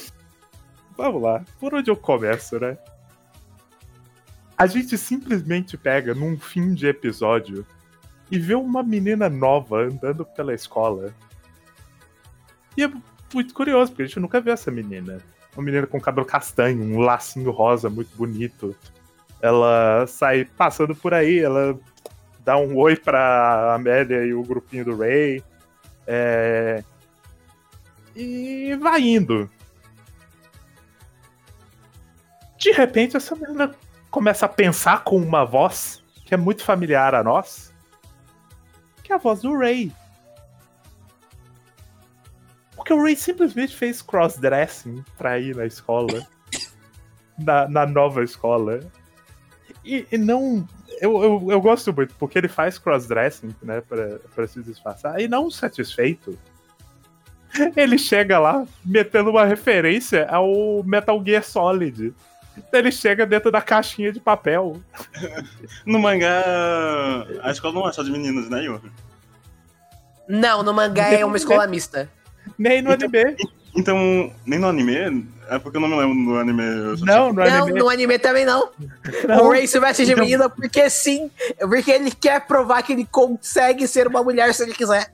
vamos 0.98 1.22
lá, 1.22 1.44
por 1.60 1.74
onde 1.74 1.90
eu 1.90 1.96
começo, 1.96 2.60
né? 2.60 2.78
A 4.58 4.66
gente 4.66 4.98
simplesmente 4.98 5.78
pega 5.78 6.16
num 6.16 6.38
fim 6.38 6.74
de 6.74 6.88
episódio 6.88 7.66
e 8.32 8.40
vê 8.40 8.56
uma 8.56 8.82
menina 8.82 9.30
nova 9.30 9.84
andando 9.84 10.26
pela 10.26 10.54
escola. 10.54 11.14
E 12.76 12.84
é 12.84 12.92
muito 13.34 13.54
curioso, 13.54 13.92
porque 13.92 14.04
a 14.04 14.06
gente 14.06 14.20
nunca 14.20 14.42
viu 14.42 14.54
essa 14.54 14.72
menina. 14.72 15.20
Uma 15.58 15.64
menina 15.64 15.88
com 15.88 16.00
cabelo 16.00 16.24
castanho, 16.24 16.84
um 16.84 17.00
lacinho 17.00 17.50
rosa 17.50 17.90
muito 17.90 18.16
bonito. 18.16 18.76
Ela 19.42 20.06
sai 20.06 20.46
passando 20.46 20.96
por 20.96 21.16
aí, 21.16 21.40
ela 21.40 21.76
dá 22.42 22.56
um 22.58 22.78
oi 22.78 22.96
pra 22.96 23.74
Amélia 23.74 24.24
e 24.24 24.36
o 24.36 24.44
grupinho 24.44 24.86
do 24.86 24.98
Ray. 24.98 25.44
É... 26.06 26.84
E 28.16 28.76
vai 28.76 29.02
indo. 29.02 29.50
De 32.60 32.72
repente, 32.72 33.18
essa 33.18 33.36
menina 33.36 33.74
começa 34.12 34.46
a 34.46 34.50
pensar 34.50 35.04
com 35.04 35.18
uma 35.18 35.44
voz 35.44 36.04
que 36.24 36.36
é 36.36 36.38
muito 36.38 36.64
familiar 36.64 37.16
a 37.16 37.24
nós, 37.24 37.74
que 39.04 39.12
é 39.12 39.16
a 39.16 39.20
voz 39.20 39.42
do 39.42 39.58
Ray. 39.58 39.92
Porque 42.88 42.94
o 42.94 43.04
Ray 43.04 43.18
simplesmente 43.18 43.76
fez 43.76 44.02
crossdressing 44.02 45.04
pra 45.18 45.38
ir 45.38 45.54
na 45.58 45.66
escola. 45.66 46.26
na, 47.38 47.68
na 47.68 47.86
nova 47.86 48.24
escola. 48.24 48.80
E, 49.84 50.08
e 50.10 50.18
não. 50.18 50.66
Eu, 51.02 51.22
eu, 51.22 51.48
eu, 51.52 51.62
gosto 51.62 51.94
muito, 51.94 52.16
porque 52.16 52.38
ele 52.38 52.48
faz 52.48 52.78
crossdressing, 52.80 53.54
né, 53.62 53.82
pra, 53.82 54.20
pra 54.34 54.48
se 54.48 54.64
disfarçar. 54.64 55.20
E 55.20 55.28
não 55.28 55.52
satisfeito, 55.52 56.40
ele 57.76 57.98
chega 57.98 58.40
lá 58.40 58.66
metendo 58.86 59.32
uma 59.32 59.44
referência 59.44 60.26
ao 60.30 60.82
Metal 60.84 61.22
Gear 61.26 61.44
Solid. 61.44 62.16
Ele 62.72 62.92
chega 62.92 63.26
dentro 63.26 63.52
da 63.52 63.62
caixinha 63.62 64.14
de 64.14 64.22
papel. 64.22 64.82
No 65.86 66.00
mangá, 66.00 66.42
a 67.44 67.52
escola 67.52 67.74
não 67.74 67.90
é 67.90 67.92
só 67.92 68.02
de 68.02 68.12
meninos, 68.12 68.50
né, 68.50 68.64
Yuri? 68.64 68.90
Não, 70.28 70.64
no 70.64 70.74
mangá 70.74 71.12
é 71.12 71.26
uma 71.26 71.38
escola 71.38 71.68
mista. 71.68 72.10
Nem 72.58 72.82
no 72.82 72.94
então, 72.94 73.10
anime. 73.10 73.36
Então, 73.76 74.34
nem 74.46 74.60
no 74.60 74.68
anime? 74.68 75.28
É 75.50 75.58
porque 75.60 75.78
eu 75.78 75.82
não 75.82 75.88
me 75.88 75.96
lembro 75.96 76.34
do 76.34 76.40
anime. 76.40 76.64
Não, 77.06 77.32
no 77.32 77.34
não, 77.34 77.44
anime. 77.44 77.80
no 77.80 77.90
anime 77.90 78.20
também 78.20 78.46
não. 78.46 78.70
Não. 79.28 79.46
O 79.46 79.52
Ray 79.52 79.68
se 79.68 79.80
veste 79.80 80.06
de 80.06 80.12
Então- 80.12 80.24
menina 80.24 80.50
porque 80.50 80.90
sim. 80.90 81.32
Porque 81.60 81.92
ele 81.92 82.12
quer 82.12 82.46
provar 82.46 82.82
que 82.84 82.94
ele 82.94 83.08
consegue 83.10 83.88
ser 83.88 84.08
uma 84.08 84.24
mulher 84.24 84.54
se 84.54 84.64
ele 84.64 84.74
quiser. 84.74 85.12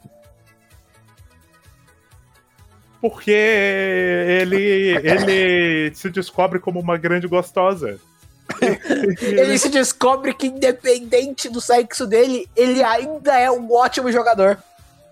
Porque 3.01 3.31
ele, 3.31 4.95
ele 5.03 5.93
se 5.93 6.09
descobre 6.09 6.57
como 6.57 6.79
uma 6.79 6.97
grande 6.97 7.27
gostosa. 7.27 7.99
Ele 9.21 9.57
se 9.57 9.69
descobre 9.69 10.33
que, 10.33 10.47
independente 10.47 11.49
do 11.49 11.59
sexo 11.59 12.05
dele, 12.05 12.47
ele 12.55 12.83
ainda 12.83 13.37
é 13.37 13.49
um 13.49 13.71
ótimo 13.73 14.11
jogador. 14.11 14.57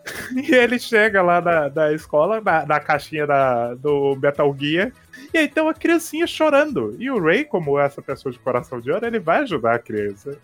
E 0.36 0.53
ele 0.56 0.80
chega 0.80 1.22
lá 1.22 1.41
na, 1.41 1.69
na 1.69 1.94
escola, 1.94 2.41
na, 2.41 2.65
na 2.65 2.80
caixinha 2.80 3.28
da, 3.28 3.73
do 3.76 4.15
Metal 4.15 4.56
Gear, 4.57 4.91
e 5.34 5.38
aí 5.38 5.48
tem 5.48 5.64
uma 5.64 5.73
criancinha 5.73 6.26
chorando. 6.26 6.95
E 6.99 7.10
o 7.10 7.22
Ray, 7.22 7.45
como 7.45 7.80
essa 7.80 8.02
pessoa 8.02 8.32
de 8.32 8.40
coração 8.40 8.80
de 8.80 8.91
ouro, 8.91 9.06
ele 9.06 9.19
vai 9.19 9.40
ajudar 9.40 9.76
a 9.76 9.80
criança. 9.80 10.38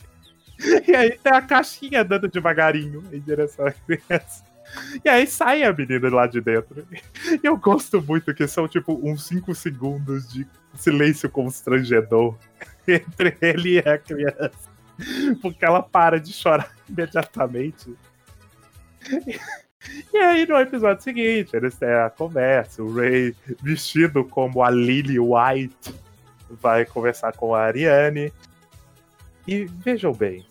E 0.87 0.95
aí 0.95 1.17
tem 1.17 1.33
a 1.33 1.41
caixinha 1.41 2.01
andando 2.01 2.27
devagarinho 2.27 3.03
em 3.11 3.19
direção 3.19 3.67
à 3.67 3.71
criança. 3.71 4.43
E 5.03 5.09
aí 5.09 5.25
sai 5.27 5.63
a 5.63 5.73
menina 5.73 6.09
lá 6.09 6.27
de 6.27 6.41
dentro. 6.41 6.85
E 6.91 7.39
eu 7.43 7.57
gosto 7.57 8.01
muito 8.01 8.33
que 8.33 8.47
são 8.47 8.67
tipo 8.67 8.99
uns 9.03 9.25
5 9.27 9.53
segundos 9.55 10.27
de 10.27 10.47
silêncio 10.75 11.29
constrangedor 11.29 12.37
entre 12.87 13.37
ele 13.41 13.75
e 13.75 13.79
a 13.79 13.97
criança. 13.97 14.51
Porque 15.41 15.63
ela 15.63 15.81
para 15.81 16.19
de 16.19 16.33
chorar 16.33 16.71
imediatamente. 16.89 17.95
E 20.13 20.17
aí, 20.17 20.45
no 20.45 20.57
episódio 20.57 21.01
seguinte, 21.01 21.55
eles 21.55 21.75
têm 21.75 21.89
a 21.89 22.09
conversa. 22.09 22.83
O 22.83 22.93
Ray, 22.93 23.33
vestido 23.61 24.25
como 24.25 24.61
a 24.61 24.69
Lily 24.69 25.17
White, 25.17 25.95
vai 26.49 26.85
conversar 26.85 27.31
com 27.33 27.55
a 27.55 27.61
Ariane. 27.61 28.33
E 29.47 29.65
vejam 29.65 30.11
bem, 30.11 30.45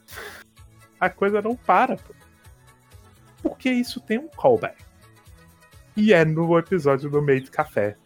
a 0.98 1.10
coisa 1.10 1.42
não 1.42 1.54
para. 1.54 1.96
pô. 1.96 2.14
Porque 3.42 3.70
isso 3.70 4.00
tem 4.00 4.18
um 4.18 4.28
callback. 4.28 4.82
E 5.96 6.12
é 6.12 6.24
no 6.24 6.58
episódio 6.58 7.10
do 7.10 7.20
Meio 7.22 7.42
de 7.42 7.50
Café, 7.50 7.96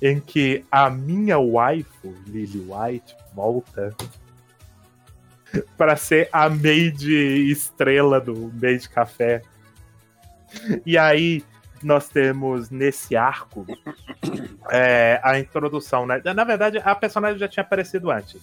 em 0.00 0.20
que 0.20 0.64
a 0.70 0.90
minha 0.90 1.38
waifu, 1.38 2.14
Lily 2.26 2.66
White, 2.68 3.16
volta 3.34 3.94
para 5.76 5.96
ser 5.96 6.28
a 6.32 6.48
maid 6.48 7.08
estrela 7.50 8.20
do 8.20 8.52
Meio 8.54 8.78
de 8.78 8.88
Café. 8.88 9.42
E 10.86 10.96
aí 10.96 11.44
nós 11.82 12.08
temos 12.08 12.70
nesse 12.70 13.14
arco 13.14 13.66
é, 14.70 15.20
a 15.22 15.38
introdução. 15.38 16.06
Né? 16.06 16.22
Na 16.34 16.44
verdade, 16.44 16.78
a 16.82 16.94
personagem 16.94 17.38
já 17.38 17.48
tinha 17.48 17.62
aparecido 17.62 18.10
antes. 18.10 18.40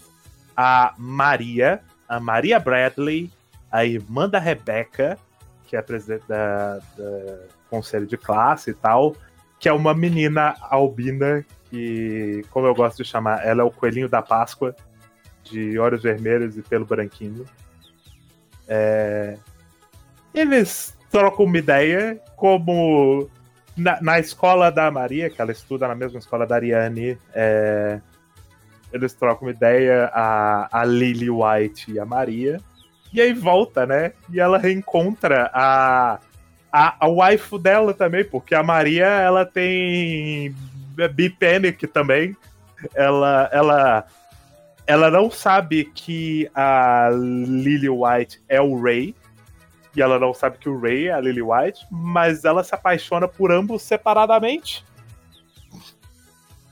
A 0.55 0.93
Maria, 0.97 1.81
a 2.07 2.19
Maria 2.19 2.59
Bradley, 2.59 3.31
a 3.71 3.85
irmã 3.85 4.29
da 4.29 4.37
Rebecca, 4.37 5.17
que 5.65 5.75
é 5.75 5.81
presidente 5.81 6.27
da, 6.27 6.77
da 6.97 7.39
conselho 7.69 8.05
de 8.05 8.17
classe 8.17 8.71
e 8.71 8.73
tal, 8.73 9.15
que 9.59 9.69
é 9.69 9.73
uma 9.73 9.93
menina 9.93 10.55
albina 10.61 11.45
que, 11.69 12.43
como 12.51 12.67
eu 12.67 12.75
gosto 12.75 13.01
de 13.01 13.09
chamar, 13.09 13.45
ela 13.45 13.61
é 13.61 13.63
o 13.63 13.71
coelhinho 13.71 14.09
da 14.09 14.21
Páscoa, 14.21 14.75
de 15.43 15.79
olhos 15.79 16.03
vermelhos 16.03 16.57
e 16.57 16.61
pelo 16.61 16.85
branquinho. 16.85 17.45
É, 18.67 19.37
Eles 20.33 20.97
trocam 21.11 21.45
uma 21.45 21.57
ideia, 21.57 22.19
como 22.35 23.29
na, 23.75 24.01
na 24.01 24.19
escola 24.19 24.71
da 24.71 24.89
Maria, 24.89 25.29
que 25.29 25.41
ela 25.41 25.51
estuda 25.51 25.87
na 25.87 25.95
mesma 25.95 26.19
escola 26.19 26.47
da 26.47 26.55
Ariane, 26.55 27.17
é, 27.33 27.99
eles 28.91 29.13
trocam 29.13 29.47
uma 29.47 29.53
ideia, 29.53 30.09
a, 30.13 30.67
a 30.71 30.85
Lily 30.85 31.29
White 31.29 31.91
e 31.91 31.99
a 31.99 32.05
Maria. 32.05 32.59
E 33.13 33.21
aí 33.21 33.33
volta, 33.33 33.85
né? 33.85 34.13
E 34.31 34.39
ela 34.39 34.57
reencontra 34.57 35.49
a, 35.53 36.19
a, 36.71 36.95
a 36.99 37.07
waifu 37.07 37.57
dela 37.57 37.93
também, 37.93 38.23
porque 38.23 38.55
a 38.55 38.63
Maria, 38.63 39.05
ela 39.05 39.45
tem 39.45 40.55
B-Panic 41.13 41.87
também. 41.87 42.35
Ela, 42.95 43.49
ela, 43.51 44.05
ela 44.87 45.11
não 45.11 45.29
sabe 45.29 45.85
que 45.85 46.49
a 46.55 47.09
Lily 47.11 47.89
White 47.89 48.41
é 48.47 48.61
o 48.61 48.81
Ray. 48.81 49.15
E 49.95 50.01
ela 50.01 50.17
não 50.17 50.33
sabe 50.33 50.57
que 50.57 50.69
o 50.69 50.79
Ray 50.79 51.07
é 51.07 51.13
a 51.13 51.19
Lily 51.19 51.41
White, 51.41 51.85
mas 51.91 52.45
ela 52.45 52.63
se 52.63 52.73
apaixona 52.73 53.27
por 53.27 53.51
ambos 53.51 53.81
separadamente. 53.81 54.85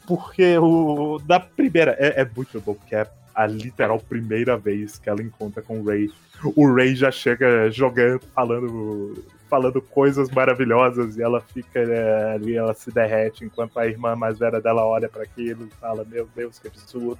Porque 0.07 0.57
o. 0.57 1.19
Da 1.19 1.39
primeira. 1.39 1.95
É, 1.99 2.21
é 2.21 2.29
muito 2.35 2.59
bom, 2.61 2.73
porque 2.73 2.95
é 2.95 3.07
a 3.35 3.45
literal 3.45 3.99
primeira 3.99 4.57
vez 4.57 4.97
que 4.97 5.09
ela 5.09 5.21
encontra 5.21 5.61
com 5.61 5.79
o 5.79 5.85
Ray. 5.85 6.09
O 6.55 6.73
Ray 6.73 6.95
já 6.95 7.11
chega 7.11 7.69
jogando, 7.69 8.21
falando, 8.33 9.25
falando 9.49 9.81
coisas 9.81 10.29
maravilhosas 10.29 11.17
e 11.17 11.21
ela 11.21 11.41
fica 11.41 11.79
é, 11.79 12.33
ali, 12.33 12.55
ela 12.55 12.73
se 12.73 12.91
derrete 12.91 13.45
enquanto 13.45 13.77
a 13.77 13.85
irmã 13.85 14.15
mais 14.15 14.39
velha 14.39 14.59
dela 14.61 14.85
olha 14.85 15.09
para 15.09 15.23
aquilo 15.23 15.65
e 15.65 15.75
fala: 15.79 16.05
Meu 16.05 16.27
Deus, 16.35 16.57
que 16.57 16.67
absurdo. 16.67 17.19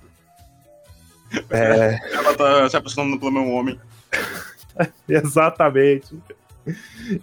É, 1.51 1.99
Ela 2.11 2.35
tá 2.35 2.69
se 2.69 2.77
apaixonando 2.77 3.19
pelo 3.19 3.31
meu 3.31 3.47
homem. 3.49 3.80
exatamente. 5.07 6.15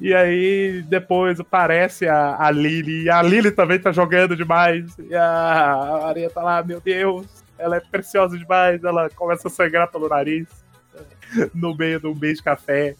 E 0.00 0.12
aí, 0.14 0.82
depois 0.88 1.38
aparece 1.38 2.08
a, 2.08 2.36
a 2.38 2.50
Lily, 2.50 3.04
e 3.04 3.10
a 3.10 3.22
Lily 3.22 3.50
também 3.52 3.78
tá 3.78 3.92
jogando 3.92 4.34
demais. 4.36 4.96
E 4.98 5.14
a 5.14 6.00
Maria 6.02 6.30
tá 6.30 6.42
lá, 6.42 6.62
meu 6.62 6.80
Deus, 6.80 7.26
ela 7.58 7.76
é 7.76 7.80
preciosa 7.80 8.36
demais. 8.36 8.82
Ela 8.82 9.08
começa 9.10 9.48
a 9.48 9.50
sangrar 9.50 9.90
pelo 9.90 10.08
nariz 10.08 10.46
no 11.54 11.76
meio 11.76 12.00
de 12.00 12.06
um 12.06 12.14
beijo 12.14 12.36
de 12.36 12.42
café. 12.42 12.96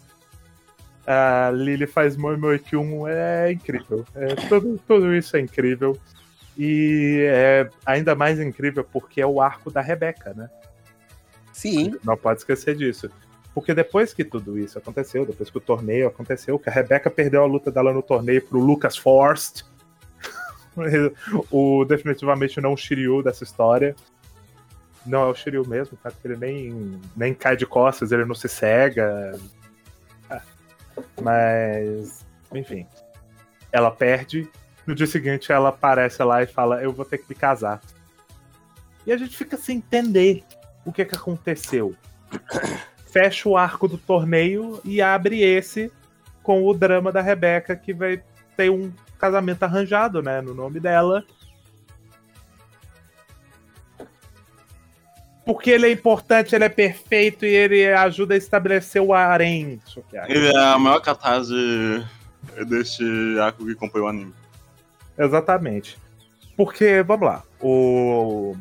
A 1.07 1.51
Lily 1.53 1.87
faz 1.87 2.17
Moi 2.17 2.37
Moi 2.37 2.59
Kyun, 2.59 3.07
é 3.09 3.53
incrível. 3.53 4.05
É, 4.15 4.35
tudo, 4.49 4.81
tudo 4.87 5.15
isso 5.15 5.37
é 5.37 5.41
incrível. 5.41 5.99
E 6.59 7.27
é 7.29 7.69
ainda 7.85 8.15
mais 8.15 8.41
incrível 8.41 8.83
porque 8.83 9.21
é 9.21 9.27
o 9.27 9.41
arco 9.41 9.71
da 9.71 9.81
Rebeca, 9.81 10.33
né? 10.35 10.49
Sim. 11.53 11.95
Não 12.03 12.17
pode 12.17 12.41
esquecer 12.41 12.75
disso. 12.75 13.11
Porque 13.57 13.73
depois 13.73 14.13
que 14.13 14.23
tudo 14.23 14.59
isso 14.59 14.77
aconteceu, 14.77 15.25
depois 15.25 15.49
que 15.49 15.57
o 15.57 15.63
torneio 15.63 16.09
aconteceu, 16.09 16.59
que 16.59 16.69
a 16.69 16.73
Rebeca 16.73 17.11
perdeu 17.11 17.43
a 17.43 17.47
luta 17.47 17.71
dela 17.71 17.91
no 17.91 18.03
torneio 18.03 18.47
pro 18.47 18.61
Lucas 18.61 18.99
Forst, 18.99 19.63
o 21.51 21.83
definitivamente 21.87 22.61
não 22.61 22.75
o 22.75 22.77
Shiryu 22.77 23.23
dessa 23.23 23.45
história. 23.45 23.97
Não 25.07 25.23
é 25.23 25.31
o 25.31 25.35
Shiryu 25.35 25.67
mesmo, 25.67 25.97
tá? 25.97 26.11
Porque 26.11 26.29
ele 26.29 26.37
nem, 26.37 27.01
nem 27.17 27.33
cai 27.33 27.57
de 27.57 27.65
costas, 27.65 28.13
ele 28.13 28.27
não 28.27 28.35
se 28.35 28.47
cega. 28.47 29.41
Ah, 30.29 30.43
Mas, 31.23 32.27
enfim. 32.53 32.87
Ela 33.73 33.91
perde. 33.91 34.47
No 34.87 34.95
dia 34.95 35.07
seguinte 35.07 35.51
ela 35.51 35.71
aparece 35.71 36.23
lá 36.23 36.43
e 36.43 36.47
fala: 36.47 36.83
Eu 36.83 36.93
vou 36.93 37.07
ter 37.07 37.17
que 37.17 37.25
me 37.27 37.35
casar. 37.35 37.81
E 39.07 39.13
a 39.13 39.17
gente 39.17 39.35
fica 39.35 39.57
sem 39.57 39.79
entender 39.79 40.45
o 40.85 40.93
que 40.93 41.07
que 41.07 41.15
aconteceu? 41.15 41.97
Fecha 43.07 43.49
o 43.49 43.57
arco 43.57 43.89
do 43.89 43.97
torneio 43.97 44.81
e 44.85 45.01
abre 45.01 45.41
esse 45.41 45.91
com 46.43 46.65
o 46.65 46.75
drama 46.75 47.11
da 47.11 47.21
Rebeca, 47.21 47.75
que 47.75 47.93
vai 47.93 48.23
ter 48.57 48.71
um 48.71 48.93
casamento 49.19 49.63
arranjado, 49.63 50.23
né, 50.23 50.41
no 50.41 50.55
nome 50.55 50.79
dela. 50.79 51.25
Porque 55.45 55.71
ele 55.71 55.87
é 55.87 55.93
importante, 55.93 56.55
ele 56.55 56.65
é 56.65 56.69
perfeito 56.69 57.47
e 57.47 57.49
ele 57.49 57.87
ajuda 57.93 58.35
a 58.35 58.37
estabelecer 58.37 59.01
o 59.01 59.15
harém. 59.15 59.81
É. 60.13 60.33
Ele 60.33 60.49
é 60.49 60.59
a 60.59 60.79
maior 60.79 61.01
catarse 61.01 62.05
deste 62.67 63.05
arco 63.41 63.65
que 63.65 63.73
acompanha 63.73 64.05
o 64.05 64.09
anime. 64.09 64.35
Exatamente. 65.17 65.97
Porque, 66.57 67.03
vamos 67.03 67.27
lá, 67.29 67.43
o. 67.61 68.57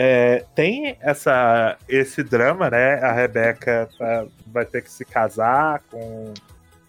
é, 0.00 0.44
tem 0.54 0.96
essa, 1.00 1.76
esse 1.88 2.22
drama, 2.22 2.70
né? 2.70 3.00
A 3.02 3.10
Rebeca 3.10 3.88
tá- 3.98 4.26
vai 4.46 4.64
ter 4.64 4.80
que 4.82 4.90
se 4.92 5.04
casar 5.04 5.82
com 5.90 6.32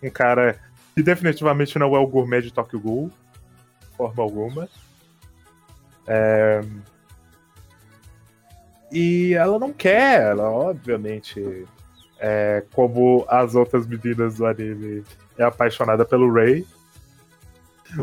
um 0.03 0.09
cara 0.11 0.59
que 0.93 1.01
definitivamente 1.01 1.79
não 1.79 1.95
é 1.95 1.99
o 1.99 2.05
gourmet 2.05 2.39
de 2.43 2.53
Tokyo 2.53 2.79
Ghoul, 2.79 3.11
de 3.79 3.97
forma 3.97 4.21
alguma. 4.21 4.69
É, 6.05 6.61
E 8.91 9.33
ela 9.33 9.57
não 9.57 9.73
quer, 9.73 10.21
ela 10.21 10.47
obviamente, 10.47 11.65
é, 12.19 12.63
como 12.73 13.25
as 13.27 13.55
outras 13.55 13.87
meninas 13.87 14.35
do 14.35 14.45
anime, 14.45 15.03
é 15.35 15.43
apaixonada 15.43 16.05
pelo 16.05 16.31
Ray 16.31 16.63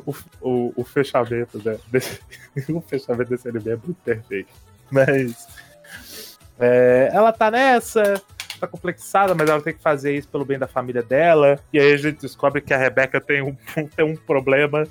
o, 0.05 0.13
o, 0.41 0.73
o 0.81 0.85
fechamento 0.85 1.63
né, 1.65 1.79
desse, 1.93 2.21
o 2.73 2.81
fechamento 2.81 3.31
desse 3.31 3.49
anime 3.49 3.71
é 3.71 3.77
muito 3.77 4.03
perfeito. 4.05 4.51
Mas 4.91 5.49
é, 6.59 7.11
ela 7.13 7.33
tá 7.33 7.51
nessa, 7.51 8.23
tá 8.59 8.67
complexada, 8.67 9.35
mas 9.35 9.49
ela 9.49 9.61
tem 9.61 9.75
que 9.75 9.83
fazer 9.83 10.15
isso 10.15 10.29
pelo 10.29 10.45
bem 10.45 10.59
da 10.59 10.67
família 10.67 11.03
dela. 11.03 11.59
E 11.73 11.79
aí 11.79 11.93
a 11.93 11.97
gente 11.97 12.21
descobre 12.21 12.61
que 12.61 12.73
a 12.73 12.79
Rebeca 12.79 13.21
tem 13.21 13.43
um, 13.43 13.55
tem 13.95 14.05
um 14.05 14.17
problema. 14.17 14.87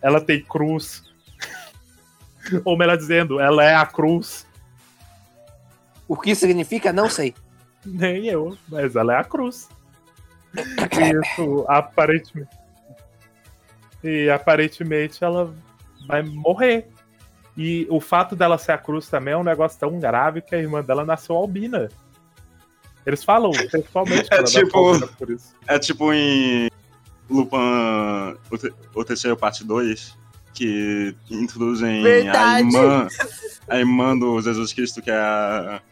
Ela 0.00 0.20
tem 0.20 0.42
cruz. 0.42 1.02
Ou 2.64 2.76
melhor 2.76 2.96
dizendo, 2.96 3.40
ela 3.40 3.64
é 3.64 3.74
a 3.74 3.86
cruz. 3.86 4.46
O 6.06 6.16
que 6.16 6.34
significa, 6.34 6.92
não 6.92 7.08
sei. 7.08 7.34
Nem 7.84 8.26
eu, 8.26 8.56
mas 8.68 8.96
ela 8.96 9.14
é 9.14 9.18
a 9.18 9.24
cruz. 9.24 9.68
E 10.56 11.20
isso 11.20 11.64
aparentemente. 11.68 12.50
E 14.02 14.28
aparentemente 14.30 15.22
ela 15.22 15.54
vai 16.06 16.22
morrer. 16.22 16.88
E 17.62 17.86
o 17.90 18.00
fato 18.00 18.34
dela 18.34 18.56
ser 18.56 18.72
a 18.72 18.78
cruz 18.78 19.06
também 19.08 19.34
é 19.34 19.36
um 19.36 19.42
negócio 19.44 19.78
tão 19.78 19.98
grave 19.98 20.40
que 20.40 20.54
a 20.54 20.58
irmã 20.58 20.82
dela 20.82 21.04
nasceu 21.04 21.36
albina. 21.36 21.90
Eles 23.04 23.22
falam 23.22 23.50
textualmente 23.50 24.30
que 24.30 24.34
É 24.34 24.42
tipo- 24.42 25.08
por 25.18 25.28
isso. 25.30 25.54
É 25.66 25.78
tipo 25.78 26.10
em 26.10 26.70
Lupin, 27.28 27.58
o, 28.50 28.56
te- 28.56 28.72
o 28.94 29.04
terceiro 29.04 29.36
parte 29.36 29.62
2, 29.62 30.16
que 30.54 31.14
introduzem 31.30 32.02
a 32.30 32.60
irmã, 32.60 33.08
a 33.68 33.78
irmã 33.78 34.16
do 34.18 34.40
Jesus 34.40 34.72
Cristo, 34.72 35.02
que 35.02 35.10
é 35.10 35.18
a, 35.18 35.82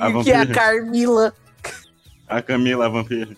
A 0.00 0.08
e 0.10 0.22
que 0.24 0.32
é 0.32 0.36
a 0.36 0.38
vampira. 0.44 0.46
Carmila. 0.54 1.34
a 2.26 2.40
Camila, 2.40 2.86
a 2.86 2.88
vampira. 2.88 3.36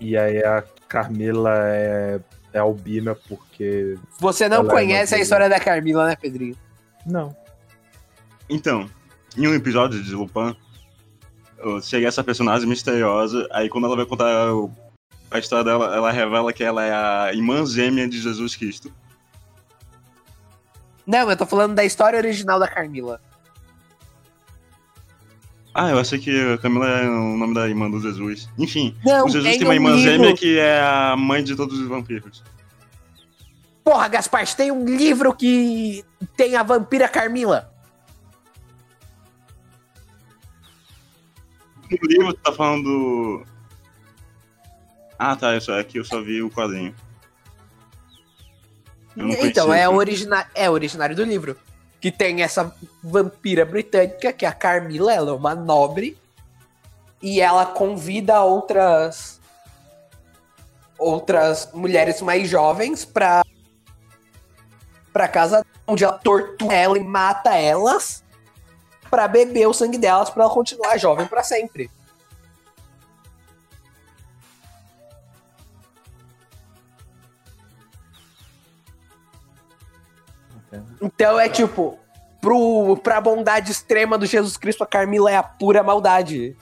E 0.00 0.16
aí 0.16 0.42
a 0.44 0.62
Carmila 0.88 1.52
é, 1.54 2.20
é 2.58 2.60
albina 2.60 3.14
porque. 3.14 3.96
Você 4.18 4.48
não 4.48 4.62
é 4.66 4.68
conhece 4.70 5.14
a 5.14 5.18
uma- 5.18 5.22
história 5.22 5.48
da 5.48 5.58
Carmila, 5.60 6.06
né, 6.06 6.16
Pedrinho? 6.16 6.56
Não. 7.06 7.34
Então, 8.50 8.88
em 9.36 9.46
um 9.46 9.54
episódio 9.54 10.02
de 10.02 10.12
Lupin, 10.14 10.54
chega 11.82 12.06
essa 12.08 12.22
personagem 12.22 12.68
misteriosa, 12.68 13.46
aí 13.52 13.68
quando 13.68 13.86
ela 13.86 13.96
vai 13.96 14.06
contar 14.06 14.52
o- 14.52 14.70
a 15.30 15.38
história 15.38 15.64
dela, 15.64 15.94
ela 15.94 16.10
revela 16.10 16.52
que 16.52 16.64
ela 16.64 16.84
é 16.84 16.92
a 16.92 17.32
irmã 17.34 17.64
gêmea 17.66 18.08
de 18.08 18.20
Jesus 18.20 18.56
Cristo. 18.56 18.92
Não, 21.06 21.30
eu 21.30 21.36
tô 21.36 21.46
falando 21.46 21.74
da 21.74 21.84
história 21.84 22.18
original 22.18 22.58
da 22.58 22.68
Carmila. 22.68 23.20
Ah, 25.80 25.90
eu 25.90 25.98
achei 26.00 26.18
que 26.18 26.52
a 26.54 26.58
Camila 26.58 26.88
é 26.88 27.08
o 27.08 27.36
nome 27.36 27.54
da 27.54 27.68
irmã 27.68 27.88
do 27.88 28.00
Jesus. 28.00 28.48
Enfim, 28.58 28.96
Não, 29.04 29.26
o 29.26 29.28
Jesus 29.28 29.44
tem 29.48 29.58
tem 29.60 29.68
uma 29.68 29.70
um 29.70 29.74
irmã 29.74 29.90
livro. 29.90 30.02
gêmea 30.10 30.36
que 30.36 30.58
é 30.58 30.80
a 30.80 31.14
mãe 31.16 31.44
de 31.44 31.54
todos 31.54 31.78
os 31.78 31.86
vampiros. 31.86 32.42
Porra, 33.84 34.08
Gaspar, 34.08 34.44
tem 34.56 34.72
um 34.72 34.84
livro 34.84 35.32
que 35.32 36.04
tem 36.36 36.56
a 36.56 36.64
vampira 36.64 37.08
Carmila. 37.08 37.72
No 41.88 42.08
livro 42.08 42.34
tá 42.34 42.52
falando. 42.52 43.46
Ah, 45.16 45.36
tá, 45.36 45.56
isso 45.56 45.70
aqui 45.70 45.98
eu 45.98 46.04
só 46.04 46.20
vi 46.20 46.42
o 46.42 46.50
quadrinho. 46.50 46.92
Então, 49.16 49.72
é, 49.72 49.88
origina 49.88 50.44
é 50.56 50.68
originário 50.68 51.14
do 51.14 51.22
livro. 51.22 51.56
Que 52.00 52.12
tem 52.12 52.42
essa 52.42 52.74
vampira 53.02 53.64
britânica, 53.64 54.32
que 54.32 54.46
é 54.46 54.48
a 54.48 54.52
Carmila, 54.52 55.12
ela 55.12 55.30
é 55.30 55.34
uma 55.34 55.54
nobre. 55.54 56.16
E 57.20 57.40
ela 57.40 57.66
convida 57.66 58.40
outras. 58.42 59.40
outras 60.98 61.70
mulheres 61.72 62.22
mais 62.22 62.48
jovens 62.48 63.04
pra. 63.04 63.44
pra 65.12 65.26
casa 65.26 65.64
onde 65.86 66.04
ela 66.04 66.18
tortura 66.18 66.74
ela 66.74 66.98
e 66.98 67.02
mata 67.02 67.54
elas 67.56 68.22
pra 69.10 69.26
beber 69.26 69.66
o 69.66 69.72
sangue 69.72 69.98
delas 69.98 70.30
pra 70.30 70.44
ela 70.44 70.52
continuar 70.52 70.98
jovem 70.98 71.26
pra 71.26 71.42
sempre. 71.42 71.90
Então 81.00 81.38
é 81.38 81.48
tipo, 81.48 81.98
pro, 82.40 82.96
pra 82.98 83.20
bondade 83.20 83.70
extrema 83.70 84.18
do 84.18 84.26
Jesus 84.26 84.56
Cristo, 84.56 84.82
a 84.82 84.86
Carmila 84.86 85.30
é 85.30 85.36
a 85.36 85.42
pura 85.42 85.82
maldade. 85.82 86.56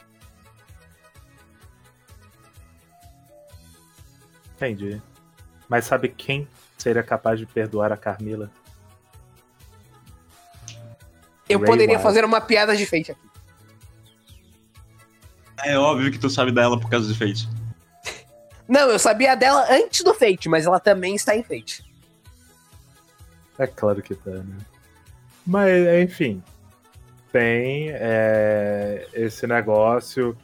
Entendi. 4.55 5.01
Mas 5.69 5.85
sabe 5.85 6.09
quem 6.09 6.49
seria 6.79 7.03
capaz 7.03 7.39
de 7.39 7.47
perdoar 7.47 7.93
a 7.93 7.97
Carmila? 7.97 8.51
Eu 11.49 11.59
Ray 11.59 11.69
poderia 11.69 11.95
Wise. 11.95 12.03
fazer 12.03 12.25
uma 12.25 12.41
piada 12.41 12.77
de 12.77 12.87
feito 12.87 13.13
aqui. 13.13 13.21
É 15.65 15.79
óbvio 15.79 16.11
que 16.11 16.19
tu 16.19 16.29
sabe 16.29 16.53
dela 16.53 16.79
por 16.79 16.89
causa 16.91 17.13
de 17.13 17.19
Fate. 17.19 17.49
Não, 18.69 18.89
eu 18.91 18.99
sabia 18.99 19.35
dela 19.35 19.67
antes 19.71 20.03
do 20.03 20.13
Fate, 20.13 20.49
mas 20.49 20.67
ela 20.67 20.81
também 20.81 21.15
está 21.15 21.37
em 21.37 21.43
Fate. 21.43 21.85
É 23.59 23.67
claro 23.67 24.03
que 24.03 24.15
tá, 24.15 24.31
né? 24.31 24.57
Mas, 25.47 25.87
enfim. 26.03 26.43
Tem 27.33 27.91
é, 27.91 29.07
esse 29.13 29.47
negócio. 29.47 30.37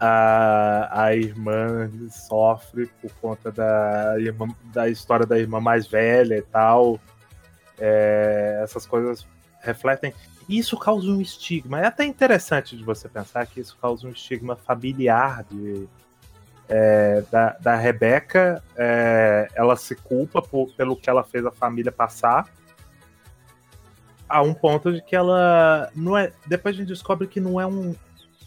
A, 0.00 1.06
a 1.06 1.16
irmã 1.16 1.90
sofre 2.08 2.86
por 3.02 3.10
conta 3.20 3.50
da, 3.50 4.14
irmã, 4.18 4.46
da 4.72 4.88
história 4.88 5.26
da 5.26 5.38
irmã 5.38 5.60
mais 5.60 5.86
velha 5.88 6.36
e 6.36 6.42
tal. 6.42 7.00
É, 7.78 8.60
essas 8.62 8.86
coisas 8.86 9.26
refletem. 9.60 10.14
Isso 10.48 10.78
causa 10.78 11.06
um 11.08 11.20
estigma. 11.20 11.80
É 11.80 11.86
até 11.86 12.04
interessante 12.04 12.76
de 12.76 12.84
você 12.84 13.08
pensar 13.08 13.44
que 13.46 13.60
isso 13.60 13.76
causa 13.80 14.06
um 14.06 14.10
estigma 14.10 14.56
familiar 14.56 15.44
de, 15.50 15.88
é, 16.68 17.22
da, 17.30 17.50
da 17.60 17.76
Rebeca. 17.76 18.62
É, 18.76 19.48
ela 19.54 19.76
se 19.76 19.96
culpa 19.96 20.40
por- 20.40 20.72
pelo 20.74 20.96
que 20.96 21.10
ela 21.10 21.24
fez 21.24 21.44
a 21.44 21.50
família 21.50 21.90
passar 21.92 22.48
a 24.28 24.42
um 24.42 24.52
ponto 24.52 24.92
de 24.92 25.02
que 25.02 25.16
ela 25.16 25.90
não 25.94 26.16
é. 26.16 26.32
Depois 26.46 26.74
a 26.74 26.78
gente 26.78 26.88
descobre 26.88 27.26
que 27.26 27.40
não 27.40 27.60
é 27.60 27.66
um 27.66 27.94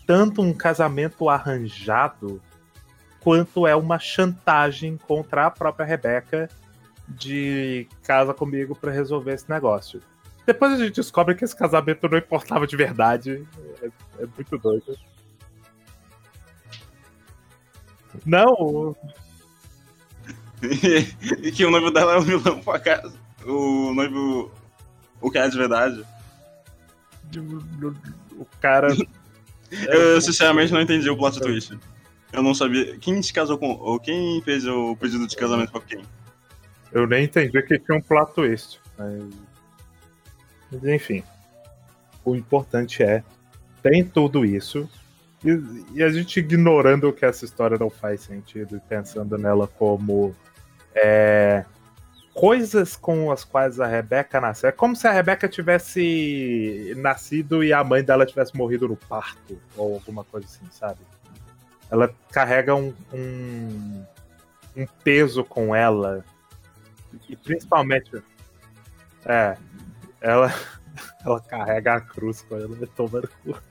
tanto 0.06 0.42
um 0.42 0.54
casamento 0.54 1.30
arranjado 1.30 2.42
quanto 3.20 3.68
é 3.68 3.76
uma 3.76 4.00
chantagem 4.00 4.98
contra 4.98 5.46
a 5.46 5.52
própria 5.52 5.86
Rebeca 5.86 6.50
de 7.08 7.88
casa 8.04 8.34
comigo 8.34 8.76
pra 8.76 8.92
resolver 8.92 9.34
esse 9.34 9.50
negócio. 9.50 10.02
Depois 10.46 10.74
a 10.74 10.78
gente 10.78 10.96
descobre 10.96 11.36
que 11.36 11.46
esse 11.46 11.56
casamento 11.56 12.10
não 12.10 12.18
importava 12.18 12.66
de 12.66 12.76
verdade. 12.76 13.48
É, 13.82 13.88
é 14.24 14.28
muito 14.36 14.58
doido. 14.58 14.98
Não, 18.26 18.96
e 21.42 21.52
que 21.52 21.66
o 21.66 21.72
noivo 21.72 21.90
dela 21.90 22.14
é 22.14 22.18
o 22.18 22.22
vilão 22.22 22.60
por 22.62 22.76
acaso. 22.76 23.18
O 23.46 23.94
noivo. 23.94 24.52
O 25.22 25.30
que 25.30 25.38
é 25.38 25.48
de 25.48 25.58
verdade. 25.58 26.04
o 28.38 28.46
cara. 28.60 28.90
Eu 29.88 30.20
sinceramente 30.20 30.74
não 30.74 30.82
entendi 30.82 31.10
o 31.10 31.16
plot 31.16 31.40
twist. 31.40 31.80
Eu 32.34 32.44
não 32.44 32.54
sabia. 32.54 32.98
Quem 32.98 33.22
se 33.22 33.32
casou 33.32 33.58
com. 33.58 33.70
Ou 33.70 34.00
quem 34.00 34.42
fez 34.42 34.66
o 34.68 34.98
pedido 34.98 35.26
de 35.26 35.36
casamento 35.36 35.72
com 35.72 35.80
quem? 35.80 36.02
Eu 36.92 37.08
nem 37.08 37.24
entendi 37.24 37.62
que 37.62 37.80
tinha 37.80 37.98
um 37.98 38.02
plot 38.02 38.34
twist. 38.34 38.82
Mas... 38.98 39.24
mas 40.72 40.84
enfim. 40.84 41.24
o 42.26 42.36
importante 42.36 43.02
é, 43.02 43.24
tem 43.82 44.04
tudo 44.04 44.46
isso, 44.46 44.90
e, 45.44 45.98
e 45.98 46.04
a 46.04 46.10
gente 46.10 46.40
ignorando 46.40 47.12
que 47.12 47.26
essa 47.26 47.46
história 47.46 47.78
não 47.78 47.90
faz 47.90 48.22
sentido 48.22 48.76
e 48.76 48.80
pensando 48.80 49.38
nela 49.38 49.68
como 49.68 50.36
é, 50.94 51.66
coisas 52.34 52.96
com 52.96 53.32
as 53.32 53.44
quais 53.44 53.80
a 53.80 53.88
Rebeca 53.88 54.40
nasceu. 54.40 54.70
É 54.70 54.72
como 54.72 54.96
se 54.96 55.08
a 55.08 55.12
Rebeca 55.12 55.48
tivesse 55.48 56.94
nascido 56.98 57.64
e 57.64 57.74
a 57.74 57.84
mãe 57.84 58.04
dela 58.04 58.26
tivesse 58.26 58.56
morrido 58.56 58.88
no 58.88 58.96
parto, 58.96 59.60
ou 59.76 59.96
alguma 59.96 60.24
coisa 60.24 60.48
assim, 60.48 60.66
sabe? 60.72 61.00
Ela 61.90 62.14
carrega 62.32 62.74
um, 62.74 62.94
um, 63.14 64.06
um 64.76 64.86
peso 65.04 65.44
com 65.44 65.76
ela. 65.76 66.24
E 67.28 67.36
principalmente. 67.36 68.24
É. 69.26 69.58
Ela, 70.22 70.54
ela 71.26 71.42
carrega 71.42 71.96
a 71.96 72.02
cruz 72.02 72.42
com 72.44 72.56
ela, 72.56 72.88
toma 72.96 73.22
no 73.22 73.28
cu. 73.28 73.62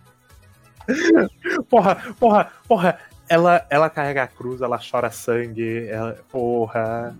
Porra, 1.68 1.96
porra, 2.18 2.52
porra. 2.66 2.98
Ela, 3.28 3.64
ela 3.70 3.88
carrega 3.88 4.24
a 4.24 4.26
cruz, 4.26 4.60
ela 4.60 4.78
chora 4.78 5.10
sangue, 5.10 5.86
ela, 5.86 6.14
porra. 6.30 7.16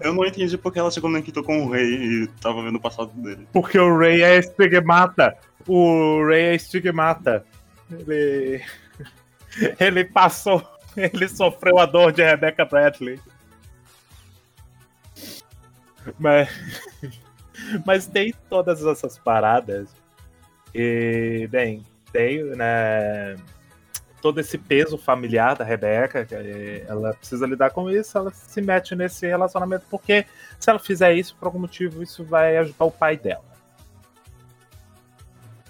Eu 0.00 0.14
não 0.14 0.24
entendi 0.24 0.56
porque 0.58 0.78
ela 0.78 0.90
se 0.90 1.00
conectou 1.00 1.42
com 1.42 1.64
o 1.64 1.70
rei 1.70 1.84
e 1.84 2.26
tava 2.40 2.62
vendo 2.62 2.76
o 2.76 2.80
passado 2.80 3.10
dele. 3.14 3.46
Porque 3.52 3.78
o 3.78 3.96
Ray 3.96 4.22
é 4.22 4.38
estigmata. 4.38 5.36
O 5.66 6.24
Ray 6.26 6.42
é 6.42 6.54
estigmata. 6.54 7.44
Ele. 7.90 8.62
Ele 9.78 10.04
passou. 10.04 10.66
Ele 10.96 11.28
sofreu 11.28 11.78
a 11.78 11.86
dor 11.86 12.12
de 12.12 12.24
Rebecca 12.24 12.64
Bradley. 12.64 13.20
Mas. 16.18 16.48
Mas 17.84 18.06
tem 18.06 18.34
todas 18.48 18.84
essas 18.84 19.18
paradas. 19.18 19.88
E, 20.74 21.48
bem, 21.50 21.82
tem, 22.12 22.44
né? 22.44 23.36
Todo 24.26 24.40
esse 24.40 24.58
peso 24.58 24.98
familiar 24.98 25.54
da 25.54 25.64
Rebeca, 25.64 26.26
é, 26.32 26.84
ela 26.88 27.14
precisa 27.14 27.46
lidar 27.46 27.70
com 27.70 27.88
isso, 27.88 28.18
ela 28.18 28.32
se 28.32 28.60
mete 28.60 28.96
nesse 28.96 29.24
relacionamento, 29.24 29.86
porque 29.88 30.26
se 30.58 30.68
ela 30.68 30.80
fizer 30.80 31.14
isso, 31.14 31.36
por 31.36 31.46
algum 31.46 31.60
motivo, 31.60 32.02
isso 32.02 32.24
vai 32.24 32.56
ajudar 32.56 32.86
o 32.86 32.90
pai 32.90 33.16
dela. 33.16 33.44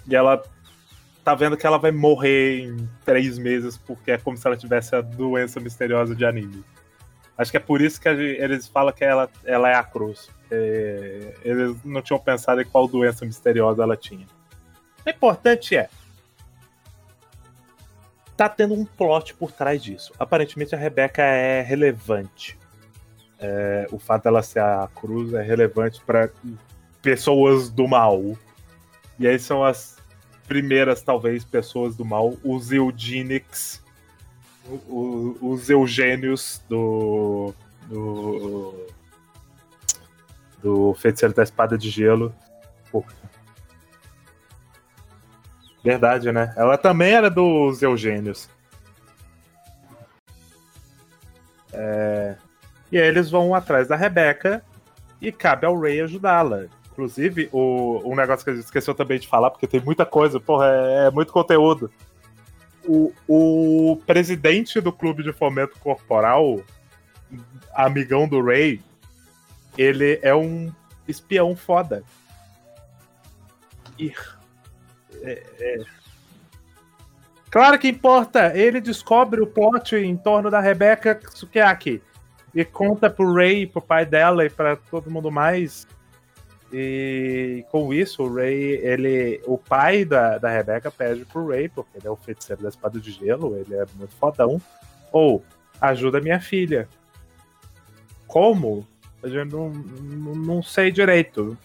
E 0.07 0.15
ela 0.15 0.41
tá 1.23 1.35
vendo 1.35 1.55
que 1.55 1.67
ela 1.67 1.77
vai 1.77 1.91
morrer 1.91 2.61
em 2.61 2.89
três 3.05 3.37
meses, 3.37 3.77
porque 3.77 4.09
é 4.09 4.17
como 4.17 4.35
se 4.35 4.47
ela 4.47 4.57
tivesse 4.57 4.95
a 4.95 5.01
doença 5.01 5.59
misteriosa 5.59 6.15
de 6.15 6.25
anime. 6.25 6.65
Acho 7.37 7.51
que 7.51 7.57
é 7.57 7.59
por 7.59 7.79
isso 7.79 8.01
que 8.01 8.09
eles 8.09 8.67
falam 8.67 8.91
que 8.91 9.05
ela, 9.05 9.29
ela 9.45 9.69
é 9.69 9.75
a 9.75 9.83
cruz. 9.83 10.31
Eles 10.49 11.75
não 11.85 12.01
tinham 12.01 12.19
pensado 12.19 12.59
em 12.59 12.65
qual 12.65 12.87
doença 12.87 13.23
misteriosa 13.23 13.83
ela 13.83 13.95
tinha. 13.95 14.25
O 15.05 15.09
importante 15.11 15.77
é. 15.77 15.91
Tá 18.37 18.47
tendo 18.47 18.75
um 18.75 18.85
plot 18.85 19.33
por 19.33 19.51
trás 19.51 19.83
disso. 19.83 20.13
Aparentemente 20.19 20.75
a 20.75 20.77
Rebeca 20.77 21.23
é 21.23 21.61
relevante. 21.61 22.57
É, 23.39 23.87
o 23.91 23.97
fato 23.97 24.23
dela 24.25 24.43
ser 24.43 24.59
a 24.59 24.87
cruz 24.93 25.33
é 25.33 25.41
relevante 25.41 25.99
para 26.05 26.29
pessoas 27.01 27.69
do 27.69 27.87
mal. 27.87 28.37
E 29.19 29.27
aí 29.27 29.39
são 29.39 29.63
as 29.63 29.97
primeiras, 30.47 31.01
talvez, 31.01 31.43
pessoas 31.43 31.95
do 31.95 32.05
mal, 32.05 32.35
os 32.43 32.71
Eugenics, 32.71 33.83
os 34.87 35.69
Eugênios 35.69 36.61
do, 36.69 37.53
do. 37.87 38.87
do 40.61 40.93
Feiticeiro 40.93 41.33
da 41.33 41.43
Espada 41.43 41.77
de 41.77 41.89
Gelo. 41.89 42.33
Verdade, 45.87 46.33
né? 46.33 46.53
Ela 46.57 46.77
também 46.77 47.13
era 47.13 47.29
dos 47.29 47.81
Eugênios. 47.81 48.49
É... 51.71 52.35
E 52.91 52.99
aí 52.99 53.07
eles 53.07 53.31
vão 53.31 53.55
atrás 53.55 53.87
da 53.87 53.95
Rebeca 53.95 54.61
e 55.21 55.31
cabe 55.31 55.65
ao 55.65 55.79
Ray 55.79 56.01
ajudá-la. 56.01 56.65
Inclusive, 56.91 57.47
o, 57.53 58.01
um 58.03 58.17
negócio 58.17 58.43
que 58.43 58.49
a 58.49 58.53
gente 58.53 58.65
esqueceu 58.65 58.93
também 58.93 59.17
de 59.17 59.29
falar, 59.29 59.49
porque 59.49 59.65
tem 59.65 59.79
muita 59.79 60.05
coisa, 60.05 60.41
porra, 60.41 60.65
é, 60.67 61.07
é 61.07 61.11
muito 61.11 61.31
conteúdo. 61.31 61.89
O, 62.85 63.13
o 63.25 64.01
presidente 64.05 64.81
do 64.81 64.91
clube 64.91 65.23
de 65.23 65.31
fomento 65.31 65.79
corporal, 65.79 66.59
amigão 67.73 68.27
do 68.27 68.43
Ray, 68.43 68.81
ele 69.77 70.19
é 70.21 70.35
um 70.35 70.69
espião 71.07 71.55
foda. 71.55 72.03
E, 73.97 74.13
é, 75.31 75.43
é. 75.59 75.83
Claro 77.49 77.79
que 77.79 77.87
importa. 77.87 78.57
Ele 78.57 78.81
descobre 78.81 79.41
o 79.41 79.47
plot 79.47 79.95
em 79.95 80.15
torno 80.17 80.49
da 80.49 80.59
Rebecca 80.59 81.19
Sukiyaki 81.33 82.01
e 82.53 82.65
conta 82.65 83.09
pro 83.09 83.33
Ray, 83.33 83.67
pro 83.67 83.81
pai 83.81 84.05
dela 84.05 84.45
e 84.45 84.49
para 84.49 84.75
todo 84.75 85.11
mundo 85.11 85.31
mais 85.31 85.87
e 86.71 87.63
com 87.71 87.93
isso, 87.93 88.23
o 88.23 88.33
Ray, 88.33 88.75
ele, 88.83 89.41
o 89.45 89.57
pai 89.57 90.03
da, 90.03 90.37
da 90.37 90.49
Rebecca 90.49 90.91
pede 90.91 91.23
pro 91.23 91.47
Ray, 91.47 91.69
porque 91.69 91.97
ele 91.97 92.07
é 92.07 92.11
o 92.11 92.15
feiticeiro 92.15 92.61
da 92.61 92.69
espada 92.69 92.99
de 92.99 93.11
gelo, 93.11 93.55
ele 93.55 93.73
é 93.73 93.85
muito 93.95 94.13
fodão, 94.15 94.61
ou 95.11 95.43
ajuda 95.79 96.19
minha 96.19 96.41
filha. 96.41 96.87
Como? 98.27 98.85
Eu 99.23 99.45
não, 99.45 99.69
não, 99.69 100.35
não 100.35 100.63
sei 100.63 100.91
direito. 100.91 101.57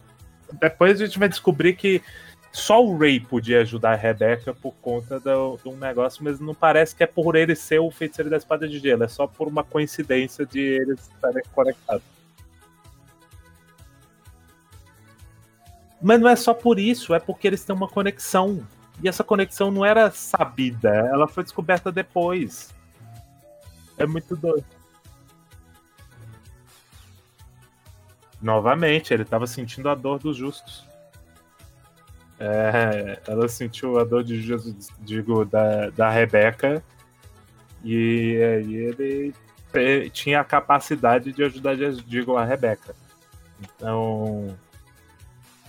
Depois 0.53 1.01
a 1.01 1.07
gente 1.07 1.19
vai 1.19 1.29
descobrir 1.29 1.75
que 1.75 2.01
só 2.53 2.85
o 2.85 2.99
Ray 2.99 3.19
podia 3.19 3.63
ajudar 3.63 3.93
a 3.93 3.97
Rebecca 3.97 4.53
por 4.53 4.75
conta 4.75 5.19
do, 5.19 5.57
de 5.57 5.69
um 5.71 5.77
negócio, 5.77 6.23
mas 6.23 6.39
não 6.39 6.55
parece 6.55 6.95
que 6.95 7.03
é 7.03 7.07
por 7.07 7.35
ele 7.35 7.57
ser 7.57 7.79
o 7.79 7.91
feiticeiro 7.91 8.29
da 8.29 8.37
espada 8.37 8.69
de 8.69 8.79
gelo, 8.79 9.05
é 9.05 9.09
só 9.09 9.27
por 9.27 9.49
uma 9.49 9.65
coincidência 9.65 10.45
de 10.45 10.61
eles 10.61 11.01
estarem 11.09 11.43
conectados. 11.51 12.05
Mas 16.01 16.21
não 16.21 16.29
é 16.29 16.37
só 16.37 16.53
por 16.53 16.79
isso, 16.79 17.15
é 17.15 17.19
porque 17.19 17.47
eles 17.47 17.65
têm 17.65 17.75
uma 17.75 17.89
conexão. 17.89 18.67
E 19.03 19.09
essa 19.09 19.25
conexão 19.25 19.71
não 19.71 19.83
era 19.83 20.11
sabida, 20.11 20.91
ela 20.91 21.27
foi 21.27 21.45
descoberta 21.45 21.91
depois. 21.91 22.75
É 23.97 24.05
muito 24.05 24.37
doido. 24.37 24.67
Novamente, 28.43 29.15
ele 29.15 29.23
estava 29.23 29.47
sentindo 29.47 29.89
a 29.89 29.95
dor 29.95 30.19
dos 30.19 30.37
justos. 30.37 30.92
É, 32.45 33.21
ela 33.29 33.49
sentiu 33.49 34.01
a 34.01 34.05
dor 34.05 34.25
de 34.25 34.43
Jesus, 34.43 34.89
digo, 34.99 35.45
da, 35.45 35.91
da 35.91 36.11
Rebeca. 36.11 36.83
E 37.85 38.37
aí 38.43 38.75
ele 38.75 40.11
tinha 40.11 40.41
a 40.41 40.45
capacidade 40.45 41.33
de 41.33 41.45
ajudar, 41.45 41.77
digo, 41.77 42.37
a 42.37 42.45
Rebeca. 42.45 42.97
Então, 43.61 44.59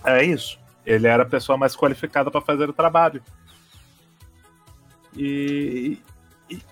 é 0.04 0.24
isso. 0.24 0.58
Ele 0.84 1.06
era 1.06 1.22
a 1.22 1.26
pessoa 1.26 1.56
mais 1.56 1.76
qualificada 1.76 2.28
para 2.28 2.40
fazer 2.40 2.68
o 2.68 2.72
trabalho. 2.72 3.22
E, 5.16 6.02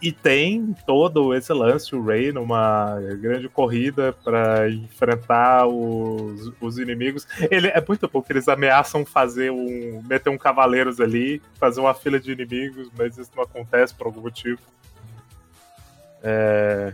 e, 0.02 0.12
tem 0.12 0.74
todo 0.86 1.34
esse 1.34 1.52
lance, 1.52 1.94
o 1.94 2.04
Ray 2.04 2.30
numa 2.30 3.00
grande 3.18 3.48
corrida 3.48 4.12
para 4.12 4.70
enfrentar 4.70 5.66
os, 5.66 6.52
os 6.60 6.78
inimigos. 6.78 7.26
Ele 7.50 7.68
é 7.68 7.82
muito 7.86 8.08
que 8.08 8.32
eles 8.32 8.48
ameaçam 8.48 9.04
fazer 9.04 9.50
um. 9.50 10.02
meter 10.06 10.30
um 10.30 10.36
cavaleiros 10.36 11.00
ali, 11.00 11.40
fazer 11.54 11.80
uma 11.80 11.94
fila 11.94 12.20
de 12.20 12.32
inimigos, 12.32 12.90
mas 12.96 13.16
isso 13.16 13.30
não 13.34 13.44
acontece 13.44 13.94
por 13.94 14.06
algum 14.06 14.20
motivo. 14.20 14.60
É, 16.22 16.92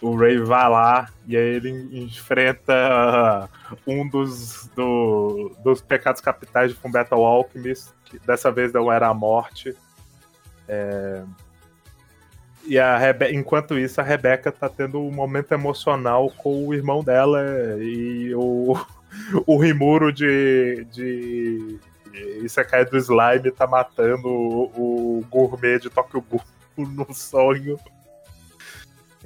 o 0.00 0.16
Ray 0.16 0.38
vai 0.38 0.68
lá 0.68 1.08
e 1.26 1.36
aí 1.36 1.56
ele 1.56 1.70
enfrenta 1.98 3.48
um 3.86 4.08
dos, 4.08 4.70
do, 4.76 5.56
dos 5.64 5.80
pecados 5.82 6.20
capitais 6.20 6.70
de 6.70 6.78
Fullmetal 6.78 7.24
Alchemist, 7.24 7.90
que 8.04 8.18
dessa 8.20 8.50
vez 8.52 8.72
não 8.72 8.92
era 8.92 9.08
a 9.08 9.14
morte. 9.14 9.74
É... 10.68 11.24
E 12.66 12.78
a 12.78 12.96
Rebe... 12.96 13.32
enquanto 13.32 13.78
isso, 13.78 14.00
a 14.00 14.04
Rebeca 14.04 14.50
tá 14.50 14.68
tendo 14.68 15.00
um 15.00 15.10
momento 15.10 15.52
emocional 15.52 16.30
com 16.30 16.66
o 16.66 16.74
irmão 16.74 17.04
dela 17.04 17.40
e 17.80 18.34
o, 18.34 18.74
o 19.46 19.56
Rimuro 19.58 20.12
de, 20.12 20.86
de 20.90 21.78
Isekai 22.42 22.84
do 22.84 22.96
Slime 22.96 23.50
tá 23.50 23.66
matando 23.66 24.28
o, 24.28 25.18
o 25.18 25.26
gourmet 25.28 25.78
de 25.78 25.90
Tokyo 25.90 26.22
Ghoul 26.22 26.42
no 26.76 27.12
sonho. 27.12 27.78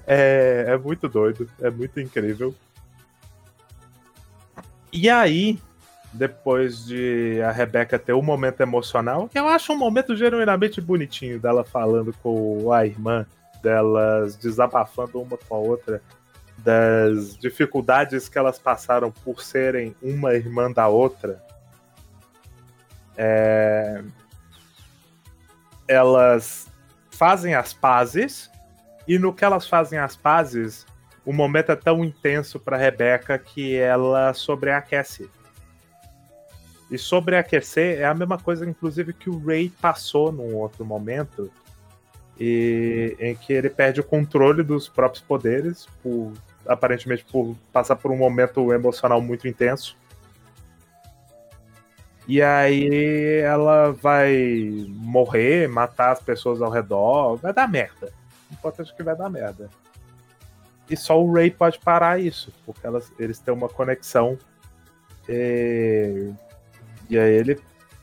É, 0.06 0.64
é 0.68 0.76
muito 0.78 1.08
doido, 1.08 1.48
é 1.60 1.70
muito 1.70 2.00
incrível. 2.00 2.54
E 4.92 5.08
aí, 5.10 5.60
depois 6.12 6.86
de 6.86 7.40
a 7.42 7.50
Rebeca 7.50 7.98
ter 7.98 8.12
um 8.12 8.22
momento 8.22 8.60
emocional, 8.60 9.28
que 9.28 9.38
eu 9.38 9.46
acho 9.46 9.72
um 9.72 9.78
momento 9.78 10.16
genuinamente 10.16 10.80
bonitinho 10.80 11.38
dela 11.38 11.64
falando 11.64 12.14
com 12.22 12.72
a 12.72 12.86
irmã, 12.86 13.26
delas 13.62 14.36
desabafando 14.36 15.20
uma 15.20 15.36
com 15.36 15.54
a 15.54 15.58
outra, 15.58 16.02
das 16.58 17.36
dificuldades 17.38 18.28
que 18.28 18.38
elas 18.38 18.58
passaram 18.58 19.10
por 19.10 19.42
serem 19.42 19.94
uma 20.02 20.34
irmã 20.34 20.72
da 20.72 20.88
outra. 20.88 21.42
é, 23.18 24.00
elas 25.88 26.68
fazem 27.10 27.54
as 27.54 27.72
pazes 27.72 28.48
e 29.08 29.18
no 29.18 29.34
que 29.34 29.44
elas 29.44 29.66
fazem 29.66 29.98
as 29.98 30.14
pazes, 30.14 30.86
o 31.24 31.32
momento 31.32 31.72
é 31.72 31.76
tão 31.76 32.04
intenso 32.04 32.60
para 32.60 32.76
Rebeca 32.76 33.36
que 33.38 33.76
ela 33.76 34.32
sobreaquece. 34.34 35.28
E 36.90 36.96
sobreaquecer 36.96 38.00
é 38.00 38.04
a 38.04 38.14
mesma 38.14 38.38
coisa, 38.38 38.64
inclusive, 38.68 39.12
que 39.12 39.28
o 39.28 39.38
Ray 39.38 39.68
passou 39.68 40.32
num 40.32 40.54
outro 40.56 40.84
momento, 40.84 41.50
e 42.40 43.16
em 43.18 43.34
que 43.34 43.52
ele 43.52 43.68
perde 43.68 44.00
o 44.00 44.04
controle 44.04 44.62
dos 44.62 44.88
próprios 44.88 45.22
poderes, 45.22 45.86
por, 46.02 46.32
aparentemente 46.66 47.24
por 47.24 47.56
passar 47.72 47.96
por 47.96 48.10
um 48.10 48.16
momento 48.16 48.72
emocional 48.72 49.20
muito 49.20 49.46
intenso. 49.46 49.96
E 52.26 52.42
aí 52.42 53.40
ela 53.42 53.90
vai 53.92 54.86
morrer, 54.88 55.66
matar 55.68 56.12
as 56.12 56.20
pessoas 56.20 56.62
ao 56.62 56.70
redor, 56.70 57.36
vai 57.36 57.52
dar 57.52 57.66
merda. 57.66 58.12
O 58.50 58.54
importante 58.54 58.92
é 58.92 58.94
que 58.94 59.02
vai 59.02 59.16
dar 59.16 59.28
merda. 59.28 59.68
E 60.88 60.96
só 60.96 61.20
o 61.20 61.32
Ray 61.32 61.50
pode 61.50 61.78
parar 61.78 62.20
isso, 62.20 62.52
porque 62.64 62.86
elas, 62.86 63.12
eles 63.18 63.38
têm 63.38 63.52
uma 63.52 63.68
conexão. 63.68 64.38
E, 65.28 66.30
e 67.08 67.18
aí 67.18 67.32
ele 67.32 67.60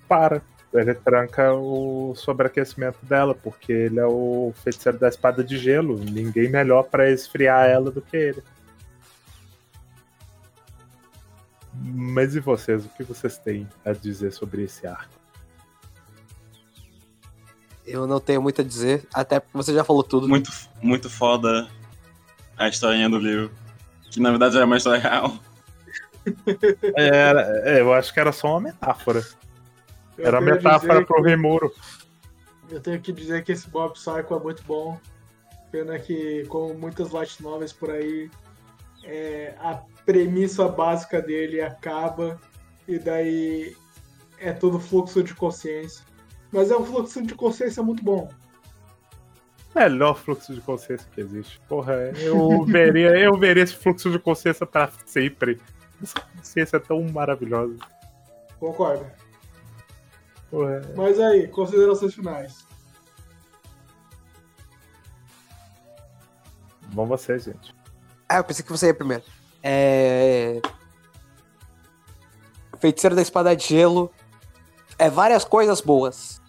para. 0.07 0.41
Ele 0.73 0.93
tranca 0.93 1.53
o 1.53 2.13
sobreaquecimento 2.15 2.99
dela, 3.05 3.33
porque 3.33 3.71
ele 3.71 3.97
é 3.97 4.05
o 4.05 4.51
feiticeiro 4.61 4.99
da 4.99 5.07
espada 5.07 5.41
de 5.41 5.57
gelo. 5.57 5.97
Ninguém 5.97 6.49
melhor 6.49 6.83
para 6.83 7.09
esfriar 7.09 7.69
ela 7.69 7.89
do 7.89 8.01
que 8.01 8.17
ele. 8.17 8.43
Mas 11.73 12.35
e 12.35 12.41
vocês? 12.41 12.85
O 12.85 12.89
que 12.89 13.03
vocês 13.03 13.37
têm 13.37 13.67
a 13.85 13.93
dizer 13.93 14.33
sobre 14.33 14.63
esse 14.63 14.85
arco? 14.85 15.13
Eu 17.85 18.07
não 18.07 18.19
tenho 18.19 18.41
muito 18.41 18.61
a 18.61 18.63
dizer, 18.63 19.07
até 19.13 19.39
porque 19.39 19.57
você 19.57 19.73
já 19.73 19.83
falou 19.83 20.03
tudo. 20.03 20.27
Muito, 20.27 20.51
muito 20.81 21.09
foda 21.09 21.69
a 22.57 22.67
historinha 22.67 23.09
do 23.09 23.17
livro. 23.17 23.51
Que 24.09 24.19
na 24.19 24.29
verdade 24.29 24.55
era 24.57 24.65
uma 24.65 24.77
história 24.77 24.99
real. 24.99 25.37
É, 26.95 27.79
eu 27.79 27.93
acho 27.93 28.13
que 28.13 28.19
era 28.19 28.31
só 28.31 28.49
uma 28.51 28.61
metáfora. 28.61 29.23
Eu 30.17 30.25
Era 30.27 30.41
metáfora 30.41 31.05
pro 31.05 31.21
que- 31.23 31.29
Rimuro. 31.29 31.73
Eu 32.69 32.79
tenho 32.79 32.99
que 32.99 33.11
dizer 33.11 33.43
que 33.43 33.51
esse 33.51 33.69
Bob 33.69 33.93
Psycho 33.93 34.33
é 34.33 34.39
muito 34.39 34.63
bom. 34.63 34.99
Pena 35.71 35.99
que, 35.99 36.45
como 36.47 36.73
muitas 36.73 37.11
light 37.11 37.41
novels 37.43 37.73
por 37.73 37.91
aí, 37.91 38.29
é, 39.03 39.53
a 39.59 39.81
premissa 40.05 40.67
básica 40.67 41.21
dele 41.21 41.61
acaba 41.61 42.39
e 42.87 42.97
daí 42.97 43.75
é 44.39 44.51
tudo 44.53 44.79
fluxo 44.79 45.21
de 45.21 45.33
consciência. 45.35 46.03
Mas 46.51 46.71
é 46.71 46.77
um 46.77 46.85
fluxo 46.85 47.21
de 47.21 47.35
consciência 47.35 47.83
muito 47.83 48.03
bom. 48.03 48.29
Melhor 49.75 50.15
fluxo 50.15 50.53
de 50.53 50.61
consciência 50.61 51.05
que 51.13 51.19
existe. 51.19 51.59
Porra, 51.67 51.93
eu 52.17 52.63
veria, 52.63 53.09
eu 53.19 53.37
veria 53.37 53.63
esse 53.63 53.75
fluxo 53.75 54.09
de 54.09 54.17
consciência 54.17 54.65
pra 54.65 54.89
sempre. 55.05 55.59
Essa 56.03 56.21
consciência 56.21 56.77
é 56.77 56.79
tão 56.79 57.01
maravilhosa. 57.03 57.77
Concordo. 58.59 59.05
Porra, 60.49 60.81
Mas 60.95 61.19
aí, 61.19 61.47
considerações 61.47 62.13
finais. 62.13 62.65
bom 66.95 67.05
você, 67.05 67.37
gente. 67.37 67.75
Ah, 68.27 68.37
eu 68.37 68.43
pensei 68.43 68.63
que 68.63 68.71
você 68.71 68.87
ia 68.87 68.93
primeiro. 68.93 69.23
É. 69.61 70.61
Feiticeiro 72.79 73.15
da 73.15 73.21
Espada 73.21 73.55
de 73.55 73.67
Gelo. 73.67 74.11
É 74.97 75.09
várias 75.09 75.43
coisas 75.43 75.81
boas. 75.81 76.41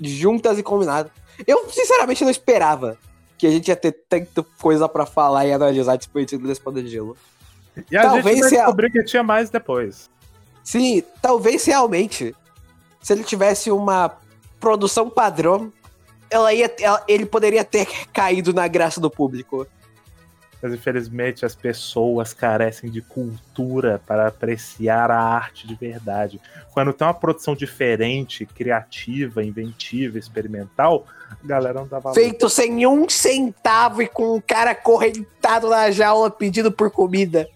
Juntas 0.00 0.58
e 0.58 0.62
combinadas. 0.62 1.12
Eu, 1.46 1.70
sinceramente, 1.70 2.24
não 2.24 2.30
esperava 2.30 2.98
que 3.38 3.46
a 3.46 3.50
gente 3.50 3.68
ia 3.68 3.76
ter 3.76 3.92
tanta 4.08 4.42
coisa 4.60 4.88
pra 4.88 5.06
falar 5.06 5.46
e 5.46 5.52
analisar 5.52 5.96
de 5.96 6.08
Feiticeiro 6.08 6.46
da 6.46 6.52
Espada 6.52 6.82
de 6.82 6.88
Gelo. 6.88 7.16
E 7.90 7.96
a 7.96 8.02
Talvez 8.02 8.38
gente 8.38 8.50
descobrir 8.50 8.90
que 8.90 9.02
tinha 9.04 9.22
mais 9.22 9.50
depois. 9.50 10.08
Sim, 10.62 11.02
talvez 11.20 11.64
realmente, 11.64 12.34
se 13.02 13.12
ele 13.12 13.24
tivesse 13.24 13.70
uma 13.70 14.16
produção 14.60 15.10
padrão, 15.10 15.72
ela 16.30 16.52
ia, 16.54 16.72
ela- 16.80 17.04
ele 17.06 17.26
poderia 17.26 17.64
ter 17.64 17.86
caído 18.12 18.52
na 18.52 18.66
graça 18.66 19.00
do 19.00 19.10
público. 19.10 19.66
Mas 20.62 20.72
infelizmente 20.72 21.44
as 21.44 21.54
pessoas 21.54 22.32
carecem 22.32 22.90
de 22.90 23.02
cultura 23.02 24.00
para 24.06 24.28
apreciar 24.28 25.10
a 25.10 25.20
arte 25.20 25.66
de 25.66 25.74
verdade. 25.74 26.40
Quando 26.72 26.90
tem 26.94 27.06
uma 27.06 27.12
produção 27.12 27.54
diferente, 27.54 28.46
criativa, 28.46 29.44
inventiva, 29.44 30.18
experimental, 30.18 31.06
a 31.30 31.46
galera 31.46 31.80
não 31.80 31.86
dá 31.86 31.98
valor. 31.98 32.14
Feito 32.14 32.48
sem 32.48 32.86
um 32.86 33.06
centavo 33.06 34.00
e 34.00 34.08
com 34.08 34.36
um 34.36 34.40
cara 34.40 34.70
acorrentado 34.70 35.68
na 35.68 35.90
jaula 35.90 36.30
pedindo 36.30 36.72
por 36.72 36.90
comida. 36.90 37.46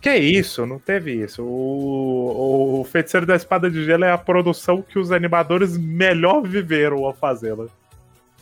Que 0.00 0.14
isso, 0.16 0.64
não 0.64 0.78
teve 0.78 1.12
isso. 1.12 1.44
O, 1.44 2.80
o 2.80 2.84
Feiticeiro 2.84 3.26
da 3.26 3.36
Espada 3.36 3.70
de 3.70 3.84
Gelo 3.84 4.04
é 4.04 4.10
a 4.12 4.16
produção 4.18 4.80
que 4.80 4.98
os 4.98 5.12
animadores 5.12 5.76
melhor 5.76 6.40
viveram 6.42 7.04
ao 7.04 7.12
fazê-la. 7.12 7.66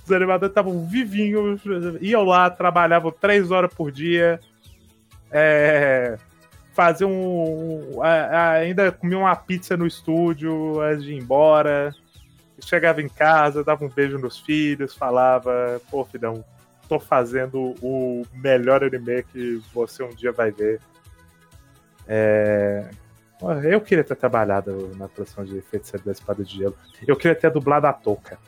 Os 0.04 0.12
animadores 0.12 0.52
estavam 0.52 0.86
vivinhos, 0.86 1.60
iam 2.00 2.24
lá, 2.24 2.48
trabalhavam 2.48 3.10
três 3.10 3.50
horas 3.50 3.74
por 3.74 3.90
dia, 3.90 4.38
é, 5.30 6.16
faziam. 6.72 7.10
um- 7.10 8.00
ainda 8.02 8.92
comiam 8.92 9.22
uma 9.22 9.34
pizza 9.36 9.76
no 9.76 9.86
estúdio 9.86 10.80
antes 10.80 11.04
de 11.04 11.12
ir 11.12 11.18
embora. 11.18 11.92
Chegava 12.60 13.02
em 13.02 13.08
casa, 13.08 13.62
dava 13.64 13.84
um 13.84 13.88
beijo 13.88 14.16
nos 14.16 14.38
filhos, 14.38 14.94
falava: 14.94 15.80
pô, 15.90 16.04
filhão, 16.04 16.44
tô 16.88 16.98
fazendo 17.00 17.74
o 17.82 18.24
melhor 18.32 18.82
anime 18.84 19.24
que 19.24 19.60
você 19.74 20.02
um 20.04 20.10
dia 20.10 20.32
vai 20.32 20.50
ver. 20.52 20.80
É, 22.08 22.90
Eu 23.64 23.80
queria 23.80 24.02
ter 24.02 24.16
trabalhado 24.16 24.90
na 24.96 25.06
produção 25.08 25.44
de 25.44 25.60
Feiticeiro 25.60 26.04
da 26.04 26.12
Espada 26.12 26.42
de 26.44 26.56
Gelo. 26.56 26.76
Eu 27.06 27.14
queria 27.16 27.34
ter 27.36 27.50
dublado 27.50 27.86
a 27.86 27.92
Touca. 27.92 28.38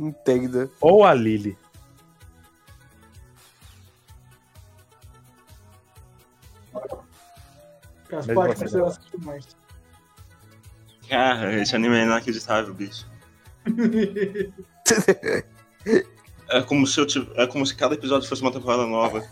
Entenda. 0.00 0.68
Ou 0.80 1.04
a 1.04 1.14
Lily. 1.14 1.56
Gaspar, 8.08 8.34
Mesmo 8.36 8.54
considerações 8.54 9.06
finais. 9.08 9.56
Cara, 11.08 11.54
esse 11.60 11.74
anime 11.76 11.96
é 11.96 12.04
inacreditável, 12.04 12.74
bicho. 12.74 13.06
É 16.50 16.60
como 16.62 16.86
se 16.86 17.00
eu 17.00 17.06
tiv- 17.06 17.30
é 17.36 17.46
como 17.46 17.64
se 17.66 17.74
cada 17.74 17.94
episódio 17.94 18.28
fosse 18.28 18.42
uma 18.42 18.52
temporada 18.52 18.86
nova. 18.86 19.26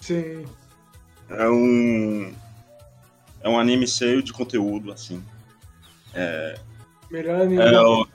Sim. 0.00 0.44
É 1.28 1.48
um 1.48 2.32
é 3.40 3.48
um 3.48 3.58
anime 3.58 3.86
cheio 3.86 4.22
de 4.22 4.32
conteúdo 4.32 4.92
assim. 4.92 5.22
Melhor 7.10 7.40
anime. 7.42 7.62
É, 7.62 7.80
o- 7.80 8.06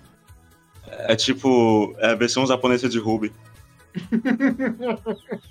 é 0.85 1.15
tipo 1.15 1.93
é 1.99 2.11
a 2.11 2.15
versão 2.15 2.45
japonesa 2.45 2.87
de 2.87 2.99
Ruby. 2.99 3.33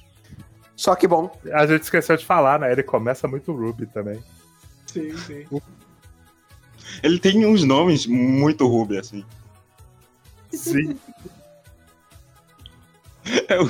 Só 0.77 0.95
que 0.95 1.07
bom. 1.09 1.31
A 1.53 1.67
gente 1.67 1.83
esqueceu 1.83 2.17
de 2.17 2.25
falar, 2.25 2.59
né? 2.61 2.71
Ele 2.71 2.83
começa 2.83 3.27
muito 3.27 3.53
Ruby 3.53 3.87
também. 3.87 4.23
Sim, 4.87 5.17
sim. 5.19 5.47
Ele 7.03 7.19
tem 7.19 7.45
uns 7.47 7.65
nomes 7.65 8.07
muito 8.07 8.67
Ruby 8.67 8.99
assim. 8.99 9.25
Sim. 10.53 10.99
É 13.49 13.61
o, 13.61 13.69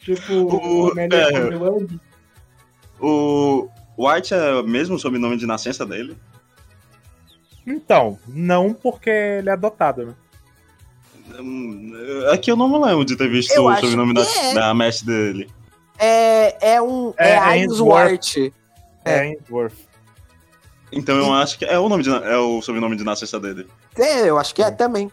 Tipo, 0.00 0.32
O- 0.56 0.90
Amélia 0.90 1.18
é. 1.18 1.50
O 3.06 3.68
White 3.98 4.34
é 4.34 4.54
o 4.54 4.64
mesmo 4.64 4.98
sobrenome 4.98 5.36
de 5.36 5.46
nascença 5.46 5.84
dele. 5.84 6.16
Então, 7.66 8.18
não 8.26 8.74
porque 8.74 9.10
ele 9.10 9.48
é 9.48 9.52
adotado, 9.52 10.06
né? 10.06 10.14
Hum, 11.38 11.92
Aqui 12.32 12.50
eu 12.50 12.56
não 12.56 12.68
me 12.68 12.78
lembro 12.84 13.04
de 13.04 13.16
ter 13.16 13.28
visto 13.28 13.52
Eu 13.52 13.64
o 13.64 13.76
sobrenome 13.76 14.14
da, 14.14 14.22
é. 14.22 14.54
da 14.54 14.74
mestre 14.74 15.06
dele. 15.06 15.50
É, 15.98 16.74
é 16.74 16.82
um. 16.82 17.14
É 17.16 17.30
É, 17.30 17.38
Ainsworth. 17.38 18.10
Ainsworth. 18.10 18.52
É, 19.04 19.10
É. 19.10 19.20
Ainsworth. 19.20 19.74
Então 20.92 21.16
eu 21.16 21.32
acho 21.32 21.58
que 21.58 21.64
é 21.64 21.78
o 21.78 21.88
nome 21.88 22.02
de, 22.02 22.10
é 22.10 22.36
o 22.36 22.62
sobrenome 22.62 22.96
de 22.96 23.04
nascença 23.04 23.40
dele. 23.40 23.66
É, 23.96 24.28
eu 24.28 24.38
acho 24.38 24.54
que 24.54 24.62
é 24.62 24.70
também. 24.70 25.10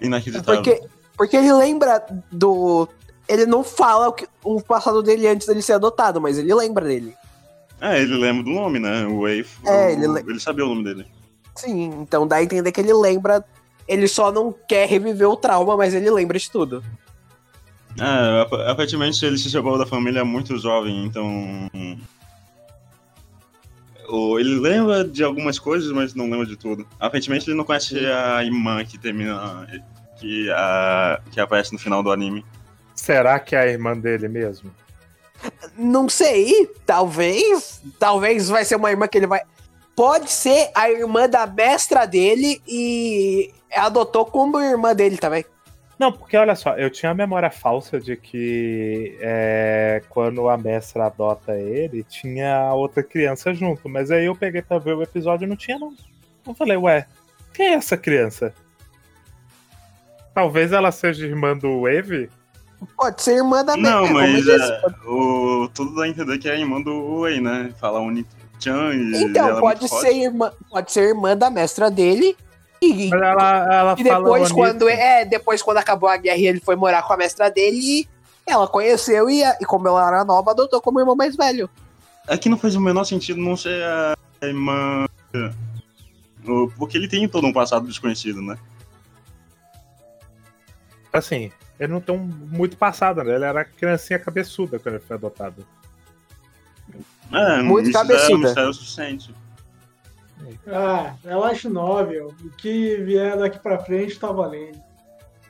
Inacreditável. 0.00 0.62
Porque, 0.62 0.88
porque 1.16 1.36
ele 1.36 1.52
lembra 1.52 2.04
do. 2.32 2.88
Ele 3.30 3.46
não 3.46 3.62
fala 3.62 4.08
o, 4.08 4.12
que, 4.12 4.26
o 4.42 4.60
passado 4.60 5.02
dele 5.04 5.28
antes 5.28 5.46
dele 5.46 5.62
ser 5.62 5.74
adotado, 5.74 6.20
mas 6.20 6.36
ele 6.36 6.52
lembra 6.52 6.84
dele. 6.84 7.14
É, 7.80 8.00
ele 8.02 8.16
lembra 8.16 8.42
do 8.42 8.50
nome, 8.50 8.80
né? 8.80 9.06
O 9.06 9.20
Wave. 9.20 9.46
É, 9.64 9.92
ele 9.92 10.08
le- 10.08 10.24
ele 10.26 10.40
sabia 10.40 10.64
o 10.66 10.68
nome 10.68 10.82
dele. 10.82 11.06
Sim, 11.54 11.92
então 12.02 12.26
dá 12.26 12.36
a 12.36 12.42
entender 12.42 12.72
que 12.72 12.80
ele 12.80 12.92
lembra. 12.92 13.44
Ele 13.86 14.08
só 14.08 14.32
não 14.32 14.52
quer 14.68 14.88
reviver 14.88 15.28
o 15.28 15.36
trauma, 15.36 15.76
mas 15.76 15.94
ele 15.94 16.10
lembra 16.10 16.38
de 16.38 16.50
tudo. 16.50 16.82
É, 17.98 18.42
ap- 18.42 18.68
aparentemente 18.68 19.24
ele 19.24 19.38
se 19.38 19.48
separou 19.48 19.78
da 19.78 19.86
família 19.86 20.24
muito 20.24 20.58
jovem, 20.58 21.04
então. 21.06 21.70
ele 24.38 24.58
lembra 24.58 25.04
de 25.04 25.22
algumas 25.22 25.58
coisas, 25.58 25.90
mas 25.92 26.14
não 26.14 26.28
lembra 26.28 26.46
de 26.46 26.56
tudo. 26.56 26.84
Aparentemente 26.98 27.48
ele 27.48 27.56
não 27.56 27.64
conhece 27.64 27.96
a 28.06 28.42
irmã 28.44 28.84
que 28.84 28.98
termina. 28.98 29.66
que, 30.18 30.50
a, 30.50 31.20
que 31.30 31.40
aparece 31.40 31.72
no 31.72 31.78
final 31.78 32.02
do 32.02 32.10
anime. 32.10 32.44
Será 33.00 33.40
que 33.40 33.56
é 33.56 33.60
a 33.60 33.66
irmã 33.66 33.98
dele 33.98 34.28
mesmo? 34.28 34.70
Não 35.74 36.06
sei, 36.06 36.70
talvez. 36.84 37.82
Talvez 37.98 38.50
vai 38.50 38.62
ser 38.62 38.76
uma 38.76 38.90
irmã 38.90 39.08
que 39.08 39.16
ele 39.16 39.26
vai. 39.26 39.40
Pode 39.96 40.30
ser 40.30 40.70
a 40.74 40.90
irmã 40.90 41.26
da 41.26 41.46
mestra 41.46 42.04
dele 42.04 42.60
e 42.68 43.50
adotou 43.74 44.26
como 44.26 44.60
irmã 44.60 44.94
dele 44.94 45.16
também. 45.16 45.46
Não, 45.98 46.12
porque 46.12 46.36
olha 46.36 46.54
só, 46.54 46.76
eu 46.76 46.90
tinha 46.90 47.12
a 47.12 47.14
memória 47.14 47.50
falsa 47.50 47.98
de 47.98 48.18
que 48.18 49.16
é, 49.18 50.02
quando 50.10 50.50
a 50.50 50.58
mestra 50.58 51.06
adota 51.06 51.56
ele, 51.56 52.04
tinha 52.04 52.74
outra 52.74 53.02
criança 53.02 53.54
junto. 53.54 53.88
Mas 53.88 54.10
aí 54.10 54.26
eu 54.26 54.36
peguei 54.36 54.60
pra 54.60 54.78
ver 54.78 54.94
o 54.94 55.02
episódio 55.02 55.46
e 55.46 55.48
não 55.48 55.56
tinha, 55.56 55.78
não. 55.78 55.94
Eu 56.46 56.54
falei, 56.54 56.76
ué, 56.76 57.06
quem 57.54 57.68
é 57.68 57.74
essa 57.74 57.96
criança? 57.96 58.52
Talvez 60.34 60.70
ela 60.70 60.92
seja 60.92 61.26
irmã 61.26 61.56
do 61.56 61.88
Eve? 61.88 62.28
Pode 62.96 63.22
ser 63.22 63.36
irmã 63.36 63.64
da 63.64 63.76
Não, 63.76 64.02
mestra. 64.12 64.14
mas 64.14 64.48
é, 64.48 64.82
o, 65.06 65.68
tudo 65.74 65.94
dá 65.94 66.04
a 66.04 66.08
entender 66.08 66.38
que 66.38 66.48
é 66.48 66.52
a 66.52 66.58
irmã 66.58 66.80
do 66.80 67.20
Wei, 67.20 67.40
né? 67.40 67.72
Fala 67.78 68.00
Uni-chan 68.00 68.94
e. 68.94 69.22
Então, 69.24 69.48
ela 69.48 69.58
é 69.58 69.60
pode 69.60 69.80
muito 69.80 69.94
ser, 69.96 70.12
irmã, 70.12 70.52
pode 70.70 70.92
ser 70.92 71.08
irmã 71.08 71.36
da 71.36 71.50
mestra 71.50 71.90
dele. 71.90 72.36
E, 72.82 73.12
ela, 73.12 73.74
ela 73.74 73.94
e 73.98 74.04
fala 74.04 74.24
depois, 74.24 74.52
quando 74.52 74.88
é, 74.88 75.24
depois, 75.24 75.62
quando 75.62 75.76
acabou 75.76 76.08
a 76.08 76.16
guerra, 76.16 76.38
ele 76.38 76.60
foi 76.60 76.76
morar 76.76 77.02
com 77.02 77.12
a 77.12 77.16
mestra 77.16 77.50
dele. 77.50 78.08
Ela 78.46 78.66
conheceu 78.66 79.28
e, 79.28 79.42
e 79.42 79.64
como 79.66 79.86
ela 79.86 80.08
era 80.08 80.24
nova, 80.24 80.52
adotou 80.52 80.80
como 80.80 80.98
irmão 80.98 81.14
mais 81.14 81.36
velho. 81.36 81.68
Aqui 82.26 82.48
não 82.48 82.56
faz 82.56 82.74
o 82.74 82.80
menor 82.80 83.04
sentido 83.04 83.40
não 83.40 83.56
ser 83.56 83.82
a 83.84 84.16
irmã. 84.42 85.06
Porque 86.78 86.96
ele 86.96 87.08
tem 87.08 87.28
todo 87.28 87.46
um 87.46 87.52
passado 87.52 87.86
desconhecido, 87.86 88.40
né? 88.40 88.56
Assim, 91.12 91.50
ele 91.80 91.92
não 91.94 92.14
um 92.14 92.18
muito 92.18 92.76
passado, 92.76 93.24
né? 93.24 93.34
Ele 93.34 93.44
era 93.46 93.64
criancinha 93.64 94.18
cabeçuda 94.18 94.78
quando 94.78 94.96
ele 94.96 95.04
foi 95.04 95.16
adotado. 95.16 95.66
É, 97.32 97.62
Muito 97.62 97.90
cabeçuda. 97.90 98.34
um 98.34 98.38
mistério 98.38 98.74
suficiente. 98.74 99.34
Ah, 100.66 101.14
é 101.24 101.34
light 101.34 101.66
novel. 101.68 102.34
O 102.44 102.50
que 102.50 102.96
vier 102.96 103.38
daqui 103.38 103.58
pra 103.58 103.78
frente 103.78 104.18
tá 104.18 104.30
valendo. 104.30 104.78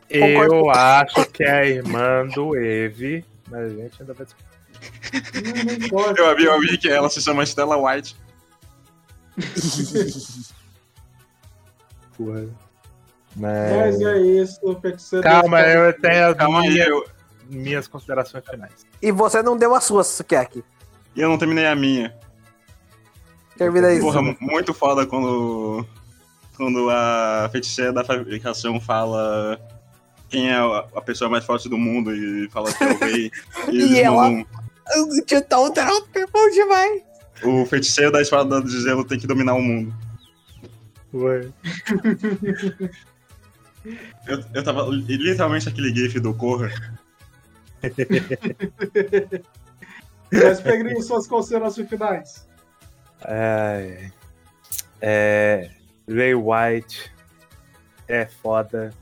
Concordo. 0.09 0.55
Eu 0.55 0.71
acho 0.71 1.27
que 1.27 1.43
é 1.43 1.51
a 1.51 1.67
irmã 1.67 2.27
do 2.29 2.57
Eve, 2.57 3.25
mas 3.49 3.73
a 3.73 3.75
gente 3.75 4.01
ainda 4.01 4.15
vai. 4.15 4.27
Não, 5.91 6.13
não. 6.13 6.27
Eu 6.27 6.37
vi, 6.37 6.45
eu 6.45 6.61
vi 6.61 6.79
que 6.79 6.89
ela 6.89 7.09
se 7.09 7.21
chama 7.21 7.45
Stella 7.45 7.77
White. 7.77 8.17
Porra. 12.17 12.70
Mas 13.41 13.99
Mas... 13.99 14.03
é 14.03 14.19
isso, 14.21 14.79
feiticeiro. 14.83 15.23
Calma, 15.25 15.61
eu 15.63 15.93
tenho 16.01 16.29
as 16.29 16.37
Calma 16.37 16.61
aí, 16.61 16.69
minhas, 16.71 16.87
eu, 16.89 17.05
minhas 17.49 17.89
considerações 17.89 18.45
finais. 18.49 18.87
E 19.01 19.11
você 19.11 19.43
não 19.43 19.57
deu 19.57 19.75
a 19.75 19.81
sua, 19.81 20.05
Sukiyaki. 20.05 20.63
eu 21.17 21.29
não 21.29 21.39
terminei 21.39 21.67
a 21.67 21.75
minha. 21.75 22.15
Termina 23.57 23.93
isso. 23.93 24.03
Porra, 24.03 24.21
muito 24.41 24.73
foda 24.75 25.07
quando. 25.07 25.87
Quando 26.57 26.91
a 26.91 27.49
feiticeira 27.51 27.91
da 27.91 28.05
fabricação 28.05 28.79
fala 28.79 29.59
quem 30.29 30.51
é 30.51 30.57
a 30.57 31.01
pessoa 31.01 31.31
mais 31.31 31.43
forte 31.45 31.71
do 31.71 31.79
mundo 31.79 32.15
e 32.15 32.51
fala 32.51 32.71
que 32.73 32.85
é 32.85 32.93
o 32.93 32.99
rei. 32.99 33.31
E 33.71 33.77
eles 33.83 33.99
ela- 33.99 34.29
mandam- 34.31 34.47
O 34.99 35.25
tio 35.25 35.43
Tom 35.47 35.73
era 35.75 35.91
bom 36.31 36.51
demais. 36.51 37.03
O 37.43 37.65
feiticeiro 37.65 38.13
da 38.13 38.21
espada 38.21 38.61
de 38.63 38.79
gelo 38.83 39.05
tem 39.05 39.19
que 39.19 39.27
dominar 39.27 39.55
o 39.55 39.63
mundo. 39.63 39.95
Ué. 41.15 41.49
Eu, 44.27 44.45
eu 44.55 44.63
tava 44.63 44.83
literalmente 44.91 45.69
aquele 45.69 45.95
gif 45.95 46.21
do 46.21 46.35
Corra. 46.35 46.71
Mas 50.33 50.61
peguem 50.61 51.01
suas 51.03 51.27
considerações 51.27 51.89
finais. 51.89 52.47
É, 53.23 54.11
é, 55.01 55.71
Ray 56.09 56.35
White 56.35 57.11
é 58.07 58.27
foda. 58.27 58.93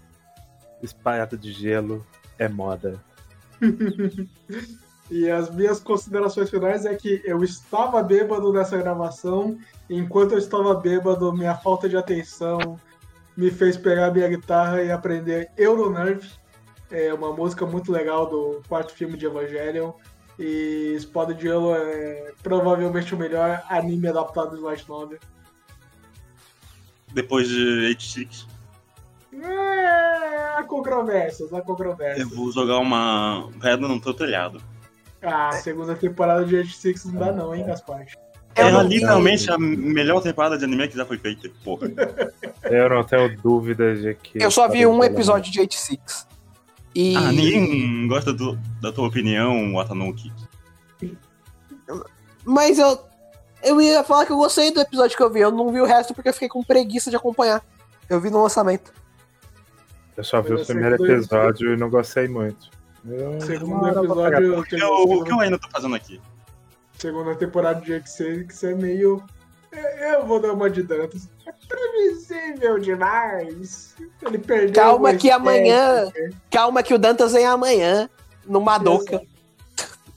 Espada 0.82 1.36
de 1.36 1.52
gelo 1.52 2.06
é 2.38 2.48
moda. 2.48 3.02
E 5.10 5.30
as 5.30 5.50
minhas 5.50 5.80
considerações 5.80 6.50
finais 6.50 6.84
é 6.84 6.94
que 6.94 7.22
eu 7.24 7.42
estava 7.42 8.02
bêbado 8.02 8.52
nessa 8.52 8.76
gravação. 8.76 9.59
Enquanto 9.88 10.32
eu 10.32 10.38
estava 10.38 10.74
bêbado, 10.74 11.32
minha 11.32 11.55
falta 11.55 11.88
de 11.88 11.96
atenção 11.96 12.78
me 13.39 13.52
fez 13.52 13.77
pegar 13.77 14.10
minha 14.10 14.27
guitarra 14.27 14.82
e 14.82 14.90
aprender 14.90 15.48
Euronerve. 15.56 16.28
É 16.90 17.15
uma 17.15 17.32
música 17.32 17.65
muito 17.65 17.93
legal 17.93 18.28
do 18.28 18.60
quarto 18.69 18.93
filme 18.93 19.16
de 19.16 19.27
Evangelion. 19.27 19.93
E 20.36 20.94
Espada 20.97 21.32
de 21.32 21.43
Gelo 21.43 21.73
é 21.73 22.32
provavelmente 22.43 23.15
o 23.15 23.19
melhor 23.19 23.62
anime 23.69 24.09
adaptado 24.09 24.56
de 24.56 24.62
Light 24.62 24.89
Novel. 24.89 25.20
Depois 27.12 27.48
de 27.48 27.86
86. 27.86 28.48
É, 29.40 30.56
há 30.56 30.65
controvérsias, 30.65 31.52
há 31.52 31.62
controvérsias. 31.62 32.28
Eu 32.28 32.36
vou 32.36 32.51
jogar 32.51 32.78
uma 32.78 33.48
pedra 33.60 33.86
no 33.86 34.01
teu 34.01 34.15
telhado. 34.15 34.60
Ah, 35.23 35.51
a 35.51 35.52
segunda 35.52 35.94
temporada 35.94 36.44
de 36.44 36.56
H6 36.56 37.05
não 37.05 37.20
dá 37.20 37.32
não, 37.32 37.55
hein, 37.55 37.65
Gaspar? 37.65 38.05
Eu 38.57 38.66
É 38.66 38.83
vi. 38.83 38.89
literalmente 38.95 39.51
a 39.51 39.57
melhor 39.59 40.20
temporada 40.20 40.59
de 40.59 40.65
anime 40.65 40.89
que 40.89 40.97
já 40.97 41.07
foi 41.07 41.16
feita. 41.19 41.49
Porra. 41.65 41.89
Eu 42.65 42.89
não 42.91 43.05
tenho 43.05 43.37
dúvidas 43.41 44.01
de 44.03 44.15
que. 44.15 44.43
Eu 44.43 44.51
só 44.51 44.69
vi 44.69 44.85
um 44.87 45.03
episódio 45.05 45.51
de 45.53 45.61
86. 45.61 46.27
E. 46.95 47.16
Ah, 47.16 47.31
ninguém 47.33 48.07
gosta 48.09 48.33
do- 48.33 48.59
da 48.81 48.91
tua 48.93 49.07
opinião, 49.07 49.75
Watanuki. 49.75 50.33
Mas 52.45 52.79
eu. 52.79 52.99
Eu 53.62 53.81
ia 53.81 54.05
falar 54.05 54.25
que 54.25 54.33
eu 54.33 54.37
gostei 54.37 54.70
do 54.70 54.81
episódio 54.81 55.16
que 55.16 55.23
eu 55.23 55.31
vi. 55.31 55.41
Eu 55.41 55.51
não 55.51 55.73
vi 55.73 55.81
o 55.81 55.85
resto 55.85 56.15
porque 56.15 56.29
eu 56.29 56.33
fiquei 56.33 56.49
com 56.49 56.62
preguiça 56.62 57.11
de 57.11 57.16
acompanhar. 57.16 57.62
Eu 58.09 58.20
vi 58.20 58.31
no 58.31 58.41
lançamento. 58.43 58.93
Eu 60.16 60.25
só 60.25 60.41
vi 60.41 60.49
Foi 60.49 60.62
o 60.62 60.66
primeiro 60.66 60.95
episódio 61.05 61.75
e 61.75 61.77
não 61.77 61.91
gostei 61.91 62.29
muito. 62.29 62.70
Eu- 63.05 63.41
Segundo 63.41 63.87
eu 63.89 63.99
episódio, 64.05 64.59
O 64.61 64.65
que 64.65 64.77
eu, 64.83 64.89
o 64.95 65.25
que 65.25 65.33
eu 65.33 65.41
ainda 65.41 65.59
tô 65.59 65.69
fazendo 65.70 65.95
aqui? 65.95 66.20
Segunda 66.99 67.35
temporada 67.35 67.81
de 67.81 67.93
X6 67.93 68.69
é 68.69 68.75
meio. 68.75 69.23
é, 69.73 70.15
Eu 70.15 70.27
vou 70.27 70.41
dar 70.41 70.53
uma 70.53 70.69
de 70.70 70.83
Dantas. 70.83 71.29
É 71.47 71.53
previsível 71.66 72.79
demais. 72.79 73.95
Ele 74.23 74.39
perdeu. 74.39 74.73
Calma 74.75 75.15
que 75.15 75.31
amanhã- 75.31 76.05
estética. 76.07 76.37
Calma 76.51 76.83
que 76.83 76.95
o 76.95 76.99
Dantas 76.99 77.33
vem 77.33 77.47
amanhã. 77.47 78.09
No 78.47 78.61
Madoka. 78.61 79.20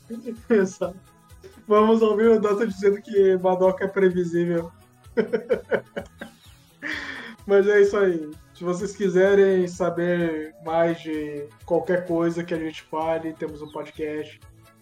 Exato. 0.49 0.95
Vamos 1.67 2.01
ouvir 2.01 2.27
o 2.29 2.39
Dantas 2.39 2.69
dizendo 2.73 3.01
que 3.01 3.37
Madoka 3.37 3.85
é 3.85 3.87
previsível. 3.87 4.71
Mas 7.45 7.67
é 7.67 7.81
isso 7.81 7.97
aí. 7.97 8.29
Se 8.53 8.63
vocês 8.63 8.95
quiserem 8.95 9.67
saber 9.67 10.53
mais 10.63 10.99
de 11.01 11.45
qualquer 11.65 12.05
coisa 12.05 12.43
que 12.43 12.53
a 12.53 12.57
gente 12.57 12.83
fale, 12.83 13.33
temos 13.33 13.61
um 13.61 13.67
podcast. 13.71 14.39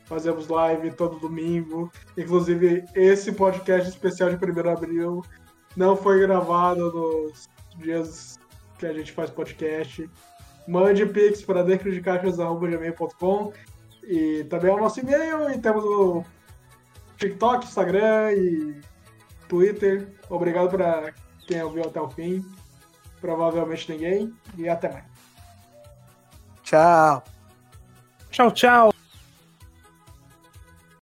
Fazemos 0.10 0.48
live 0.48 0.91
todo 0.91 1.19
domingo. 1.19 1.91
Inclusive, 2.18 2.84
esse 2.95 3.31
podcast 3.31 3.88
especial 3.88 4.31
de 4.31 4.44
1 4.44 4.53
de 4.53 4.68
abril 4.68 5.23
não 5.77 5.95
foi 5.95 6.19
gravado 6.22 6.91
nos 6.91 7.48
dias 7.77 8.40
que 8.80 8.88
a 8.88 8.94
gente 8.94 9.11
faz 9.11 9.30
podcast. 9.30 10.10
Mande 10.68 11.06
pix 11.06 11.44
para 11.44 11.64
decrodecaixas.gmail.com 11.64 13.53
e 14.03 14.44
também 14.45 14.72
é 14.72 14.73
o 14.73 14.80
nosso 14.80 14.99
e-mail 14.99 15.52
e 15.52 15.60
temos 15.60 15.84
o 15.86 16.26
TikTok, 17.18 17.65
Instagram 17.65 18.31
e 18.34 18.81
Twitter. 19.48 20.07
Obrigado 20.27 20.72
para 20.72 21.14
quem 21.45 21.61
ouviu 21.61 21.84
até 21.84 22.02
o 22.02 22.10
fim. 22.10 22.44
Provavelmente 23.22 23.91
ninguém. 23.91 24.34
E 24.57 24.68
até 24.68 24.91
mais. 24.91 25.06
Tchau. 26.64 27.23
Tchau, 28.31 28.52
tchau. 28.52 28.99